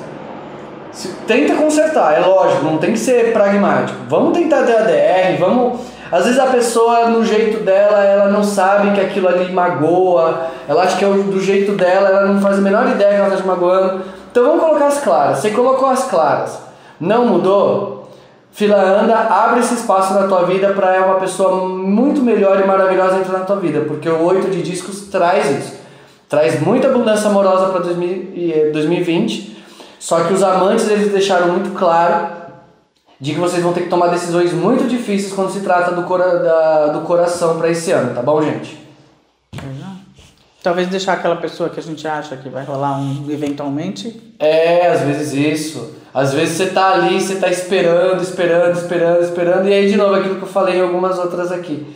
Se- 0.93 1.09
tenta 1.27 1.55
consertar, 1.55 2.15
é 2.17 2.21
lógico, 2.27 2.65
não 2.65 2.79
tem 2.79 2.93
que 2.93 2.99
ser 2.99 3.33
pragmático. 3.33 3.99
Vamos 4.09 4.37
tentar 4.37 4.63
ter 4.65 4.77
ADR, 4.77 5.39
vamos. 5.39 5.81
Às 6.11 6.25
vezes 6.25 6.39
a 6.41 6.47
pessoa, 6.47 7.09
no 7.09 7.23
jeito 7.25 7.63
dela, 7.63 8.03
ela 8.03 8.29
não 8.31 8.43
sabe 8.43 8.93
que 8.93 9.01
aquilo 9.01 9.29
ali 9.29 9.53
magoa, 9.53 10.47
ela 10.67 10.83
acha 10.83 10.97
que 10.97 11.05
é 11.05 11.09
do 11.09 11.41
jeito 11.41 11.73
dela, 11.73 12.09
ela 12.09 12.27
não 12.27 12.41
faz 12.41 12.59
a 12.59 12.63
menor 12.63 12.89
ideia 12.89 13.11
que 13.11 13.17
ela 13.17 13.27
está 13.29 13.37
te 13.43 13.47
magoando. 13.47 14.03
Então 14.31 14.43
vamos 14.45 14.65
colocar 14.65 14.87
as 14.87 15.01
claras. 15.01 15.39
Você 15.39 15.51
colocou 15.51 15.89
as 15.89 16.05
claras, 16.05 16.59
não 16.99 17.27
mudou? 17.27 17.98
Fila 18.59 18.77
anda, 19.03 19.15
abre 19.17 19.61
esse 19.61 19.75
espaço 19.75 20.13
na 20.15 20.27
tua 20.27 20.45
vida 20.45 20.71
para 20.73 21.01
uma 21.07 21.15
pessoa 21.21 21.69
muito 21.69 22.21
melhor 22.21 22.61
e 22.61 22.67
maravilhosa 22.67 23.19
entrar 23.19 23.39
na 23.39 23.45
tua 23.45 23.55
vida, 23.55 23.83
porque 23.83 24.09
o 24.09 24.21
8 24.21 24.51
de 24.51 24.63
discos 24.63 25.03
traz 25.03 25.49
isso. 25.61 25.75
Traz 26.29 26.61
muita 26.61 26.89
abundância 26.89 27.29
amorosa 27.31 27.67
para 27.69 27.83
2020. 28.73 29.57
Só 30.01 30.25
que 30.25 30.33
os 30.33 30.43
amantes 30.43 30.89
eles 30.89 31.13
deixaram 31.13 31.49
muito 31.53 31.71
claro 31.79 32.27
de 33.21 33.33
que 33.33 33.39
vocês 33.39 33.63
vão 33.63 33.73
ter 33.73 33.83
que 33.83 33.89
tomar 33.91 34.09
decisões 34.09 34.53
muito 34.53 34.89
difíceis 34.89 35.33
quando 35.33 35.53
se 35.53 35.61
trata 35.61 35.93
do, 35.93 36.03
cora 36.03 36.39
da- 36.41 36.87
do 36.89 37.03
coração 37.03 37.59
para 37.59 37.69
esse 37.71 37.93
ano, 37.93 38.13
tá 38.13 38.23
bom, 38.23 38.43
gente? 38.43 38.77
Talvez 40.63 40.89
deixar 40.89 41.13
aquela 41.15 41.37
pessoa 41.37 41.71
que 41.71 41.79
a 41.79 41.83
gente 41.83 42.07
acha 42.07 42.37
que 42.37 42.49
vai 42.49 42.65
rolar 42.65 42.99
um 42.99 43.27
eventualmente. 43.31 44.21
É, 44.39 44.89
às 44.89 45.03
vezes 45.03 45.33
isso. 45.33 45.95
Às 46.13 46.33
vezes 46.35 46.57
você 46.57 46.67
tá 46.67 46.95
ali, 46.95 47.21
você 47.21 47.37
tá 47.37 47.49
esperando, 47.49 48.21
esperando, 48.23 48.77
esperando, 48.77 49.23
esperando, 49.23 49.69
e 49.69 49.73
aí 49.73 49.89
de 49.89 49.97
novo 49.97 50.15
aquilo 50.17 50.37
que 50.37 50.43
eu 50.43 50.49
falei 50.49 50.79
em 50.79 50.81
algumas 50.83 51.19
outras 51.19 51.53
aqui. 51.53 51.87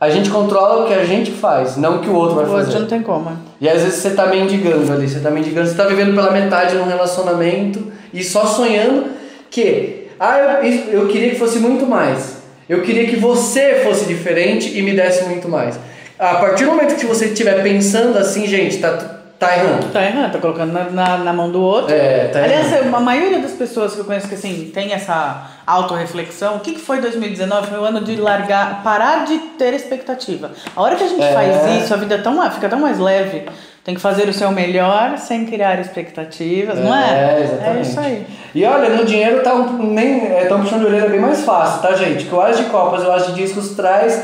A 0.00 0.10
gente 0.10 0.30
controla 0.30 0.84
o 0.84 0.88
que 0.88 0.94
a 0.94 1.04
gente 1.04 1.30
faz, 1.30 1.76
não 1.76 1.96
o 1.96 1.98
que 2.00 2.08
o 2.08 2.14
outro 2.14 2.36
vai 2.36 2.44
O 2.46 2.48
outro 2.48 2.66
fazer. 2.66 2.78
não 2.78 2.86
tem 2.86 3.02
como. 3.02 3.30
E 3.60 3.68
às 3.68 3.82
vezes 3.82 4.00
você 4.00 4.10
tá 4.10 4.26
mendigando 4.26 4.90
ali, 4.92 5.08
você 5.08 5.20
tá 5.20 5.30
mendigando, 5.30 5.68
você 5.68 5.74
tá 5.74 5.84
vivendo 5.84 6.14
pela 6.14 6.30
metade 6.30 6.74
num 6.74 6.86
relacionamento 6.86 7.92
e 8.12 8.24
só 8.24 8.46
sonhando 8.46 9.10
que, 9.50 10.08
ah, 10.18 10.60
eu, 10.62 11.02
eu 11.02 11.08
queria 11.08 11.30
que 11.30 11.36
fosse 11.38 11.58
muito 11.58 11.86
mais. 11.86 12.38
Eu 12.68 12.82
queria 12.82 13.06
que 13.06 13.16
você 13.16 13.82
fosse 13.84 14.06
diferente 14.06 14.76
e 14.76 14.82
me 14.82 14.92
desse 14.94 15.24
muito 15.24 15.48
mais. 15.48 15.78
A 16.22 16.34
partir 16.36 16.64
do 16.64 16.70
momento 16.70 16.94
que 16.94 17.04
você 17.04 17.26
estiver 17.26 17.60
pensando 17.64 18.16
assim, 18.16 18.46
gente, 18.46 18.78
tá, 18.78 18.96
tá 19.40 19.56
errando. 19.56 19.88
Tá 19.88 20.04
errado, 20.04 20.30
tá 20.30 20.38
colocando 20.38 20.72
na, 20.72 20.84
na, 20.84 21.18
na 21.18 21.32
mão 21.32 21.50
do 21.50 21.60
outro. 21.60 21.92
É, 21.92 22.28
tá 22.28 22.44
Aliás, 22.44 22.72
errando. 22.72 22.94
a 22.96 23.00
maioria 23.00 23.40
das 23.40 23.50
pessoas 23.50 23.92
que 23.92 23.98
eu 23.98 24.04
conheço 24.04 24.28
que 24.28 24.34
assim, 24.36 24.70
tem 24.72 24.92
essa 24.92 25.48
autorreflexão, 25.66 26.56
o 26.56 26.60
que, 26.60 26.74
que 26.74 26.80
foi 26.80 27.00
2019? 27.00 27.66
Foi 27.66 27.78
o 27.80 27.84
ano 27.84 28.02
de 28.02 28.14
largar, 28.16 28.84
parar 28.84 29.24
de 29.24 29.36
ter 29.58 29.74
expectativa. 29.74 30.52
A 30.76 30.80
hora 30.80 30.94
que 30.94 31.02
a 31.02 31.08
gente 31.08 31.24
É. 31.24 31.32
faz 31.32 31.82
isso, 31.82 31.92
a 31.92 31.96
vida 31.96 32.14
é 32.14 32.18
tão, 32.18 32.50
fica 32.52 32.68
tão 32.68 32.78
mais 32.78 33.00
leve. 33.00 33.42
Tem 33.84 33.96
que 33.96 34.00
fazer 34.00 34.28
o 34.28 34.32
seu 34.32 34.52
melhor 34.52 35.18
sem 35.18 35.44
criar 35.44 35.80
expectativas, 35.80 36.78
não 36.78 36.94
é? 36.94 37.10
É, 37.10 37.40
exatamente. 37.42 37.78
É 37.78 37.80
isso 37.80 37.98
aí. 37.98 38.26
E 38.54 38.64
olha, 38.64 38.90
no 38.90 39.04
dinheiro 39.04 39.42
tá 39.42 39.54
um, 39.54 39.92
nem, 39.92 40.24
é, 40.36 40.44
tá 40.44 40.54
um 40.54 40.60
puxão 40.62 40.78
de 40.78 40.86
orelha 40.86 41.08
bem 41.08 41.18
mais 41.18 41.40
fácil, 41.44 41.82
tá, 41.82 41.92
gente? 41.94 42.26
Que 42.26 42.32
o 42.32 42.40
As 42.40 42.56
de 42.58 42.66
Copas 42.66 43.02
e 43.02 43.06
o 43.06 43.10
As 43.12 43.26
de 43.26 43.32
Discos 43.34 43.70
traz 43.70 44.22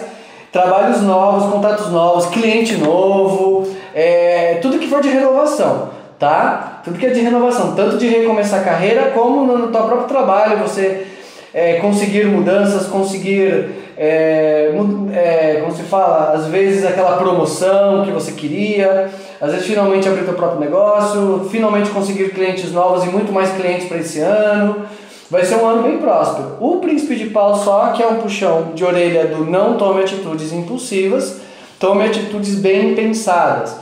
trabalhos 0.52 1.02
novos, 1.02 1.50
contatos 1.52 1.90
novos, 1.90 2.26
cliente 2.26 2.76
novo, 2.76 3.68
é, 3.94 4.58
tudo 4.62 4.78
que 4.78 4.88
for 4.88 5.00
de 5.02 5.08
renovação, 5.08 5.90
tá? 6.18 6.80
Tudo 6.84 6.98
que 6.98 7.06
é 7.06 7.10
de 7.10 7.20
renovação, 7.20 7.74
tanto 7.74 7.98
de 7.98 8.06
recomeçar 8.06 8.60
a 8.60 8.64
carreira 8.64 9.10
como 9.14 9.44
no, 9.44 9.68
teu 9.68 9.82
próprio 9.82 10.08
trabalho, 10.08 10.58
você 10.58 11.06
é, 11.52 11.74
conseguir 11.74 12.26
mudanças, 12.26 12.86
conseguir, 12.86 13.70
é, 13.96 14.72
é, 15.12 15.60
como 15.60 15.74
se 15.74 15.82
fala, 15.82 16.32
às 16.32 16.46
vezes 16.46 16.84
aquela 16.84 17.16
promoção 17.18 18.04
que 18.04 18.10
você 18.10 18.32
queria, 18.32 19.10
às 19.40 19.50
vezes 19.52 19.66
finalmente 19.66 20.08
abrir 20.08 20.24
teu 20.24 20.34
próprio 20.34 20.60
negócio, 20.60 21.46
finalmente 21.50 21.90
conseguir 21.90 22.30
clientes 22.30 22.72
novos 22.72 23.04
e 23.04 23.08
muito 23.08 23.32
mais 23.32 23.50
clientes 23.52 23.86
para 23.86 23.98
esse 23.98 24.20
ano. 24.20 24.86
Vai 25.30 25.44
ser 25.44 25.56
um 25.56 25.66
ano 25.66 25.82
bem 25.82 25.98
próspero. 25.98 26.56
O 26.58 26.76
Príncipe 26.76 27.16
de 27.16 27.26
Pau 27.26 27.54
só 27.54 27.88
que 27.88 28.02
é 28.02 28.06
um 28.06 28.16
puxão 28.16 28.72
de 28.74 28.84
orelha 28.84 29.26
do 29.26 29.44
não 29.44 29.76
tome 29.76 30.00
atitudes 30.00 30.52
impulsivas, 30.52 31.40
tome 31.78 32.04
atitudes 32.04 32.54
bem 32.54 32.94
pensadas. 32.94 33.76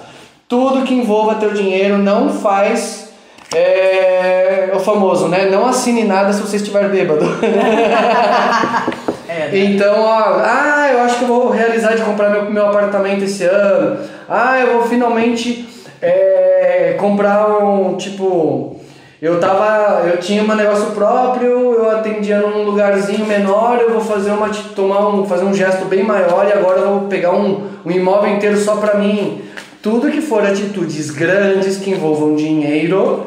Tudo 0.49 0.85
que 0.85 0.95
envolva 0.95 1.37
teu 1.37 1.53
dinheiro 1.53 1.99
não 1.99 2.31
faz 2.31 3.11
é, 3.55 4.71
o 4.75 4.81
famoso, 4.81 5.29
né? 5.29 5.49
Não 5.49 5.67
assine 5.67 6.05
nada 6.05 6.33
se 6.33 6.43
você 6.43 6.57
estiver 6.57 6.89
bêbado. 6.89 7.25
É, 9.29 9.51
Então, 9.59 10.01
ó, 10.01 10.41
ah, 10.41 10.89
eu 10.93 11.01
acho 11.01 11.19
que 11.19 11.25
eu 11.25 11.29
vou 11.29 11.51
realizar 11.51 11.95
de 11.95 12.03
comprar 12.03 12.31
meu, 12.31 12.51
meu 12.51 12.67
apartamento 12.67 13.25
esse 13.25 13.45
ano. 13.45 13.99
Ah, 14.29 14.59
eu 14.61 14.79
vou 14.79 14.89
finalmente 14.89 15.69
é, 16.01 16.97
comprar 16.99 17.49
um, 17.63 17.97
tipo, 17.97 18.81
eu 19.27 19.41
tava, 19.41 20.07
eu 20.09 20.19
tinha 20.19 20.43
um 20.43 20.55
negócio 20.55 20.87
próprio, 20.93 21.75
eu 21.75 21.91
atendia 21.91 22.39
num 22.39 22.63
lugarzinho 22.63 23.27
menor, 23.27 23.79
eu 23.81 23.91
vou 23.91 24.01
fazer 24.01 24.31
uma, 24.31 24.49
tomar 24.75 25.09
um, 25.09 25.27
fazer 25.27 25.45
um 25.45 25.53
gesto 25.55 25.85
bem 25.87 26.03
maior 26.05 26.47
e 26.49 26.53
agora 26.53 26.81
eu 26.81 26.89
vou 26.91 27.09
pegar 27.09 27.33
um, 27.33 27.67
um 27.85 27.91
imóvel 27.91 28.31
inteiro 28.35 28.57
só 28.57 28.77
pra 28.77 28.95
mim. 28.95 29.43
Tudo 29.83 30.11
que 30.11 30.21
for 30.21 30.45
atitudes 30.45 31.11
grandes 31.11 31.77
que 31.77 31.91
envolvam 31.91 32.35
dinheiro, 32.37 33.27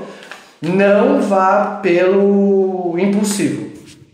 não 0.61 1.21
vá 1.21 1.79
pelo 1.81 2.95
impulsivo. 2.97 3.69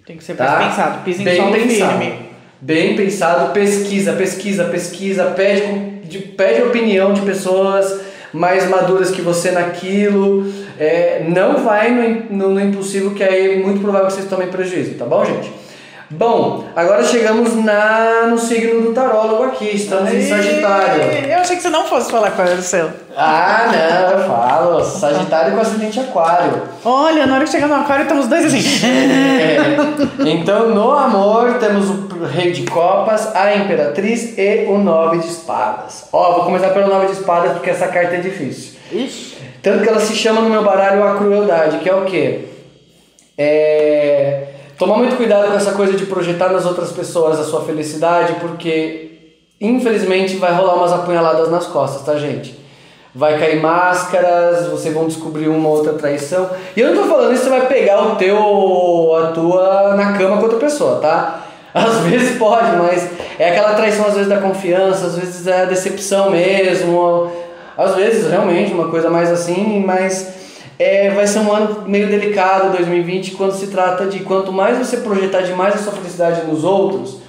Tem 0.06 0.18
que 0.18 0.24
ser 0.24 0.36
Tá? 0.36 0.58
bem 0.58 0.68
pensado. 0.70 1.04
Pisa 1.04 1.22
em 1.22 1.26
Bem 1.26 1.38
solo 1.38 1.52
pensado. 1.54 1.98
firme. 2.00 2.26
Bem 2.62 2.96
pensado, 2.96 3.54
pesquisa, 3.54 4.14
pesquisa, 4.14 4.64
pesquisa, 4.66 5.26
pede, 5.36 6.20
pede 6.38 6.62
opinião 6.64 7.14
de 7.14 7.22
pessoas 7.22 8.00
mais 8.36 8.70
maduras 8.70 9.10
que 9.10 9.22
você 9.22 9.52
naquilo. 9.52 10.46
É, 10.78 11.26
não 11.28 11.64
vai 11.64 11.90
no, 11.90 12.38
no, 12.38 12.50
no 12.56 12.62
impulsivo, 12.62 13.16
que 13.16 13.24
aí 13.24 13.62
é 13.62 13.64
muito 13.64 13.82
provável 13.82 14.08
que 14.08 14.14
vocês 14.14 14.30
tomem 14.30 14.48
prejuízo, 14.48 14.96
tá 14.96 15.06
bom, 15.06 15.24
gente? 15.26 15.65
Bom, 16.10 16.66
agora 16.76 17.04
chegamos 17.04 17.56
na, 17.56 18.28
no 18.28 18.38
signo 18.38 18.82
do 18.82 18.94
tarólogo 18.94 19.44
aqui, 19.46 19.76
estamos 19.76 20.14
em 20.14 20.28
Sagitário. 20.28 21.02
Eu 21.02 21.40
achei 21.40 21.56
que 21.56 21.64
você 21.64 21.70
não 21.70 21.86
fosse 21.86 22.12
falar 22.12 22.32
qual 22.32 22.48
era 22.48 22.60
o 22.60 22.62
seu. 22.62 22.92
Ah, 23.18 23.72
não, 23.72 24.20
eu 24.20 24.28
falo. 24.28 24.84
Sagitário 24.84 25.56
com 25.56 25.62
acidente 25.62 26.00
aquário. 26.00 26.62
Olha, 26.84 27.26
na 27.26 27.36
hora 27.36 27.44
que 27.44 27.50
chegar 27.50 27.68
no 27.68 27.76
aquário, 27.76 28.04
estamos 28.04 28.28
dois 28.28 28.46
assim. 28.46 28.86
É. 28.86 29.76
Então, 30.28 30.70
no 30.70 30.92
amor, 30.92 31.56
temos 31.60 31.90
o 31.90 32.26
Rei 32.26 32.52
de 32.52 32.64
Copas, 32.64 33.36
a 33.36 33.56
Imperatriz 33.56 34.38
e 34.38 34.66
o 34.68 34.78
Nove 34.78 35.20
de 35.20 35.28
Espadas. 35.28 36.08
Ó, 36.12 36.34
vou 36.34 36.46
começar 36.46 36.70
pelo 36.70 36.88
Nove 36.88 37.08
de 37.08 37.14
Espadas 37.14 37.54
porque 37.54 37.70
essa 37.70 37.88
carta 37.88 38.16
é 38.16 38.20
difícil. 38.20 38.74
Ixi. 38.92 39.38
Tanto 39.62 39.84
que 39.84 39.90
ela 39.90 40.00
se 40.00 40.16
chama 40.16 40.42
no 40.42 40.50
meu 40.50 40.64
baralho 40.64 41.04
a 41.04 41.16
crueldade, 41.16 41.80
que 41.80 41.90
é 41.90 41.96
o 41.96 42.06
quê? 42.06 42.46
É... 43.38 44.55
Tomar 44.78 44.98
muito 44.98 45.16
cuidado 45.16 45.48
com 45.48 45.54
essa 45.54 45.72
coisa 45.72 45.94
de 45.94 46.06
projetar 46.06 46.50
nas 46.50 46.66
outras 46.66 46.92
pessoas 46.92 47.40
a 47.40 47.44
sua 47.46 47.62
felicidade, 47.62 48.34
porque 48.42 49.36
infelizmente 49.60 50.36
vai 50.36 50.54
rolar 50.54 50.76
umas 50.76 50.92
apunhaladas 50.92 51.50
nas 51.50 51.66
costas, 51.66 52.02
tá, 52.02 52.18
gente? 52.18 52.60
Vai 53.14 53.40
cair 53.40 53.62
máscaras, 53.62 54.68
vocês 54.68 54.94
vão 54.94 55.08
descobrir 55.08 55.48
uma 55.48 55.70
outra 55.70 55.94
traição. 55.94 56.50
E 56.76 56.82
eu 56.82 56.94
não 56.94 57.04
tô 57.04 57.10
falando 57.10 57.34
isso, 57.34 57.46
você 57.46 57.50
vai 57.50 57.68
pegar 57.68 58.02
o 58.02 58.16
teu, 58.18 59.16
a 59.16 59.28
tua 59.28 59.96
na 59.96 60.18
cama 60.18 60.38
com 60.38 60.44
outra 60.44 60.60
pessoa, 60.60 61.00
tá? 61.00 61.46
Às 61.74 62.00
vezes 62.00 62.38
pode, 62.38 62.76
mas 62.76 63.10
é 63.40 63.52
aquela 63.52 63.74
traição 63.76 64.06
às 64.06 64.14
vezes 64.14 64.30
da 64.30 64.38
confiança, 64.38 65.08
às 65.08 65.18
vezes 65.18 65.46
é 65.46 65.64
a 65.64 65.66
decepção 65.66 66.32
mesmo, 66.32 67.30
às 67.78 67.96
vezes 67.96 68.30
realmente 68.30 68.74
uma 68.74 68.88
coisa 68.88 69.10
mais 69.10 69.30
assim, 69.30 69.84
mas 69.86 70.45
é, 70.78 71.10
vai 71.12 71.26
ser 71.26 71.40
um 71.40 71.52
ano 71.52 71.88
meio 71.88 72.08
delicado 72.08 72.76
2020 72.76 73.32
quando 73.32 73.54
se 73.54 73.68
trata 73.68 74.06
de 74.08 74.20
quanto 74.20 74.52
mais 74.52 74.78
você 74.78 74.98
projetar 74.98 75.42
demais 75.42 75.76
a 75.76 75.78
sua 75.78 75.94
felicidade 75.94 76.46
nos 76.46 76.64
outros, 76.64 77.20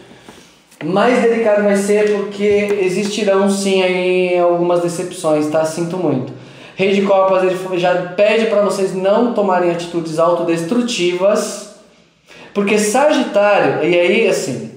mais 0.85 1.23
delicado 1.23 1.63
vai 1.63 1.77
ser 1.77 2.13
porque 2.13 2.79
existirão 2.83 3.49
sim 3.49 3.83
aí 3.83 4.39
algumas 4.39 4.81
decepções, 4.81 5.47
tá? 5.47 5.65
Sinto 5.65 5.97
muito. 5.97 6.33
Rei 6.75 6.93
de 6.93 7.03
Copas 7.03 7.43
ele 7.43 7.79
já 7.79 7.95
pede 8.15 8.47
para 8.47 8.63
vocês 8.63 8.95
não 8.95 9.33
tomarem 9.33 9.71
atitudes 9.71 10.19
autodestrutivas, 10.19 11.75
porque 12.53 12.79
Sagitário, 12.79 13.83
e 13.83 13.99
aí 13.99 14.29
assim, 14.29 14.73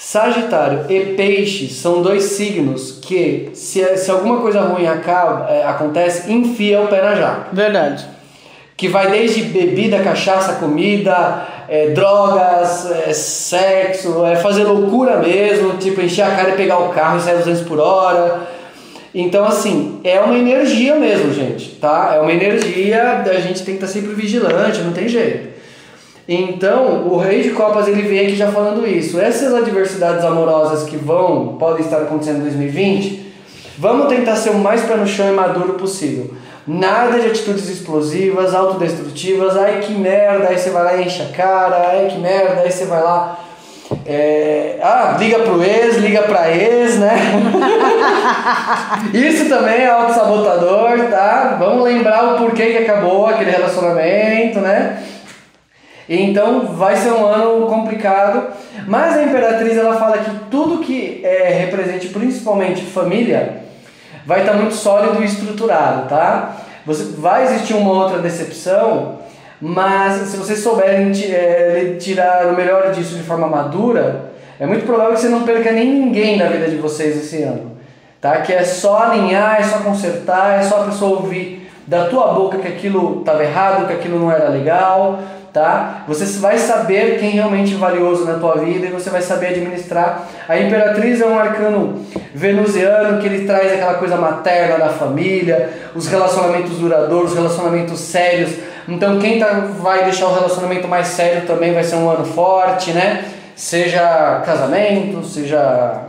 Sagitário 0.00 0.84
e 0.88 1.16
Peixe 1.16 1.68
são 1.68 2.00
dois 2.00 2.22
signos 2.22 3.00
que, 3.02 3.50
se, 3.52 3.96
se 3.96 4.08
alguma 4.08 4.40
coisa 4.40 4.60
ruim 4.60 4.86
acaba, 4.86 5.50
é, 5.50 5.66
acontece, 5.66 6.32
enfia 6.32 6.80
o 6.80 6.86
pé 6.86 7.02
na 7.02 7.16
jaca. 7.16 7.46
Verdade. 7.52 8.06
Que 8.76 8.86
vai 8.86 9.10
desde 9.10 9.42
bebida, 9.42 9.98
cachaça, 9.98 10.52
comida, 10.52 11.44
é, 11.68 11.88
drogas, 11.88 12.88
é, 12.92 13.12
sexo, 13.12 14.24
é 14.24 14.36
fazer 14.36 14.62
loucura 14.62 15.16
mesmo, 15.16 15.76
tipo 15.78 16.00
encher 16.00 16.22
a 16.22 16.30
cara 16.30 16.50
e 16.50 16.56
pegar 16.56 16.78
o 16.78 16.90
carro 16.90 17.18
e 17.18 17.20
sair 17.20 17.38
200 17.38 17.62
por 17.62 17.80
hora. 17.80 18.42
Então, 19.12 19.44
assim, 19.44 20.00
é 20.04 20.20
uma 20.20 20.38
energia 20.38 20.94
mesmo, 20.94 21.34
gente, 21.34 21.70
tá? 21.74 22.12
É 22.14 22.20
uma 22.20 22.32
energia, 22.32 23.24
a 23.28 23.40
gente 23.40 23.64
tem 23.64 23.76
que 23.76 23.84
estar 23.84 23.88
sempre 23.88 24.14
vigilante, 24.14 24.80
não 24.80 24.92
tem 24.92 25.08
jeito. 25.08 25.57
Então, 26.28 27.08
o 27.08 27.16
Rei 27.16 27.40
de 27.40 27.50
Copas 27.50 27.88
ele 27.88 28.02
vem 28.02 28.20
aqui 28.20 28.36
já 28.36 28.52
falando 28.52 28.86
isso. 28.86 29.18
Essas 29.18 29.54
adversidades 29.54 30.22
amorosas 30.22 30.86
que 30.86 30.96
vão, 30.96 31.56
podem 31.58 31.82
estar 31.82 31.96
acontecendo 32.02 32.40
em 32.40 32.42
2020, 32.42 33.32
vamos 33.78 34.08
tentar 34.08 34.36
ser 34.36 34.50
o 34.50 34.58
mais 34.58 34.82
pé 34.82 34.94
no 34.96 35.06
chão 35.06 35.26
e 35.26 35.32
maduro 35.32 35.74
possível. 35.74 36.34
Nada 36.66 37.18
de 37.18 37.28
atitudes 37.28 37.66
explosivas, 37.70 38.54
autodestrutivas. 38.54 39.56
Ai 39.56 39.80
que 39.80 39.94
merda, 39.94 40.48
aí 40.48 40.58
você 40.58 40.68
vai 40.68 40.84
lá 40.84 40.96
e 40.96 41.06
enche 41.06 41.22
a 41.22 41.34
cara. 41.34 41.88
Ai 41.92 42.08
que 42.10 42.18
merda, 42.18 42.60
aí 42.60 42.70
você 42.70 42.84
vai 42.84 43.02
lá. 43.02 43.38
é, 44.04 44.78
Ah, 44.82 45.16
liga 45.18 45.38
pro 45.38 45.64
ex, 45.64 45.96
liga 45.96 46.20
pra 46.24 46.50
ex, 46.54 46.98
né? 46.98 47.16
Isso 49.14 49.48
também 49.48 49.80
é 49.80 49.88
auto-sabotador, 49.88 51.06
tá? 51.10 51.56
Vamos 51.58 51.84
lembrar 51.84 52.34
o 52.34 52.36
porquê 52.36 52.66
que 52.66 52.78
acabou 52.78 53.26
aquele 53.26 53.50
relacionamento, 53.50 54.60
né? 54.60 55.02
Então 56.08 56.66
vai 56.68 56.96
ser 56.96 57.12
um 57.12 57.26
ano 57.26 57.66
complicado, 57.66 58.46
mas 58.86 59.16
a 59.16 59.24
Imperatriz 59.24 59.76
ela 59.76 59.98
fala 59.98 60.18
que 60.18 60.30
tudo 60.50 60.78
que 60.78 61.20
é, 61.22 61.50
represente 61.50 62.08
principalmente 62.08 62.82
família 62.82 63.58
vai 64.24 64.40
estar 64.40 64.54
muito 64.54 64.74
sólido 64.74 65.22
e 65.22 65.26
estruturado, 65.26 66.08
tá? 66.08 66.56
Você, 66.86 67.16
vai 67.18 67.44
existir 67.44 67.74
uma 67.74 67.92
outra 67.92 68.18
decepção, 68.20 69.18
mas 69.60 70.28
se 70.28 70.36
vocês 70.38 70.60
souberem 70.60 71.12
é, 71.30 71.96
tirar 71.98 72.46
o 72.46 72.56
melhor 72.56 72.90
disso 72.92 73.14
de 73.14 73.22
forma 73.22 73.46
madura, 73.46 74.30
é 74.58 74.64
muito 74.64 74.86
provável 74.86 75.12
que 75.12 75.20
você 75.20 75.28
não 75.28 75.42
perca 75.42 75.70
nem 75.72 75.92
ninguém 75.92 76.38
na 76.38 76.46
vida 76.46 76.68
de 76.68 76.76
vocês 76.76 77.16
esse 77.16 77.42
ano, 77.42 77.72
tá? 78.18 78.40
Que 78.40 78.54
é 78.54 78.64
só 78.64 79.02
alinhar, 79.04 79.60
é 79.60 79.62
só 79.62 79.78
consertar, 79.80 80.58
é 80.58 80.62
só 80.62 80.82
a 80.82 80.84
pessoa 80.84 81.20
ouvir 81.20 81.70
da 81.86 82.06
tua 82.06 82.32
boca 82.32 82.58
que 82.58 82.68
aquilo 82.68 83.20
estava 83.20 83.42
errado, 83.42 83.86
que 83.86 83.92
aquilo 83.92 84.18
não 84.18 84.30
era 84.30 84.48
legal, 84.48 85.20
tá? 85.58 86.04
Você 86.06 86.24
vai 86.38 86.56
saber 86.56 87.18
quem 87.18 87.30
realmente 87.30 87.74
é 87.74 87.76
valioso 87.76 88.24
na 88.24 88.34
tua 88.34 88.58
vida 88.58 88.86
e 88.86 88.90
você 88.90 89.10
vai 89.10 89.20
saber 89.20 89.48
administrar. 89.48 90.28
A 90.48 90.56
Imperatriz 90.56 91.20
é 91.20 91.26
um 91.26 91.36
arcano 91.36 92.04
venusiano 92.32 93.20
que 93.20 93.26
ele 93.26 93.44
traz 93.44 93.72
aquela 93.72 93.94
coisa 93.94 94.16
materna 94.16 94.78
da 94.78 94.90
família, 94.90 95.68
os 95.96 96.06
relacionamentos 96.06 96.78
duradouros, 96.78 97.32
os 97.32 97.36
relacionamentos 97.36 97.98
sérios. 97.98 98.52
Então 98.86 99.18
quem 99.18 99.40
tá, 99.40 99.66
vai 99.80 100.04
deixar 100.04 100.26
o 100.26 100.34
relacionamento 100.34 100.86
mais 100.86 101.08
sério 101.08 101.44
também 101.44 101.74
vai 101.74 101.82
ser 101.82 101.96
um 101.96 102.08
ano 102.08 102.24
forte, 102.24 102.92
né? 102.92 103.24
Seja 103.56 104.40
casamento, 104.46 105.24
seja 105.24 106.02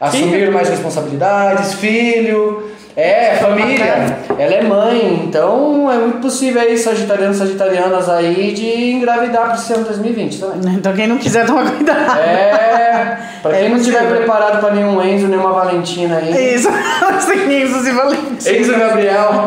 assumir 0.00 0.52
mais 0.52 0.68
responsabilidades, 0.68 1.74
filho. 1.74 2.70
É, 2.96 3.36
família. 3.36 4.18
Ela 4.38 4.54
é 4.54 4.62
mãe, 4.62 5.22
então 5.24 5.90
é 5.90 5.96
muito 5.96 6.18
possível 6.18 6.60
aí, 6.60 6.76
sagitarianos, 6.76 7.36
sagitarianas 7.36 8.08
aí, 8.08 8.52
de 8.52 8.92
engravidar 8.92 9.44
para 9.44 9.54
esse 9.54 9.72
ano 9.72 9.84
2020 9.84 10.40
também. 10.40 10.74
Então 10.74 10.92
quem 10.92 11.06
não 11.06 11.16
quiser 11.18 11.46
tomar 11.46 11.70
cuidado. 11.70 12.18
É, 12.18 13.18
pra 13.42 13.52
quem 13.52 13.66
É 13.66 13.68
não 13.68 13.76
estiver 13.76 14.08
preparado 14.08 14.60
pra 14.60 14.74
nenhum 14.74 15.02
Enzo, 15.02 15.28
nenhuma 15.28 15.52
Valentina 15.52 16.16
aí. 16.18 16.54
Isso, 16.54 16.68
sem 17.20 17.62
Enzo 17.62 17.88
e 17.88 17.92
Valentina. 17.92 18.58
Enzo 18.58 18.78
Gabriel. 18.78 19.46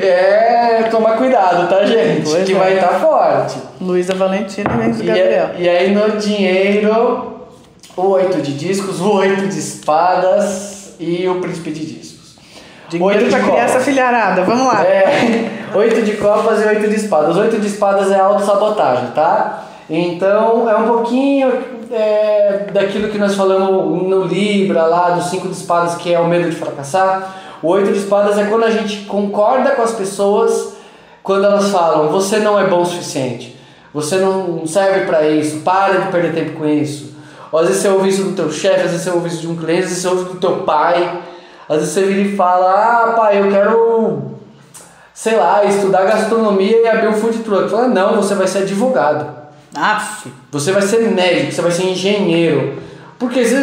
É, 0.00 0.82
tomar 0.90 1.16
cuidado, 1.18 1.68
tá, 1.68 1.84
gente? 1.84 2.28
Pois 2.30 2.44
que 2.44 2.54
é. 2.54 2.58
vai 2.58 2.74
estar 2.74 3.00
forte. 3.00 3.56
Luísa 3.80 4.14
Valentina 4.14 4.70
e 4.82 4.88
Enzo 4.88 5.02
E, 5.02 5.06
Gabriel. 5.06 5.50
e 5.58 5.68
aí 5.68 5.94
no 5.94 6.16
dinheiro, 6.16 7.32
o 7.96 8.02
oito 8.08 8.40
de 8.40 8.54
discos, 8.54 9.00
o 9.00 9.12
oito 9.16 9.46
de 9.46 9.58
espadas 9.58 10.81
e 11.02 11.28
o 11.28 11.40
príncipe 11.40 11.70
de 11.70 11.86
discos. 11.86 12.36
Dinheiro 12.88 13.30
pra 13.30 13.40
criar 13.40 13.64
essa 13.64 13.80
filharada, 13.80 14.42
vamos 14.42 14.66
lá. 14.66 14.84
É, 14.84 15.50
oito 15.74 16.02
de 16.02 16.12
copas 16.16 16.62
e 16.62 16.66
oito 16.66 16.88
de 16.88 16.96
espadas. 16.96 17.36
Oito 17.36 17.58
de 17.58 17.66
espadas 17.66 18.10
é 18.10 18.20
autossabotagem, 18.20 19.08
tá? 19.14 19.64
Então 19.88 20.68
é 20.68 20.76
um 20.76 20.86
pouquinho 20.86 21.52
é, 21.90 22.66
daquilo 22.72 23.08
que 23.08 23.18
nós 23.18 23.34
falamos 23.34 24.08
no 24.08 24.24
Libra 24.24 24.84
lá, 24.84 25.10
dos 25.10 25.26
cinco 25.26 25.48
de 25.48 25.54
espadas, 25.54 25.96
que 25.96 26.12
é 26.12 26.20
o 26.20 26.26
medo 26.26 26.48
de 26.48 26.56
fracassar. 26.56 27.34
O 27.62 27.68
oito 27.68 27.92
de 27.92 27.98
espadas 27.98 28.38
é 28.38 28.44
quando 28.44 28.64
a 28.64 28.70
gente 28.70 29.04
concorda 29.06 29.70
com 29.70 29.82
as 29.82 29.92
pessoas 29.92 30.72
quando 31.22 31.44
elas 31.44 31.70
falam 31.70 32.08
você 32.08 32.38
não 32.38 32.58
é 32.58 32.66
bom 32.66 32.80
o 32.80 32.84
suficiente, 32.84 33.56
você 33.94 34.16
não 34.16 34.66
serve 34.66 35.06
pra 35.06 35.26
isso, 35.28 35.60
para 35.60 36.00
de 36.00 36.10
perder 36.10 36.34
tempo 36.34 36.58
com 36.58 36.66
isso. 36.66 37.11
Ou 37.52 37.60
às 37.60 37.68
vezes 37.68 37.82
você 37.82 37.88
ouve 37.88 38.08
isso 38.08 38.24
do 38.24 38.34
teu 38.34 38.50
chefe, 38.50 38.80
às 38.80 38.90
vezes 38.90 39.02
você 39.02 39.10
ouve 39.10 39.28
isso 39.28 39.40
de 39.42 39.48
um 39.48 39.56
cliente, 39.56 39.82
às 39.82 39.88
vezes 39.90 40.02
você 40.02 40.08
ouve 40.08 40.24
do 40.24 40.40
teu 40.40 40.62
pai. 40.62 41.20
Às 41.68 41.78
vezes 41.78 41.94
você 41.94 42.02
vira 42.04 42.20
e 42.20 42.36
fala, 42.36 42.72
ah 42.72 43.12
pai, 43.12 43.40
eu 43.40 43.50
quero 43.50 44.32
sei 45.14 45.36
lá, 45.36 45.64
estudar 45.64 46.04
gastronomia 46.04 46.82
e 46.82 46.88
abrir 46.88 47.08
um 47.08 47.14
food 47.14 47.38
truck. 47.40 47.70
Fala, 47.70 47.88
não, 47.88 48.16
você 48.16 48.34
vai 48.34 48.46
ser 48.46 48.58
advogado. 48.58 49.42
Aff. 49.74 50.30
Você 50.50 50.72
vai 50.72 50.82
ser 50.82 51.00
médico, 51.10 51.52
você 51.52 51.62
vai 51.62 51.70
ser 51.70 51.84
engenheiro. 51.84 52.78
Porque 53.18 53.44
você, 53.44 53.54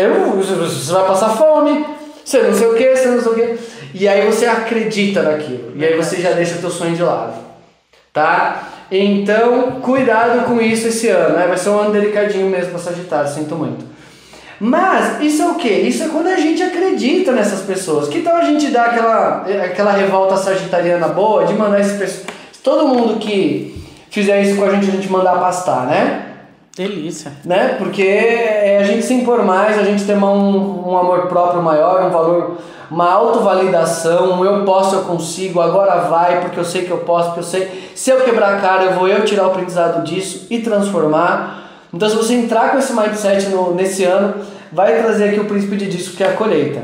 eu, 0.00 0.32
você 0.32 0.92
vai 0.92 1.06
passar 1.06 1.30
fome, 1.30 1.86
você 2.24 2.42
não 2.42 2.54
sei 2.54 2.66
o 2.66 2.74
que, 2.74 2.96
você 2.96 3.08
não 3.08 3.22
sei 3.22 3.32
o 3.32 3.34
que. 3.34 3.58
E 3.94 4.08
aí 4.08 4.26
você 4.26 4.46
acredita 4.46 5.22
naquilo. 5.22 5.72
E 5.76 5.84
aí 5.84 5.96
você 5.96 6.20
já 6.20 6.32
deixa 6.32 6.56
teu 6.56 6.70
sonho 6.70 6.96
de 6.96 7.02
lado. 7.02 7.34
Tá? 8.14 8.68
Então, 8.90 9.80
cuidado 9.82 10.46
com 10.46 10.60
isso 10.60 10.86
esse 10.86 11.08
ano. 11.08 11.36
Né? 11.36 11.46
Vai 11.48 11.58
ser 11.58 11.70
um 11.70 11.78
ano 11.80 11.92
delicadinho 11.92 12.48
mesmo 12.48 12.70
para 12.70 12.78
Sagitário, 12.78 13.28
sinto 13.28 13.56
muito. 13.56 13.84
Mas 14.60 15.20
isso 15.20 15.42
é 15.42 15.46
o 15.46 15.56
que? 15.56 15.68
Isso 15.68 16.04
é 16.04 16.08
quando 16.08 16.28
a 16.28 16.36
gente 16.36 16.62
acredita 16.62 17.32
nessas 17.32 17.62
pessoas. 17.62 18.08
Que 18.08 18.22
tal 18.22 18.36
a 18.36 18.44
gente 18.44 18.68
dar 18.68 18.86
aquela, 18.86 19.44
aquela 19.64 19.92
revolta 19.92 20.36
sagitariana 20.36 21.08
boa 21.08 21.44
de 21.44 21.54
mandar 21.54 21.80
esse 21.80 21.98
pessoal. 21.98 22.26
Todo 22.62 22.86
mundo 22.86 23.18
que 23.18 23.84
fizer 24.10 24.40
isso 24.42 24.56
com 24.56 24.64
a 24.64 24.70
gente, 24.70 24.88
a 24.88 24.92
gente 24.92 25.10
mandar 25.10 25.34
pastar, 25.40 25.86
né? 25.86 26.26
Delícia. 26.76 27.32
né? 27.44 27.76
Porque 27.78 28.02
é 28.02 28.78
a 28.80 28.84
gente 28.84 29.04
se 29.04 29.14
impor 29.14 29.44
mais, 29.44 29.78
a 29.78 29.82
gente 29.82 30.04
ter 30.04 30.16
um, 30.16 30.88
um 30.88 30.96
amor 30.96 31.26
próprio 31.26 31.62
maior, 31.62 32.06
um 32.06 32.10
valor, 32.10 32.58
uma 32.90 33.10
autovalidação, 33.10 34.40
um 34.40 34.44
eu 34.44 34.64
posso, 34.64 34.94
eu 34.96 35.02
consigo, 35.02 35.60
agora 35.60 36.02
vai, 36.02 36.40
porque 36.40 36.58
eu 36.58 36.64
sei 36.64 36.84
que 36.84 36.90
eu 36.90 36.98
posso, 36.98 37.26
porque 37.28 37.40
eu 37.40 37.44
sei. 37.44 37.90
Se 37.94 38.10
eu 38.10 38.20
quebrar 38.20 38.54
a 38.54 38.60
cara, 38.60 38.84
eu 38.84 38.92
vou 38.92 39.08
eu 39.08 39.24
tirar 39.24 39.44
o 39.44 39.50
aprendizado 39.50 40.04
disso 40.04 40.46
e 40.50 40.60
transformar. 40.60 41.62
Então, 41.92 42.08
se 42.08 42.16
você 42.16 42.34
entrar 42.34 42.72
com 42.72 42.78
esse 42.78 42.92
mindset 42.92 43.48
no, 43.48 43.74
nesse 43.74 44.04
ano, 44.04 44.34
vai 44.72 45.00
trazer 45.00 45.30
aqui 45.30 45.40
o 45.40 45.44
príncipe 45.44 45.76
de 45.76 45.86
disco, 45.86 46.16
que 46.16 46.24
é 46.24 46.28
a 46.28 46.32
colheita. 46.32 46.82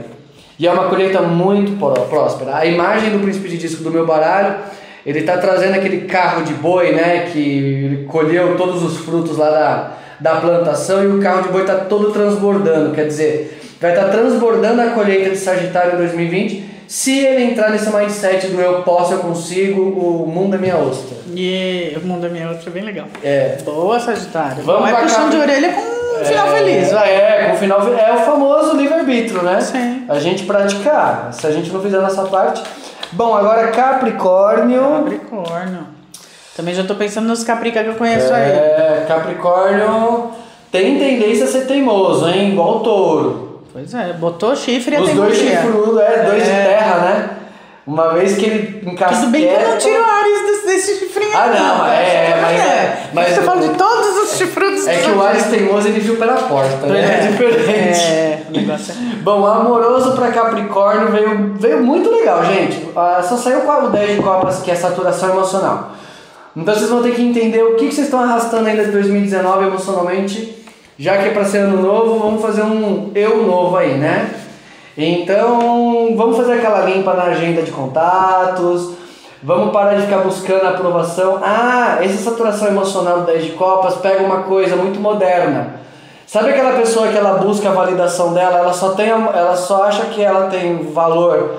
E 0.59 0.67
é 0.67 0.71
uma 0.73 0.85
colheita 0.89 1.21
muito 1.23 1.79
pró- 1.79 1.93
próspera. 2.09 2.57
A 2.57 2.67
imagem 2.67 3.11
do 3.11 3.19
príncipe 3.21 3.49
de 3.49 3.59
disco 3.59 3.83
do 3.83 3.91
meu 3.91 4.07
baralho, 4.07 4.57
ele 5.05 5.21
está 5.21 5.39
trazendo 5.39 5.75
aquele 5.75 6.03
carro 6.03 6.43
de 6.45 6.53
boi, 6.53 6.93
né? 6.93 7.31
Que 7.33 8.07
colheu 8.09 8.57
todos 8.57 8.83
os 8.83 8.99
frutos 8.99 9.37
lá 9.39 9.51
da, 9.51 9.91
da 10.21 10.41
plantação 10.41 11.03
e 11.03 11.07
o 11.07 11.21
carro 11.21 11.43
de 11.43 11.49
boi 11.49 11.63
está 11.63 11.77
todo 11.77 12.13
transbordando. 12.13 12.95
Quer 12.95 13.07
dizer, 13.07 13.60
vai 13.81 13.93
estar 13.93 14.09
transbordando 14.09 14.83
a 14.83 14.91
colheita 14.91 15.31
de 15.31 15.37
Sagitário 15.37 15.95
em 15.95 15.99
2020 15.99 16.71
se 16.91 17.21
ele 17.21 17.45
entrar 17.45 17.71
nesse 17.71 17.89
mindset 17.89 18.49
do 18.49 18.61
eu 18.61 18.83
posso, 18.83 19.13
eu 19.13 19.21
consigo, 19.21 19.81
o 19.81 20.27
mundo 20.27 20.57
é 20.57 20.59
minha 20.59 20.77
ostra. 20.77 21.17
E 21.37 21.97
o 21.97 22.05
mundo 22.05 22.27
é 22.27 22.29
minha 22.29 22.49
outra 22.49 22.69
é 22.69 22.73
bem 22.73 22.83
legal. 22.83 23.07
É. 23.23 23.59
Boa, 23.65 24.01
Sagitário. 24.01 24.65
Vamos 24.65 24.91
puxão 24.91 25.27
cá. 25.27 25.31
de 25.31 25.37
orelha 25.37 25.73
com 25.73 25.81
um 25.81 26.25
final 26.25 26.49
É, 26.49 26.59
feliz, 26.59 26.91
vai. 26.91 27.15
É, 27.15 27.45
com 27.47 27.55
o 27.55 27.59
final 27.59 27.81
É 27.97 28.13
o 28.13 28.19
famoso 28.25 28.77
livre-arbítrio, 28.77 29.41
né? 29.41 29.61
Sim. 29.61 30.05
A 30.09 30.19
gente 30.19 30.43
praticar. 30.43 31.33
Se 31.33 31.47
a 31.47 31.53
gente 31.53 31.71
não 31.71 31.81
fizer 31.81 32.01
nossa 32.01 32.25
parte. 32.25 32.61
Bom, 33.13 33.37
agora 33.37 33.69
Capricórnio. 33.69 34.83
Capricórnio. 34.83 35.87
Também 36.57 36.75
já 36.75 36.83
tô 36.83 36.97
pensando 36.97 37.29
nos 37.29 37.45
caprica 37.45 37.85
que 37.85 37.91
eu 37.91 37.95
conheço 37.95 38.35
aí. 38.35 38.51
É, 38.51 39.05
Capricórnio 39.07 40.33
tem 40.73 40.99
tendência 40.99 41.45
a 41.45 41.49
ser 41.49 41.69
teimoso, 41.69 42.29
hein? 42.29 42.51
Igual 42.51 42.79
o 42.79 42.81
touro. 42.81 43.50
Pois 43.73 43.95
é, 43.95 44.13
botou 44.15 44.55
chifre 44.57 44.95
e 44.95 44.99
a 44.99 45.03
Os 45.03 45.11
dois 45.13 45.37
chifrudos, 45.39 46.01
é, 46.01 46.25
dois 46.25 46.43
de 46.45 46.51
É. 46.51 46.65
terra, 46.65 46.97
né? 46.99 47.31
Uma 47.87 48.13
vez 48.15 48.37
que 48.37 48.45
ele 48.45 48.91
encasqueta... 48.91 49.21
Tudo 49.23 49.31
bem 49.33 49.49
que 49.49 49.55
eu 49.55 49.69
não 49.69 49.79
tiro 49.79 50.05
Ares 50.05 50.41
desse, 50.47 50.67
desse 50.67 50.99
chifrinho. 50.99 51.31
Ah, 51.35 51.47
não, 51.47 51.79
tá? 51.85 51.95
é, 51.95 52.39
mas- 52.41 52.61
é. 52.61 53.11
mas- 53.13 53.35
Você 53.35 53.41
fala 53.43 53.61
de 53.63 53.75
todos 53.75 54.17
os 54.25 54.37
chifrudos 54.39 54.87
É 54.87 54.97
que 54.99 55.11
o 55.11 55.23
Ares 55.23 55.45
teimoso 55.47 55.89
ele 55.89 55.99
viu 56.01 56.17
pela 56.17 56.35
porta, 56.35 56.87
né? 56.87 57.01
É, 57.01 57.25
É, 57.25 57.29
diferente. 57.29 58.01
É, 58.01 58.43
o 58.49 58.53
negócio 58.53 58.93
é. 58.93 59.17
Bom, 59.23 59.45
amoroso 59.47 60.13
pra 60.13 60.29
Capricórnio 60.31 61.09
veio, 61.11 61.55
veio 61.59 61.83
muito 61.83 62.11
legal, 62.11 62.45
gente. 62.45 62.89
Ah, 62.95 63.23
só 63.27 63.37
saiu 63.37 63.61
com 63.63 63.73
o 63.73 63.89
10 63.91 64.17
de 64.17 64.23
copas, 64.23 64.61
que 64.63 64.71
é 64.71 64.75
saturação 64.75 65.31
emocional. 65.31 65.93
Então 66.57 66.75
vocês 66.75 66.91
vão 66.91 67.03
ter 67.03 67.15
que 67.15 67.23
entender 67.23 67.63
o 67.63 67.75
que, 67.77 67.89
que 67.89 67.95
vocês 67.95 68.07
estão 68.07 68.21
arrastando 68.23 68.69
ainda 68.69 68.85
de 68.85 68.91
2019 68.93 69.67
emocionalmente. 69.67 70.60
Já 71.01 71.17
que 71.17 71.29
é 71.29 71.31
pra 71.33 71.47
ser 71.47 71.61
ano 71.61 71.81
novo, 71.81 72.19
vamos 72.19 72.43
fazer 72.43 72.61
um 72.61 73.11
eu 73.15 73.43
novo 73.47 73.75
aí, 73.75 73.95
né? 73.95 74.35
Então, 74.99 76.15
vamos 76.15 76.37
fazer 76.37 76.53
aquela 76.59 76.81
limpa 76.85 77.15
na 77.15 77.23
agenda 77.23 77.63
de 77.63 77.71
contatos. 77.71 78.91
Vamos 79.43 79.73
parar 79.73 79.95
de 79.95 80.03
ficar 80.03 80.19
buscando 80.19 80.67
aprovação. 80.67 81.41
Ah, 81.43 81.97
essa 82.03 82.19
saturação 82.31 82.69
emocional 82.69 83.21
do 83.21 83.27
10 83.27 83.45
de 83.45 83.51
copas 83.53 83.95
pega 83.95 84.23
uma 84.23 84.43
coisa 84.43 84.77
muito 84.77 85.01
moderna. 85.01 85.77
Sabe 86.27 86.51
aquela 86.51 86.73
pessoa 86.79 87.09
que 87.09 87.17
ela 87.17 87.39
busca 87.39 87.71
a 87.71 87.73
validação 87.73 88.35
dela, 88.35 88.59
ela 88.59 88.73
só 88.75 88.91
tem, 88.91 89.09
ela 89.09 89.57
só 89.57 89.85
acha 89.85 90.03
que 90.05 90.23
ela 90.23 90.49
tem 90.49 90.83
valor 90.93 91.55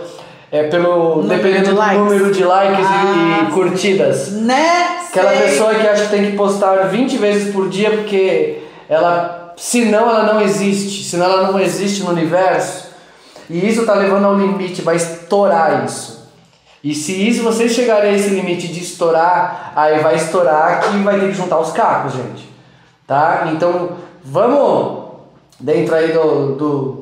é 0.52 0.64
pelo 0.64 1.16
Número 1.16 1.28
dependendo 1.42 1.64
de 1.66 1.72
do 1.72 1.78
likes. 1.78 1.98
número 1.98 2.32
de 2.32 2.44
likes 2.44 2.80
e- 2.80 2.84
Ah, 2.86 3.48
e, 3.50 3.52
curtidas. 3.54 4.32
Né? 4.34 5.00
Aquela 5.10 5.32
Sei. 5.32 5.40
pessoa 5.40 5.74
que 5.74 5.88
acha 5.88 6.04
que 6.04 6.10
tem 6.12 6.26
que 6.30 6.38
postar 6.38 6.76
20 6.90 7.18
vezes 7.18 7.52
por 7.54 7.68
dia 7.70 7.90
porque 7.90 8.61
ela, 8.92 9.54
senão 9.58 10.10
ela 10.10 10.24
não 10.34 10.42
existe, 10.42 11.04
senão 11.10 11.26
ela 11.26 11.52
não 11.52 11.60
existe 11.60 12.04
no 12.04 12.10
universo. 12.12 12.92
E 13.50 13.68
isso 13.68 13.86
tá 13.86 13.94
levando 13.94 14.26
ao 14.26 14.38
limite, 14.38 14.82
vai 14.82 14.96
estourar 14.98 15.86
isso. 15.86 16.30
E 16.84 16.94
se 16.96 17.12
isso 17.28 17.44
vocês 17.44 17.72
chegarem 17.72 18.12
a 18.12 18.14
esse 18.16 18.30
limite 18.30 18.68
de 18.68 18.82
estourar, 18.82 19.72
aí 19.76 20.00
vai 20.00 20.16
estourar 20.16 20.82
que 20.82 20.98
vai 20.98 21.20
ter 21.20 21.28
que 21.28 21.34
juntar 21.34 21.60
os 21.60 21.72
cacos, 21.72 22.14
gente. 22.14 22.50
Tá? 23.06 23.50
Então, 23.54 23.92
vamos 24.24 25.12
dentro 25.60 25.94
aí 25.96 26.12
do, 26.12 26.56
do 26.56 27.02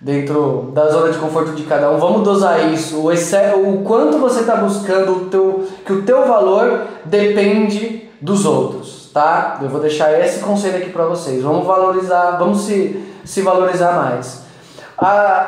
dentro 0.00 0.70
da 0.74 0.88
zona 0.88 1.12
de 1.12 1.18
conforto 1.18 1.52
de 1.52 1.62
cada 1.64 1.90
um, 1.90 1.98
vamos 1.98 2.22
dosar 2.22 2.72
isso. 2.72 3.00
O, 3.00 3.12
exce- 3.12 3.54
o 3.54 3.82
quanto 3.82 4.18
você 4.18 4.40
está 4.40 4.56
buscando 4.56 5.12
o 5.12 5.20
teu, 5.26 5.68
que 5.84 5.92
o 5.92 6.02
teu 6.02 6.26
valor 6.26 6.82
depende 7.04 8.08
dos 8.20 8.44
outros, 8.44 8.95
tá? 9.16 9.56
Eu 9.62 9.70
vou 9.70 9.80
deixar 9.80 10.12
esse 10.20 10.40
conselho 10.40 10.76
aqui 10.76 10.90
para 10.90 11.06
vocês. 11.06 11.42
Vamos 11.42 11.66
valorizar, 11.66 12.32
vamos 12.32 12.66
se, 12.66 13.02
se 13.24 13.40
valorizar 13.40 13.92
mais. 13.92 14.42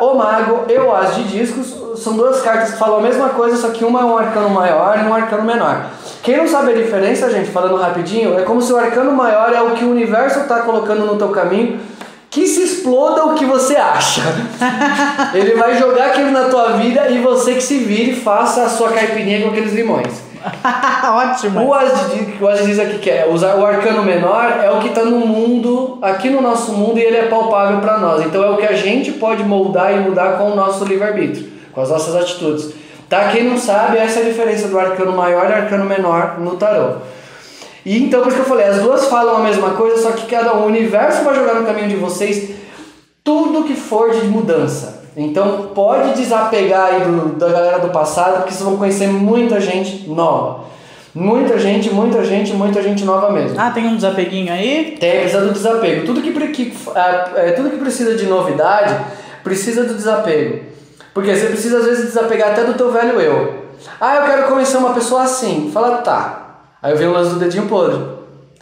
O 0.01 0.15
Mago 0.15 0.65
e 0.66 0.78
o 0.78 0.95
As 0.95 1.15
de 1.15 1.24
Discos 1.24 2.03
são 2.03 2.15
duas 2.15 2.40
cartas 2.40 2.70
que 2.70 2.78
falam 2.78 3.01
a 3.01 3.03
mesma 3.03 3.28
coisa, 3.28 3.59
só 3.59 3.69
que 3.69 3.85
uma 3.85 4.01
é 4.01 4.05
um 4.05 4.16
arcano 4.16 4.49
maior 4.49 4.99
e 4.99 5.07
um 5.07 5.12
arcano 5.12 5.45
menor. 5.45 5.85
Quem 6.23 6.39
não 6.39 6.49
sabe 6.49 6.73
a 6.73 6.77
diferença, 6.77 7.31
gente, 7.31 7.51
falando 7.51 7.77
rapidinho, 7.77 8.39
é 8.39 8.43
como 8.43 8.62
se 8.62 8.73
o 8.73 8.77
arcano 8.78 9.12
maior 9.12 9.53
é 9.53 9.61
o 9.61 9.73
que 9.73 9.85
o 9.85 9.90
universo 9.90 10.40
está 10.40 10.61
colocando 10.61 11.05
no 11.05 11.19
teu 11.19 11.28
caminho, 11.28 11.78
que 12.31 12.47
se 12.47 12.62
exploda 12.62 13.27
o 13.27 13.35
que 13.35 13.45
você 13.45 13.77
acha. 13.77 14.23
Ele 15.35 15.57
vai 15.57 15.77
jogar 15.78 16.07
aquilo 16.07 16.31
na 16.31 16.45
tua 16.45 16.73
vida 16.73 17.09
e 17.11 17.19
você 17.19 17.55
que 17.55 17.62
se 17.62 17.78
vire 17.78 18.16
faça 18.16 18.62
a 18.62 18.69
sua 18.70 18.93
caipirinha 18.93 19.43
com 19.43 19.49
aqueles 19.49 19.74
limões. 19.74 20.27
Ótimo. 21.33 21.66
O 21.66 21.75
As 21.75 22.11
de- 22.11 22.43
o 22.43 22.49
As 22.49 22.65
diz 22.65 22.79
aqui 22.79 22.99
que 22.99 23.11
é 23.11 23.29
usar 23.29 23.57
o 23.57 23.65
arcano 23.65 24.03
menor 24.03 24.61
é 24.62 24.70
o 24.70 24.79
que 24.81 24.89
está 24.89 25.05
no 25.05 25.19
mundo, 25.27 25.99
aqui 26.03 26.31
no 26.31 26.41
nosso 26.41 26.73
mundo, 26.73 26.99
e 26.99 27.03
ele 27.03 27.16
é 27.16 27.27
palpável 27.27 27.81
para 27.81 27.99
nós. 27.99 28.25
Então 28.25 28.43
é 28.43 28.51
o 28.51 28.57
que 28.57 28.66
a 28.66 28.75
gente 28.75 29.12
pode 29.12 29.43
moldar 29.43 29.93
e 29.93 30.01
mudar 30.01 30.39
com 30.39 30.51
o 30.51 30.55
nosso 30.57 30.85
livre-arbítrio, 30.85 31.49
com 31.73 31.81
as 31.81 31.91
nossas 31.91 32.15
atitudes. 32.16 32.73
Tá? 33.09 33.29
Quem 33.29 33.45
não 33.45 33.57
sabe, 33.57 33.97
essa 33.97 34.20
é 34.20 34.23
a 34.23 34.27
diferença 34.27 34.69
do 34.69 34.79
arcano 34.79 35.12
maior 35.12 35.49
e 35.49 35.53
arcano 35.53 35.85
menor 35.85 36.39
no 36.39 36.57
tarô. 36.57 36.97
E 37.87 38.03
então, 38.05 38.20
por 38.20 38.29
isso 38.29 38.37
que 38.37 38.43
eu 38.43 38.49
falei, 38.49 38.66
as 38.66 38.83
duas 38.83 39.07
falam 39.07 39.37
a 39.37 39.41
mesma 39.41 39.70
coisa, 39.70 40.03
só 40.03 40.11
que 40.11 40.27
cada 40.27 40.55
um, 40.55 40.65
o 40.65 40.66
universo 40.66 41.23
vai 41.25 41.35
jogar 41.35 41.55
no 41.55 41.65
caminho 41.65 41.89
de 41.89 41.97
vocês 41.97 42.51
tudo 43.25 43.65
que 43.65 43.75
for 43.75 44.11
de 44.11 44.27
mudança. 44.27 44.98
Então 45.19 45.70
pode 45.74 46.15
desapegar 46.15 46.95
aí 46.95 47.01
do, 47.01 47.35
da 47.35 47.49
galera 47.49 47.81
do 47.81 47.89
passado, 47.89 48.36
porque 48.36 48.53
vocês 48.53 48.62
vão 48.62 48.77
conhecer 48.77 49.09
muita 49.09 49.61
gente 49.61 50.09
nova. 50.09 50.61
Muita 51.12 51.59
gente, 51.59 51.90
muita 51.90 52.23
gente, 52.23 52.53
muita 52.53 52.81
gente 52.81 53.05
nova 53.05 53.32
mesmo. 53.32 53.59
Ah, 53.59 53.73
tem 53.73 53.85
um 53.89 53.97
desapeguinho 53.97 54.53
aí? 54.53 54.97
Tem, 55.01 55.23
precisa 55.23 55.40
do 55.40 55.53
desapego. 55.53 56.07
Tudo 56.07 56.23
que, 56.23 56.31
que, 56.53 56.73
é, 56.95 57.49
é, 57.49 57.51
tudo 57.51 57.70
que 57.70 57.78
precisa 57.78 58.15
de 58.15 58.27
novidade, 58.27 58.95
precisa 59.43 59.82
do 59.82 59.95
desapego. 59.95 60.66
Porque 61.12 61.35
você 61.35 61.47
precisa 61.47 61.78
às 61.78 61.86
vezes 61.86 62.05
desapegar 62.05 62.53
até 62.53 62.62
do 62.62 62.74
teu 62.74 62.93
velho 62.93 63.20
eu. 63.20 63.65
Ah, 64.01 64.16
eu 64.16 64.23
quero 64.24 64.47
conhecer 64.47 64.77
uma 64.77 64.95
pessoa 64.95 65.23
assim. 65.23 65.69
Fala, 65.74 65.97
tá. 65.97 66.61
Aí 66.81 66.93
eu 66.93 66.97
vi 66.97 67.07
o 67.07 67.12
lance 67.12 67.31
do 67.31 67.40
dedinho 67.40 67.66
podre. 67.66 67.99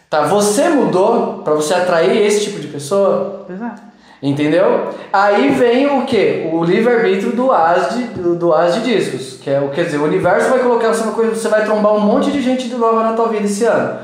Tá, 0.09 0.23
você 0.23 0.69
mudou 0.69 1.43
pra 1.43 1.53
você 1.53 1.75
atrair 1.75 2.25
esse 2.25 2.45
tipo 2.45 2.59
de 2.59 2.67
pessoa? 2.67 3.45
É. 3.47 3.86
Entendeu? 4.21 4.89
Aí 5.13 5.49
vem 5.49 5.85
o 5.85 6.05
que? 6.05 6.49
O 6.51 6.63
livre-arbítrio 6.63 7.33
do 7.33 7.51
as 7.51 7.93
de, 7.93 8.03
do, 8.05 8.35
do 8.35 8.53
as 8.53 8.73
de 8.73 8.81
discos. 8.81 9.37
Que 9.39 9.51
é 9.51 9.59
o 9.59 9.69
quer 9.69 9.85
dizer, 9.85 9.97
o 9.97 10.03
universo 10.03 10.49
vai 10.49 10.59
colocar 10.59 10.87
você 10.87 11.03
uma 11.03 11.13
coisa, 11.13 11.35
você 11.35 11.47
vai 11.47 11.63
trombar 11.63 11.93
um 11.93 11.99
monte 11.99 12.31
de 12.31 12.41
gente 12.41 12.67
de 12.67 12.75
nova 12.75 13.03
na 13.03 13.13
tua 13.13 13.27
vida 13.27 13.45
esse 13.45 13.63
ano. 13.63 13.99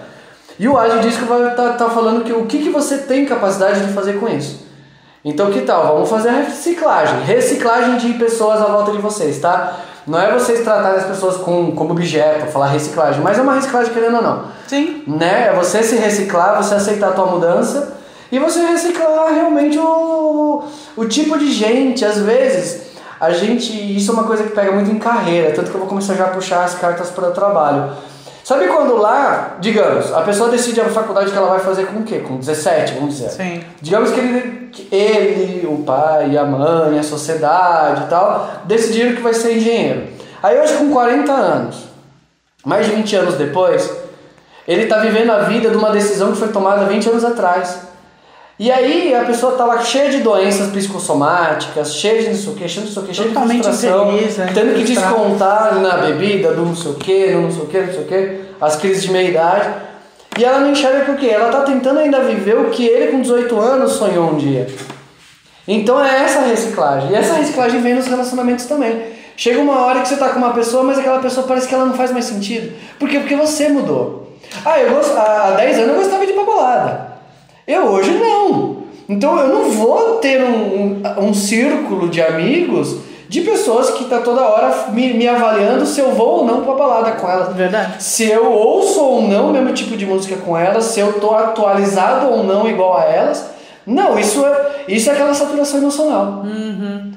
E 0.60 0.68
o 0.68 0.78
as 0.78 0.94
de 0.94 1.00
disco 1.10 1.26
vai 1.26 1.50
estar 1.50 1.74
tá, 1.74 1.90
falando 1.90 2.24
que 2.24 2.32
o 2.32 2.46
que, 2.46 2.60
que 2.60 2.70
você 2.70 3.00
tem 3.00 3.26
capacidade 3.26 3.86
de 3.86 3.92
fazer 3.92 4.20
com 4.20 4.28
isso. 4.30 4.64
Então 5.26 5.50
que 5.50 5.62
tal? 5.62 5.94
Vamos 5.94 6.10
fazer 6.10 6.30
a 6.30 6.34
reciclagem. 6.34 7.22
Reciclagem 7.22 7.98
de 7.98 8.14
pessoas 8.14 8.62
à 8.62 8.66
volta 8.66 8.92
de 8.92 9.00
vocês, 9.00 9.40
tá? 9.40 9.80
Não 10.06 10.20
é 10.20 10.32
vocês 10.32 10.60
tratarem 10.62 11.00
as 11.00 11.06
pessoas 11.06 11.38
com, 11.38 11.72
como 11.72 11.92
objeto, 11.92 12.52
falar 12.52 12.68
reciclagem, 12.68 13.22
mas 13.22 13.40
é 13.40 13.42
uma 13.42 13.56
reciclagem 13.56 13.94
querendo 13.94 14.18
ou 14.18 14.22
não 14.22 14.44
Sim. 14.68 15.02
né? 15.08 15.48
É 15.48 15.54
você 15.54 15.82
se 15.82 15.96
reciclar, 15.96 16.62
você 16.62 16.76
aceitar 16.76 17.10
a 17.10 17.12
tua 17.14 17.26
mudança 17.26 17.93
e 18.34 18.40
você 18.40 18.66
reciclar 18.66 19.32
realmente 19.32 19.78
o, 19.78 20.64
o 20.98 21.06
tipo 21.06 21.38
de 21.38 21.52
gente. 21.52 22.04
Às 22.04 22.18
vezes, 22.18 22.82
a 23.22 23.30
gente. 23.30 23.72
Isso 23.96 24.10
é 24.10 24.14
uma 24.16 24.24
coisa 24.24 24.44
que 24.44 24.50
pega 24.50 24.72
muito 24.72 24.90
em 24.90 24.98
carreira, 24.98 25.52
tanto 25.52 25.70
que 25.70 25.76
eu 25.76 25.80
vou 25.80 25.88
começar 25.88 26.16
já 26.16 26.26
a 26.26 26.30
puxar 26.30 26.64
as 26.64 26.74
cartas 26.74 27.12
para 27.12 27.30
o 27.30 27.32
trabalho. 27.32 27.92
Sabe 28.44 28.68
quando 28.70 28.98
lá, 28.98 29.58
digamos, 29.60 30.12
a 30.12 30.22
pessoa 30.22 30.50
decide 30.50 30.82
a 30.82 30.86
faculdade 30.86 31.32
que 31.32 31.38
ela 31.38 31.48
vai 31.48 31.60
fazer 31.60 31.86
com 31.86 32.00
o 32.00 32.04
quê? 32.04 32.22
Com 32.28 32.38
17, 32.38 32.96
vamos 32.96 33.18
dizer. 33.18 33.30
Sim. 33.30 33.64
Digamos 33.80 34.10
que 34.10 34.20
ele, 34.20 34.70
que 34.72 34.88
ele, 34.92 35.68
o 35.68 35.84
pai, 35.84 36.36
a 36.36 36.44
mãe, 36.44 36.98
a 36.98 37.04
sociedade 37.04 38.06
e 38.06 38.08
tal, 38.08 38.64
decidiram 38.66 39.16
que 39.16 39.22
vai 39.22 39.36
ser 39.36 39.58
engenheiro. 39.58 40.08
Aí 40.42 40.60
hoje 40.60 40.74
com 40.74 40.90
40 40.92 41.32
anos, 41.32 41.84
mais 42.66 42.88
de 42.88 42.94
20 42.94 43.16
anos 43.16 43.36
depois, 43.36 43.90
ele 44.68 44.86
está 44.86 44.98
vivendo 44.98 45.30
a 45.30 45.42
vida 45.44 45.70
de 45.70 45.78
uma 45.78 45.92
decisão 45.92 46.32
que 46.32 46.40
foi 46.40 46.48
tomada 46.48 46.86
20 46.86 47.10
anos 47.10 47.24
atrás. 47.24 47.93
E 48.60 48.72
aí 48.72 49.16
a 49.16 49.24
pessoa 49.26 49.54
tá 49.54 49.66
lá 49.66 49.82
cheia 49.82 50.10
de 50.10 50.20
doenças 50.20 50.70
psicossomáticas, 50.72 51.96
cheia 51.96 52.22
de 52.22 52.30
não 52.30 52.36
sei 52.36 52.54
o 52.54 52.56
que, 52.56 52.70
cheia 52.70 52.86
de 52.86 52.88
não 52.88 52.94
sei 52.94 53.04
o 53.04 53.06
que, 53.06 53.14
cheia 53.14 53.30
de 53.30 53.36
frustração, 53.36 54.14
infeliz, 54.14 54.38
né? 54.38 54.52
tendo 54.54 54.76
que 54.76 54.84
descontar 54.84 55.80
na 55.80 55.98
bebida, 55.98 56.54
do 56.54 56.64
não 56.64 56.76
sei 56.76 56.92
o 56.92 56.96
que, 56.96 57.32
não 57.32 57.52
sei 57.52 57.64
o 57.64 57.66
que, 57.66 57.82
não 57.82 57.94
sei 57.94 58.02
o 58.02 58.06
que, 58.06 58.40
as 58.62 58.76
crises 58.76 59.04
de 59.04 59.12
meia-idade. 59.12 59.70
E 60.38 60.46
ela 60.46 60.60
não 60.60 60.72
enxerga 60.72 61.12
o 61.12 61.16
quê? 61.16 61.28
Ela 61.28 61.50
tá 61.50 61.62
tentando 61.62 62.00
ainda 62.00 62.20
viver 62.22 62.58
o 62.58 62.70
que 62.70 62.86
ele 62.86 63.12
com 63.12 63.22
18 63.22 63.60
anos 63.60 63.94
sonhou 63.94 64.32
um 64.32 64.38
dia. 64.38 64.68
Então 65.68 66.04
é 66.04 66.24
essa 66.24 66.40
a 66.40 66.46
reciclagem. 66.46 67.12
E 67.12 67.16
essa 67.16 67.34
reciclagem 67.34 67.82
vem 67.82 67.96
nos 67.96 68.08
relacionamentos 68.08 68.66
também. 68.66 69.14
Chega 69.36 69.60
uma 69.60 69.80
hora 69.86 70.02
que 70.02 70.08
você 70.08 70.18
tá 70.18 70.30
com 70.30 70.38
uma 70.38 70.54
pessoa, 70.54 70.84
mas 70.84 71.00
aquela 71.00 71.20
pessoa 71.20 71.48
parece 71.48 71.68
que 71.68 71.74
ela 71.74 71.86
não 71.86 71.94
faz 71.94 72.12
mais 72.12 72.26
sentido. 72.26 72.74
Por 73.00 73.10
quê? 73.10 73.20
Porque 73.20 73.36
você 73.36 73.70
mudou. 73.70 74.38
Ah, 74.64 74.80
eu 74.80 74.94
gost... 74.94 75.12
há 75.16 75.52
10 75.58 75.78
anos 75.80 75.90
eu 75.90 75.96
gostava 75.96 76.26
de 76.26 76.32
ir 76.32 76.36
pra 76.36 76.44
balada. 76.44 77.13
Eu 77.68 77.84
hoje 77.84 78.12
não. 78.12 78.84
Então 79.08 79.38
eu 79.38 79.48
não 79.48 79.70
vou 79.70 80.18
ter 80.18 80.42
um, 80.44 81.02
um, 81.02 81.28
um 81.30 81.34
círculo 81.34 82.10
de 82.10 82.22
amigos 82.22 82.98
de 83.28 83.42
pessoas 83.42 83.90
que 83.90 84.06
tá 84.06 84.20
toda 84.20 84.42
hora 84.42 84.92
me, 84.92 85.12
me 85.14 85.28
avaliando 85.28 85.86
se 85.86 86.00
eu 86.00 86.12
vou 86.12 86.40
ou 86.40 86.46
não 86.46 86.62
pra 86.62 86.76
balada 86.76 87.14
com 87.14 87.28
elas. 87.28 87.56
Verdade. 87.56 88.04
Se 88.04 88.30
eu 88.30 88.52
ouço 88.52 89.02
ou 89.02 89.22
não 89.24 89.50
o 89.50 89.54
mesmo 89.54 89.74
tipo 89.74 89.98
de 89.98 90.06
música 90.06 90.36
com 90.38 90.58
elas, 90.58 90.86
se 90.86 91.00
eu 91.00 91.14
tô 91.14 91.34
atualizado 91.34 92.28
ou 92.28 92.44
não 92.44 92.70
igual 92.70 92.98
a 92.98 93.06
elas. 93.06 93.53
Não, 93.86 94.18
isso 94.18 94.46
é, 94.46 94.84
isso 94.88 95.10
é 95.10 95.14
aquela 95.14 95.34
saturação 95.34 95.80
emocional. 95.80 96.44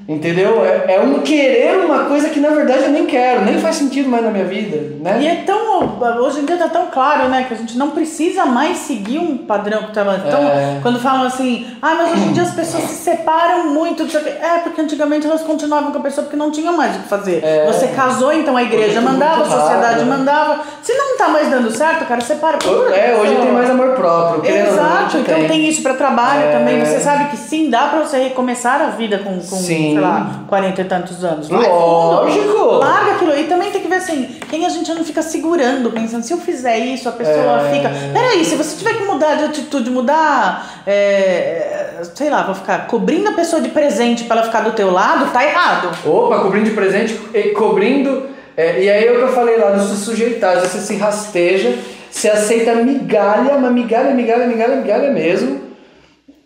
Entendeu? 0.08 0.64
É, 0.64 0.94
é 0.94 1.00
um 1.00 1.20
querer 1.20 1.78
uma 1.84 2.04
coisa 2.04 2.28
que 2.28 2.38
na 2.38 2.50
verdade 2.50 2.84
eu 2.84 2.90
nem 2.90 3.06
quero, 3.06 3.44
nem 3.44 3.58
faz 3.58 3.74
sentido 3.76 4.08
mais 4.08 4.24
na 4.24 4.30
minha 4.30 4.44
vida, 4.44 4.94
né? 5.00 5.18
E 5.20 5.26
é 5.26 5.34
tão. 5.44 5.98
Hoje 6.20 6.40
em 6.40 6.44
dia 6.44 6.56
tá 6.56 6.68
tão 6.68 6.86
claro, 6.86 7.28
né? 7.28 7.44
Que 7.48 7.54
a 7.54 7.56
gente 7.56 7.76
não 7.76 7.90
precisa 7.90 8.44
mais 8.44 8.78
seguir 8.78 9.18
um 9.18 9.36
padrão 9.36 9.82
que 9.84 9.92
tava. 9.92 10.22
Então, 10.24 10.42
É. 10.42 10.78
quando 10.80 11.00
falam 11.00 11.26
assim, 11.26 11.66
ah, 11.82 11.94
mas 11.96 12.12
hoje 12.12 12.22
em 12.28 12.32
dia 12.32 12.44
as 12.44 12.52
pessoas 12.54 12.84
se 12.84 13.02
separam 13.02 13.68
muito. 13.70 14.04
o 14.04 14.06
quê." 14.06 14.16
É, 14.16 14.58
porque 14.62 14.80
antigamente 14.80 15.26
elas 15.26 15.42
continuavam 15.42 15.90
com 15.90 15.98
a 15.98 16.02
pessoa 16.02 16.24
porque 16.24 16.36
não 16.36 16.52
tinham 16.52 16.76
mais 16.76 16.94
o 16.96 17.00
que 17.00 17.08
fazer. 17.08 17.42
É. 17.42 17.66
Você 17.66 17.88
casou, 17.88 18.32
então 18.32 18.56
a 18.56 18.62
igreja 18.62 19.00
mandava, 19.00 19.42
a 19.42 19.60
sociedade 19.60 20.04
né? 20.04 20.16
mandava. 20.16 20.60
Se 20.82 20.94
não 20.94 21.16
tá 21.18 21.28
mais 21.28 21.48
dando 21.48 21.70
certo, 21.72 22.06
cara, 22.06 22.20
separa. 22.20 22.58
É, 22.94 23.16
hoje 23.20 23.34
tem 23.34 23.52
mais 23.52 23.68
amor 23.68 23.90
próprio. 23.94 24.48
Exato, 24.54 25.18
então 25.18 25.46
tem. 25.48 25.68
isso 25.68 25.82
pra 25.82 25.94
trabalho 25.94 26.42
É. 26.42 26.52
também. 26.58 26.84
Você 26.84 27.00
sabe 27.00 27.30
que 27.30 27.36
sim, 27.36 27.70
dá 27.70 27.88
pra 27.88 28.00
você 28.00 28.18
recomeçar 28.18 28.80
a 28.80 28.90
vida 28.90 29.18
com, 29.18 29.34
com 29.34 29.40
Sim. 29.56 29.92
sei 29.92 29.98
lá, 30.00 30.42
40 30.48 30.80
e 30.80 30.84
tantos 30.84 31.24
anos. 31.24 31.48
Vai 31.48 31.68
Lógico. 31.68 32.44
fundo. 32.44 32.70
Larga 32.78 33.12
aquilo. 33.12 33.36
E 33.38 33.44
também 33.44 33.70
tem 33.70 33.80
que 33.80 33.88
ver 33.88 33.96
assim, 33.96 34.36
quem 34.48 34.64
a 34.66 34.68
gente 34.68 34.92
não 34.94 35.04
fica 35.04 35.22
segurando, 35.22 35.90
pensando, 35.90 36.22
se 36.22 36.32
eu 36.32 36.38
fizer 36.38 36.78
isso, 36.78 37.08
a 37.08 37.12
pessoa 37.12 37.68
É. 37.68 37.72
fica. 37.74 37.90
Peraí, 38.12 38.44
se 38.44 38.54
você 38.56 38.76
tiver 38.76 38.94
que 38.94 39.04
mudar 39.04 39.34
de 39.36 39.44
atitude, 39.44 39.90
mudar, 39.90 40.82
é, 40.86 42.00
sei 42.14 42.30
lá, 42.30 42.42
vou 42.42 42.54
ficar 42.54 42.86
cobrindo 42.86 43.28
a 43.28 43.32
pessoa 43.32 43.60
de 43.62 43.68
presente 43.68 44.24
pra 44.24 44.36
ela 44.36 44.46
ficar 44.46 44.60
do 44.60 44.72
teu 44.72 44.90
lado, 44.90 45.30
tá 45.32 45.44
errado. 45.44 45.90
Opa, 46.06 46.40
cobrindo 46.40 46.66
de 46.70 46.74
presente, 46.74 47.18
e 47.34 47.50
cobrindo. 47.50 48.26
é, 48.56 48.82
e 48.82 48.90
aí 48.90 49.06
é 49.06 49.12
o 49.12 49.16
que 49.16 49.22
eu 49.22 49.32
falei 49.32 49.56
lá, 49.58 49.70
do 49.70 49.82
se 49.86 49.96
sujeitar, 50.04 50.58
você 50.60 50.78
se 50.78 50.96
rasteja, 50.96 51.74
se 52.10 52.28
aceita 52.28 52.74
migalha, 52.76 53.52
uma 53.54 53.70
migalha, 53.70 54.14
migalha, 54.14 54.46
migalha, 54.46 54.76
migalha 54.76 55.10
mesmo, 55.12 55.60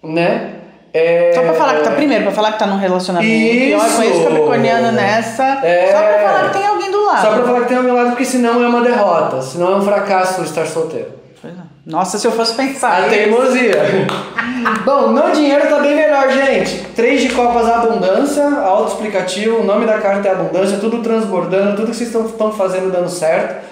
né? 0.03 0.55
É, 0.93 1.31
Só 1.35 1.43
pra 1.43 1.55
falar 1.55 1.75
que 1.77 1.85
tá, 1.85 1.91
primeiro, 1.93 2.25
pra 2.25 2.33
falar 2.33 2.53
que 2.53 2.59
tá 2.59 2.67
num 2.67 2.77
relacionamento. 2.77 3.33
Isso. 3.33 3.97
conheço 3.97 4.25
capricorniano 4.25 4.93
nessa. 4.93 5.45
É. 5.63 5.93
Só 5.93 5.99
pra 6.03 6.29
falar 6.29 6.49
que 6.49 6.59
tem 6.59 6.67
alguém 6.67 6.91
do 6.91 7.05
lado. 7.05 7.23
Só 7.23 7.31
pra 7.33 7.43
falar 7.45 7.61
que 7.61 7.69
tem 7.69 7.77
ao 7.77 7.83
meu 7.85 7.95
lado, 7.95 8.11
porque 8.11 8.25
senão 8.25 8.63
é 8.63 8.67
uma 8.67 8.81
derrota, 8.81 9.41
senão 9.41 9.73
é 9.73 9.77
um 9.77 9.83
fracasso 9.83 10.43
estar 10.43 10.67
solteiro. 10.67 11.13
Pois 11.41 11.55
é. 11.55 11.57
Nossa, 11.87 12.19
se 12.19 12.27
eu 12.27 12.33
fosse 12.33 12.55
pensar. 12.55 13.05
A 13.05 13.09
teimosia. 13.09 14.07
Bom, 14.85 15.09
no 15.13 15.31
dinheiro 15.33 15.69
tá 15.69 15.79
bem 15.79 15.95
melhor, 15.95 16.29
gente. 16.31 16.87
Três 16.95 17.23
de 17.23 17.31
copas 17.31 17.69
abundância, 17.69 18.45
autoexplicativo, 18.45 19.61
o 19.61 19.65
nome 19.65 19.87
da 19.87 19.99
carta 19.99 20.29
é 20.29 20.33
abundância, 20.33 20.79
tudo 20.79 20.99
transbordando, 20.99 21.77
tudo 21.77 21.91
que 21.91 21.97
vocês 21.97 22.15
estão 22.15 22.53
fazendo 22.53 22.93
dando 22.93 23.09
certo. 23.09 23.65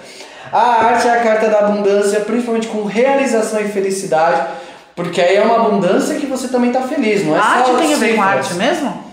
A 0.51 0.85
arte 0.85 1.07
é 1.07 1.11
a 1.11 1.23
carta 1.23 1.47
da 1.47 1.59
abundância, 1.59 2.21
principalmente 2.21 2.67
com 2.67 2.83
realização 2.83 3.61
e 3.61 3.65
felicidade, 3.65 4.41
porque 4.99 5.21
aí 5.21 5.37
é 5.37 5.41
uma 5.41 5.55
abundância 5.55 6.15
que 6.15 6.25
você 6.25 6.49
também 6.49 6.73
tá 6.73 6.81
feliz, 6.81 7.25
não 7.25 7.33
é 7.33 7.39
A 7.39 7.41
só 7.41 7.49
arte 7.49 7.71
tem 7.77 7.93
a 7.93 7.97
ver 7.97 8.15
com 8.17 8.21
arte 8.21 8.53
mesmo? 8.55 9.03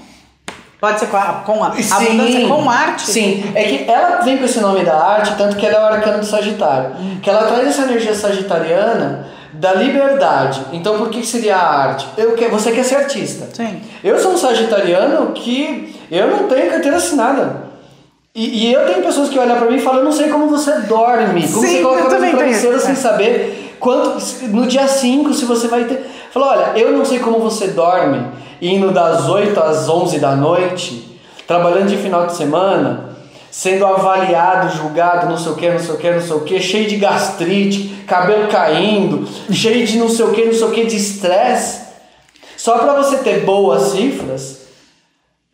Pode 0.81 0.99
ser 0.99 1.07
com 1.07 1.17
a, 1.17 1.43
com 1.47 1.63
a 1.63 1.73
Sim. 1.77 1.95
abundância 1.95 2.49
com 2.49 2.71
arte? 2.71 3.03
Sim, 3.03 3.53
é 3.55 3.63
que 3.63 3.89
ela 3.89 4.17
vem 4.23 4.37
com 4.37 4.45
esse 4.45 4.59
nome 4.59 4.85
da 4.85 4.97
arte, 4.97 5.37
tanto 5.39 5.55
que 5.55 5.65
ela 5.65 5.77
é 5.77 5.81
o 5.81 5.95
arcano 5.95 6.19
do 6.19 6.27
Sagitário. 6.27 6.91
Que 7.23 7.31
ela 7.31 7.45
traz 7.45 7.69
essa 7.69 7.83
energia 7.83 8.13
sagitariana 8.17 9.29
da 9.53 9.75
liberdade. 9.75 10.61
Então 10.73 10.99
por 10.99 11.09
que 11.09 11.25
seria 11.25 11.55
a 11.55 11.85
arte? 11.85 12.09
Eu 12.17 12.35
que, 12.35 12.49
você 12.49 12.73
quer 12.73 12.85
ser 12.85 12.97
artista. 12.97 13.47
Sim. 13.53 13.81
Eu 14.03 14.19
sou 14.19 14.33
um 14.33 14.37
sagitariano 14.37 15.31
que 15.35 15.97
eu 16.11 16.27
não 16.27 16.49
tenho 16.49 16.69
carteira 16.69 16.97
assinada. 16.97 17.65
E, 18.35 18.67
e 18.67 18.73
eu 18.73 18.85
tenho 18.87 19.05
pessoas 19.05 19.29
que 19.29 19.39
olham 19.39 19.57
pra 19.57 19.71
mim 19.71 19.77
e 19.77 19.81
falam, 19.81 20.01
eu 20.01 20.05
não 20.05 20.13
sei 20.13 20.31
como 20.31 20.49
você 20.49 20.81
dorme. 20.81 21.47
Como 21.47 21.65
Sim, 21.65 21.77
você 21.77 21.83
coloca 21.83 22.03
eu 22.03 22.09
também 22.09 22.35
travesseiro 22.35 22.81
sem 22.81 22.97
saber 22.97 23.66
quanto. 23.79 24.19
No 24.49 24.67
dia 24.67 24.87
5, 24.89 25.33
se 25.35 25.45
você 25.45 25.69
vai 25.69 25.85
ter. 25.85 26.07
Falou, 26.33 26.49
olha, 26.49 26.79
eu 26.79 26.93
não 26.93 27.05
sei 27.05 27.19
como 27.19 27.39
você 27.39 27.69
dorme 27.69 28.25
indo 28.61 28.91
das 28.91 29.29
8 29.29 29.59
às 29.61 29.89
11 29.89 30.19
da 30.19 30.35
noite, 30.35 31.19
trabalhando 31.47 31.89
de 31.89 31.97
final 31.97 32.27
de 32.27 32.35
semana, 32.35 33.17
sendo 33.51 33.87
avaliado, 33.87 34.77
julgado, 34.77 35.29
não 35.29 35.37
sei 35.37 35.53
o 35.53 35.55
que, 35.55 35.71
não 35.71 35.79
sei 35.79 35.95
o 35.95 35.99
que, 35.99 36.11
não 36.11 36.21
sei 36.21 36.37
o 36.37 36.41
que, 36.41 36.61
cheio 36.61 36.89
de 36.89 36.97
gastrite, 36.97 38.05
cabelo 38.07 38.49
caindo, 38.49 39.29
cheio 39.53 39.87
de 39.87 39.99
não 39.99 40.09
sei 40.09 40.25
o 40.25 40.33
que, 40.33 40.45
não 40.45 40.53
sei 40.53 40.67
o 40.67 40.71
que, 40.71 40.85
de 40.85 40.97
estresse, 40.97 41.87
só 42.57 42.79
pra 42.79 42.95
você 42.95 43.19
ter 43.19 43.45
boas 43.45 43.93
cifras, 43.93 44.67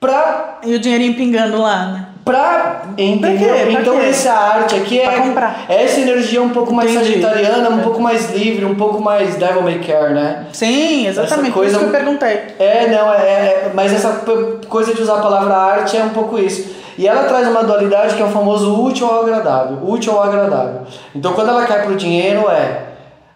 pra 0.00 0.60
E 0.64 0.74
o 0.74 0.78
dinheirinho 0.78 1.14
pingando 1.14 1.60
lá, 1.60 1.86
né? 1.86 2.01
Pra, 2.24 2.82
entendeu? 2.96 3.48
Pra 3.48 3.58
quê? 3.58 3.70
Pra 3.72 3.80
então 3.80 3.98
quê? 3.98 4.06
essa 4.06 4.32
arte 4.32 4.76
aqui 4.76 5.00
é 5.00 5.34
essa 5.68 6.00
energia 6.00 6.40
um 6.40 6.50
pouco 6.50 6.72
mais 6.72 6.90
Entendi. 6.92 7.20
sagitariana, 7.20 7.68
um 7.70 7.80
É. 7.80 7.82
pouco 7.82 8.00
mais 8.00 8.30
livre, 8.32 8.64
um 8.64 8.76
pouco 8.76 9.02
mais 9.02 9.34
devil 9.34 9.62
may 9.62 9.80
care, 9.80 10.14
né? 10.14 10.46
Sim, 10.52 11.08
exatamente. 11.08 11.48
Essa 11.48 11.52
Por 11.52 11.66
isso 11.66 11.74
coisa- 11.74 11.78
que 11.78 11.84
eu 11.84 11.90
perguntei. 11.90 12.40
É, 12.60 12.86
não, 12.88 13.12
é, 13.12 13.18
é- 13.18 13.70
mas 13.74 13.92
essa 13.92 14.22
coisa 14.68 14.94
de 14.94 15.02
usar 15.02 15.18
a 15.18 15.20
palavra 15.22 15.54
arte 15.56 15.96
é 15.96 16.04
um 16.04 16.10
pouco 16.10 16.38
isso. 16.38 16.70
E 16.96 17.08
ela 17.08 17.24
traz 17.24 17.48
uma 17.48 17.64
dualidade 17.64 18.14
que 18.14 18.22
é 18.22 18.24
o 18.24 18.28
famoso 18.28 18.80
útil 18.84 19.08
ao 19.08 19.22
agradável, 19.22 19.78
útil 19.82 20.12
ao 20.12 20.22
agradável. 20.22 20.82
Então 21.14 21.32
quando 21.32 21.48
ela 21.48 21.64
cai 21.66 21.82
pro 21.82 21.96
dinheiro 21.96 22.48
é, 22.48 22.82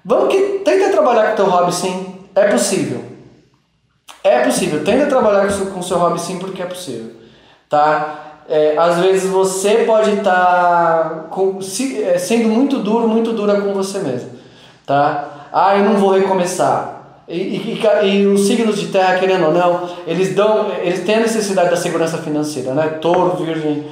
vamos 0.05 0.29
que 0.33 0.41
tenta 0.65 0.91
trabalhar 0.91 1.31
com 1.31 1.37
teu 1.37 1.47
hobby 1.47 1.75
sim, 1.75 2.15
é 2.37 2.45
possível. 2.45 3.03
É 4.23 4.41
possível. 4.41 4.85
Tenta 4.85 5.07
trabalhar 5.07 5.45
com 5.47 5.51
seu, 5.51 5.67
com 5.67 5.83
seu 5.83 5.97
hobby 5.99 6.21
sim, 6.21 6.39
porque 6.39 6.63
é 6.63 6.67
possível. 6.67 7.13
Tá? 7.69 8.26
É, 8.49 8.77
às 8.79 8.99
vezes 8.99 9.29
você 9.29 9.85
pode 9.87 10.11
estar 10.11 11.27
com, 11.31 11.61
se, 11.61 12.03
é, 12.03 12.17
sendo 12.17 12.49
muito 12.49 12.79
duro, 12.79 13.09
muito 13.09 13.33
dura 13.33 13.61
com 13.61 13.73
você 13.73 13.99
mesmo. 13.99 14.31
Tá? 14.87 15.49
Ah, 15.53 15.77
eu 15.77 15.85
não 15.85 15.95
vou 15.97 16.13
recomeçar. 16.13 16.97
E, 17.29 17.37
e, 17.37 17.81
e, 18.05 18.27
os 18.27 18.47
signos 18.47 18.79
de 18.79 18.87
terra, 18.87 19.19
querendo 19.19 19.47
ou 19.47 19.53
não, 19.53 19.89
eles 20.07 20.35
dão, 20.35 20.71
eles 20.81 21.05
têm 21.05 21.17
a 21.17 21.21
necessidade 21.21 21.71
da 21.71 21.77
segurança 21.77 22.19
financeira, 22.19 22.73
né? 22.73 22.87
Touro, 23.01 23.45
Virgem 23.45 23.85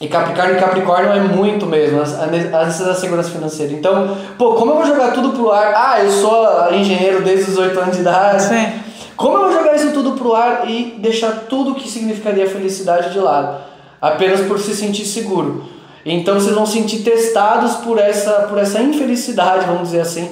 e 0.00 0.06
Capricórnio, 0.06 0.60
Capricórnio 0.60 1.10
é 1.10 1.20
muito 1.20 1.66
mesmo, 1.66 2.00
a 2.00 2.26
necessidade 2.26 2.84
da 2.84 2.94
segurança 2.94 3.30
financeira. 3.30 3.72
Então, 3.72 4.16
pô, 4.38 4.54
como 4.54 4.72
eu 4.72 4.76
vou 4.76 4.86
jogar 4.86 5.12
tudo 5.12 5.30
pro 5.30 5.50
ar? 5.50 5.72
Ah, 5.74 6.04
eu 6.04 6.10
sou 6.10 6.72
engenheiro 6.72 7.22
desde 7.22 7.50
os 7.50 7.56
8 7.56 7.80
anos 7.80 7.96
de 7.96 8.02
idade. 8.02 8.42
Sim. 8.42 8.85
Como 9.16 9.36
eu 9.36 9.42
vou 9.44 9.52
jogar 9.52 9.74
isso 9.74 9.92
tudo 9.92 10.12
pro 10.12 10.34
ar 10.34 10.68
e 10.70 10.96
deixar 10.98 11.46
tudo 11.48 11.74
que 11.74 11.88
significaria 11.88 12.48
felicidade 12.48 13.12
de 13.12 13.18
lado? 13.18 13.64
Apenas 14.00 14.40
por 14.42 14.58
se 14.58 14.74
sentir 14.74 15.06
seguro. 15.06 15.64
Então 16.04 16.38
vocês 16.38 16.54
vão 16.54 16.66
se 16.66 16.74
sentir 16.74 16.98
testados 16.98 17.76
por 17.76 17.98
essa, 17.98 18.42
por 18.42 18.58
essa 18.58 18.80
infelicidade, 18.80 19.66
vamos 19.66 19.88
dizer 19.88 20.02
assim, 20.02 20.30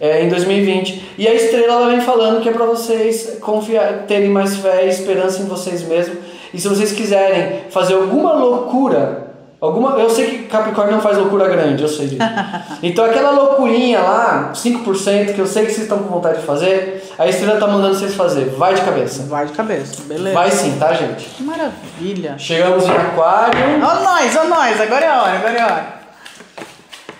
é, 0.00 0.24
em 0.24 0.28
2020. 0.28 1.14
E 1.18 1.26
a 1.26 1.34
estrela 1.34 1.74
ela 1.74 1.88
vem 1.88 2.00
falando 2.00 2.40
que 2.40 2.48
é 2.48 2.52
para 2.52 2.64
vocês 2.64 3.38
confiar, 3.40 4.04
terem 4.06 4.30
mais 4.30 4.56
fé 4.56 4.86
e 4.86 4.88
esperança 4.88 5.42
em 5.42 5.46
vocês 5.46 5.82
mesmos. 5.82 6.18
E 6.54 6.60
se 6.60 6.68
vocês 6.68 6.92
quiserem 6.92 7.62
fazer 7.70 7.94
alguma 7.94 8.32
loucura 8.32 9.31
Alguma, 9.62 9.90
eu 9.90 10.10
sei 10.10 10.26
que 10.26 10.38
Capricórnio 10.48 10.94
não 10.96 11.00
faz 11.00 11.16
loucura 11.16 11.48
grande, 11.48 11.84
eu 11.84 11.88
sei 11.88 12.08
disso. 12.08 12.18
Então 12.82 13.04
aquela 13.04 13.30
loucurinha 13.30 14.00
lá, 14.00 14.50
5%, 14.52 15.34
que 15.34 15.38
eu 15.38 15.46
sei 15.46 15.66
que 15.66 15.70
vocês 15.70 15.82
estão 15.84 15.98
com 15.98 16.08
vontade 16.08 16.40
de 16.40 16.44
fazer, 16.44 17.00
a 17.16 17.28
estrela 17.28 17.60
tá 17.60 17.68
mandando 17.68 17.94
vocês 17.94 18.12
fazer. 18.12 18.46
Vai 18.58 18.74
de 18.74 18.82
cabeça. 18.82 19.22
Vai 19.22 19.46
de 19.46 19.52
cabeça, 19.52 20.02
beleza. 20.02 20.34
Vai 20.34 20.50
sim, 20.50 20.76
tá, 20.80 20.92
gente? 20.92 21.26
Que 21.26 21.44
maravilha. 21.44 22.34
Chegamos 22.38 22.84
em 22.86 22.90
Aquário. 22.90 23.60
Ó 23.80 24.02
nós, 24.02 24.36
ó 24.36 24.44
nós, 24.48 24.80
agora 24.80 25.04
é 25.04 25.08
a 25.08 25.22
hora, 25.22 25.36
agora 25.36 25.52
é 25.56 25.60
a 25.60 25.66
hora. 25.66 25.86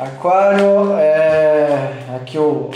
Aquário 0.00 0.96
é. 0.98 1.92
Aqui 2.16 2.38
o. 2.38 2.70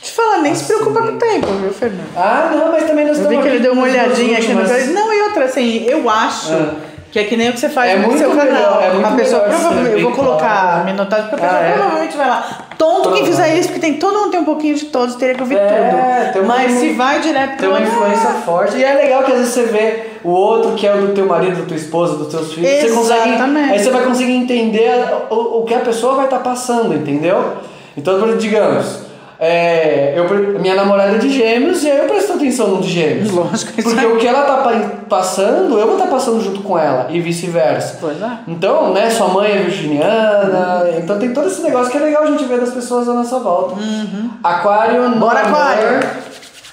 Te 0.00 0.12
falar, 0.12 0.38
nem 0.38 0.54
se 0.54 0.64
Assim. 0.64 0.74
preocupa 0.82 1.02
com 1.06 1.16
o 1.16 1.18
tempo, 1.18 1.46
viu, 1.60 1.70
Fernando? 1.74 2.08
Ah, 2.16 2.50
não, 2.54 2.72
mas 2.72 2.84
também 2.84 3.04
nós 3.04 3.18
Eu 3.18 3.28
vi 3.28 3.34
estamos 3.34 3.42
que 3.42 3.48
ele 3.50 3.60
deu 3.62 3.72
uma 3.74 3.82
olhadinha 3.82 4.38
aqui 4.38 4.48
no. 4.54 4.62
Não, 4.94 5.12
e 5.12 5.22
outra, 5.24 5.44
assim, 5.44 5.84
eu 5.84 6.08
acho 6.08 6.54
Ah. 6.54 6.89
Que 7.10 7.18
é 7.18 7.24
que 7.24 7.36
nem 7.36 7.50
o 7.50 7.52
que 7.52 7.60
você 7.60 7.68
faz 7.68 7.90
É 7.92 7.96
no 7.96 8.16
seu 8.16 8.30
canal. 8.30 8.44
melhor, 8.46 8.82
é 8.84 8.90
muito 8.92 9.06
a 9.06 9.10
pessoa 9.12 9.40
provavelmente. 9.42 9.92
Eu 9.94 10.00
vou 10.02 10.12
colocar 10.12 10.46
claro. 10.48 10.84
minutagem 10.84 11.28
porque 11.28 11.44
a 11.44 11.48
pessoa 11.48 11.62
Ah, 11.62 11.66
é? 11.68 11.72
provavelmente 11.72 12.16
vai 12.16 12.28
lá. 12.28 12.58
Tonto 12.78 13.12
quem 13.12 13.26
fizer 13.26 13.54
isso, 13.58 13.68
porque 13.68 13.80
tem 13.80 13.94
todo 13.94 14.16
mundo 14.18 14.30
tem 14.30 14.40
um 14.40 14.44
pouquinho 14.44 14.74
de 14.74 14.86
todos, 14.86 15.14
teria 15.16 15.34
que 15.34 15.42
ouvir 15.42 15.56
É, 15.58 15.66
tem 16.24 16.32
tudo. 16.32 16.44
um- 16.44 16.46
Mas 16.46 16.72
se 16.72 16.92
vai 16.94 17.20
direto 17.20 17.58
Tem 17.58 17.68
uma 17.68 17.80
influência 17.80 18.30
forte. 18.44 18.76
E 18.76 18.84
é 18.84 18.94
legal 18.94 19.22
que 19.24 19.32
às 19.32 19.38
vezes 19.38 19.52
você 19.52 19.64
vê 19.64 20.02
o 20.24 20.30
outro 20.30 20.72
que 20.74 20.86
é 20.86 20.94
o 20.94 21.00
do 21.08 21.12
teu 21.14 21.26
marido, 21.26 21.56
do 21.56 21.66
teu 21.66 21.76
esposo, 21.76 22.16
dos 22.16 22.28
teus 22.28 22.52
filhos. 22.54 22.70
Você 22.70 22.90
consegue, 22.90 23.28
Exatamente. 23.30 23.72
aí 23.72 23.78
você 23.78 23.90
vai 23.90 24.02
conseguir 24.04 24.32
entender 24.32 24.92
o, 25.30 25.60
o 25.60 25.64
que 25.64 25.74
a 25.74 25.80
pessoa 25.80 26.14
vai 26.14 26.24
estar 26.26 26.38
passando, 26.38 26.94
entendeu? 26.94 27.54
Então, 27.96 28.36
digamos, 28.38 29.00
é, 29.42 30.12
eu, 30.16 30.60
minha 30.60 30.74
namorada 30.74 31.14
é 31.14 31.18
de 31.18 31.30
gêmeos 31.30 31.82
e 31.82 31.90
aí 31.90 31.98
eu 31.98 32.04
presto 32.04 32.34
atenção 32.34 32.68
no 32.68 32.82
de 32.82 32.90
gêmeos. 32.90 33.30
Lógico, 33.30 33.72
isso 33.80 33.88
Porque 33.88 34.04
é- 34.04 34.08
o 34.08 34.16
que 34.18 34.26
ela 34.26 34.42
tá 34.42 34.56
pa- 34.58 34.90
passando, 35.08 35.78
eu 35.78 35.86
vou 35.86 35.96
estar 35.96 36.08
passando 36.08 36.42
junto 36.42 36.60
com 36.62 36.78
ela 36.78 37.06
e 37.08 37.18
vice-versa. 37.20 37.96
Pois 38.00 38.20
é. 38.20 38.30
Então, 38.46 38.92
né, 38.92 39.08
sua 39.08 39.28
mãe 39.28 39.50
é 39.50 39.56
virginiana, 39.62 40.90
então 40.98 41.18
tem 41.18 41.32
todo 41.32 41.46
esse 41.48 41.62
negócio 41.62 41.90
que 41.90 41.96
é 41.96 42.00
legal 42.00 42.24
a 42.24 42.26
gente 42.26 42.44
ver 42.44 42.60
das 42.60 42.70
pessoas 42.70 43.08
à 43.08 43.14
nossa 43.14 43.38
volta. 43.38 43.76
Aquário, 44.44 45.02
Uhum. 45.02 45.18
Bora, 45.18 45.40
amor. 45.40 45.58
Aquário. 45.58 46.00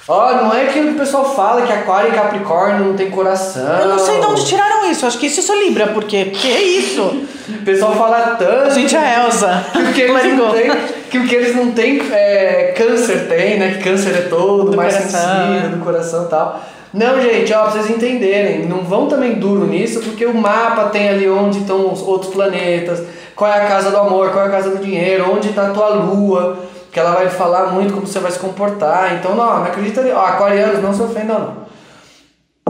Ó, 0.09 0.33
não 0.35 0.53
é 0.53 0.63
aquilo 0.63 0.87
que 0.89 0.93
o 0.95 0.99
pessoal 0.99 1.35
fala 1.35 1.63
que 1.63 1.71
Aquário 1.73 2.09
e 2.11 2.13
Capricórnio 2.15 2.85
não 2.85 2.93
tem 2.95 3.09
coração. 3.11 3.61
Eu 3.81 3.89
não 3.89 3.99
sei 3.99 4.19
de 4.21 4.25
onde 4.25 4.45
tiraram 4.45 4.89
isso, 4.89 5.05
acho 5.05 5.17
que 5.17 5.27
isso 5.27 5.41
sou 5.41 5.53
Libra, 5.57 5.87
porque 5.87 6.25
que 6.25 6.51
é 6.51 6.61
isso? 6.61 7.23
O 7.49 7.63
pessoal 7.63 7.93
fala 7.95 8.35
tanto. 8.37 8.73
Gente, 8.73 8.93
a 8.95 9.23
Elsa. 9.25 9.65
Que 9.73 9.79
o 9.81 9.93
que 9.93 10.01
eles 10.01 10.37
não 10.37 10.51
têm, 10.51 10.69
que 11.09 11.17
o 11.17 11.27
que 11.27 11.35
eles 11.35 11.55
não 11.55 11.71
têm, 11.71 12.01
é, 12.11 12.73
câncer 12.75 13.27
tem, 13.27 13.57
né? 13.59 13.73
Que 13.77 13.83
câncer 13.83 14.15
é 14.15 14.21
todo, 14.29 14.71
Do 14.71 14.77
mais 14.77 14.95
coração. 14.95 15.19
sensível, 15.19 15.69
do 15.77 15.83
coração 15.83 16.25
e 16.25 16.27
tal. 16.27 16.61
Não, 16.93 17.21
gente, 17.21 17.53
ó, 17.53 17.63
pra 17.63 17.71
vocês 17.71 17.89
entenderem, 17.89 18.65
não 18.65 18.79
vão 18.83 19.07
também 19.07 19.35
duro 19.35 19.67
nisso, 19.67 19.99
porque 20.01 20.25
o 20.25 20.33
mapa 20.33 20.85
tem 20.85 21.09
ali 21.09 21.29
onde 21.29 21.59
estão 21.59 21.91
os 21.91 22.01
outros 22.01 22.33
planetas, 22.33 23.03
qual 23.35 23.51
é 23.51 23.63
a 23.63 23.67
casa 23.67 23.91
do 23.91 23.97
amor, 23.97 24.31
qual 24.31 24.45
é 24.45 24.47
a 24.47 24.51
casa 24.51 24.69
do 24.71 24.83
dinheiro, 24.83 25.31
onde 25.31 25.49
tá 25.49 25.67
a 25.67 25.71
tua 25.71 25.89
lua, 25.89 26.57
que 26.91 26.99
ela 26.99 27.11
vai 27.11 27.29
falar 27.29 27.67
muito 27.67 27.93
como 27.93 28.07
você 28.07 28.19
vai 28.19 28.31
se 28.31 28.39
comportar. 28.39 29.15
Então, 29.15 29.35
não, 29.35 29.59
não 29.59 29.63
acredita 29.65 30.01
ali. 30.01 30.11
Ó, 30.11 30.19
aquarianos, 30.25 30.81
não 30.81 30.93
se 30.93 31.01
ofendam, 31.01 31.39
não. 31.39 31.67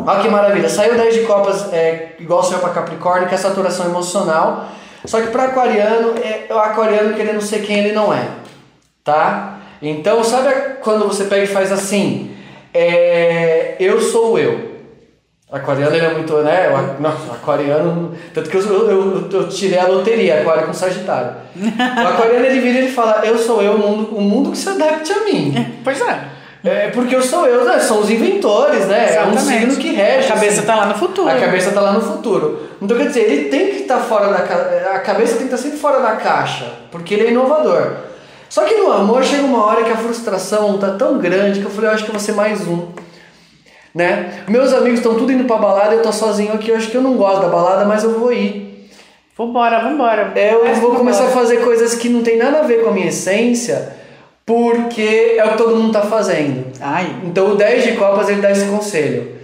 Olha 0.05 0.21
que 0.21 0.29
maravilha. 0.29 0.69
Saiu 0.69 0.95
10 0.95 1.13
de 1.13 1.21
copas, 1.21 1.71
é, 1.71 2.15
igual 2.19 2.43
saiu 2.43 2.59
para 2.59 2.69
Capricórnio, 2.69 3.27
que 3.29 3.35
é 3.35 3.37
saturação 3.37 3.85
emocional. 3.85 4.65
Só 5.07 5.19
que 5.21 5.27
para 5.27 5.45
aquariano, 5.45 6.13
é 6.17 6.45
o 6.53 6.57
aquariano 6.59 7.15
querendo 7.15 7.41
ser 7.41 7.59
quem 7.63 7.79
ele 7.79 7.93
não 7.93 8.13
é. 8.13 8.27
Tá? 9.03 9.59
Então, 9.81 10.23
sabe 10.23 10.53
quando 10.81 11.07
você 11.07 11.23
pega 11.25 11.43
e 11.43 11.47
faz 11.47 11.71
assim? 11.71 12.35
É, 12.73 13.75
eu 13.79 13.99
sou 14.01 14.37
eu. 14.37 14.75
Aquariano 15.49 15.95
ele 15.95 16.05
é 16.05 16.13
muito, 16.13 16.33
né? 16.39 16.69
o 16.69 16.75
a- 16.75 16.95
Não, 16.99 17.11
aquariano. 17.33 18.13
Tanto 18.33 18.49
que 18.49 18.57
eu, 18.57 18.61
eu, 18.61 18.89
eu, 18.89 19.29
eu 19.31 19.47
tirei 19.47 19.79
a 19.79 19.87
loteria, 19.87 20.41
aquário 20.41 20.67
com 20.67 20.73
Sagitário. 20.73 21.31
O 21.55 22.07
aquariano 22.07 22.45
ele 22.45 22.59
vira 22.59 22.79
e 22.79 22.83
ele 22.83 22.91
fala: 22.91 23.21
Eu 23.25 23.37
sou 23.37 23.61
eu, 23.61 23.73
o 23.75 23.77
mundo, 23.79 24.15
o 24.17 24.21
mundo 24.21 24.51
que 24.51 24.57
se 24.57 24.67
adapte 24.67 25.11
a 25.13 25.23
mim. 25.23 25.53
Pois 25.85 26.01
é. 26.01 26.19
É 26.67 26.91
porque 26.93 27.15
eu 27.15 27.21
sou 27.21 27.45
eu, 27.45 27.63
né? 27.65 27.79
São 27.79 28.01
os 28.01 28.09
inventores, 28.09 28.85
né? 28.87 29.15
É 29.15 29.23
um 29.23 29.33
Exatamente. 29.33 29.41
signo 29.41 29.75
que 29.77 29.93
rege. 29.93 30.25
A 30.25 30.35
cabeça 30.35 30.59
assim. 30.59 30.67
tá 30.67 30.75
lá 30.75 30.85
no 30.87 30.95
futuro. 30.95 31.29
A 31.29 31.35
cabeça 31.35 31.71
tá 31.71 31.81
lá 31.81 31.93
no 31.93 32.01
futuro. 32.01 32.67
Então 32.81 32.97
quer 32.97 33.07
dizer, 33.07 33.21
ele 33.21 33.49
tem 33.49 33.67
que 33.67 33.81
estar 33.83 33.99
fora 33.99 34.27
da 34.27 34.39
ca... 34.39 34.55
a 34.93 34.99
cabeça 34.99 35.37
tem 35.37 35.47
que 35.47 35.53
estar 35.53 35.57
sempre 35.57 35.77
fora 35.77 35.99
da 35.99 36.15
caixa, 36.15 36.65
porque 36.91 37.13
ele 37.13 37.27
é 37.27 37.31
inovador. 37.31 37.93
Só 38.49 38.63
que 38.63 38.75
no 38.75 38.91
amor 38.91 39.23
chega 39.23 39.43
uma 39.43 39.65
hora 39.65 39.83
que 39.83 39.91
a 39.91 39.97
frustração 39.97 40.77
tá 40.77 40.91
tão 40.91 41.17
grande 41.17 41.59
que 41.59 41.65
eu 41.65 41.71
falei, 41.71 41.89
eu 41.89 41.93
acho 41.93 42.03
que 42.03 42.09
eu 42.09 42.13
vou 42.13 42.21
ser 42.21 42.33
mais 42.33 42.67
um. 42.67 42.87
Né? 43.93 44.43
Meus 44.47 44.73
amigos 44.73 44.99
estão 44.99 45.15
tudo 45.15 45.31
indo 45.31 45.45
pra 45.45 45.57
balada, 45.57 45.95
eu 45.95 46.01
tô 46.01 46.11
sozinho 46.11 46.53
aqui, 46.53 46.69
eu 46.69 46.75
acho 46.75 46.89
que 46.89 46.95
eu 46.95 47.01
não 47.01 47.15
gosto 47.15 47.41
da 47.41 47.47
balada, 47.47 47.85
mas 47.85 48.03
eu 48.03 48.19
vou 48.19 48.31
ir. 48.31 48.89
Vambora, 49.37 49.79
vambora. 49.79 50.31
É, 50.35 50.53
eu 50.53 50.75
vou 50.75 50.95
começar 50.95 51.23
a 51.23 51.27
vambora. 51.27 51.45
fazer 51.45 51.63
coisas 51.63 51.95
que 51.95 52.09
não 52.09 52.23
tem 52.23 52.37
nada 52.37 52.59
a 52.59 52.61
ver 52.61 52.83
com 52.83 52.89
a 52.89 52.93
minha 52.93 53.07
essência, 53.07 53.96
porque 54.47 55.35
é 55.37 55.43
o 55.43 55.49
que 55.49 55.57
todo 55.57 55.75
mundo 55.75 55.91
tá 55.91 56.03
fazendo. 56.03 56.67
Ai, 56.79 57.17
Então 57.25 57.51
o 57.51 57.55
10 57.55 57.83
de 57.83 57.91
copas 57.97 58.29
ele 58.29 58.41
dá 58.41 58.49
esse 58.49 58.65
conselho. 58.67 59.35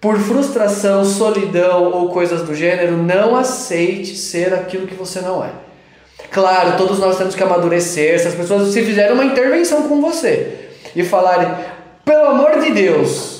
Por 0.00 0.16
frustração, 0.18 1.04
solidão 1.04 1.90
ou 1.92 2.10
coisas 2.10 2.42
do 2.42 2.54
gênero, 2.54 2.96
não 2.96 3.36
aceite 3.36 4.16
ser 4.16 4.54
aquilo 4.54 4.86
que 4.86 4.94
você 4.94 5.20
não 5.20 5.44
é. 5.44 5.50
Claro, 6.30 6.76
todos 6.76 7.00
nós 7.00 7.18
temos 7.18 7.34
que 7.34 7.42
amadurecer. 7.42 8.20
Se 8.20 8.28
as 8.28 8.36
pessoas 8.36 8.72
se 8.72 8.84
fizerem 8.84 9.14
uma 9.14 9.24
intervenção 9.24 9.88
com 9.88 10.00
você 10.00 10.70
e 10.94 11.02
falarem, 11.02 11.52
pelo 12.04 12.26
amor 12.26 12.60
de 12.60 12.70
Deus, 12.70 13.31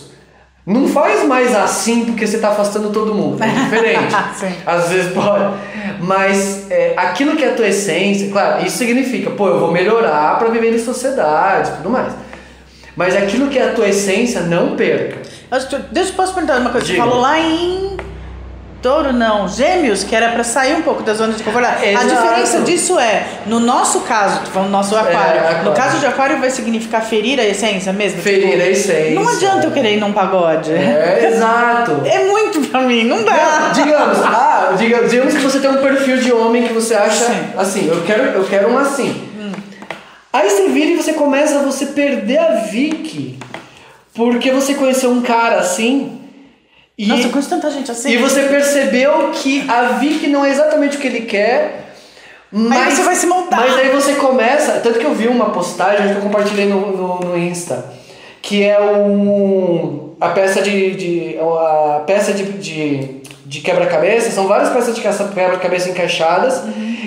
não 0.65 0.87
faz 0.87 1.27
mais 1.27 1.55
assim 1.55 2.05
porque 2.05 2.27
você 2.27 2.37
está 2.37 2.51
afastando 2.51 2.91
todo 2.91 3.15
mundo. 3.15 3.43
É 3.43 3.49
diferente. 3.49 4.15
Às 4.65 4.89
vezes 4.89 5.13
pode. 5.13 5.55
Mas 6.01 6.71
é, 6.71 6.95
aquilo 6.97 7.37
que 7.37 7.45
é 7.45 7.51
a 7.51 7.55
tua 7.55 7.69
essência, 7.69 8.31
claro, 8.31 8.65
isso 8.65 8.77
significa, 8.77 9.31
pô, 9.31 9.49
eu 9.49 9.59
vou 9.59 9.73
melhorar 9.73 10.39
para 10.39 10.49
viver 10.49 10.75
em 10.75 10.79
sociedade 10.79 11.71
e 11.71 11.77
tudo 11.77 11.91
mais. 11.91 12.13
Mas 12.95 13.17
aquilo 13.17 13.49
que 13.49 13.59
é 13.59 13.71
a 13.71 13.73
tua 13.73 13.89
essência, 13.89 14.43
não 14.43 14.77
perca. 14.77 15.19
Deixa 15.91 16.11
eu 16.11 16.15
posso 16.15 16.35
perguntar 16.35 16.61
uma 16.61 16.71
coisa. 16.71 16.87
Você 16.87 16.93
Diga. 16.93 17.05
falou 17.05 17.21
lá 17.21 17.39
em 17.39 17.97
Touro, 18.83 19.13
não, 19.13 19.47
Gêmeos, 19.47 20.03
que 20.03 20.15
era 20.15 20.31
pra 20.33 20.43
sair 20.43 20.75
um 20.75 20.83
pouco 20.83 21.05
da 21.05 21.15
zona 21.15 21.35
de 21.35 21.43
conforto. 21.45 21.69
A 21.69 22.03
diferença 22.05 22.63
disso 22.63 22.99
é, 22.99 23.25
no 23.47 23.61
nosso 23.61 24.01
caso, 24.01 24.41
falando 24.47 24.71
nosso 24.71 24.97
aquário, 24.97 25.41
aquário. 25.41 25.65
no 25.65 25.73
caso 25.73 25.99
de 25.99 26.07
aquário 26.07 26.41
vai 26.41 26.51
significar 26.51 27.01
ferir 27.05 27.39
a 27.39 27.45
essência 27.45 27.93
mesmo? 27.93 28.21
Ferir 28.21 28.51
Tipo, 28.51 28.63
a 28.63 28.67
essência. 28.67 29.11
Não 29.15 29.29
adianta 29.29 29.67
eu 29.67 29.71
querer 29.71 29.95
ir 29.97 30.01
num 30.01 30.13
pagode. 30.13 30.73
É, 30.73 31.31
exato. 31.33 32.03
É 32.13 32.25
muito 32.25 32.61
pra 32.69 32.81
mim, 32.81 33.05
não 33.05 33.23
dá. 33.23 33.71
Digamos, 33.73 34.19
ah, 34.25 34.75
diga- 34.77 35.07
digamos 35.09 35.35
que 35.35 35.41
você 35.41 35.61
tem 35.61 35.71
um 35.71 35.77
perfil 35.81 36.17
de 36.19 36.33
homem 36.33 36.67
que 36.67 36.73
você 36.73 36.95
acha 36.95 37.25
Sim. 37.27 37.45
assim, 37.57 37.89
eu 37.89 38.03
quero, 38.05 38.23
eu 38.25 38.45
quero 38.45 38.69
um 38.73 38.79
assim. 38.79 39.29
Aí 40.33 40.49
você 40.51 40.69
vira 40.71 40.91
e 40.93 40.97
você 40.97 41.13
começa 41.13 41.59
a 41.59 41.63
você 41.63 41.87
perder 41.87 42.39
a 42.39 42.51
Vicky. 42.71 43.39
Porque 44.15 44.51
você 44.51 44.75
conheceu 44.75 45.11
um 45.11 45.21
cara 45.23 45.59
assim. 45.59 46.19
E, 47.03 47.07
Nossa, 47.07 47.25
eu 47.25 47.31
conheço 47.31 47.51
tanta 47.51 47.69
gente 47.69 47.91
assim. 47.91 48.11
e 48.11 48.17
você 48.17 48.43
percebeu 48.43 49.33
que 49.33 49.69
a 49.69 49.95
Vicky 49.99 50.29
não 50.29 50.45
é 50.45 50.51
exatamente 50.51 50.97
o 50.97 51.01
que 51.01 51.09
ele 51.09 51.23
quer. 51.23 51.95
Mas, 52.53 52.95
você 52.95 53.03
vai 53.03 53.17
se 53.17 53.27
montar. 53.27 53.57
Mas 53.57 53.77
aí 53.77 53.89
você 53.89 54.15
começa. 54.15 54.79
Tanto 54.79 55.01
que 55.01 55.05
eu 55.05 55.13
vi 55.13 55.27
uma 55.27 55.51
postagem 55.51 56.13
que 56.13 56.19
eu 56.19 56.23
compartilhei 56.23 56.67
no, 56.67 56.97
no, 56.97 57.19
no 57.19 57.37
Insta. 57.37 57.93
Que 58.41 58.63
é 58.63 58.81
um. 58.81 60.15
A 60.21 60.29
peça 60.29 60.63
de. 60.63 60.95
de 60.95 61.39
a 61.41 62.05
peça 62.07 62.33
de, 62.33 62.45
de, 62.53 63.22
de 63.53 63.61
quebra-cabeça, 63.61 64.31
são 64.31 64.49
várias 64.49 64.71
peças 64.71 64.95
de 64.95 65.03
quebra-cabeça 65.03 65.91
encaixadas, 65.91 66.63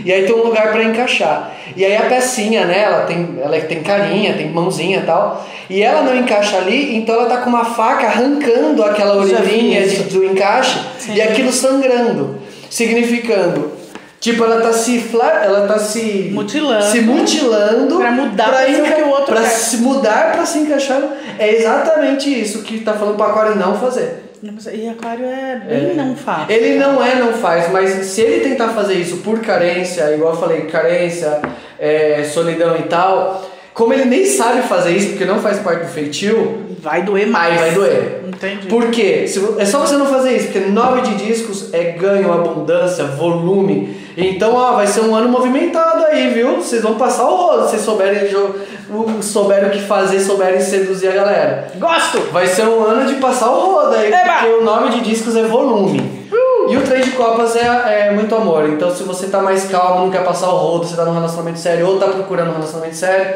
e 0.05 0.13
aí 0.13 0.25
tem 0.25 0.35
um 0.35 0.43
lugar 0.43 0.71
para 0.71 0.83
encaixar. 0.83 1.51
E 1.75 1.83
aí 1.83 1.97
a 1.97 2.03
pecinha, 2.03 2.65
né, 2.65 2.83
ela 2.83 3.01
tem, 3.05 3.39
ela 3.41 3.59
tem 3.61 3.81
carinha, 3.81 4.35
tem 4.35 4.49
mãozinha 4.51 4.99
e 4.99 5.01
tal, 5.01 5.43
e 5.67 5.81
ela 5.81 6.03
não 6.03 6.15
encaixa 6.15 6.57
ali, 6.57 6.95
então 6.95 7.15
ela 7.15 7.25
tá 7.27 7.37
com 7.37 7.49
uma 7.49 7.65
faca 7.65 8.05
arrancando 8.05 8.83
aquela 8.83 9.15
orelhinha 9.17 9.87
de, 9.87 10.03
do 10.03 10.23
encaixe 10.23 10.79
Sim. 10.99 11.15
e 11.15 11.21
aquilo 11.21 11.51
sangrando, 11.51 12.37
significando 12.69 13.73
Tipo, 14.19 14.43
ela 14.43 14.59
tá 14.59 14.73
se 14.73 14.99
fla... 15.01 15.43
ela 15.43 15.67
tá 15.67 15.77
se 15.77 16.31
Mutilando. 16.33 16.83
se 16.83 17.01
mutilando 17.01 17.97
Pra 17.97 18.09
mudar 18.09 18.65
ser 18.65 18.81
o 18.81 18.83
que 18.83 19.01
o 19.03 19.09
outro 19.09 19.25
pra 19.35 19.41
quer. 19.41 19.49
se 19.49 19.77
mudar 19.77 20.31
para 20.31 20.43
se 20.47 20.57
encaixar. 20.57 20.99
É 21.37 21.53
exatamente 21.53 22.41
isso 22.41 22.63
que 22.63 22.79
tá 22.79 22.93
falando 22.93 23.17
para 23.17 23.27
aquário 23.27 23.55
não 23.55 23.77
fazer. 23.77 24.24
E 24.73 24.89
aquário 24.89 25.25
é 25.25 25.61
bem 25.65 25.91
É. 25.91 25.93
não 25.95 26.15
fácil. 26.15 26.53
Ele 26.55 26.77
não 26.77 27.03
é, 27.03 27.15
não 27.15 27.33
faz, 27.33 27.71
mas 27.71 27.89
se 28.05 28.21
ele 28.21 28.49
tentar 28.49 28.69
fazer 28.69 28.93
isso 28.95 29.17
por 29.17 29.39
carência, 29.39 30.13
igual 30.13 30.33
eu 30.33 30.39
falei, 30.39 30.61
carência, 30.61 31.41
é, 31.79 32.23
solidão 32.23 32.75
e 32.77 32.83
tal, 32.83 33.49
como 33.75 33.93
ele 33.93 34.05
nem 34.05 34.25
sabe 34.25 34.61
fazer 34.63 34.91
isso, 34.95 35.09
porque 35.09 35.25
não 35.25 35.39
faz 35.39 35.59
parte 35.59 35.83
do 35.83 35.91
feitio, 35.91 36.63
Vai 36.79 37.01
doer 37.01 37.27
mais. 37.27 37.53
aí 37.53 37.59
vai 37.59 37.71
doer. 37.71 38.21
Entendi. 38.27 38.67
Por 38.67 38.89
quê? 38.89 39.25
É 39.57 39.65
só 39.65 39.79
você 39.79 39.95
não 39.97 40.05
fazer 40.05 40.37
isso, 40.37 40.45
porque 40.47 40.59
9 40.69 41.01
de 41.01 41.15
discos 41.25 41.73
é 41.73 41.91
ganho, 41.91 42.31
abundância, 42.31 43.03
volume. 43.03 43.97
Então, 44.15 44.53
ó, 44.55 44.73
vai 44.75 44.87
ser 44.87 45.01
um 45.01 45.13
ano 45.13 45.27
movimentado 45.27 46.05
aí, 46.05 46.29
viu? 46.29 46.55
Vocês 46.57 46.81
vão 46.83 46.93
passar 46.95 47.25
o 47.25 47.35
rodo, 47.35 47.69
se 47.69 47.77
souberem, 47.79 48.29
souberem 49.21 49.69
o 49.69 49.71
que 49.71 49.81
fazer, 49.81 50.19
souberem 50.21 50.61
seduzir 50.61 51.09
a 51.09 51.13
galera. 51.13 51.67
Gosto! 51.75 52.19
Vai 52.31 52.47
ser 52.47 52.63
um 52.67 52.81
ano 52.83 53.05
de 53.07 53.15
passar 53.15 53.49
o 53.49 53.73
rodo 53.73 53.95
aí, 53.95 54.07
Eba! 54.07 54.19
porque 54.39 54.53
o 54.53 54.63
nome 54.63 54.91
de 54.91 55.01
discos 55.01 55.35
é 55.35 55.43
volume. 55.43 56.23
E 56.67 56.77
o 56.77 56.81
três 56.81 57.05
de 57.05 57.11
copas 57.11 57.55
é, 57.55 58.07
é 58.07 58.11
muito 58.11 58.33
amor. 58.33 58.67
Então, 58.69 58.89
se 58.93 59.03
você 59.03 59.27
tá 59.27 59.39
mais 59.39 59.65
calmo, 59.65 60.05
não 60.05 60.11
quer 60.11 60.23
passar 60.23 60.47
o 60.49 60.57
rodo, 60.57 60.85
você 60.85 60.95
tá 60.95 61.05
num 61.05 61.13
relacionamento 61.13 61.59
sério 61.59 61.87
ou 61.87 61.99
tá 61.99 62.07
procurando 62.07 62.49
um 62.49 62.53
relacionamento 62.53 62.95
sério, 62.95 63.35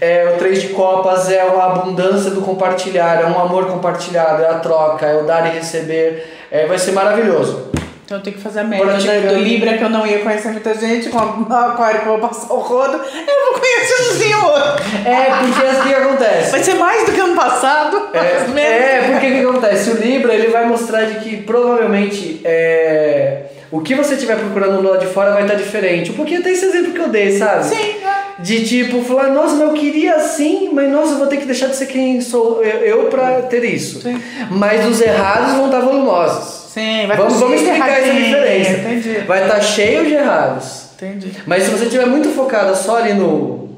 é, 0.00 0.32
o 0.34 0.38
três 0.38 0.60
de 0.62 0.68
copas 0.68 1.30
é 1.30 1.44
uma 1.44 1.64
abundância 1.64 2.30
do 2.30 2.42
compartilhar, 2.42 3.20
é 3.20 3.26
um 3.26 3.38
amor 3.38 3.66
compartilhado, 3.66 4.42
é 4.42 4.48
a 4.48 4.58
troca, 4.58 5.06
é 5.06 5.16
o 5.20 5.24
dar 5.24 5.46
e 5.46 5.58
receber. 5.58 6.38
É, 6.50 6.66
vai 6.66 6.78
ser 6.78 6.92
maravilhoso. 6.92 7.68
Então 8.04 8.16
eu 8.16 8.22
tenho 8.22 8.36
que 8.36 8.42
fazer 8.42 8.60
a 8.60 8.64
média 8.64 8.86
do 8.86 9.34
Libra, 9.34 9.76
que 9.76 9.84
eu 9.84 9.90
não 9.90 10.06
ia 10.06 10.20
conhecer 10.20 10.48
muita 10.48 10.72
gente, 10.72 11.10
com 11.10 11.18
o 11.18 11.54
aquário 11.54 12.00
que 12.00 12.06
eu 12.06 12.18
vou 12.18 12.26
passar 12.26 12.54
o 12.54 12.58
rodo, 12.58 12.94
eu 12.94 13.52
vou 13.52 13.60
conhecer 13.60 14.34
ou 14.34 14.50
outro. 14.50 14.82
É, 15.04 15.24
porque 15.40 15.88
que 15.88 15.94
acontece? 15.94 16.50
Vai 16.50 16.62
ser 16.62 16.74
mais 16.74 17.04
do 17.04 17.12
que 17.12 17.20
ano 17.20 17.36
passado, 17.36 18.08
mas 18.14 18.48
menos. 18.48 18.58
É, 18.58 18.96
é, 18.96 19.10
porque 19.10 19.26
o 19.26 19.30
que 19.30 19.40
acontece? 19.40 19.90
O 19.90 19.94
Libra 19.96 20.32
ele 20.32 20.48
vai 20.48 20.66
mostrar 20.66 21.04
de 21.04 21.20
que 21.20 21.36
provavelmente 21.38 22.40
é, 22.44 23.42
o 23.70 23.80
que 23.80 23.94
você 23.94 24.14
estiver 24.14 24.38
procurando 24.38 24.80
do 24.80 24.88
lado 24.88 25.00
de 25.00 25.12
fora 25.12 25.32
vai 25.32 25.42
estar 25.42 25.56
diferente. 25.56 26.10
Um 26.10 26.14
pouquinho 26.14 26.40
até 26.40 26.50
esse 26.50 26.64
exemplo 26.64 26.92
que 26.92 27.00
eu 27.00 27.08
dei, 27.08 27.36
sabe? 27.36 27.66
Sim, 27.66 27.96
é. 28.02 28.17
De 28.38 28.64
tipo, 28.64 29.02
falar, 29.02 29.28
nossa, 29.30 29.54
mas 29.56 29.62
eu 29.68 29.72
queria 29.74 30.14
assim, 30.14 30.70
mas 30.72 30.88
nossa, 30.90 31.12
eu 31.12 31.18
vou 31.18 31.26
ter 31.26 31.38
que 31.38 31.44
deixar 31.44 31.66
de 31.68 31.76
ser 31.76 31.86
quem 31.86 32.20
sou 32.20 32.62
eu, 32.62 32.78
eu 32.84 33.04
pra 33.06 33.42
ter 33.42 33.64
isso. 33.64 34.00
Sim. 34.00 34.20
Mas 34.50 34.86
os 34.86 35.00
errados 35.00 35.54
vão 35.54 35.66
estar 35.66 35.80
volumosos. 35.80 36.70
Sim, 36.72 37.06
vai 37.08 37.16
Vamos, 37.16 37.40
vamos 37.40 37.60
explicar 37.60 37.88
essa 37.90 38.06
erradinho, 38.08 38.24
diferença. 38.26 38.70
Entendi. 38.70 39.18
Vai 39.26 39.42
estar 39.42 39.60
cheio 39.60 40.06
de 40.06 40.14
errados. 40.14 40.82
Entendi. 40.94 41.32
Mas 41.46 41.64
se 41.64 41.70
você 41.70 41.84
estiver 41.84 42.06
muito 42.06 42.28
focada 42.30 42.74
só 42.76 42.98
ali 42.98 43.14
no 43.14 43.70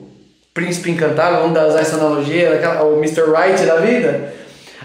príncipe 0.53 0.91
encantado, 0.91 1.37
vamos 1.41 1.59
usar 1.69 1.81
essa 1.81 1.97
analogia, 1.97 2.55
aquela- 2.55 2.83
o 2.85 2.99
Mr. 2.99 3.23
Right 3.31 3.65
da 3.65 3.77
vida, 3.77 4.35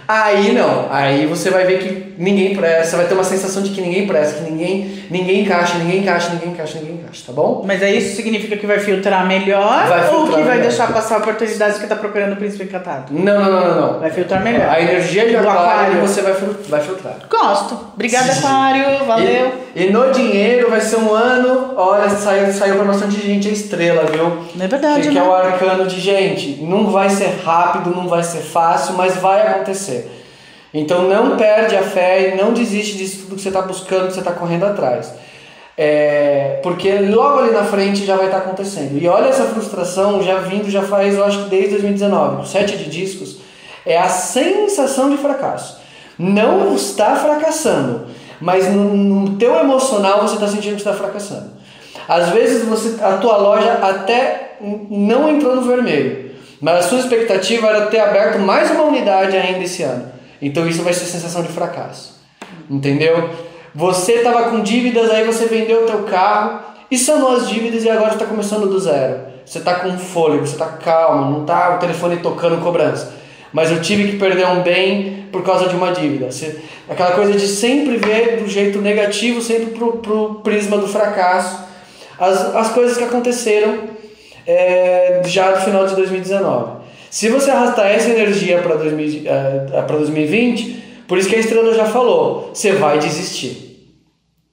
aí 0.07 0.53
não. 0.53 0.88
Aí 0.90 1.26
você 1.26 1.49
vai 1.49 1.65
ver 1.65 1.80
que 1.80 2.15
ninguém 2.18 2.56
presta, 2.56 2.91
você 2.91 2.95
vai 2.98 3.06
ter 3.07 3.14
uma 3.14 3.23
sensação 3.23 3.61
de 3.61 3.72
que 3.72 3.82
ninguém 3.82 4.07
presta, 4.07 4.44
que 4.44 4.49
ninguém, 4.49 5.03
ninguém 5.10 5.41
encaixa, 5.41 5.77
ninguém 5.77 6.02
encaixa, 6.02 6.30
ninguém 6.30 6.49
encaixa, 6.49 6.80
ninguém 6.80 6.95
encaixa, 6.95 7.23
tá 7.27 7.34
bom? 7.34 7.64
Mas 7.65 7.84
aí 7.84 7.98
isso 7.98 8.15
significa 8.15 8.56
que 8.57 8.65
vai 8.65 8.80
filtrar 8.80 9.26
melhor 9.27 9.88
Vai 9.88 10.07
ou 10.07 10.10
filtrar 10.10 10.26
que 10.27 10.44
vai 10.44 10.57
melhor. 10.57 10.69
deixar 10.69 10.94
passar 10.94 11.18
oportunidades 11.18 11.77
que 11.77 11.88
tá 11.88 11.95
procurando 11.95 12.34
o 12.34 12.36
príncipe 12.36 12.64
encantado? 12.64 13.14
Não, 13.14 13.41
não, 13.41 13.52
não, 13.52 13.68
não, 13.68 13.82
não. 13.94 13.99
Vai 13.99 14.11
filtrar 14.11 14.44
melhor. 14.44 14.69
A 14.69 14.82
energia 14.82 15.27
de 15.27 15.36
aquário, 15.36 15.61
aquário. 15.61 16.02
você 16.02 16.22
vai, 16.22 16.34
vai 16.69 16.82
filtrar. 16.82 17.15
Gosto. 17.30 17.77
Obrigada, 17.94 18.32
aquário. 18.32 19.06
Valeu. 19.06 19.52
E, 19.76 19.86
e 19.86 19.90
no 19.91 20.11
dinheiro 20.11 20.69
vai 20.69 20.82
ser 20.82 20.98
um 20.98 21.14
ano, 21.14 21.73
olha, 21.76 22.10
saiu, 22.10 22.52
saiu 22.53 22.76
pra 22.76 22.86
bastante 22.86 23.22
gente 23.22 23.48
a 23.48 23.52
estrela, 23.52 24.06
viu? 24.06 24.38
Não 24.56 24.65
é 24.65 24.68
verdade, 24.68 25.02
que, 25.02 25.07
né? 25.07 25.14
que 25.14 25.18
é 25.18 25.23
o 25.23 25.34
arcano 25.34 25.86
de 25.86 25.99
gente. 25.99 26.61
Não 26.61 26.88
vai 26.88 27.10
ser 27.10 27.41
rápido, 27.44 27.90
não 27.90 28.07
vai 28.07 28.23
ser 28.23 28.40
fácil, 28.40 28.95
mas 28.95 29.15
vai 29.18 29.41
acontecer. 29.41 29.95
Então 30.77 31.07
não 31.07 31.38
perde 31.38 31.73
a 31.77 31.81
fé 31.81 32.34
e 32.34 32.35
não 32.35 32.52
desiste 32.52 32.97
disso 32.97 33.22
tudo 33.22 33.38
que 33.38 33.41
você 33.41 33.47
está 33.47 33.61
buscando, 33.61 34.07
que 34.07 34.14
você 34.14 34.19
está 34.19 34.34
correndo 34.34 34.65
atrás. 34.65 35.14
É, 35.77 36.60
porque 36.61 36.99
logo 36.99 37.39
ali 37.39 37.52
na 37.52 37.64
frente 37.64 38.06
já 38.06 38.18
vai 38.18 38.26
estar 38.26 38.39
acontecendo. 38.39 39.02
E 39.02 39.07
olha 39.07 39.30
essa 39.30 39.45
frustração 39.45 40.22
já 40.22 40.39
vindo, 40.39 40.69
já 40.69 40.81
faz, 40.81 41.15
eu 41.15 41.23
acho 41.23 41.45
que 41.45 41.49
desde 41.49 41.72
2019. 41.72 42.41
O 42.41 42.45
sete 42.45 42.76
de 42.76 42.89
discos 42.89 43.38
é 43.85 43.97
a 43.97 44.10
sensação 44.10 45.10
de 45.10 45.15
fracasso. 45.15 45.80
Não 46.19 46.76
está 46.76 47.15
fracassando, 47.15 48.07
mas 48.41 48.69
no, 48.69 48.84
no 48.95 49.38
teu 49.38 49.56
emocional 49.56 50.22
você 50.23 50.35
está 50.35 50.47
sentindo 50.49 50.76
que 50.76 50.81
está 50.81 50.93
fracassando. 50.93 51.52
Às 52.06 52.30
vezes 52.31 52.65
você, 52.65 53.02
a 53.02 53.14
tua 53.14 53.38
loja 53.38 53.80
até 53.81 54.57
não 54.89 55.30
entrou 55.30 55.56
no 55.56 55.61
vermelho, 55.61 56.31
mas 56.60 56.85
a 56.85 56.89
sua 56.89 56.99
expectativa 56.99 57.68
era 57.68 57.85
ter 57.88 57.99
aberto 57.99 58.39
mais 58.39 58.69
uma 58.72 58.84
unidade 58.84 59.38
ainda 59.38 59.64
esse 59.64 59.81
ano. 59.81 60.15
Então 60.41 60.68
isso 60.68 60.84
vai 60.84 60.94
ser 60.94 61.06
sensação 61.06 61.41
de 61.44 61.49
fracasso. 61.49 62.20
Entendeu? 62.70 63.30
Você 63.74 64.14
estava 64.14 64.49
com 64.49 64.62
dívidas, 64.62 65.10
aí 65.10 65.26
você 65.26 65.45
vendeu 65.45 65.84
o 65.84 65.86
teu 65.86 66.03
carro 66.03 66.60
e 66.90 66.98
sanou 66.98 67.36
as 67.36 67.49
dívidas 67.49 67.84
e 67.84 67.90
agora 67.90 68.14
está 68.14 68.26
começando 68.26 68.68
do 68.68 68.80
zero. 68.80 69.20
Você 69.45 69.60
está 69.60 69.76
com 69.76 69.98
fôlego, 69.98 70.45
você 70.45 70.53
está 70.53 70.66
calmo, 70.66 71.32
não 71.32 71.41
está 71.41 71.76
o 71.76 71.80
telefone 71.80 72.18
tocando 72.18 72.62
cobrança. 72.64 73.14
Mas 73.53 73.72
eu 73.72 73.82
tive 73.82 74.12
que 74.12 74.18
perder 74.18 74.48
um 74.48 74.62
bem 74.64 75.28
por 75.32 75.44
causa 75.44 75.68
de 75.68 75.76
uma 75.76 75.91
dívida. 75.91 76.32
Você, 76.32 76.60
aquela 76.90 77.12
coisa 77.12 77.34
de 77.34 77.48
sempre 77.48 77.98
ver 77.98 78.38
do 78.38 78.49
jeito 78.49 78.82
negativo, 78.82 79.41
sempre 79.41 79.68
pro, 79.68 79.98
pro 79.98 80.36
prisma 80.44 80.78
do 80.78 80.88
fracasso, 80.88 81.64
as, 82.20 82.56
as 82.56 82.70
coisas 82.72 82.98
que 82.98 83.03
aconteceram 83.03 83.80
é, 84.48 85.22
já 85.26 85.52
no 85.52 85.57
final 85.57 85.86
de 85.86 85.95
2019. 85.95 86.74
Se 87.16 87.30
você 87.30 87.50
arrastar 87.50 87.88
essa 87.88 88.10
energia 88.10 88.62
para 88.62 88.76
2020, 88.76 90.84
por 91.08 91.18
isso 91.18 91.30
que 91.30 91.36
a 91.38 91.40
estrela 91.40 91.74
já 91.74 91.86
falou, 91.86 92.52
você 92.54 92.74
vai 92.74 93.00
desistir. 93.00 93.90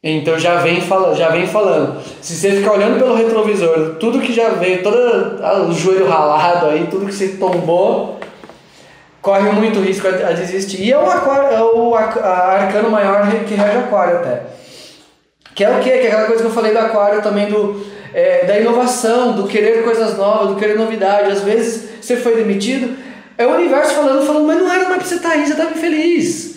Então 0.01 0.39
já 0.39 0.60
vem, 0.60 0.80
fala, 0.80 1.12
já 1.16 1.30
vem 1.30 1.44
falando. 1.44 2.01
Se 2.20 2.36
você 2.36 2.52
ficar 2.52 2.74
olhando 2.74 3.01
pelo 3.01 3.16
retrovisor, 3.16 3.97
tudo 3.98 4.20
que 4.20 4.32
já 4.32 4.51
veio, 4.51 4.80
todo 4.80 4.97
o 5.68 5.72
joelho 5.72 6.09
ralado 6.09 6.66
aí, 6.66 6.86
tudo 6.89 7.06
que 7.06 7.12
você 7.12 7.30
tombou, 7.30 8.20
corre 9.20 9.51
muito 9.51 9.80
risco 9.80 10.06
a, 10.06 10.28
a 10.28 10.32
desistir. 10.32 10.82
E 10.82 10.93
é 10.93 10.97
o, 10.97 11.10
aquário, 11.10 11.48
é 11.48 11.60
o 11.60 11.97
arcano 11.97 12.90
maior 12.90 13.28
que 13.44 13.56
rege 13.56 13.78
aquário 13.78 14.18
até. 14.18 14.43
Que 15.52 15.64
é 15.64 15.76
o 15.76 15.80
quê? 15.80 15.98
Que 15.98 16.06
é 16.06 16.12
aquela 16.12 16.26
coisa 16.26 16.43
que 16.43 16.48
eu 16.48 16.55
falei 16.55 16.70
do 16.70 16.78
aquário 16.78 17.22
também, 17.22 17.51
do, 17.51 17.84
é, 18.14 18.44
da 18.44 18.59
inovação, 18.59 19.32
do 19.32 19.47
querer 19.47 19.82
coisas 19.84 20.16
novas, 20.16 20.48
do 20.48 20.56
querer 20.56 20.76
novidade. 20.78 21.30
Às 21.30 21.40
vezes 21.43 21.84
você 22.01 22.16
foi 22.16 22.34
demitido, 22.36 22.97
é 23.39 23.47
o 23.47 23.55
universo 23.55 23.94
falando, 23.94 24.26
falando, 24.26 24.47
mas 24.47 24.59
não 24.60 24.70
era 24.72 24.84
mais 24.89 24.97
pra 24.98 25.05
você 25.06 25.14
estar 25.16 25.30
aí, 25.30 25.44
você 25.47 25.52
estava 25.52 25.70
infeliz. 25.70 26.52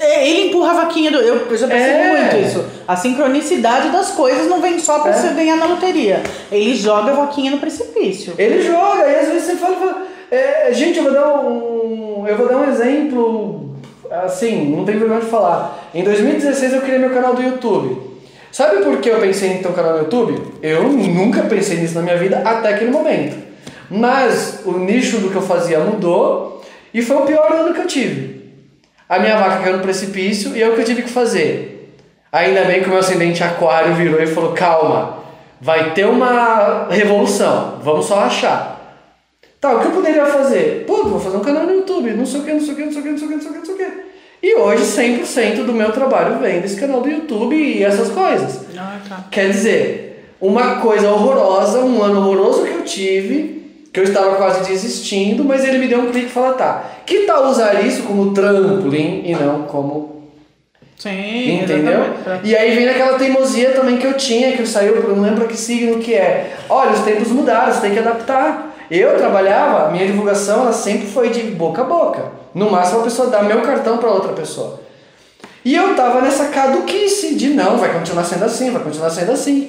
É, 0.00 0.28
Ele 0.28 0.48
empurra 0.48 0.72
a 0.72 0.74
vaquinha 0.84 1.10
do. 1.12 1.18
Eu, 1.18 1.46
eu 1.48 1.56
já 1.56 1.68
percebi 1.68 1.98
É. 1.98 2.20
muito 2.32 2.36
isso. 2.48 2.64
A 2.86 2.96
sincronicidade 2.96 3.90
das 3.90 4.10
coisas 4.10 4.48
não 4.48 4.60
vem 4.60 4.76
só 4.80 4.98
pra 4.98 5.12
É. 5.12 5.14
você 5.14 5.28
ganhar 5.28 5.56
na 5.56 5.66
loteria. 5.66 6.20
Ele 6.50 6.74
joga 6.74 7.12
a 7.12 7.14
vaquinha 7.14 7.52
no 7.52 7.58
precipício. 7.58 8.34
Ele 8.36 8.60
joga, 8.60 9.06
e 9.06 9.14
às 9.20 9.28
vezes 9.28 9.44
você 9.44 9.54
fala, 9.56 9.76
fala, 9.76 10.02
é, 10.32 10.72
gente, 10.72 10.98
eu 10.98 11.04
vou 11.04 11.12
dar 11.12 11.28
um. 11.40 12.24
Eu 12.26 12.36
vou 12.36 12.48
dar 12.48 12.56
um 12.56 12.68
exemplo, 12.68 13.76
assim, 14.24 14.74
não 14.76 14.84
tem 14.84 14.98
vergonha 14.98 15.20
de 15.20 15.26
falar. 15.26 15.88
Em 15.94 16.02
2016 16.02 16.72
eu 16.74 16.80
criei 16.80 16.98
meu 16.98 17.10
canal 17.10 17.34
do 17.34 17.42
YouTube. 17.42 17.96
Sabe 18.54 18.84
por 18.84 18.98
que 19.00 19.08
eu 19.08 19.18
pensei 19.18 19.50
em 19.50 19.58
ter 19.58 19.66
um 19.66 19.72
canal 19.72 19.94
no 19.94 19.98
YouTube? 20.04 20.40
Eu 20.62 20.84
nunca 20.84 21.42
pensei 21.42 21.76
nisso 21.76 21.96
na 21.96 22.02
minha 22.02 22.16
vida 22.16 22.38
até 22.38 22.68
aquele 22.68 22.92
momento. 22.92 23.36
Mas 23.90 24.60
o 24.64 24.78
nicho 24.78 25.18
do 25.18 25.28
que 25.28 25.34
eu 25.34 25.42
fazia 25.42 25.80
mudou 25.80 26.62
e 26.94 27.02
foi 27.02 27.16
o 27.16 27.22
pior 27.22 27.50
ano 27.50 27.74
que 27.74 27.80
eu 27.80 27.86
tive. 27.88 28.52
A 29.08 29.18
minha 29.18 29.36
vaca 29.36 29.60
caiu 29.60 29.78
no 29.78 29.82
precipício 29.82 30.56
e 30.56 30.62
é 30.62 30.68
o 30.68 30.74
que 30.74 30.82
eu 30.82 30.84
tive 30.84 31.02
que 31.02 31.10
fazer. 31.10 31.96
Ainda 32.30 32.64
bem 32.66 32.80
que 32.80 32.86
o 32.86 32.90
meu 32.90 33.00
ascendente 33.00 33.42
aquário 33.42 33.96
virou 33.96 34.22
e 34.22 34.26
falou: 34.28 34.52
calma, 34.52 35.18
vai 35.60 35.92
ter 35.92 36.06
uma 36.06 36.86
revolução, 36.90 37.80
vamos 37.82 38.06
só 38.06 38.20
achar. 38.20 39.02
Tá, 39.60 39.74
o 39.74 39.80
que 39.80 39.86
eu 39.86 39.90
poderia 39.90 40.26
fazer? 40.26 40.84
Pô, 40.86 41.02
vou 41.02 41.18
fazer 41.18 41.38
um 41.38 41.40
canal 41.40 41.64
no 41.64 41.72
YouTube, 41.72 42.12
não 42.12 42.24
sei 42.24 42.38
o 42.38 42.44
que, 42.44 42.52
não 42.52 42.60
sei 42.60 42.72
o 42.72 42.76
que, 42.76 42.84
não 42.84 42.92
sei 42.92 43.00
o 43.00 43.02
que, 43.02 43.10
não 43.10 43.18
sei 43.18 43.26
o 43.26 43.30
que, 43.30 43.34
não 43.34 43.42
sei 43.42 43.50
o 43.50 43.52
que, 43.52 43.58
não 43.58 43.66
sei 43.66 43.74
o 43.74 43.78
que. 43.78 44.13
E 44.44 44.56
hoje 44.56 44.82
100% 44.82 45.64
do 45.64 45.72
meu 45.72 45.90
trabalho 45.90 46.38
vem 46.38 46.60
desse 46.60 46.78
canal 46.78 47.00
do 47.00 47.08
YouTube 47.08 47.56
e 47.56 47.82
essas 47.82 48.10
coisas. 48.10 48.60
Ah, 48.76 48.98
tá. 49.08 49.24
Quer 49.30 49.48
dizer, 49.48 50.34
uma 50.38 50.80
coisa 50.80 51.08
horrorosa, 51.10 51.78
um 51.78 52.02
ano 52.02 52.20
horroroso 52.20 52.62
que 52.62 52.74
eu 52.74 52.82
tive, 52.82 53.62
que 53.90 53.98
eu 53.98 54.04
estava 54.04 54.36
quase 54.36 54.68
desistindo, 54.68 55.42
mas 55.42 55.64
ele 55.64 55.78
me 55.78 55.88
deu 55.88 56.00
um 56.00 56.10
clique 56.10 56.26
e 56.26 56.28
falou, 56.28 56.52
tá, 56.52 56.84
que 57.06 57.20
tal 57.20 57.46
usar 57.46 57.86
isso 57.86 58.02
como 58.02 58.34
trampolim 58.34 59.22
e 59.24 59.32
não 59.32 59.62
como 59.62 60.28
Sim, 60.98 61.62
Entendeu? 61.62 62.04
exatamente. 62.04 62.46
E 62.46 62.54
aí 62.54 62.76
vem 62.76 62.86
aquela 62.86 63.18
teimosia 63.18 63.70
também 63.70 63.96
que 63.96 64.06
eu 64.06 64.12
tinha, 64.12 64.52
que 64.52 64.60
eu 64.60 64.66
saiu, 64.66 64.94
eu 64.94 65.16
não 65.16 65.22
lembro 65.22 65.48
que 65.48 65.56
signo 65.56 66.00
que 66.00 66.12
é. 66.12 66.54
Olha, 66.68 66.92
os 66.92 67.00
tempos 67.00 67.28
mudaram, 67.28 67.72
você 67.72 67.80
tem 67.80 67.92
que 67.92 67.98
adaptar. 67.98 68.73
Eu 68.96 69.16
trabalhava, 69.16 69.90
minha 69.90 70.06
divulgação 70.06 70.60
ela 70.60 70.72
sempre 70.72 71.08
foi 71.08 71.28
de 71.28 71.42
boca 71.42 71.82
a 71.82 71.84
boca. 71.84 72.30
No 72.54 72.70
máximo 72.70 73.00
a 73.00 73.02
pessoa 73.02 73.28
dá 73.28 73.42
meu 73.42 73.60
cartão 73.62 73.98
para 73.98 74.08
outra 74.08 74.32
pessoa. 74.32 74.80
E 75.64 75.74
eu 75.74 75.96
tava 75.96 76.20
nessa 76.20 76.46
caduquice 76.46 77.34
de 77.34 77.48
não, 77.48 77.76
vai 77.76 77.92
continuar 77.92 78.22
sendo 78.22 78.44
assim, 78.44 78.70
vai 78.70 78.80
continuar 78.80 79.10
sendo 79.10 79.32
assim. 79.32 79.68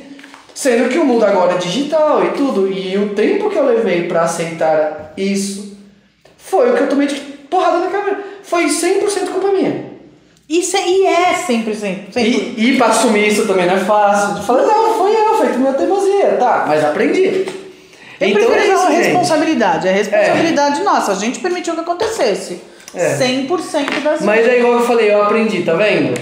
Sendo 0.54 0.90
que 0.90 1.00
o 1.00 1.06
mundo 1.06 1.26
agora 1.26 1.54
é 1.54 1.58
digital 1.58 2.24
e 2.24 2.30
tudo. 2.38 2.72
E 2.72 2.96
o 3.00 3.16
tempo 3.16 3.50
que 3.50 3.58
eu 3.58 3.66
levei 3.66 4.08
para 4.08 4.22
aceitar 4.22 5.14
isso 5.18 5.76
foi 6.38 6.70
o 6.70 6.76
que 6.76 6.84
eu 6.84 6.90
tomei 6.90 7.08
de 7.08 7.16
porrada 7.16 7.80
na 7.80 7.88
cabeça. 7.88 8.20
Foi 8.44 8.66
100% 8.66 9.30
culpa 9.32 9.48
minha. 9.48 9.86
Isso 10.48 10.78
é, 10.78 10.88
e 10.88 11.06
é 11.08 11.34
sempre, 11.34 11.74
sempre. 11.74 12.14
sempre. 12.14 12.54
E, 12.58 12.74
e 12.74 12.78
pra 12.78 12.88
assumir 12.88 13.28
isso 13.28 13.48
também 13.48 13.66
não 13.66 13.74
é 13.74 13.80
fácil. 13.80 14.36
De 14.36 14.46
falar, 14.46 14.62
não, 14.62 14.94
foi 14.94 15.16
eu, 15.16 15.34
foi 15.36 15.48
minha 15.58 15.74
teimosia. 15.74 16.38
Tá, 16.38 16.66
mas 16.68 16.86
aprendi. 16.86 17.65
Eu 18.20 18.28
então 18.30 18.42
prefiro 18.50 18.60
é 18.72 18.74
isso, 18.74 18.88
gente. 18.88 19.04
responsabilidade. 19.04 19.88
É 19.88 19.92
responsabilidade 19.92 20.84
nossa. 20.84 21.12
A 21.12 21.16
gente 21.16 21.40
permitiu 21.40 21.74
que 21.74 21.82
acontecesse. 21.82 22.62
É. 22.94 23.18
100% 23.18 24.02
das 24.04 24.22
Mas 24.22 24.48
é 24.48 24.60
igual 24.60 24.74
eu 24.74 24.82
falei, 24.82 25.12
eu 25.12 25.22
aprendi, 25.24 25.64
tá 25.64 25.74
vendo? 25.74 26.18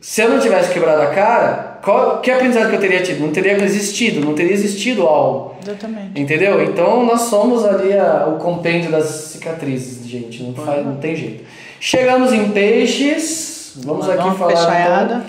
Se 0.00 0.22
eu 0.22 0.30
não 0.30 0.38
tivesse 0.38 0.72
quebrado 0.72 1.02
a 1.02 1.06
cara, 1.08 1.78
qual, 1.82 2.20
que 2.20 2.30
aprendizado 2.30 2.70
que 2.70 2.76
eu 2.76 2.80
teria 2.80 3.02
tido? 3.02 3.20
Não 3.20 3.32
teria 3.32 3.52
existido, 3.62 4.24
não 4.24 4.34
teria 4.34 4.52
existido 4.52 5.02
algo. 5.06 5.56
Exatamente. 5.62 6.18
Entendeu? 6.20 6.62
Então 6.62 7.04
nós 7.04 7.22
somos 7.22 7.64
ali 7.66 7.92
a- 7.92 8.26
o 8.28 8.38
compêndio 8.38 8.90
das 8.90 9.04
cicatrizes, 9.06 10.06
gente. 10.06 10.42
Não, 10.42 10.54
faz, 10.54 10.84
não 10.86 10.96
tem 10.96 11.14
jeito. 11.16 11.44
Chegamos 11.80 12.32
em 12.32 12.48
peixes. 12.50 13.72
Vamos 13.84 14.08
aqui 14.08 14.18
Vamos 14.18 14.38
falar. 14.38 14.56
fechaiada. 14.56 15.14
Então, 15.16 15.22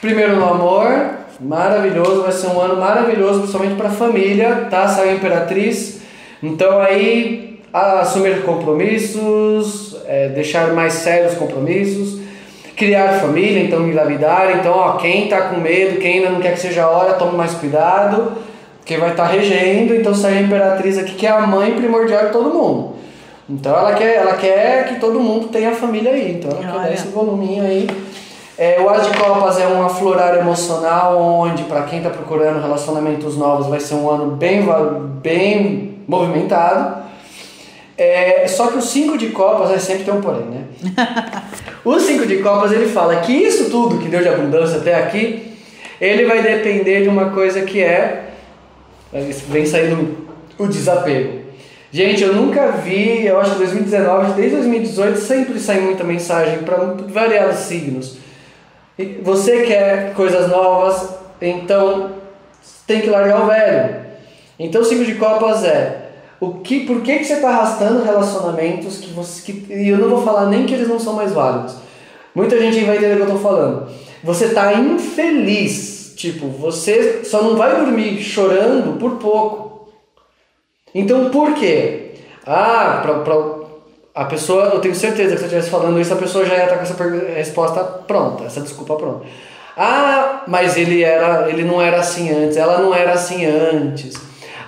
primeiro 0.00 0.36
no 0.36 0.44
amor. 0.48 1.10
Maravilhoso, 1.40 2.22
vai 2.22 2.32
ser 2.32 2.46
um 2.48 2.60
ano 2.60 2.76
maravilhoso, 2.76 3.40
principalmente 3.40 3.74
para 3.74 3.88
a 3.88 3.92
família, 3.92 4.66
tá? 4.70 4.86
Saiu 4.88 5.10
a 5.10 5.14
Imperatriz. 5.14 6.00
Então 6.42 6.80
aí, 6.80 7.60
a- 7.72 8.00
assumir 8.00 8.42
compromissos, 8.42 9.96
é, 10.06 10.28
deixar 10.28 10.72
mais 10.72 10.92
sérios 10.94 11.32
os 11.32 11.38
compromissos, 11.38 12.20
criar 12.76 13.20
família, 13.20 13.62
então 13.62 13.86
engravidar. 13.86 14.56
Então, 14.58 14.72
ó, 14.72 14.92
quem 14.92 15.28
tá 15.28 15.42
com 15.48 15.56
medo, 15.60 15.98
quem 15.98 16.18
ainda 16.18 16.30
não 16.30 16.40
quer 16.40 16.54
que 16.54 16.60
seja 16.60 16.84
a 16.84 16.88
hora, 16.90 17.14
tome 17.14 17.36
mais 17.36 17.52
cuidado, 17.54 18.32
porque 18.78 18.96
vai 18.96 19.10
estar 19.10 19.26
regendo. 19.26 19.94
Então 19.94 20.14
saiu 20.14 20.38
a 20.38 20.40
Imperatriz 20.42 20.98
aqui, 20.98 21.14
que 21.14 21.26
é 21.26 21.30
a 21.30 21.40
mãe 21.46 21.72
primordial 21.72 22.26
de 22.26 22.32
todo 22.32 22.50
mundo. 22.52 22.94
Então 23.48 23.76
ela 23.76 23.92
quer, 23.94 24.16
ela 24.16 24.34
quer 24.34 24.86
que 24.88 25.00
todo 25.00 25.20
mundo 25.20 25.48
tenha 25.48 25.72
família 25.72 26.12
aí. 26.12 26.32
Então 26.32 26.50
ela 26.50 26.60
quer 26.60 26.70
Olha. 26.70 26.80
dar 26.88 26.92
esse 26.94 27.08
voluminho 27.08 27.62
aí. 27.64 27.86
É, 28.56 28.80
o 28.80 28.88
As 28.88 29.06
de 29.08 29.18
Copas 29.18 29.58
é 29.58 29.66
um 29.66 29.84
aflorar 29.84 30.38
emocional, 30.38 31.20
onde 31.20 31.64
para 31.64 31.82
quem 31.82 31.98
está 31.98 32.08
procurando 32.08 32.62
relacionamentos 32.62 33.36
novos 33.36 33.66
vai 33.66 33.80
ser 33.80 33.94
um 33.94 34.08
ano 34.08 34.36
bem, 34.36 34.64
bem 35.20 35.98
movimentado. 36.06 37.02
É, 37.98 38.46
só 38.46 38.68
que 38.68 38.78
o 38.78 38.82
5 38.82 39.18
de 39.18 39.28
Copas 39.28 39.70
é 39.72 39.78
sempre 39.78 40.04
tem 40.04 40.14
um 40.14 40.20
porém, 40.20 40.46
né? 40.46 40.64
o 41.84 41.98
5 41.98 42.26
de 42.26 42.38
Copas 42.38 42.70
ele 42.70 42.88
fala 42.88 43.16
que 43.16 43.32
isso 43.32 43.70
tudo 43.70 43.98
que 43.98 44.08
deu 44.08 44.22
de 44.22 44.28
abundância 44.28 44.78
até 44.78 44.94
aqui, 44.94 45.56
ele 46.00 46.24
vai 46.24 46.42
depender 46.42 47.02
de 47.02 47.08
uma 47.08 47.30
coisa 47.30 47.62
que 47.62 47.80
é. 47.82 48.30
Vem 49.48 49.64
saindo 49.64 50.26
o 50.58 50.66
desapego. 50.66 51.44
Gente, 51.92 52.24
eu 52.24 52.34
nunca 52.34 52.72
vi, 52.72 53.24
eu 53.24 53.38
acho 53.38 53.52
que 53.52 53.58
2019, 53.58 54.32
desde 54.32 54.56
2018, 54.56 55.18
sempre 55.18 55.60
sai 55.60 55.80
muita 55.80 56.02
mensagem 56.02 56.58
para 56.64 56.76
variados 57.08 57.58
signos. 57.58 58.23
Você 59.22 59.62
quer 59.62 60.14
coisas 60.14 60.48
novas, 60.48 61.14
então 61.40 62.12
tem 62.86 63.00
que 63.00 63.10
largar 63.10 63.42
o 63.42 63.46
velho. 63.46 64.04
Então 64.58 64.82
o 64.82 64.84
signo 64.84 65.04
de 65.04 65.16
copas 65.16 65.64
é 65.64 66.04
o 66.40 66.54
que, 66.60 66.86
por 66.86 67.00
que, 67.00 67.18
que 67.18 67.24
você 67.24 67.34
está 67.34 67.48
arrastando 67.48 68.04
relacionamentos 68.04 68.98
que 68.98 69.10
você. 69.12 69.42
Que, 69.42 69.72
e 69.72 69.88
eu 69.88 69.98
não 69.98 70.08
vou 70.08 70.22
falar 70.22 70.46
nem 70.46 70.66
que 70.66 70.74
eles 70.74 70.88
não 70.88 71.00
são 71.00 71.14
mais 71.14 71.32
válidos. 71.32 71.76
Muita 72.34 72.58
gente 72.58 72.84
vai 72.84 72.96
entender 72.96 73.14
o 73.14 73.16
que 73.16 73.22
eu 73.22 73.36
estou 73.36 73.50
falando. 73.50 73.90
Você 74.22 74.46
está 74.46 74.72
infeliz. 74.74 76.14
Tipo, 76.16 76.46
você 76.46 77.24
só 77.24 77.42
não 77.42 77.56
vai 77.56 77.76
dormir 77.76 78.22
chorando 78.22 78.98
por 78.98 79.16
pouco. 79.16 79.88
Então 80.94 81.30
por 81.30 81.54
quê? 81.54 82.12
Ah, 82.46 83.00
pra, 83.02 83.14
a 84.14 84.24
pessoa, 84.26 84.66
eu 84.66 84.80
tenho 84.80 84.94
certeza 84.94 85.32
que 85.32 85.38
se 85.38 85.42
eu 85.42 85.46
estivesse 85.46 85.70
falando 85.70 86.00
isso, 86.00 86.12
a 86.12 86.16
pessoa 86.16 86.44
já 86.44 86.54
ia 86.54 86.64
estar 86.64 86.76
com 86.76 86.82
essa 86.82 86.94
resposta 87.34 87.82
pronta, 87.82 88.44
essa 88.44 88.60
desculpa 88.60 88.94
pronta. 88.94 89.26
Ah, 89.76 90.44
mas 90.46 90.76
ele 90.76 91.02
era, 91.02 91.50
ele 91.50 91.64
não 91.64 91.82
era 91.82 91.98
assim 91.98 92.30
antes, 92.30 92.56
ela 92.56 92.78
não 92.78 92.94
era 92.94 93.12
assim 93.12 93.44
antes. 93.44 94.14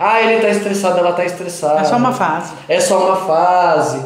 Ah, 0.00 0.20
ele 0.20 0.40
tá 0.40 0.48
estressado, 0.48 0.98
ela 0.98 1.12
tá 1.12 1.24
estressada. 1.24 1.80
É 1.80 1.84
só 1.84 1.96
uma 1.96 2.12
fase. 2.12 2.52
É 2.68 2.80
só 2.80 2.98
uma 3.06 3.16
fase. 3.16 4.04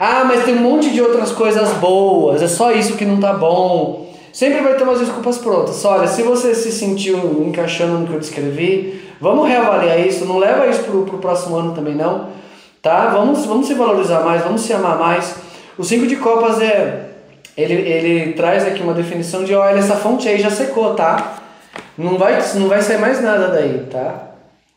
Ah, 0.00 0.24
mas 0.24 0.44
tem 0.44 0.56
um 0.56 0.62
monte 0.62 0.90
de 0.90 1.00
outras 1.00 1.30
coisas 1.30 1.70
boas, 1.74 2.42
é 2.42 2.48
só 2.48 2.72
isso 2.72 2.96
que 2.96 3.04
não 3.04 3.20
tá 3.20 3.32
bom. 3.32 4.12
Sempre 4.32 4.62
vai 4.62 4.74
ter 4.74 4.82
umas 4.82 4.98
desculpas 4.98 5.38
prontas. 5.38 5.84
Olha, 5.84 6.08
se 6.08 6.22
você 6.22 6.56
se 6.56 6.72
sentiu 6.72 7.44
encaixando 7.46 7.98
no 7.98 8.06
que 8.08 8.14
eu 8.14 8.18
descrevi, 8.18 9.00
vamos 9.20 9.46
reavaliar 9.46 10.00
isso, 10.00 10.24
não 10.24 10.38
leva 10.38 10.66
isso 10.66 10.82
pro, 10.82 11.04
pro 11.04 11.18
próximo 11.18 11.54
ano 11.54 11.72
também 11.72 11.94
não, 11.94 12.41
tá? 12.82 13.06
Vamos, 13.06 13.46
vamos 13.46 13.68
se 13.68 13.74
valorizar 13.74 14.20
mais, 14.20 14.42
vamos 14.42 14.60
se 14.62 14.72
amar 14.72 14.98
mais. 14.98 15.36
O 15.78 15.84
5 15.84 16.06
de 16.06 16.16
copas 16.16 16.60
é 16.60 17.10
ele, 17.56 17.74
ele 17.74 18.32
traz 18.32 18.66
aqui 18.66 18.82
uma 18.82 18.94
definição 18.94 19.44
de, 19.44 19.54
olha, 19.54 19.78
essa 19.78 19.96
fonte 19.96 20.28
aí 20.28 20.40
já 20.40 20.50
secou, 20.50 20.94
tá? 20.94 21.38
Não 21.96 22.18
vai, 22.18 22.38
não 22.54 22.68
vai 22.68 22.82
sair 22.82 22.98
mais 22.98 23.22
nada 23.22 23.48
daí, 23.48 23.86
tá? 23.90 24.30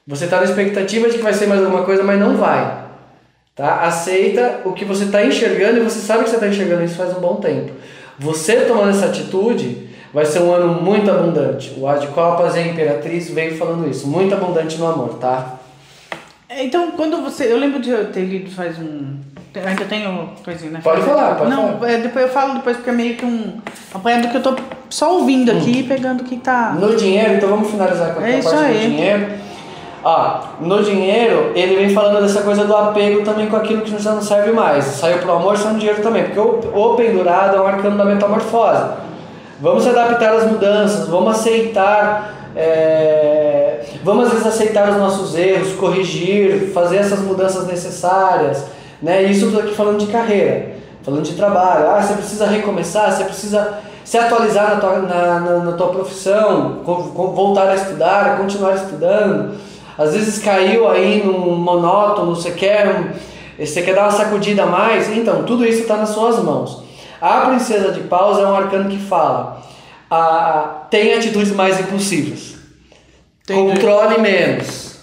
Você 0.08 0.28
tá 0.28 0.38
na 0.38 0.44
expectativa 0.44 1.10
de 1.10 1.18
que 1.18 1.24
vai 1.24 1.34
ser 1.34 1.48
mais 1.48 1.64
alguma 1.64 1.84
coisa, 1.84 2.04
mas 2.04 2.20
não 2.20 2.38
vai. 2.38 2.86
Tá? 3.56 3.82
Aceita 3.82 4.62
o 4.66 4.74
que 4.74 4.86
você 4.86 5.06
está 5.06 5.26
enxergando 5.26 5.78
e 5.78 5.84
você 5.84 6.00
sabe 6.00 6.26
que 6.26 6.30
você 6.30 6.36
está 6.36 6.48
enxergando 6.48 6.84
isso 6.84 6.96
faz 6.96 7.18
um 7.18 7.22
bom 7.22 7.36
tempo. 7.38 7.72
Você 8.20 8.62
tomando 8.62 8.90
essa 8.90 9.06
atitude, 9.06 9.90
vai 10.14 10.26
ser 10.26 10.40
um 10.40 10.54
ano 10.54 10.82
muito 10.82 11.10
abundante. 11.10 11.74
O 11.78 11.88
Ar 11.88 11.98
de 11.98 12.08
Copas 12.08 12.56
e 12.56 12.60
a 12.60 12.68
Imperatriz 12.68 13.30
veio 13.30 13.58
falando 13.58 13.90
isso. 13.90 14.08
Muito 14.08 14.36
abundante 14.36 14.78
no 14.78 14.88
amor, 14.88 15.16
tá? 15.16 15.60
É, 16.56 16.64
Então, 16.64 16.92
quando 16.92 17.22
você. 17.24 17.52
Eu 17.52 17.58
lembro 17.58 17.80
de 17.80 17.90
eu 17.90 18.12
ter 18.12 18.22
lido 18.22 18.50
faz 18.52 18.78
um. 18.80 19.18
Ainda 19.66 19.86
tenho 19.86 20.30
coisinha, 20.44 20.72
né? 20.72 20.80
Pode 20.84 21.02
falar, 21.04 21.36
pode 21.36 21.50
Não, 21.50 21.78
falar. 21.80 21.92
é, 21.92 21.98
depois 22.00 22.26
eu 22.26 22.32
falo 22.32 22.56
depois, 22.56 22.76
porque 22.76 22.90
é 22.90 22.94
meio 22.94 23.16
que 23.16 23.26
um. 23.26 23.58
Apanhado 23.94 24.28
que 24.30 24.36
eu 24.38 24.42
tô 24.44 24.54
só 24.90 25.14
ouvindo 25.14 25.50
aqui 25.52 25.80
e 25.80 25.84
pegando 25.84 26.22
o 26.22 26.24
que 26.26 26.36
tá. 26.38 26.76
No 26.78 26.94
dinheiro, 26.96 27.36
então 27.36 27.48
vamos 27.50 27.70
finalizar 27.72 28.14
com 28.14 28.22
a 28.22 28.30
É 28.30 28.40
isso 28.40 28.50
parte 28.50 28.62
do 28.62 28.66
aí. 28.68 28.80
dinheiro. 28.90 29.28
Ah, 30.04 30.42
no 30.60 30.84
dinheiro, 30.84 31.52
ele 31.56 31.78
vem 31.78 31.90
falando 31.90 32.22
dessa 32.22 32.42
coisa 32.42 32.66
do 32.66 32.76
apego 32.76 33.24
também 33.24 33.48
com 33.48 33.56
aquilo 33.56 33.82
que 33.82 33.98
já 33.98 34.12
não 34.12 34.22
serve 34.22 34.52
mais. 34.52 34.84
Saiu 34.84 35.18
pro 35.20 35.32
amor, 35.32 35.58
saiu 35.58 35.74
no 35.74 35.80
dinheiro 35.80 36.04
também. 36.04 36.26
Porque 36.26 36.40
o, 36.40 36.60
o 36.78 36.96
pendurado 36.96 37.56
é 37.58 37.62
um 37.62 37.66
arcano 37.66 37.98
da 37.98 38.06
metamorfose. 38.06 38.84
Vamos 39.62 39.84
se 39.84 39.90
adaptar 39.90 40.34
às 40.36 40.52
mudanças, 40.52 41.08
vamos 41.08 41.32
aceitar. 41.40 42.34
é, 42.56 43.45
vamos 44.06 44.28
às 44.28 44.34
vezes 44.34 44.46
aceitar 44.46 44.88
os 44.92 44.98
nossos 44.98 45.36
erros, 45.36 45.74
corrigir, 45.74 46.72
fazer 46.72 46.98
essas 46.98 47.22
mudanças 47.22 47.66
necessárias. 47.66 48.64
Né? 49.02 49.24
Isso 49.24 49.52
tô 49.52 49.58
aqui 49.58 49.74
falando 49.74 49.98
de 49.98 50.12
carreira, 50.12 50.76
falando 51.02 51.24
de 51.24 51.34
trabalho. 51.34 51.90
Ah, 51.90 52.00
você 52.00 52.14
precisa 52.14 52.46
recomeçar, 52.46 53.12
você 53.12 53.24
precisa 53.24 53.80
se 54.04 54.16
atualizar 54.16 54.76
na 54.76 54.80
tua, 54.80 55.00
na, 55.00 55.40
na, 55.40 55.58
na 55.58 55.72
tua 55.72 55.88
profissão, 55.88 56.82
voltar 56.86 57.70
a 57.70 57.74
estudar, 57.76 58.38
continuar 58.38 58.76
estudando. 58.76 59.58
Às 59.98 60.14
vezes 60.14 60.38
caiu 60.38 60.88
aí 60.88 61.26
num 61.26 61.56
monótono, 61.56 62.36
você 62.36 62.52
quer, 62.52 63.16
você 63.58 63.82
quer 63.82 63.96
dar 63.96 64.04
uma 64.04 64.12
sacudida 64.12 64.64
a 64.64 64.68
mais, 64.68 65.10
então 65.10 65.42
tudo 65.44 65.66
isso 65.66 65.82
está 65.82 65.98
nas 65.98 66.10
suas 66.10 66.44
mãos. 66.44 66.84
A 67.20 67.48
princesa 67.48 67.92
de 67.92 68.02
paus 68.02 68.38
é 68.38 68.46
um 68.46 68.56
arcano 68.56 68.88
que 68.88 69.00
fala, 69.00 69.62
ah, 70.12 70.84
tem 70.92 71.16
atitudes 71.16 71.52
mais 71.54 71.80
impulsivas, 71.80 72.55
Entendi. 73.50 73.72
controle 73.74 74.20
menos. 74.20 74.96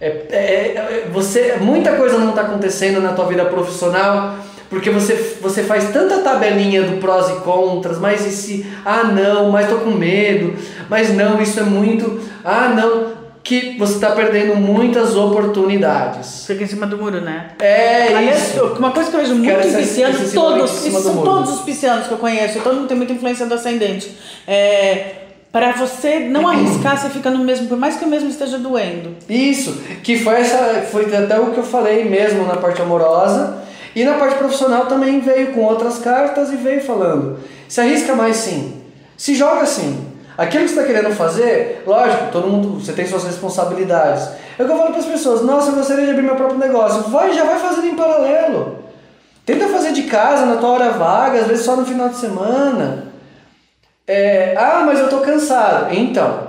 É, 0.00 0.06
é- 0.06 0.34
é- 0.76 1.08
você, 1.12 1.56
muita 1.60 1.92
coisa 1.96 2.18
não 2.18 2.30
está 2.30 2.42
acontecendo 2.42 3.00
na 3.00 3.12
tua 3.12 3.26
vida 3.26 3.44
profissional 3.46 4.36
porque 4.70 4.90
você, 4.90 5.36
você 5.40 5.62
faz 5.62 5.90
tanta 5.92 6.18
tabelinha 6.18 6.82
do 6.82 6.98
prós 6.98 7.30
e 7.30 7.40
contras, 7.40 7.98
mas 7.98 8.26
e 8.26 8.30
se, 8.30 8.66
ah 8.84 9.04
não, 9.04 9.50
mas 9.50 9.68
tô 9.68 9.76
com 9.76 9.90
medo, 9.90 10.54
mas 10.90 11.14
não, 11.14 11.40
isso 11.40 11.58
é 11.58 11.62
muito, 11.62 12.20
ah 12.44 12.68
não, 12.68 13.16
que 13.42 13.78
você 13.78 13.94
está 13.94 14.10
perdendo 14.10 14.54
muitas 14.56 15.16
oportunidades. 15.16 16.44
Fica 16.46 16.64
em 16.64 16.66
cima 16.66 16.86
do 16.86 16.98
muro, 16.98 17.22
né? 17.22 17.52
É 17.58 18.14
Aliás, 18.14 18.50
isso. 18.50 18.62
uma 18.78 18.90
coisa 18.90 19.08
que 19.08 19.16
eu 19.16 19.20
vejo 19.20 19.34
muito 19.36 19.50
em 19.50 19.70
ser 19.70 19.78
pisciano, 19.78 20.14
excessivamente 20.14 20.60
todos, 20.60 21.02
são 21.02 21.22
todos 21.22 21.50
os 21.54 21.60
piscianos 21.62 22.06
que 22.06 22.12
eu 22.12 22.18
conheço, 22.18 22.60
todo 22.60 22.74
mundo 22.76 22.88
tem 22.88 22.96
muita 22.96 23.14
influência 23.14 23.46
do 23.46 23.54
ascendente. 23.54 24.14
É, 24.46 25.27
para 25.50 25.72
você 25.72 26.18
não 26.20 26.46
arriscar, 26.46 27.00
você 27.00 27.08
fica 27.08 27.30
no 27.30 27.38
mesmo, 27.38 27.68
por 27.68 27.78
mais 27.78 27.96
que 27.96 28.04
o 28.04 28.08
mesmo 28.08 28.28
esteja 28.28 28.58
doendo. 28.58 29.16
Isso, 29.28 29.72
que 30.02 30.18
foi 30.18 30.40
essa, 30.40 30.86
foi 30.90 31.04
até 31.14 31.40
o 31.40 31.52
que 31.52 31.58
eu 31.58 31.64
falei 31.64 32.04
mesmo 32.04 32.44
na 32.44 32.56
parte 32.56 32.82
amorosa 32.82 33.58
E 33.94 34.04
na 34.04 34.14
parte 34.14 34.36
profissional 34.36 34.86
também 34.86 35.20
veio 35.20 35.52
com 35.52 35.62
outras 35.62 35.98
cartas 35.98 36.52
e 36.52 36.56
veio 36.56 36.82
falando: 36.82 37.38
se 37.66 37.80
arrisca 37.80 38.14
mais 38.14 38.36
sim, 38.36 38.82
se 39.16 39.34
joga 39.34 39.66
sim. 39.66 40.06
Aquilo 40.36 40.64
que 40.64 40.70
você 40.70 40.80
está 40.80 40.92
querendo 40.92 41.12
fazer, 41.16 41.82
lógico, 41.84 42.30
todo 42.30 42.46
mundo, 42.46 42.78
você 42.78 42.92
tem 42.92 43.04
suas 43.04 43.24
responsabilidades. 43.24 44.28
É 44.56 44.62
o 44.62 44.66
que 44.66 44.72
eu 44.72 44.76
falo 44.76 44.90
para 44.90 45.00
as 45.00 45.06
pessoas: 45.06 45.42
nossa, 45.42 45.70
eu 45.70 45.74
gostaria 45.74 46.04
de 46.04 46.10
abrir 46.12 46.22
meu 46.22 46.36
próprio 46.36 46.58
negócio. 46.58 47.10
Vai, 47.10 47.32
já 47.32 47.44
vai 47.44 47.58
fazendo 47.58 47.88
em 47.88 47.96
paralelo. 47.96 48.78
Tenta 49.44 49.66
fazer 49.68 49.92
de 49.92 50.02
casa, 50.02 50.46
na 50.46 50.56
tua 50.56 50.68
hora 50.68 50.90
vaga, 50.90 51.40
às 51.40 51.46
vezes 51.46 51.64
só 51.64 51.74
no 51.74 51.84
final 51.84 52.10
de 52.10 52.18
semana. 52.18 53.07
É, 54.08 54.54
ah, 54.56 54.82
mas 54.86 54.98
eu 54.98 55.10
tô 55.10 55.18
cansado. 55.18 55.94
Então, 55.94 56.48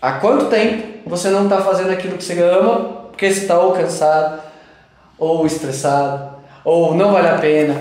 há 0.00 0.12
quanto 0.12 0.46
tempo 0.46 1.00
você 1.04 1.28
não 1.30 1.44
está 1.44 1.60
fazendo 1.60 1.90
aquilo 1.90 2.16
que 2.16 2.22
você 2.22 2.40
ama 2.40 3.02
porque 3.10 3.30
você 3.30 3.40
está 3.40 3.58
ou 3.58 3.72
cansado, 3.72 4.40
ou 5.18 5.44
estressado, 5.44 6.36
ou 6.64 6.94
não 6.94 7.12
vale 7.12 7.28
a 7.28 7.34
pena, 7.38 7.76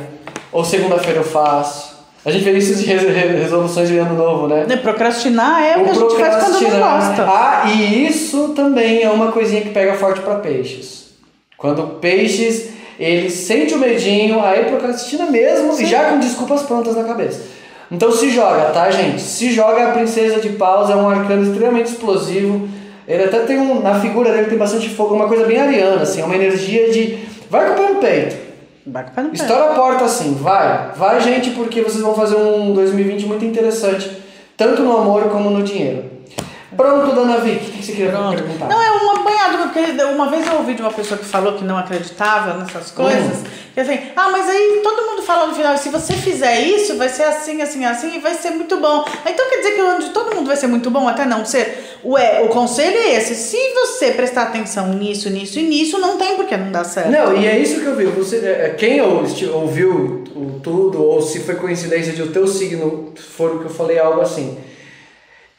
ou 0.52 0.66
segunda-feira 0.66 1.20
eu 1.20 1.24
faço. 1.24 1.92
A 2.24 2.30
gente 2.30 2.44
vê 2.44 2.52
isso 2.52 2.76
de 2.76 2.86
resoluções 2.86 3.90
de 3.90 3.98
ano 3.98 4.16
novo, 4.16 4.48
né? 4.48 4.68
E 4.70 4.78
procrastinar 4.78 5.64
é 5.64 5.78
o 5.78 5.84
que 5.84 5.90
a 5.90 5.94
gente 5.94 6.16
faz 6.16 6.36
quando 6.36 6.62
não 6.62 6.80
gosta. 6.80 7.26
Ah, 7.28 7.64
e 7.68 8.08
isso 8.08 8.50
também 8.50 9.02
é 9.02 9.10
uma 9.10 9.32
coisinha 9.32 9.62
que 9.62 9.70
pega 9.70 9.96
forte 9.96 10.22
para 10.22 10.36
peixes. 10.36 11.14
Quando 11.58 12.00
peixes, 12.00 12.70
ele 13.00 13.30
sente 13.32 13.74
o 13.74 13.80
medinho, 13.80 14.44
aí 14.44 14.66
procrastina 14.66 15.26
mesmo 15.26 15.74
Sim. 15.74 15.84
e 15.84 15.86
já 15.88 16.10
com 16.10 16.20
desculpas 16.20 16.62
prontas 16.62 16.96
na 16.96 17.04
cabeça. 17.04 17.42
Então 17.92 18.12
se 18.12 18.30
joga, 18.30 18.72
tá, 18.72 18.90
gente? 18.90 19.22
Se 19.22 19.52
joga 19.52 19.90
a 19.90 19.92
Princesa 19.92 20.40
de 20.40 20.50
Paus, 20.50 20.90
é 20.90 20.96
um 20.96 21.10
arcano 21.10 21.44
extremamente 21.44 21.92
explosivo 21.92 22.70
ele 23.12 23.26
até 23.26 23.40
tem 23.40 23.60
um. 23.60 23.82
Na 23.82 24.00
figura 24.00 24.32
dele 24.32 24.48
tem 24.48 24.58
bastante 24.58 24.90
fogo, 24.90 25.16
uma 25.16 25.28
coisa 25.28 25.46
bem 25.46 25.60
ariana, 25.60 26.02
assim, 26.02 26.22
uma 26.22 26.36
energia 26.36 26.90
de. 26.92 27.20
Vai 27.50 27.68
com 27.68 27.74
o 27.74 27.76
pé 27.76 27.94
no 27.94 28.00
peito. 28.00 28.36
Vai 28.88 29.04
com 29.04 29.10
o 29.10 29.14
pé 29.14 29.22
no 29.24 29.30
peito. 29.30 29.42
Estoura 29.42 29.72
a 29.72 29.74
porta 29.74 30.06
assim, 30.06 30.34
vai. 30.36 30.92
Vai, 30.96 31.20
gente, 31.20 31.50
porque 31.52 31.82
vocês 31.82 32.02
vão 32.02 32.14
fazer 32.14 32.36
um 32.36 32.74
2020 32.74 33.26
muito 33.26 33.44
interessante, 33.44 34.10
tanto 34.56 34.82
no 34.82 34.96
amor 34.96 35.24
como 35.24 35.50
no 35.50 35.62
dinheiro. 35.62 36.06
Pronto, 36.76 37.14
dona 37.14 37.38
Vicky, 37.40 37.70
o 37.70 37.74
que 37.74 37.84
você 37.84 37.92
queria 37.92 38.12
Pronto. 38.12 38.38
perguntar? 38.38 38.70
Não, 38.70 38.82
é 38.82 38.92
uma 38.92 39.16
banhada, 39.24 39.58
porque 39.58 40.04
uma 40.04 40.30
vez 40.30 40.48
eu 40.48 40.56
ouvi 40.56 40.74
de 40.74 40.82
uma 40.82 40.92
pessoa 40.92 41.18
que 41.18 41.26
falou 41.26 41.54
que 41.54 41.66
não 41.66 41.78
acreditava 41.78 42.54
nessas 42.54 42.92
coisas, 42.92 43.40
hum. 43.40 43.44
que 43.74 43.80
assim, 43.82 44.00
ah, 44.16 44.30
mas 44.30 44.48
aí 44.48 44.80
todo 44.82 45.06
mundo 45.06 45.22
fala 45.22 45.48
no 45.48 45.54
final, 45.54 45.78
se 45.78 45.90
você 45.90 46.14
fizer 46.14 46.62
isso, 46.62 46.98
vai 46.98 47.10
ser 47.10 47.24
assim, 47.24 47.62
assim, 47.62 47.84
assim, 47.84 48.16
e 48.16 48.20
vai 48.20 48.36
ser 48.36 48.52
muito 48.52 48.78
bom. 48.78 49.04
Então 49.26 49.50
quer 49.50 49.58
dizer 49.58 49.72
que 49.72 49.82
onde 49.82 50.10
todo 50.12 50.34
mundo 50.34 50.48
vai 50.48 50.56
ser 50.56 50.68
muito 50.68 50.90
bom, 50.90 51.10
até 51.10 51.26
não 51.26 51.44
ser. 51.44 51.98
Ué, 52.06 52.42
o 52.44 52.48
conselho 52.48 52.98
é 52.98 53.16
esse, 53.16 53.36
se 53.36 53.58
você 53.74 54.12
prestar 54.12 54.44
atenção 54.44 54.94
nisso, 54.94 55.30
nisso 55.30 55.60
e 55.60 55.64
nisso, 55.64 56.00
não 56.00 56.18
tem 56.18 56.38
por 56.38 56.46
que 56.46 56.56
não 56.56 56.72
dar 56.72 56.86
certo. 56.86 57.12
Não, 57.12 57.36
e 57.36 57.48
é 57.48 57.60
isso 57.60 57.82
que 57.82 57.86
eu 57.86 57.96
vi. 57.98 58.06
Você, 58.06 58.38
é, 58.38 58.68
é, 58.68 58.70
quem 58.70 59.02
ouviu 59.02 60.24
tudo, 60.64 61.04
ou 61.04 61.22
se 61.22 61.42
foi 61.42 61.56
coincidência 61.56 62.14
de 62.14 62.22
o 62.22 62.32
teu 62.32 62.48
signo 62.48 63.14
for 63.16 63.58
o 63.58 63.60
que 63.60 63.66
eu 63.66 63.70
falei, 63.70 64.00
algo 64.00 64.22
assim 64.22 64.58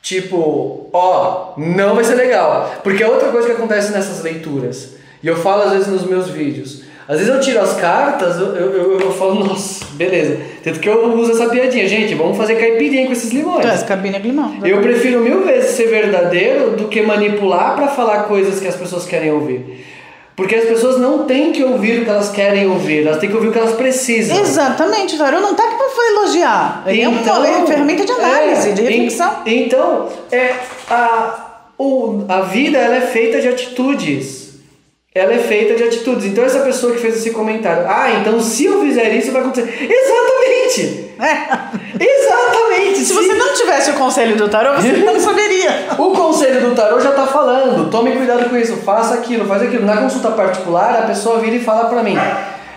Tipo, 0.02 0.88
ó, 0.92 1.52
não 1.56 1.94
vai 1.94 2.02
ser 2.02 2.16
legal. 2.16 2.74
Porque 2.82 3.04
é 3.04 3.08
outra 3.08 3.28
coisa 3.28 3.46
que 3.46 3.54
acontece 3.54 3.92
nessas 3.92 4.20
leituras. 4.20 4.96
E 5.22 5.28
eu 5.28 5.36
falo 5.36 5.62
às 5.62 5.72
vezes 5.72 5.86
nos 5.86 6.04
meus 6.04 6.28
vídeos. 6.28 6.82
Às 7.06 7.18
vezes 7.18 7.32
eu 7.32 7.40
tiro 7.40 7.60
as 7.60 7.74
cartas, 7.74 8.36
eu, 8.38 8.54
eu, 8.56 8.72
eu, 8.72 9.00
eu 9.00 9.12
falo, 9.12 9.44
nossa, 9.44 9.84
beleza. 9.92 10.38
Tanto 10.62 10.80
que 10.80 10.88
eu 10.88 11.14
uso 11.14 11.32
essa 11.32 11.48
piadinha, 11.48 11.86
gente, 11.86 12.14
vamos 12.14 12.36
fazer 12.36 12.56
caipirinha 12.56 13.06
com 13.06 13.12
esses 13.12 13.30
limões. 13.32 13.64
É, 13.64 13.84
cabine 13.84 14.18
de 14.18 14.28
limão. 14.28 14.56
Eu 14.64 14.80
prefiro 14.80 15.20
mil 15.20 15.44
vezes 15.44 15.72
ser 15.72 15.86
verdadeiro 15.86 16.76
do 16.76 16.88
que 16.88 17.02
manipular 17.02 17.76
para 17.76 17.88
falar 17.88 18.24
coisas 18.24 18.60
que 18.60 18.66
as 18.66 18.76
pessoas 18.76 19.04
querem 19.04 19.30
ouvir. 19.30 19.84
Porque 20.42 20.56
as 20.56 20.64
pessoas 20.64 20.98
não 20.98 21.24
têm 21.24 21.52
que 21.52 21.62
ouvir 21.62 22.00
o 22.00 22.04
que 22.04 22.10
elas 22.10 22.28
querem 22.30 22.66
ouvir, 22.66 23.06
elas 23.06 23.18
têm 23.18 23.28
que 23.28 23.34
ouvir 23.36 23.48
o 23.48 23.52
que 23.52 23.58
elas 23.58 23.76
precisam. 23.76 24.36
Exatamente, 24.40 25.12
Vitória. 25.12 25.38
Não 25.38 25.54
tá 25.54 25.62
aqui 25.62 25.76
pra 25.76 26.06
elogiar. 26.10 26.82
Ele 26.84 27.02
então, 27.02 27.44
é 27.44 27.56
uma 27.58 27.66
ferramenta 27.66 28.04
de 28.04 28.10
análise, 28.10 28.70
é, 28.70 28.72
de 28.72 28.82
reflexão. 28.82 29.36
Então, 29.46 30.08
é, 30.32 30.56
a, 30.90 31.60
o, 31.78 32.24
a 32.28 32.40
vida 32.40 32.76
ela 32.76 32.96
é 32.96 33.02
feita 33.02 33.40
de 33.40 33.46
atitudes. 33.46 34.54
Ela 35.14 35.34
é 35.34 35.38
feita 35.38 35.76
de 35.76 35.84
atitudes. 35.84 36.24
Então, 36.24 36.42
essa 36.42 36.60
pessoa 36.60 36.92
que 36.92 36.98
fez 36.98 37.18
esse 37.18 37.30
comentário, 37.30 37.84
ah, 37.86 38.18
então 38.20 38.40
se 38.40 38.64
eu 38.64 38.80
fizer 38.80 39.14
isso, 39.14 39.30
vai 39.30 39.42
acontecer. 39.42 39.88
Exatamente! 39.88 41.11
É. 41.18 41.72
Exatamente! 42.04 42.98
Se, 42.98 43.06
se, 43.06 43.12
você 43.12 43.34
não 43.34 43.54
tivesse 43.54 43.90
o 43.90 43.94
conselho 43.94 44.36
do 44.36 44.48
tarô, 44.48 44.74
você 44.74 44.92
não 44.92 45.18
saberia. 45.20 45.86
O 45.98 46.10
conselho 46.12 46.68
do 46.68 46.74
tarô 46.74 47.00
já 47.00 47.10
está 47.10 47.26
falando. 47.26 47.90
Tome 47.90 48.12
cuidado 48.12 48.48
com 48.48 48.56
isso, 48.56 48.76
faça 48.78 49.14
aquilo, 49.14 49.46
faz 49.46 49.62
aquilo. 49.62 49.84
Na 49.84 49.96
consulta 49.96 50.30
particular, 50.30 51.00
a 51.00 51.06
pessoa 51.06 51.38
vira 51.38 51.56
e 51.56 51.64
fala 51.64 51.88
para 51.88 52.02
mim: 52.02 52.16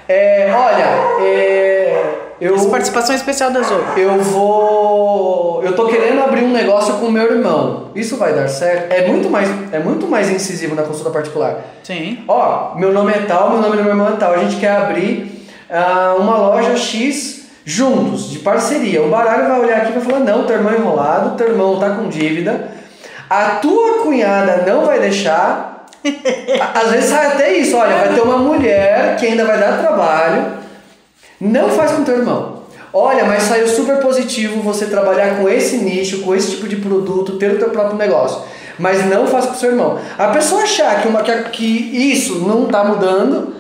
é, 0.07 0.53
olha, 0.53 1.23
é, 1.23 2.15
eu. 2.39 2.55
Essa 2.55 2.69
participação 2.69 3.15
especial 3.15 3.51
da 3.51 3.61
Zoe. 3.61 3.83
Eu 3.97 4.19
vou. 4.19 5.63
Eu 5.63 5.73
tô 5.73 5.87
querendo 5.87 6.21
abrir 6.21 6.43
um 6.43 6.51
negócio 6.51 6.95
com 6.95 7.09
meu 7.09 7.31
irmão. 7.31 7.91
Isso 7.95 8.17
vai 8.17 8.33
dar 8.33 8.47
certo? 8.47 8.91
É 8.91 9.07
muito 9.07 9.29
mais, 9.29 9.49
é 9.71 9.79
muito 9.79 10.05
mais 10.07 10.29
incisivo 10.29 10.75
na 10.75 10.83
consulta 10.83 11.09
particular. 11.09 11.61
Sim. 11.83 12.23
Ó, 12.27 12.75
meu 12.75 12.91
nome 12.91 13.13
é 13.13 13.19
tal, 13.19 13.51
meu 13.51 13.61
nome 13.61 13.77
do 13.77 13.83
meu 13.83 13.93
irmão 13.93 14.09
é 14.09 14.17
tal. 14.17 14.33
A 14.33 14.37
gente 14.37 14.57
quer 14.57 14.75
abrir 14.75 15.47
uh, 15.69 16.21
uma 16.21 16.37
loja 16.37 16.75
X 16.75 17.44
juntos, 17.65 18.29
de 18.29 18.39
parceria. 18.39 19.01
O 19.01 19.09
baralho 19.09 19.47
vai 19.47 19.59
olhar 19.59 19.77
aqui 19.79 19.89
e 19.89 19.99
vai 19.99 20.03
falar: 20.03 20.19
não, 20.19 20.45
teu 20.45 20.55
irmão 20.55 20.73
é 20.73 20.77
enrolado, 20.77 21.35
teu 21.35 21.49
irmão 21.49 21.79
tá 21.79 21.89
com 21.89 22.07
dívida, 22.07 22.71
a 23.29 23.55
tua 23.55 24.03
cunhada 24.03 24.63
não 24.65 24.85
vai 24.85 24.99
deixar. 24.99 25.87
Às 26.73 26.91
vezes 26.91 27.09
sai 27.09 27.27
até 27.27 27.53
isso: 27.53 27.75
olha, 27.75 27.95
vai 27.95 28.13
ter 28.13 28.21
uma 28.21 28.37
mulher 28.37 29.17
que 29.17 29.25
ainda 29.25 29.43
vai 29.43 29.59
dar 29.59 29.79
trabalho 29.79 30.65
não 31.39 31.69
faz 31.69 31.91
com 31.91 32.03
teu 32.03 32.17
irmão. 32.17 32.63
Olha, 32.93 33.25
mas 33.25 33.43
saiu 33.43 33.67
super 33.67 33.97
positivo 33.97 34.61
você 34.61 34.85
trabalhar 34.85 35.37
com 35.37 35.49
esse 35.49 35.77
nicho, 35.77 36.21
com 36.21 36.33
esse 36.33 36.51
tipo 36.51 36.67
de 36.67 36.77
produto, 36.77 37.37
ter 37.37 37.51
o 37.51 37.59
teu 37.59 37.69
próprio 37.69 37.97
negócio. 37.97 38.41
Mas 38.79 39.05
não 39.05 39.27
faz 39.27 39.45
com 39.45 39.53
seu 39.53 39.71
irmão. 39.71 39.99
A 40.17 40.29
pessoa 40.29 40.63
achar 40.63 41.01
que, 41.01 41.07
uma, 41.07 41.21
que, 41.21 41.43
que 41.49 41.65
isso 41.65 42.39
não 42.39 42.65
está 42.65 42.83
mudando, 42.83 43.54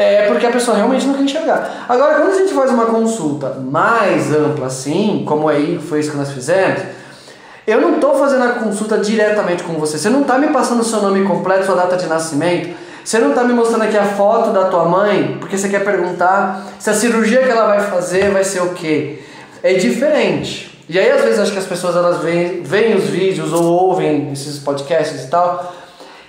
é 0.00 0.26
porque 0.28 0.46
a 0.46 0.50
pessoa 0.50 0.76
realmente 0.76 1.06
não 1.06 1.14
quer 1.14 1.22
enxergar. 1.22 1.86
Agora, 1.88 2.14
quando 2.14 2.32
a 2.32 2.38
gente 2.38 2.54
faz 2.54 2.70
uma 2.70 2.86
consulta 2.86 3.50
mais 3.60 4.32
ampla 4.32 4.66
assim, 4.66 5.24
como 5.26 5.48
aí 5.48 5.78
foi 5.78 6.00
isso 6.00 6.10
que 6.10 6.16
nós 6.16 6.30
fizemos, 6.30 6.80
eu 7.66 7.80
não 7.80 7.96
estou 7.96 8.18
fazendo 8.18 8.44
a 8.44 8.48
consulta 8.52 8.98
diretamente 8.98 9.62
com 9.62 9.74
você. 9.74 9.98
Você 9.98 10.08
não 10.08 10.22
está 10.22 10.38
me 10.38 10.48
passando 10.48 10.80
o 10.80 10.84
seu 10.84 11.02
nome 11.02 11.24
completo, 11.24 11.66
sua 11.66 11.76
data 11.76 11.96
de 11.96 12.06
nascimento. 12.06 12.74
Você 13.04 13.18
não 13.18 13.30
está 13.30 13.44
me 13.44 13.52
mostrando 13.52 13.82
aqui 13.82 13.96
a 13.96 14.04
foto 14.04 14.50
da 14.50 14.64
tua 14.66 14.84
mãe 14.84 15.36
porque 15.38 15.56
você 15.56 15.68
quer 15.68 15.84
perguntar 15.84 16.66
se 16.78 16.90
a 16.90 16.94
cirurgia 16.94 17.42
que 17.42 17.50
ela 17.50 17.66
vai 17.66 17.80
fazer 17.80 18.30
vai 18.30 18.44
ser 18.44 18.60
o 18.60 18.70
quê? 18.70 19.20
É 19.62 19.74
diferente. 19.74 20.78
E 20.88 20.98
aí 20.98 21.10
às 21.10 21.22
vezes 21.22 21.38
acho 21.38 21.52
que 21.52 21.58
as 21.58 21.66
pessoas 21.66 21.94
elas 21.94 22.22
veem, 22.22 22.62
veem 22.62 22.96
os 22.96 23.04
vídeos 23.04 23.52
ou 23.52 23.64
ouvem 23.64 24.32
esses 24.32 24.58
podcasts 24.58 25.24
e 25.24 25.28
tal. 25.28 25.72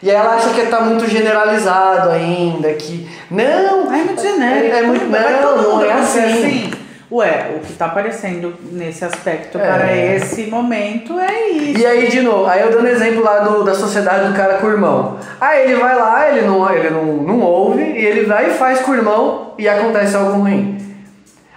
E 0.03 0.09
ela 0.09 0.35
acha 0.35 0.49
que 0.49 0.61
está 0.61 0.81
muito 0.81 1.07
generalizado 1.07 2.09
ainda, 2.09 2.73
que 2.73 3.07
não, 3.29 3.93
é 3.93 4.03
muito 4.03 4.21
genérico. 4.21 4.75
É, 4.75 4.79
é 4.79 4.83
muito 4.83 5.05
não, 5.05 5.79
não 5.79 5.85
é 5.85 5.93
assim. 5.93 6.19
assim 6.19 6.71
ué, 7.11 7.51
o 7.57 7.59
que 7.59 7.73
está 7.73 7.87
aparecendo 7.87 8.53
nesse 8.71 9.03
aspecto 9.03 9.57
é. 9.57 9.61
para 9.61 9.95
esse 9.95 10.43
momento 10.43 11.19
é 11.19 11.49
isso. 11.49 11.81
E 11.81 11.85
aí, 11.85 12.07
de 12.07 12.21
novo, 12.21 12.45
aí 12.47 12.61
eu 12.61 12.71
dando 12.71 12.87
exemplo 12.87 13.21
lá 13.21 13.39
do, 13.39 13.63
da 13.63 13.75
sociedade 13.75 14.29
do 14.29 14.33
cara 14.33 14.55
com 14.55 14.67
o 14.67 14.71
irmão. 14.71 15.17
Aí 15.39 15.63
ele 15.63 15.75
vai 15.75 15.95
lá, 15.95 16.29
ele 16.29 16.47
não, 16.47 16.73
ele 16.73 16.89
não, 16.89 17.05
não 17.05 17.41
ouve, 17.41 17.83
e 17.83 18.05
ele 18.05 18.25
vai 18.25 18.51
e 18.51 18.53
faz 18.53 18.79
com 18.79 18.91
o 18.91 18.95
irmão 18.95 19.53
e 19.57 19.67
acontece 19.67 20.15
algo 20.15 20.39
ruim. 20.39 20.77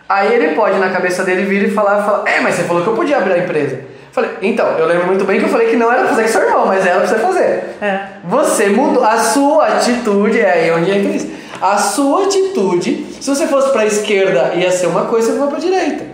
Aí 0.09 0.35
ele 0.35 0.55
pode, 0.55 0.79
na 0.79 0.91
cabeça 0.91 1.23
dele, 1.23 1.45
vir 1.45 1.69
e 1.69 1.71
falar, 1.71 2.03
falar 2.03 2.29
é, 2.29 2.41
mas 2.41 2.57
você 2.57 2.65
falou 2.65 2.83
que 2.83 2.89
eu 2.89 2.95
podia 2.95 3.19
abrir 3.19 3.35
a 3.35 3.39
empresa. 3.39 3.94
Falei, 4.15 4.31
então, 4.43 4.66
eu 4.78 4.86
lembro 4.86 5.07
muito 5.09 5.24
bem 5.24 5.41
que 5.41 5.45
eu 5.45 5.49
falei 5.49 5.69
que 5.69 5.77
não 5.77 5.91
era 5.91 6.03
pra 6.03 6.11
fazer 6.11 6.23
com 6.23 6.28
seu 6.28 6.43
irmão, 6.43 6.66
mas 6.66 6.86
era 6.86 7.01
pra 7.01 7.09
você 7.09 7.19
fazer. 7.19 7.77
É. 7.82 8.07
Você 8.24 8.69
mudou, 8.69 9.05
a 9.05 9.19
sua 9.19 9.66
atitude, 9.66 10.41
é 10.41 10.53
aí 10.53 10.70
onde 10.70 10.91
entra 10.91 11.11
isso 11.11 11.35
a 11.61 11.78
sua 11.78 12.24
atitude, 12.24 13.07
se 13.20 13.31
você 13.31 13.47
fosse 13.47 13.70
para 13.70 13.82
a 13.82 13.86
esquerda 13.86 14.53
ia 14.55 14.70
ser 14.70 14.86
uma 14.86 15.07
coisa, 15.07 15.32
você 15.32 15.39
for 15.39 15.49
para 15.49 15.57
a 15.57 15.61
direita. 15.61 16.05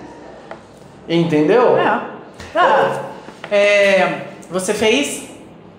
Entendeu? 1.08 1.76
É. 1.76 2.00
Ah, 2.54 3.00
é, 3.50 4.18
você 4.48 4.72
fez. 4.72 5.28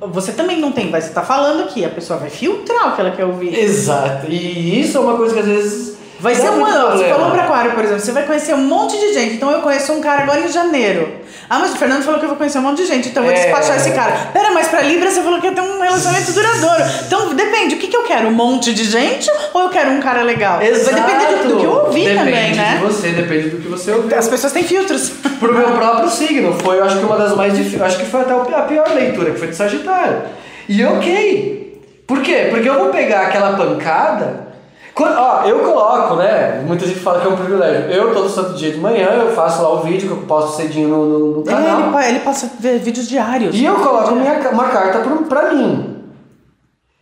Você 0.01 0.31
também 0.31 0.59
não 0.59 0.71
tem, 0.71 0.89
mas 0.89 1.05
você 1.05 1.13
tá 1.13 1.21
falando 1.21 1.67
que 1.67 1.85
a 1.85 1.89
pessoa 1.89 2.19
vai 2.19 2.29
filtrar 2.29 2.89
o 2.89 2.95
que 2.95 3.01
ela 3.01 3.11
quer 3.11 3.23
ouvir. 3.23 3.57
Exato. 3.57 4.27
E 4.27 4.81
isso 4.81 4.97
é 4.97 5.01
uma 5.01 5.15
coisa 5.15 5.33
que 5.33 5.39
às 5.39 5.45
vezes. 5.45 5.90
Vai 6.21 6.35
ser 6.35 6.49
uma. 6.49 6.91
Você 6.91 7.09
falou 7.09 7.31
para 7.31 7.43
Aquário, 7.43 7.71
por 7.71 7.83
exemplo, 7.83 7.99
você 7.99 8.11
vai 8.11 8.23
conhecer 8.27 8.53
um 8.53 8.59
monte 8.61 8.97
de 8.99 9.11
gente. 9.11 9.35
Então 9.35 9.49
eu 9.49 9.61
conheço 9.61 9.91
um 9.91 9.99
cara 9.99 10.21
agora 10.21 10.39
em 10.41 10.47
janeiro. 10.47 11.19
Ah, 11.49 11.57
mas 11.59 11.73
o 11.73 11.77
Fernando 11.77 12.03
falou 12.03 12.19
que 12.19 12.25
eu 12.25 12.29
vou 12.29 12.37
conhecer 12.37 12.59
um 12.59 12.61
monte 12.61 12.77
de 12.77 12.85
gente, 12.85 13.09
então 13.09 13.23
eu 13.23 13.29
vou 13.29 13.37
é... 13.37 13.41
despachar 13.41 13.75
esse 13.75 13.91
cara. 13.91 14.29
Pera, 14.31 14.51
mas 14.51 14.67
pra 14.67 14.81
Libra 14.81 15.09
você 15.09 15.21
falou 15.21 15.39
que 15.41 15.47
ia 15.47 15.51
ter 15.51 15.61
um 15.61 15.81
relacionamento 15.81 16.31
duradouro. 16.31 16.83
Então 17.07 17.33
depende, 17.33 17.75
o 17.75 17.77
que, 17.79 17.87
que 17.87 17.97
eu 17.97 18.03
quero? 18.03 18.27
Um 18.27 18.33
monte 18.33 18.71
de 18.71 18.83
gente 18.83 19.29
ou 19.53 19.63
eu 19.63 19.69
quero 19.69 19.89
um 19.91 19.99
cara 19.99 20.21
legal? 20.21 20.61
Exato. 20.61 20.95
Vai 20.95 21.03
depender 21.03 21.47
do, 21.47 21.57
que 21.57 21.65
eu 21.65 21.71
ouvi 21.71 22.03
depende 22.03 22.19
também, 22.19 22.55
né? 22.55 22.63
Depende 22.63 22.77
de 22.77 22.93
você, 22.93 23.09
depende 23.09 23.49
do 23.49 23.57
que 23.57 23.67
você 23.67 23.91
ouviu. 23.91 24.17
As 24.17 24.27
pessoas 24.27 24.53
têm 24.53 24.63
filtros. 24.63 25.11
Pro 25.39 25.53
meu 25.53 25.71
próprio 25.71 26.09
signo, 26.09 26.53
foi, 26.61 26.77
eu 26.77 26.85
acho 26.85 26.99
que 26.99 27.03
uma 27.03 27.17
das 27.17 27.35
mais 27.35 27.57
difíceis, 27.57 27.81
acho 27.81 27.97
que 27.97 28.05
foi 28.05 28.21
até 28.21 28.33
a 28.33 28.61
pior 28.61 28.87
leitura, 28.93 29.31
que 29.31 29.39
foi 29.39 29.47
de 29.47 29.55
Sagitário. 29.55 30.21
E 30.69 30.85
ok. 30.85 31.81
Por 32.05 32.21
quê? 32.21 32.47
Porque 32.51 32.69
eu 32.69 32.75
vou 32.75 32.89
pegar 32.89 33.21
aquela 33.21 33.57
pancada 33.57 34.50
Quando- 34.93 35.17
ó, 35.17 35.43
eu 35.45 35.59
coloco, 35.59 36.15
né? 36.15 36.61
Muita 36.67 36.85
gente 36.85 36.99
fala 36.99 37.21
que 37.21 37.27
é 37.27 37.29
um 37.29 37.35
privilégio. 37.37 37.89
Eu, 37.89 38.13
todo 38.13 38.29
santo 38.29 38.53
dia 38.53 38.71
de 38.71 38.77
manhã, 38.77 39.07
eu 39.21 39.33
faço 39.33 39.61
lá 39.63 39.69
o 39.73 39.79
vídeo 39.81 40.07
que 40.09 40.13
eu 40.13 40.25
posto 40.27 40.57
cedinho 40.57 40.89
no, 40.89 41.05
no, 41.05 41.19
no 41.37 41.41
É, 41.49 41.53
canal. 41.53 41.99
ele, 42.01 42.09
ele 42.09 42.19
passa 42.19 42.51
ver 42.59 42.79
vídeos 42.79 43.07
diários. 43.07 43.55
E 43.55 43.63
eu 43.63 43.75
coloco 43.75 44.13
minha, 44.15 44.33
uma 44.51 44.67
carta 44.69 44.99
pra, 44.99 45.15
pra 45.41 45.53
mim. 45.53 45.97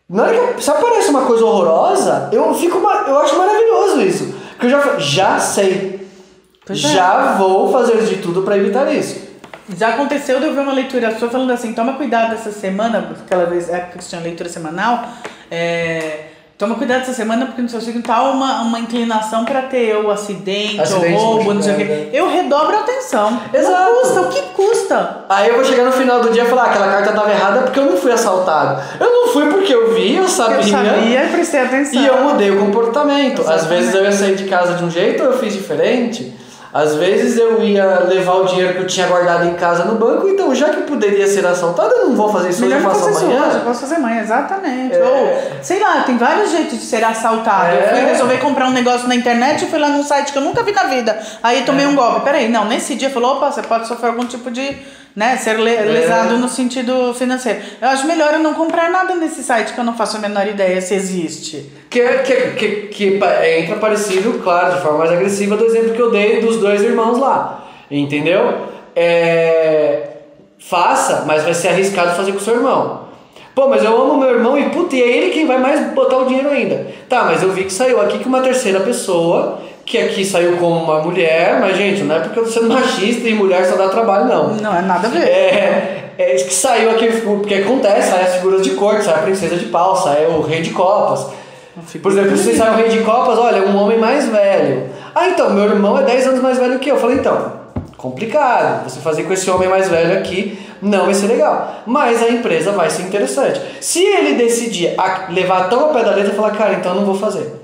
Na 0.08 0.24
hora 0.24 0.54
que 0.54 0.64
se 0.64 0.70
aparece 0.72 1.10
uma 1.10 1.22
coisa 1.26 1.46
horrorosa, 1.46 2.30
eu 2.32 2.54
fico 2.54 2.78
eu 2.78 3.20
acho 3.20 3.38
maravilhoso 3.38 4.02
isso. 4.02 4.34
Porque 4.52 4.66
eu 4.68 4.70
já 4.72 5.00
já 5.00 5.40
sei. 5.40 6.08
Pois 6.66 6.84
é. 6.84 6.88
já 6.90 7.34
vou 7.38 7.72
fazer 7.72 7.98
de 8.06 8.18
tudo 8.18 8.42
pra 8.44 8.58
evitar 8.58 8.92
isso. 8.94 9.28
Já 9.78 9.90
aconteceu 9.90 10.40
de 10.40 10.48
eu 10.48 10.54
ver 10.54 10.62
uma 10.62 10.74
leitura 10.74 11.16
sua 11.18 11.30
falando 11.30 11.52
assim, 11.52 11.74
toma 11.74 11.94
cuidado 11.94 12.34
essa 12.34 12.52
semana, 12.52 13.16
aquela 13.24 13.46
vez, 13.46 13.70
época 13.70 14.00
que 14.00 14.06
tinha 14.06 14.20
leitura 14.20 14.50
semanal, 14.50 15.04
é, 15.52 16.29
toma 16.60 16.76
cuidado 16.76 17.04
essa 17.04 17.14
semana 17.14 17.46
porque 17.46 17.62
no 17.62 17.70
seu 17.70 17.80
signo 17.80 18.04
tá 18.04 18.22
uma, 18.22 18.64
uma 18.64 18.80
inclinação 18.82 19.46
pra 19.46 19.62
ter 19.62 19.96
ou 19.96 20.12
acidente, 20.12 20.82
Acidente, 20.82 21.14
ou 21.14 21.36
roubo, 21.38 21.54
não 21.54 21.62
sei 21.62 21.74
o 21.74 21.78
quê. 21.78 22.10
Eu 22.12 22.30
redobro 22.30 22.76
a 22.76 22.82
atenção. 22.82 23.42
Exato. 23.54 23.72
Não 23.72 24.02
custa, 24.02 24.22
o 24.22 24.30
que 24.30 24.42
custa? 24.54 25.26
Aí 25.30 25.48
eu 25.48 25.56
vou 25.56 25.64
chegar 25.64 25.86
no 25.86 25.94
final 25.94 26.20
do 26.20 26.30
dia 26.32 26.44
e 26.44 26.48
falar, 26.48 26.64
ah, 26.64 26.70
aquela 26.72 26.88
carta 26.88 27.14
tava 27.14 27.32
errada 27.32 27.62
porque 27.62 27.80
eu 27.80 27.86
não 27.86 27.96
fui 27.96 28.12
assaltado. 28.12 28.82
Eu 29.00 29.10
não 29.10 29.28
fui 29.30 29.50
porque 29.50 29.74
eu 29.74 29.94
vi, 29.94 30.18
eu 30.18 30.28
sabia. 30.28 30.58
Eu 30.58 30.64
sabia 30.64 31.24
e 31.24 31.30
prestei 31.30 31.62
atenção. 31.62 32.02
E 32.02 32.06
eu 32.06 32.24
mudei 32.26 32.52
o 32.52 32.60
comportamento. 32.60 33.40
Às 33.42 33.48
Exatamente. 33.48 33.70
vezes 33.70 33.96
eu 33.96 34.04
ia 34.04 34.12
sair 34.12 34.36
de 34.36 34.44
casa 34.44 34.74
de 34.74 34.84
um 34.84 34.92
jeito, 34.92 35.24
eu 35.24 35.40
fiz 35.40 35.54
diferente. 35.54 36.34
Às 36.72 36.96
vezes 36.96 37.36
eu 37.38 37.64
ia 37.64 38.02
levar 38.08 38.36
o 38.36 38.46
dinheiro 38.46 38.74
que 38.76 38.80
eu 38.82 38.88
tinha 38.88 39.08
guardado 39.08 39.46
em 39.48 39.56
casa 39.56 39.86
no 39.86 39.96
banco, 39.96 40.28
então 40.28 40.54
já 40.54 40.70
que 40.70 40.82
poderia 40.84 41.26
ser 41.28 41.44
assaltado, 41.46 41.90
eu 41.96 42.08
não 42.10 42.16
vou 42.16 42.32
fazer 42.32 42.50
isso 42.50 42.64
hoje, 42.64 42.76
eu 42.76 42.82
faço 42.82 43.00
fazer 43.00 43.12
isso 43.12 43.26
hoje, 43.26 43.36
eu 43.36 43.44
amanhã. 43.44 43.60
posso 43.62 43.80
fazer 43.82 43.96
amanhã, 43.96 44.22
exatamente. 44.22 44.96
É. 44.96 45.04
Ou, 45.04 45.64
sei 45.64 45.80
lá, 45.80 46.04
tem 46.04 46.18
vários 46.18 46.52
jeitos 46.52 46.80
de 46.80 46.86
ser 46.86 47.04
assaltado. 47.04 47.74
Eu 47.76 47.82
É. 47.82 47.88
fui 47.88 48.00
resolver 48.12 48.38
comprar 48.38 48.68
um 48.68 48.72
negócio 48.72 49.08
na 49.08 49.16
internet 49.16 49.66
e 49.66 49.68
fui 49.68 49.80
lá 49.80 49.90
num 49.90 50.04
site 50.04 50.32
que 50.32 50.38
eu 50.38 50.44
nunca 50.44 50.62
vi 50.62 50.72
na 50.72 50.84
vida. 50.84 51.20
Aí 51.42 51.64
tomei 51.64 51.86
É. 51.86 51.88
um 51.88 51.96
golpe. 51.96 52.22
Peraí, 52.22 52.48
não, 52.48 52.66
nesse 52.66 52.94
dia 52.94 53.10
falou, 53.10 53.38
opa, 53.38 53.52
você 53.52 53.64
pode 53.64 53.88
sofrer 53.88 54.10
algum 54.10 54.26
tipo 54.26 54.52
de, 54.52 54.78
né, 55.16 55.38
ser 55.38 55.60
É. 55.60 55.82
lesado 55.86 56.38
no 56.38 56.48
sentido 56.48 57.14
financeiro. 57.14 57.60
Eu 57.82 57.90
acho 57.90 58.08
melhor 58.08 58.34
eu 58.34 58.40
não 58.40 58.54
comprar 58.54 58.90
nada 58.90 59.16
nesse 59.16 59.44
site 59.44 59.74
que 59.74 59.80
eu 59.80 59.84
não 59.84 59.96
faço 59.96 60.18
a 60.18 60.20
menor 60.20 60.48
ideia 60.48 60.80
se 60.82 60.94
existe. 60.94 61.70
Que, 61.90 62.02
que, 62.20 62.36
que, 62.52 62.68
que 62.88 63.20
entra 63.60 63.76
parecido, 63.78 64.40
claro, 64.44 64.76
de 64.76 64.82
forma 64.82 65.00
mais 65.00 65.12
agressiva, 65.12 65.58
do 65.58 65.66
exemplo 65.66 65.94
que 65.94 66.02
eu 66.02 66.12
dei 66.12 66.40
dos 66.40 66.58
dois 66.58 66.82
irmãos 66.82 67.18
lá. 67.18 67.68
Entendeu? 67.90 68.68
É, 68.96 70.10
Faça, 70.60 71.24
mas 71.26 71.44
vai 71.44 71.54
ser 71.54 71.70
arriscado 71.70 72.16
fazer 72.16 72.32
com 72.34 72.38
o 72.38 72.42
seu 72.42 72.56
irmão. 72.56 73.08
Pô, 73.56 73.68
mas 73.68 73.84
eu 73.84 74.00
amo 74.00 74.18
meu 74.18 74.30
irmão 74.30 74.58
e 74.58 74.70
puta, 74.70 74.96
e 74.96 75.02
é 75.02 75.08
ele 75.08 75.32
quem 75.32 75.48
vai 75.48 75.58
mais 75.58 75.94
botar 75.94 76.18
o 76.18 76.26
dinheiro 76.26 76.50
ainda. 76.50 76.88
Tá, 77.08 77.24
mas 77.24 77.42
eu 77.42 77.52
vi 77.52 77.64
que 77.64 77.74
saiu 77.74 78.00
aqui 78.00 78.20
que 78.20 78.28
uma 78.28 78.42
terceira 78.42 78.80
pessoa, 78.82 79.60
que 79.90 79.98
aqui 79.98 80.24
saiu 80.24 80.58
como 80.58 80.76
uma 80.84 81.00
mulher, 81.02 81.60
mas 81.60 81.76
gente, 81.76 82.04
não 82.04 82.16
é 82.16 82.20
porque 82.20 82.38
eu 82.38 82.44
tô 82.44 82.50
sendo 82.52 82.70
machista 82.72 83.28
e 83.28 83.34
mulher 83.34 83.66
só 83.66 83.76
dá 83.76 83.90
trabalho, 83.90 84.26
não. 84.26 84.50
Não 84.50 84.78
é 84.78 84.82
nada 84.84 85.08
a 85.08 85.10
ver. 85.10 85.24
É, 85.28 86.12
é 86.16 86.36
isso 86.36 86.46
que 86.46 86.54
saiu 86.54 86.92
aqui, 86.92 87.08
porque 87.22 87.56
acontece, 87.56 88.12
sai 88.12 88.22
as 88.24 88.36
figuras 88.36 88.62
de 88.62 88.70
corte, 88.76 89.04
sai 89.06 89.16
a 89.16 89.24
princesa 89.24 89.56
de 89.56 89.66
pau, 89.66 89.96
sai 89.96 90.28
o 90.28 90.42
rei 90.42 90.62
de 90.62 90.70
copas. 90.70 91.26
Por 92.04 92.12
exemplo, 92.12 92.38
se 92.38 92.56
sai 92.56 92.72
o 92.72 92.76
rei 92.76 92.90
de 92.90 93.00
copas, 93.00 93.40
olha, 93.40 93.64
um 93.64 93.76
homem 93.82 93.98
mais 93.98 94.28
velho. 94.30 94.90
Ah, 95.16 95.28
então, 95.30 95.50
meu 95.50 95.64
irmão 95.64 95.98
é 95.98 96.04
10 96.04 96.28
anos 96.28 96.42
mais 96.42 96.60
velho 96.60 96.78
que 96.78 96.90
eu. 96.92 96.96
Eu 96.96 97.02
falei, 97.02 97.18
então, 97.18 97.54
complicado. 97.98 98.84
Você 98.84 99.00
fazer 99.00 99.24
com 99.24 99.34
esse 99.34 99.50
homem 99.50 99.68
mais 99.70 99.90
velho 99.90 100.18
aqui 100.20 100.60
não 100.82 101.06
vai 101.06 101.14
ser 101.16 101.28
legal. 101.28 101.82
Mas 101.88 102.22
a 102.22 102.30
empresa 102.30 102.72
vai 102.74 102.90
ser 102.92 103.04
interessante. 103.04 103.60
Se 103.82 104.04
ele 104.04 104.34
decidir 104.36 104.94
a- 105.00 105.28
levar 105.30 105.68
tão 105.70 105.86
ao 105.86 105.90
pé 105.94 106.04
da 106.04 106.12
letra 106.12 106.32
e 106.32 106.36
falar, 106.36 106.52
cara, 106.52 106.74
então 106.76 106.92
eu 106.94 106.98
não 107.00 107.06
vou 107.06 107.16
fazer. 107.16 107.59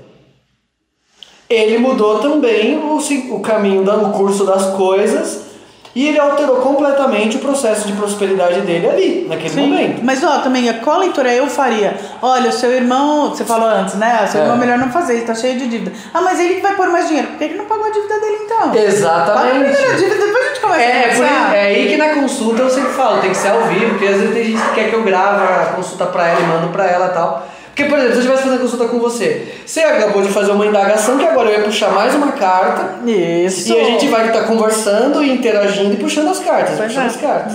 Ele 1.48 1.78
mudou 1.78 2.18
também 2.18 2.76
o, 2.76 2.98
o 3.36 3.40
caminho, 3.40 3.84
da- 3.84 3.94
o 3.96 4.12
curso 4.12 4.44
das 4.44 4.66
coisas 4.70 5.46
e 5.94 6.08
ele 6.08 6.18
alterou 6.20 6.56
completamente 6.56 7.36
o 7.38 7.40
processo 7.40 7.86
de 7.86 7.94
prosperidade 7.94 8.60
dele 8.62 8.86
ali, 8.86 9.26
naquele 9.30 9.48
Sim, 9.48 9.60
momento. 9.70 10.04
mas 10.04 10.22
ó, 10.22 10.40
também, 10.40 10.70
qual 10.84 10.98
leitura 10.98 11.32
eu 11.32 11.46
faria? 11.46 11.96
Olha, 12.20 12.50
o 12.50 12.52
seu 12.52 12.70
irmão, 12.72 13.30
você 13.30 13.44
falou 13.46 13.66
antes, 13.68 13.94
né? 13.94 14.20
O 14.24 14.30
seu 14.30 14.40
É. 14.40 14.42
irmão 14.44 14.56
é 14.56 14.60
melhor 14.60 14.76
não 14.78 14.90
fazer, 14.90 15.14
ele 15.14 15.24
tá 15.24 15.34
cheio 15.34 15.58
de 15.58 15.66
dívida. 15.68 15.92
Ah, 16.12 16.20
mas 16.20 16.38
ele 16.38 16.56
que 16.56 16.60
vai 16.60 16.74
pôr 16.74 16.88
mais 16.88 17.06
dinheiro. 17.08 17.28
Por 17.28 17.38
que 17.38 17.44
ele 17.44 17.54
não 17.54 17.64
pagou 17.64 17.86
a 17.86 17.90
dívida 17.90 18.20
dele 18.20 18.38
então? 18.44 18.58
Paga 18.68 18.80
Exatamente. 18.82 19.64
primeiro 19.72 19.90
a 19.92 19.96
dívida, 19.96 20.26
depois 20.26 20.44
a 20.44 20.48
gente 20.48 20.60
começa 20.60 20.82
a 20.82 20.84
É, 20.84 21.02
conversar. 21.14 21.56
é 21.56 21.60
aí 21.62 21.88
que 21.88 21.96
na 21.96 22.08
consulta 22.14 22.62
eu 22.62 22.70
sempre 22.70 22.92
falo, 22.92 23.20
tem 23.22 23.30
que 23.30 23.36
ser 23.36 23.48
ao 23.48 23.62
vivo, 23.62 23.90
porque 23.90 24.06
às 24.06 24.16
vezes 24.20 24.34
tem 24.34 24.44
gente 24.44 24.62
que 24.62 24.74
quer 24.74 24.90
que 24.90 24.96
eu 24.96 25.02
grave 25.02 25.44
a 25.44 25.72
consulta 25.76 26.04
pra 26.06 26.28
ela 26.28 26.40
e 26.40 26.44
mando 26.44 26.68
pra 26.68 26.86
ela 26.90 27.06
e 27.06 27.10
tal. 27.14 27.46
Porque, 27.76 27.90
por 27.90 27.98
exemplo, 27.98 28.14
se 28.14 28.20
eu 28.20 28.22
estivesse 28.22 28.42
fazendo 28.44 28.60
consulta 28.62 28.88
com 28.88 28.98
você, 28.98 29.52
você 29.66 29.80
acabou 29.80 30.22
de 30.22 30.30
fazer 30.30 30.50
uma 30.50 30.64
indagação 30.64 31.18
que 31.18 31.26
agora 31.26 31.50
eu 31.50 31.58
ia 31.58 31.64
puxar 31.66 31.92
mais 31.92 32.14
uma 32.14 32.32
carta 32.32 33.06
Isso. 33.06 33.70
e 33.70 33.78
a 33.78 33.84
gente 33.84 34.08
vai 34.08 34.28
estar 34.28 34.44
conversando 34.44 35.22
e 35.22 35.30
interagindo 35.30 35.92
e 35.92 35.96
puxando 35.98 36.30
as 36.30 36.38
cartas, 36.38 36.78
Pois 36.78 36.88
puxando 36.88 37.04
é. 37.04 37.06
as 37.08 37.16
cartas. 37.16 37.52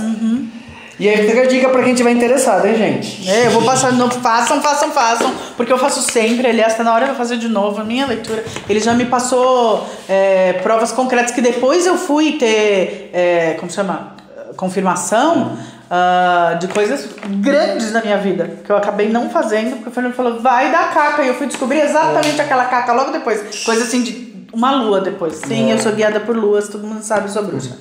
E 0.99 1.09
aí 1.09 1.27
fica 1.27 1.41
a 1.41 1.47
dica 1.47 1.69
pra 1.69 1.81
quem 1.81 1.95
tiver 1.95 2.11
interessado, 2.11 2.67
hein, 2.67 2.75
gente? 2.75 3.27
É, 3.27 3.47
eu 3.47 3.49
vou 3.49 3.63
passar, 3.63 3.93
não, 3.93 4.11
façam, 4.11 4.61
façam, 4.61 4.91
façam, 4.91 5.33
porque 5.57 5.73
eu 5.73 5.79
faço 5.79 6.03
sempre, 6.03 6.45
aliás, 6.45 6.75
tá 6.75 6.83
na 6.83 6.93
hora 6.93 7.05
de 7.05 7.11
eu 7.13 7.17
fazer 7.17 7.37
de 7.37 7.47
novo 7.47 7.81
a 7.81 7.83
minha 7.83 8.05
leitura. 8.05 8.43
Ele 8.69 8.79
já 8.79 8.93
me 8.93 9.05
passou 9.05 9.87
é, 10.07 10.53
provas 10.61 10.91
concretas 10.91 11.31
que 11.31 11.41
depois 11.41 11.87
eu 11.87 11.97
fui 11.97 12.33
ter, 12.33 13.09
é, 13.11 13.55
como 13.59 13.71
chama? 13.71 14.15
Confirmação 14.55 15.57
ah, 15.93 16.55
de 16.57 16.69
coisas 16.69 17.05
grandes 17.41 17.91
na 17.91 18.01
minha 18.01 18.17
vida, 18.17 18.49
que 18.63 18.71
eu 18.71 18.77
acabei 18.77 19.09
não 19.09 19.29
fazendo, 19.29 19.71
porque 19.75 19.89
o 19.89 19.91
Fernando 19.91 20.13
falou, 20.13 20.39
vai 20.39 20.71
dar 20.71 20.93
caca, 20.93 21.21
e 21.21 21.27
eu 21.27 21.33
fui 21.33 21.47
descobrir 21.47 21.81
exatamente 21.81 22.39
aquela 22.39 22.63
caca 22.65 22.93
logo 22.93 23.11
depois. 23.11 23.65
Coisa 23.65 23.83
assim 23.83 24.01
de 24.01 24.45
uma 24.53 24.71
lua 24.71 25.01
depois. 25.01 25.35
Sim, 25.35 25.69
É. 25.69 25.73
eu 25.73 25.79
sou 25.79 25.91
guiada 25.91 26.21
por 26.21 26.33
luas, 26.35 26.69
todo 26.69 26.87
mundo 26.87 27.03
sabe, 27.03 27.27
eu 27.27 27.33
sou 27.33 27.43
bruxa. 27.43 27.77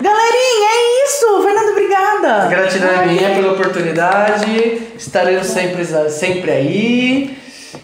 Galerinha, 0.00 0.68
é 0.70 1.04
isso! 1.04 1.42
Fernando, 1.42 1.70
obrigada! 1.72 2.42
A 2.44 2.46
gratidão 2.46 2.88
é 2.90 3.06
minha 3.06 3.30
pela 3.34 3.52
oportunidade. 3.54 4.92
Estaremos 4.96 5.48
sempre, 5.48 5.84
sempre 6.10 6.50
aí. 6.52 7.38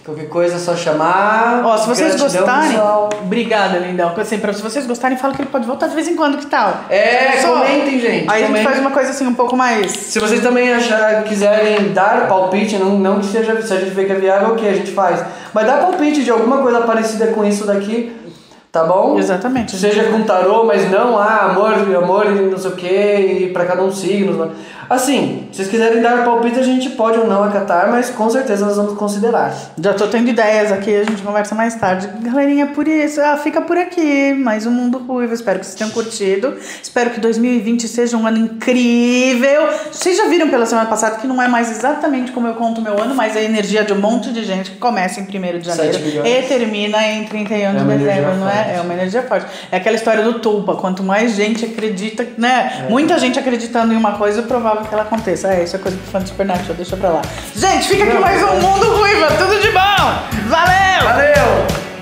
Qualquer 0.04 0.28
coisa 0.28 0.56
é 0.56 0.58
só 0.58 0.74
chamar. 0.74 1.62
Ó, 1.64 1.76
se 1.76 1.86
vocês 1.88 2.18
gostarem. 2.20 2.70
pessoal. 2.70 3.10
Obrigada, 3.22 3.78
lindão. 3.78 4.14
Assim, 4.16 4.38
pra, 4.38 4.52
se 4.52 4.62
vocês 4.62 4.86
gostarem, 4.86 5.16
fala 5.18 5.34
que 5.34 5.42
ele 5.42 5.50
pode 5.50 5.66
voltar 5.66 5.88
de 5.88 5.94
vez 5.94 6.08
em 6.08 6.16
quando, 6.16 6.38
que 6.38 6.46
tal? 6.46 6.84
É, 6.88 7.38
Só- 7.40 7.48
comentem, 7.60 8.00
gente. 8.00 8.30
Aí 8.30 8.44
a 8.44 8.46
gente 8.46 8.62
faz 8.62 8.78
uma 8.78 8.90
coisa 8.90 9.10
assim 9.10 9.26
um 9.26 9.34
pouco 9.34 9.56
mais. 9.56 9.90
Se 9.92 10.18
vocês 10.18 10.40
também 10.42 10.72
achar, 10.72 11.24
quiserem 11.24 11.92
dar 11.92 12.28
palpite, 12.28 12.76
não, 12.78 12.98
não 12.98 13.20
que 13.20 13.26
seja, 13.26 13.60
se 13.60 13.72
a 13.72 13.80
gente 13.80 13.90
vê 13.90 14.04
que 14.04 14.12
é 14.12 14.16
viável, 14.16 14.52
ok, 14.52 14.68
a 14.68 14.74
gente 14.74 14.90
faz. 14.92 15.22
Mas 15.52 15.66
dá 15.66 15.76
palpite 15.78 16.24
de 16.24 16.30
alguma 16.30 16.58
coisa 16.58 16.80
parecida 16.80 17.28
com 17.28 17.44
isso 17.44 17.66
daqui, 17.66 18.14
tá 18.72 18.84
bom? 18.84 19.18
Exatamente. 19.18 19.76
Seja 19.76 20.04
com 20.04 20.22
tarô, 20.22 20.64
mas 20.64 20.90
não, 20.90 21.18
ah, 21.18 21.50
amor, 21.50 21.74
amor 21.74 22.30
não 22.30 22.58
sei 22.58 22.70
o 22.70 22.74
que, 22.74 22.86
e 22.86 23.50
pra 23.52 23.66
cada 23.66 23.82
um 23.82 23.90
signo. 23.92 24.50
Assim, 24.88 25.48
se 25.50 25.56
vocês 25.56 25.68
quiserem 25.68 26.02
dar 26.02 26.24
palpite, 26.24 26.58
a 26.58 26.62
gente 26.62 26.90
pode 26.90 27.18
ou 27.18 27.26
não 27.26 27.44
acatar, 27.44 27.90
mas 27.90 28.10
com 28.10 28.28
certeza 28.28 28.64
nós 28.66 28.76
vamos 28.76 28.94
considerar. 28.94 29.54
Já 29.80 29.94
tô 29.94 30.06
tendo 30.06 30.28
ideias 30.28 30.70
aqui, 30.72 30.94
a 30.94 31.04
gente 31.04 31.22
conversa 31.22 31.54
mais 31.54 31.74
tarde. 31.74 32.08
Galerinha, 32.20 32.66
por 32.68 32.86
isso, 32.86 33.20
ah, 33.20 33.36
fica 33.36 33.60
por 33.60 33.76
aqui. 33.76 34.34
Mais 34.34 34.66
um 34.66 34.70
Mundo 34.70 34.98
Ruivo. 34.98 35.32
Espero 35.32 35.58
que 35.58 35.66
vocês 35.66 35.76
tenham 35.76 35.90
curtido. 35.90 36.54
Espero 36.82 37.10
que 37.10 37.20
2020 37.20 37.88
seja 37.88 38.16
um 38.16 38.26
ano 38.26 38.38
incrível. 38.38 39.68
Vocês 39.90 40.16
já 40.16 40.26
viram 40.26 40.48
pela 40.48 40.66
semana 40.66 40.88
passada 40.88 41.16
que 41.16 41.26
não 41.26 41.40
é 41.40 41.48
mais 41.48 41.70
exatamente 41.70 42.32
como 42.32 42.46
eu 42.46 42.54
conto 42.54 42.80
o 42.80 42.84
meu 42.84 43.00
ano, 43.00 43.14
mas 43.14 43.36
é 43.36 43.40
a 43.40 43.42
energia 43.42 43.84
de 43.84 43.92
um 43.92 44.00
monte 44.00 44.32
de 44.32 44.44
gente 44.44 44.72
que 44.72 44.78
começa 44.78 45.20
em 45.20 45.24
1 45.24 45.58
de 45.58 45.66
janeiro 45.66 45.98
e 46.24 46.42
termina 46.42 47.06
em 47.06 47.24
31 47.24 47.72
de 47.72 47.78
É 47.78 47.82
uma 47.82 47.96
dezembro, 47.96 48.36
não 48.36 48.48
é? 48.48 48.76
É 48.76 48.80
uma 48.80 48.92
energia 48.92 49.22
forte. 49.22 49.46
É 49.70 49.76
aquela 49.76 49.96
história 49.96 50.22
do 50.22 50.40
Tulpa. 50.40 50.76
Quanto 50.76 51.02
mais 51.02 51.34
gente 51.34 51.64
acredita, 51.64 52.26
né? 52.36 52.86
Muita 52.88 53.18
gente 53.18 53.38
acreditando 53.38 53.92
em 53.92 53.96
uma 53.96 54.12
coisa, 54.12 54.40
é 54.40 54.42
provável 54.74 54.88
que 54.88 54.94
ela 54.94 55.02
aconteça. 55.04 55.48
É, 55.52 55.64
isso 55.64 55.76
é 55.76 55.78
coisa 55.78 55.96
do 55.96 56.02
fã 56.04 56.20
de 56.20 56.28
Supernatural, 56.28 56.74
deixa 56.74 56.96
pra 56.96 57.08
lá. 57.10 57.22
Gente, 57.54 57.88
fica 57.88 58.04
aqui 58.04 58.18
mais 58.18 58.42
um 58.42 58.48
é. 58.48 58.60
Mundo 58.60 58.96
Ruiva, 58.96 59.28
tudo 59.38 59.60
de 59.60 59.70
bom! 59.70 60.48
Valeu! 60.48 61.04
Valeu! 61.04 61.93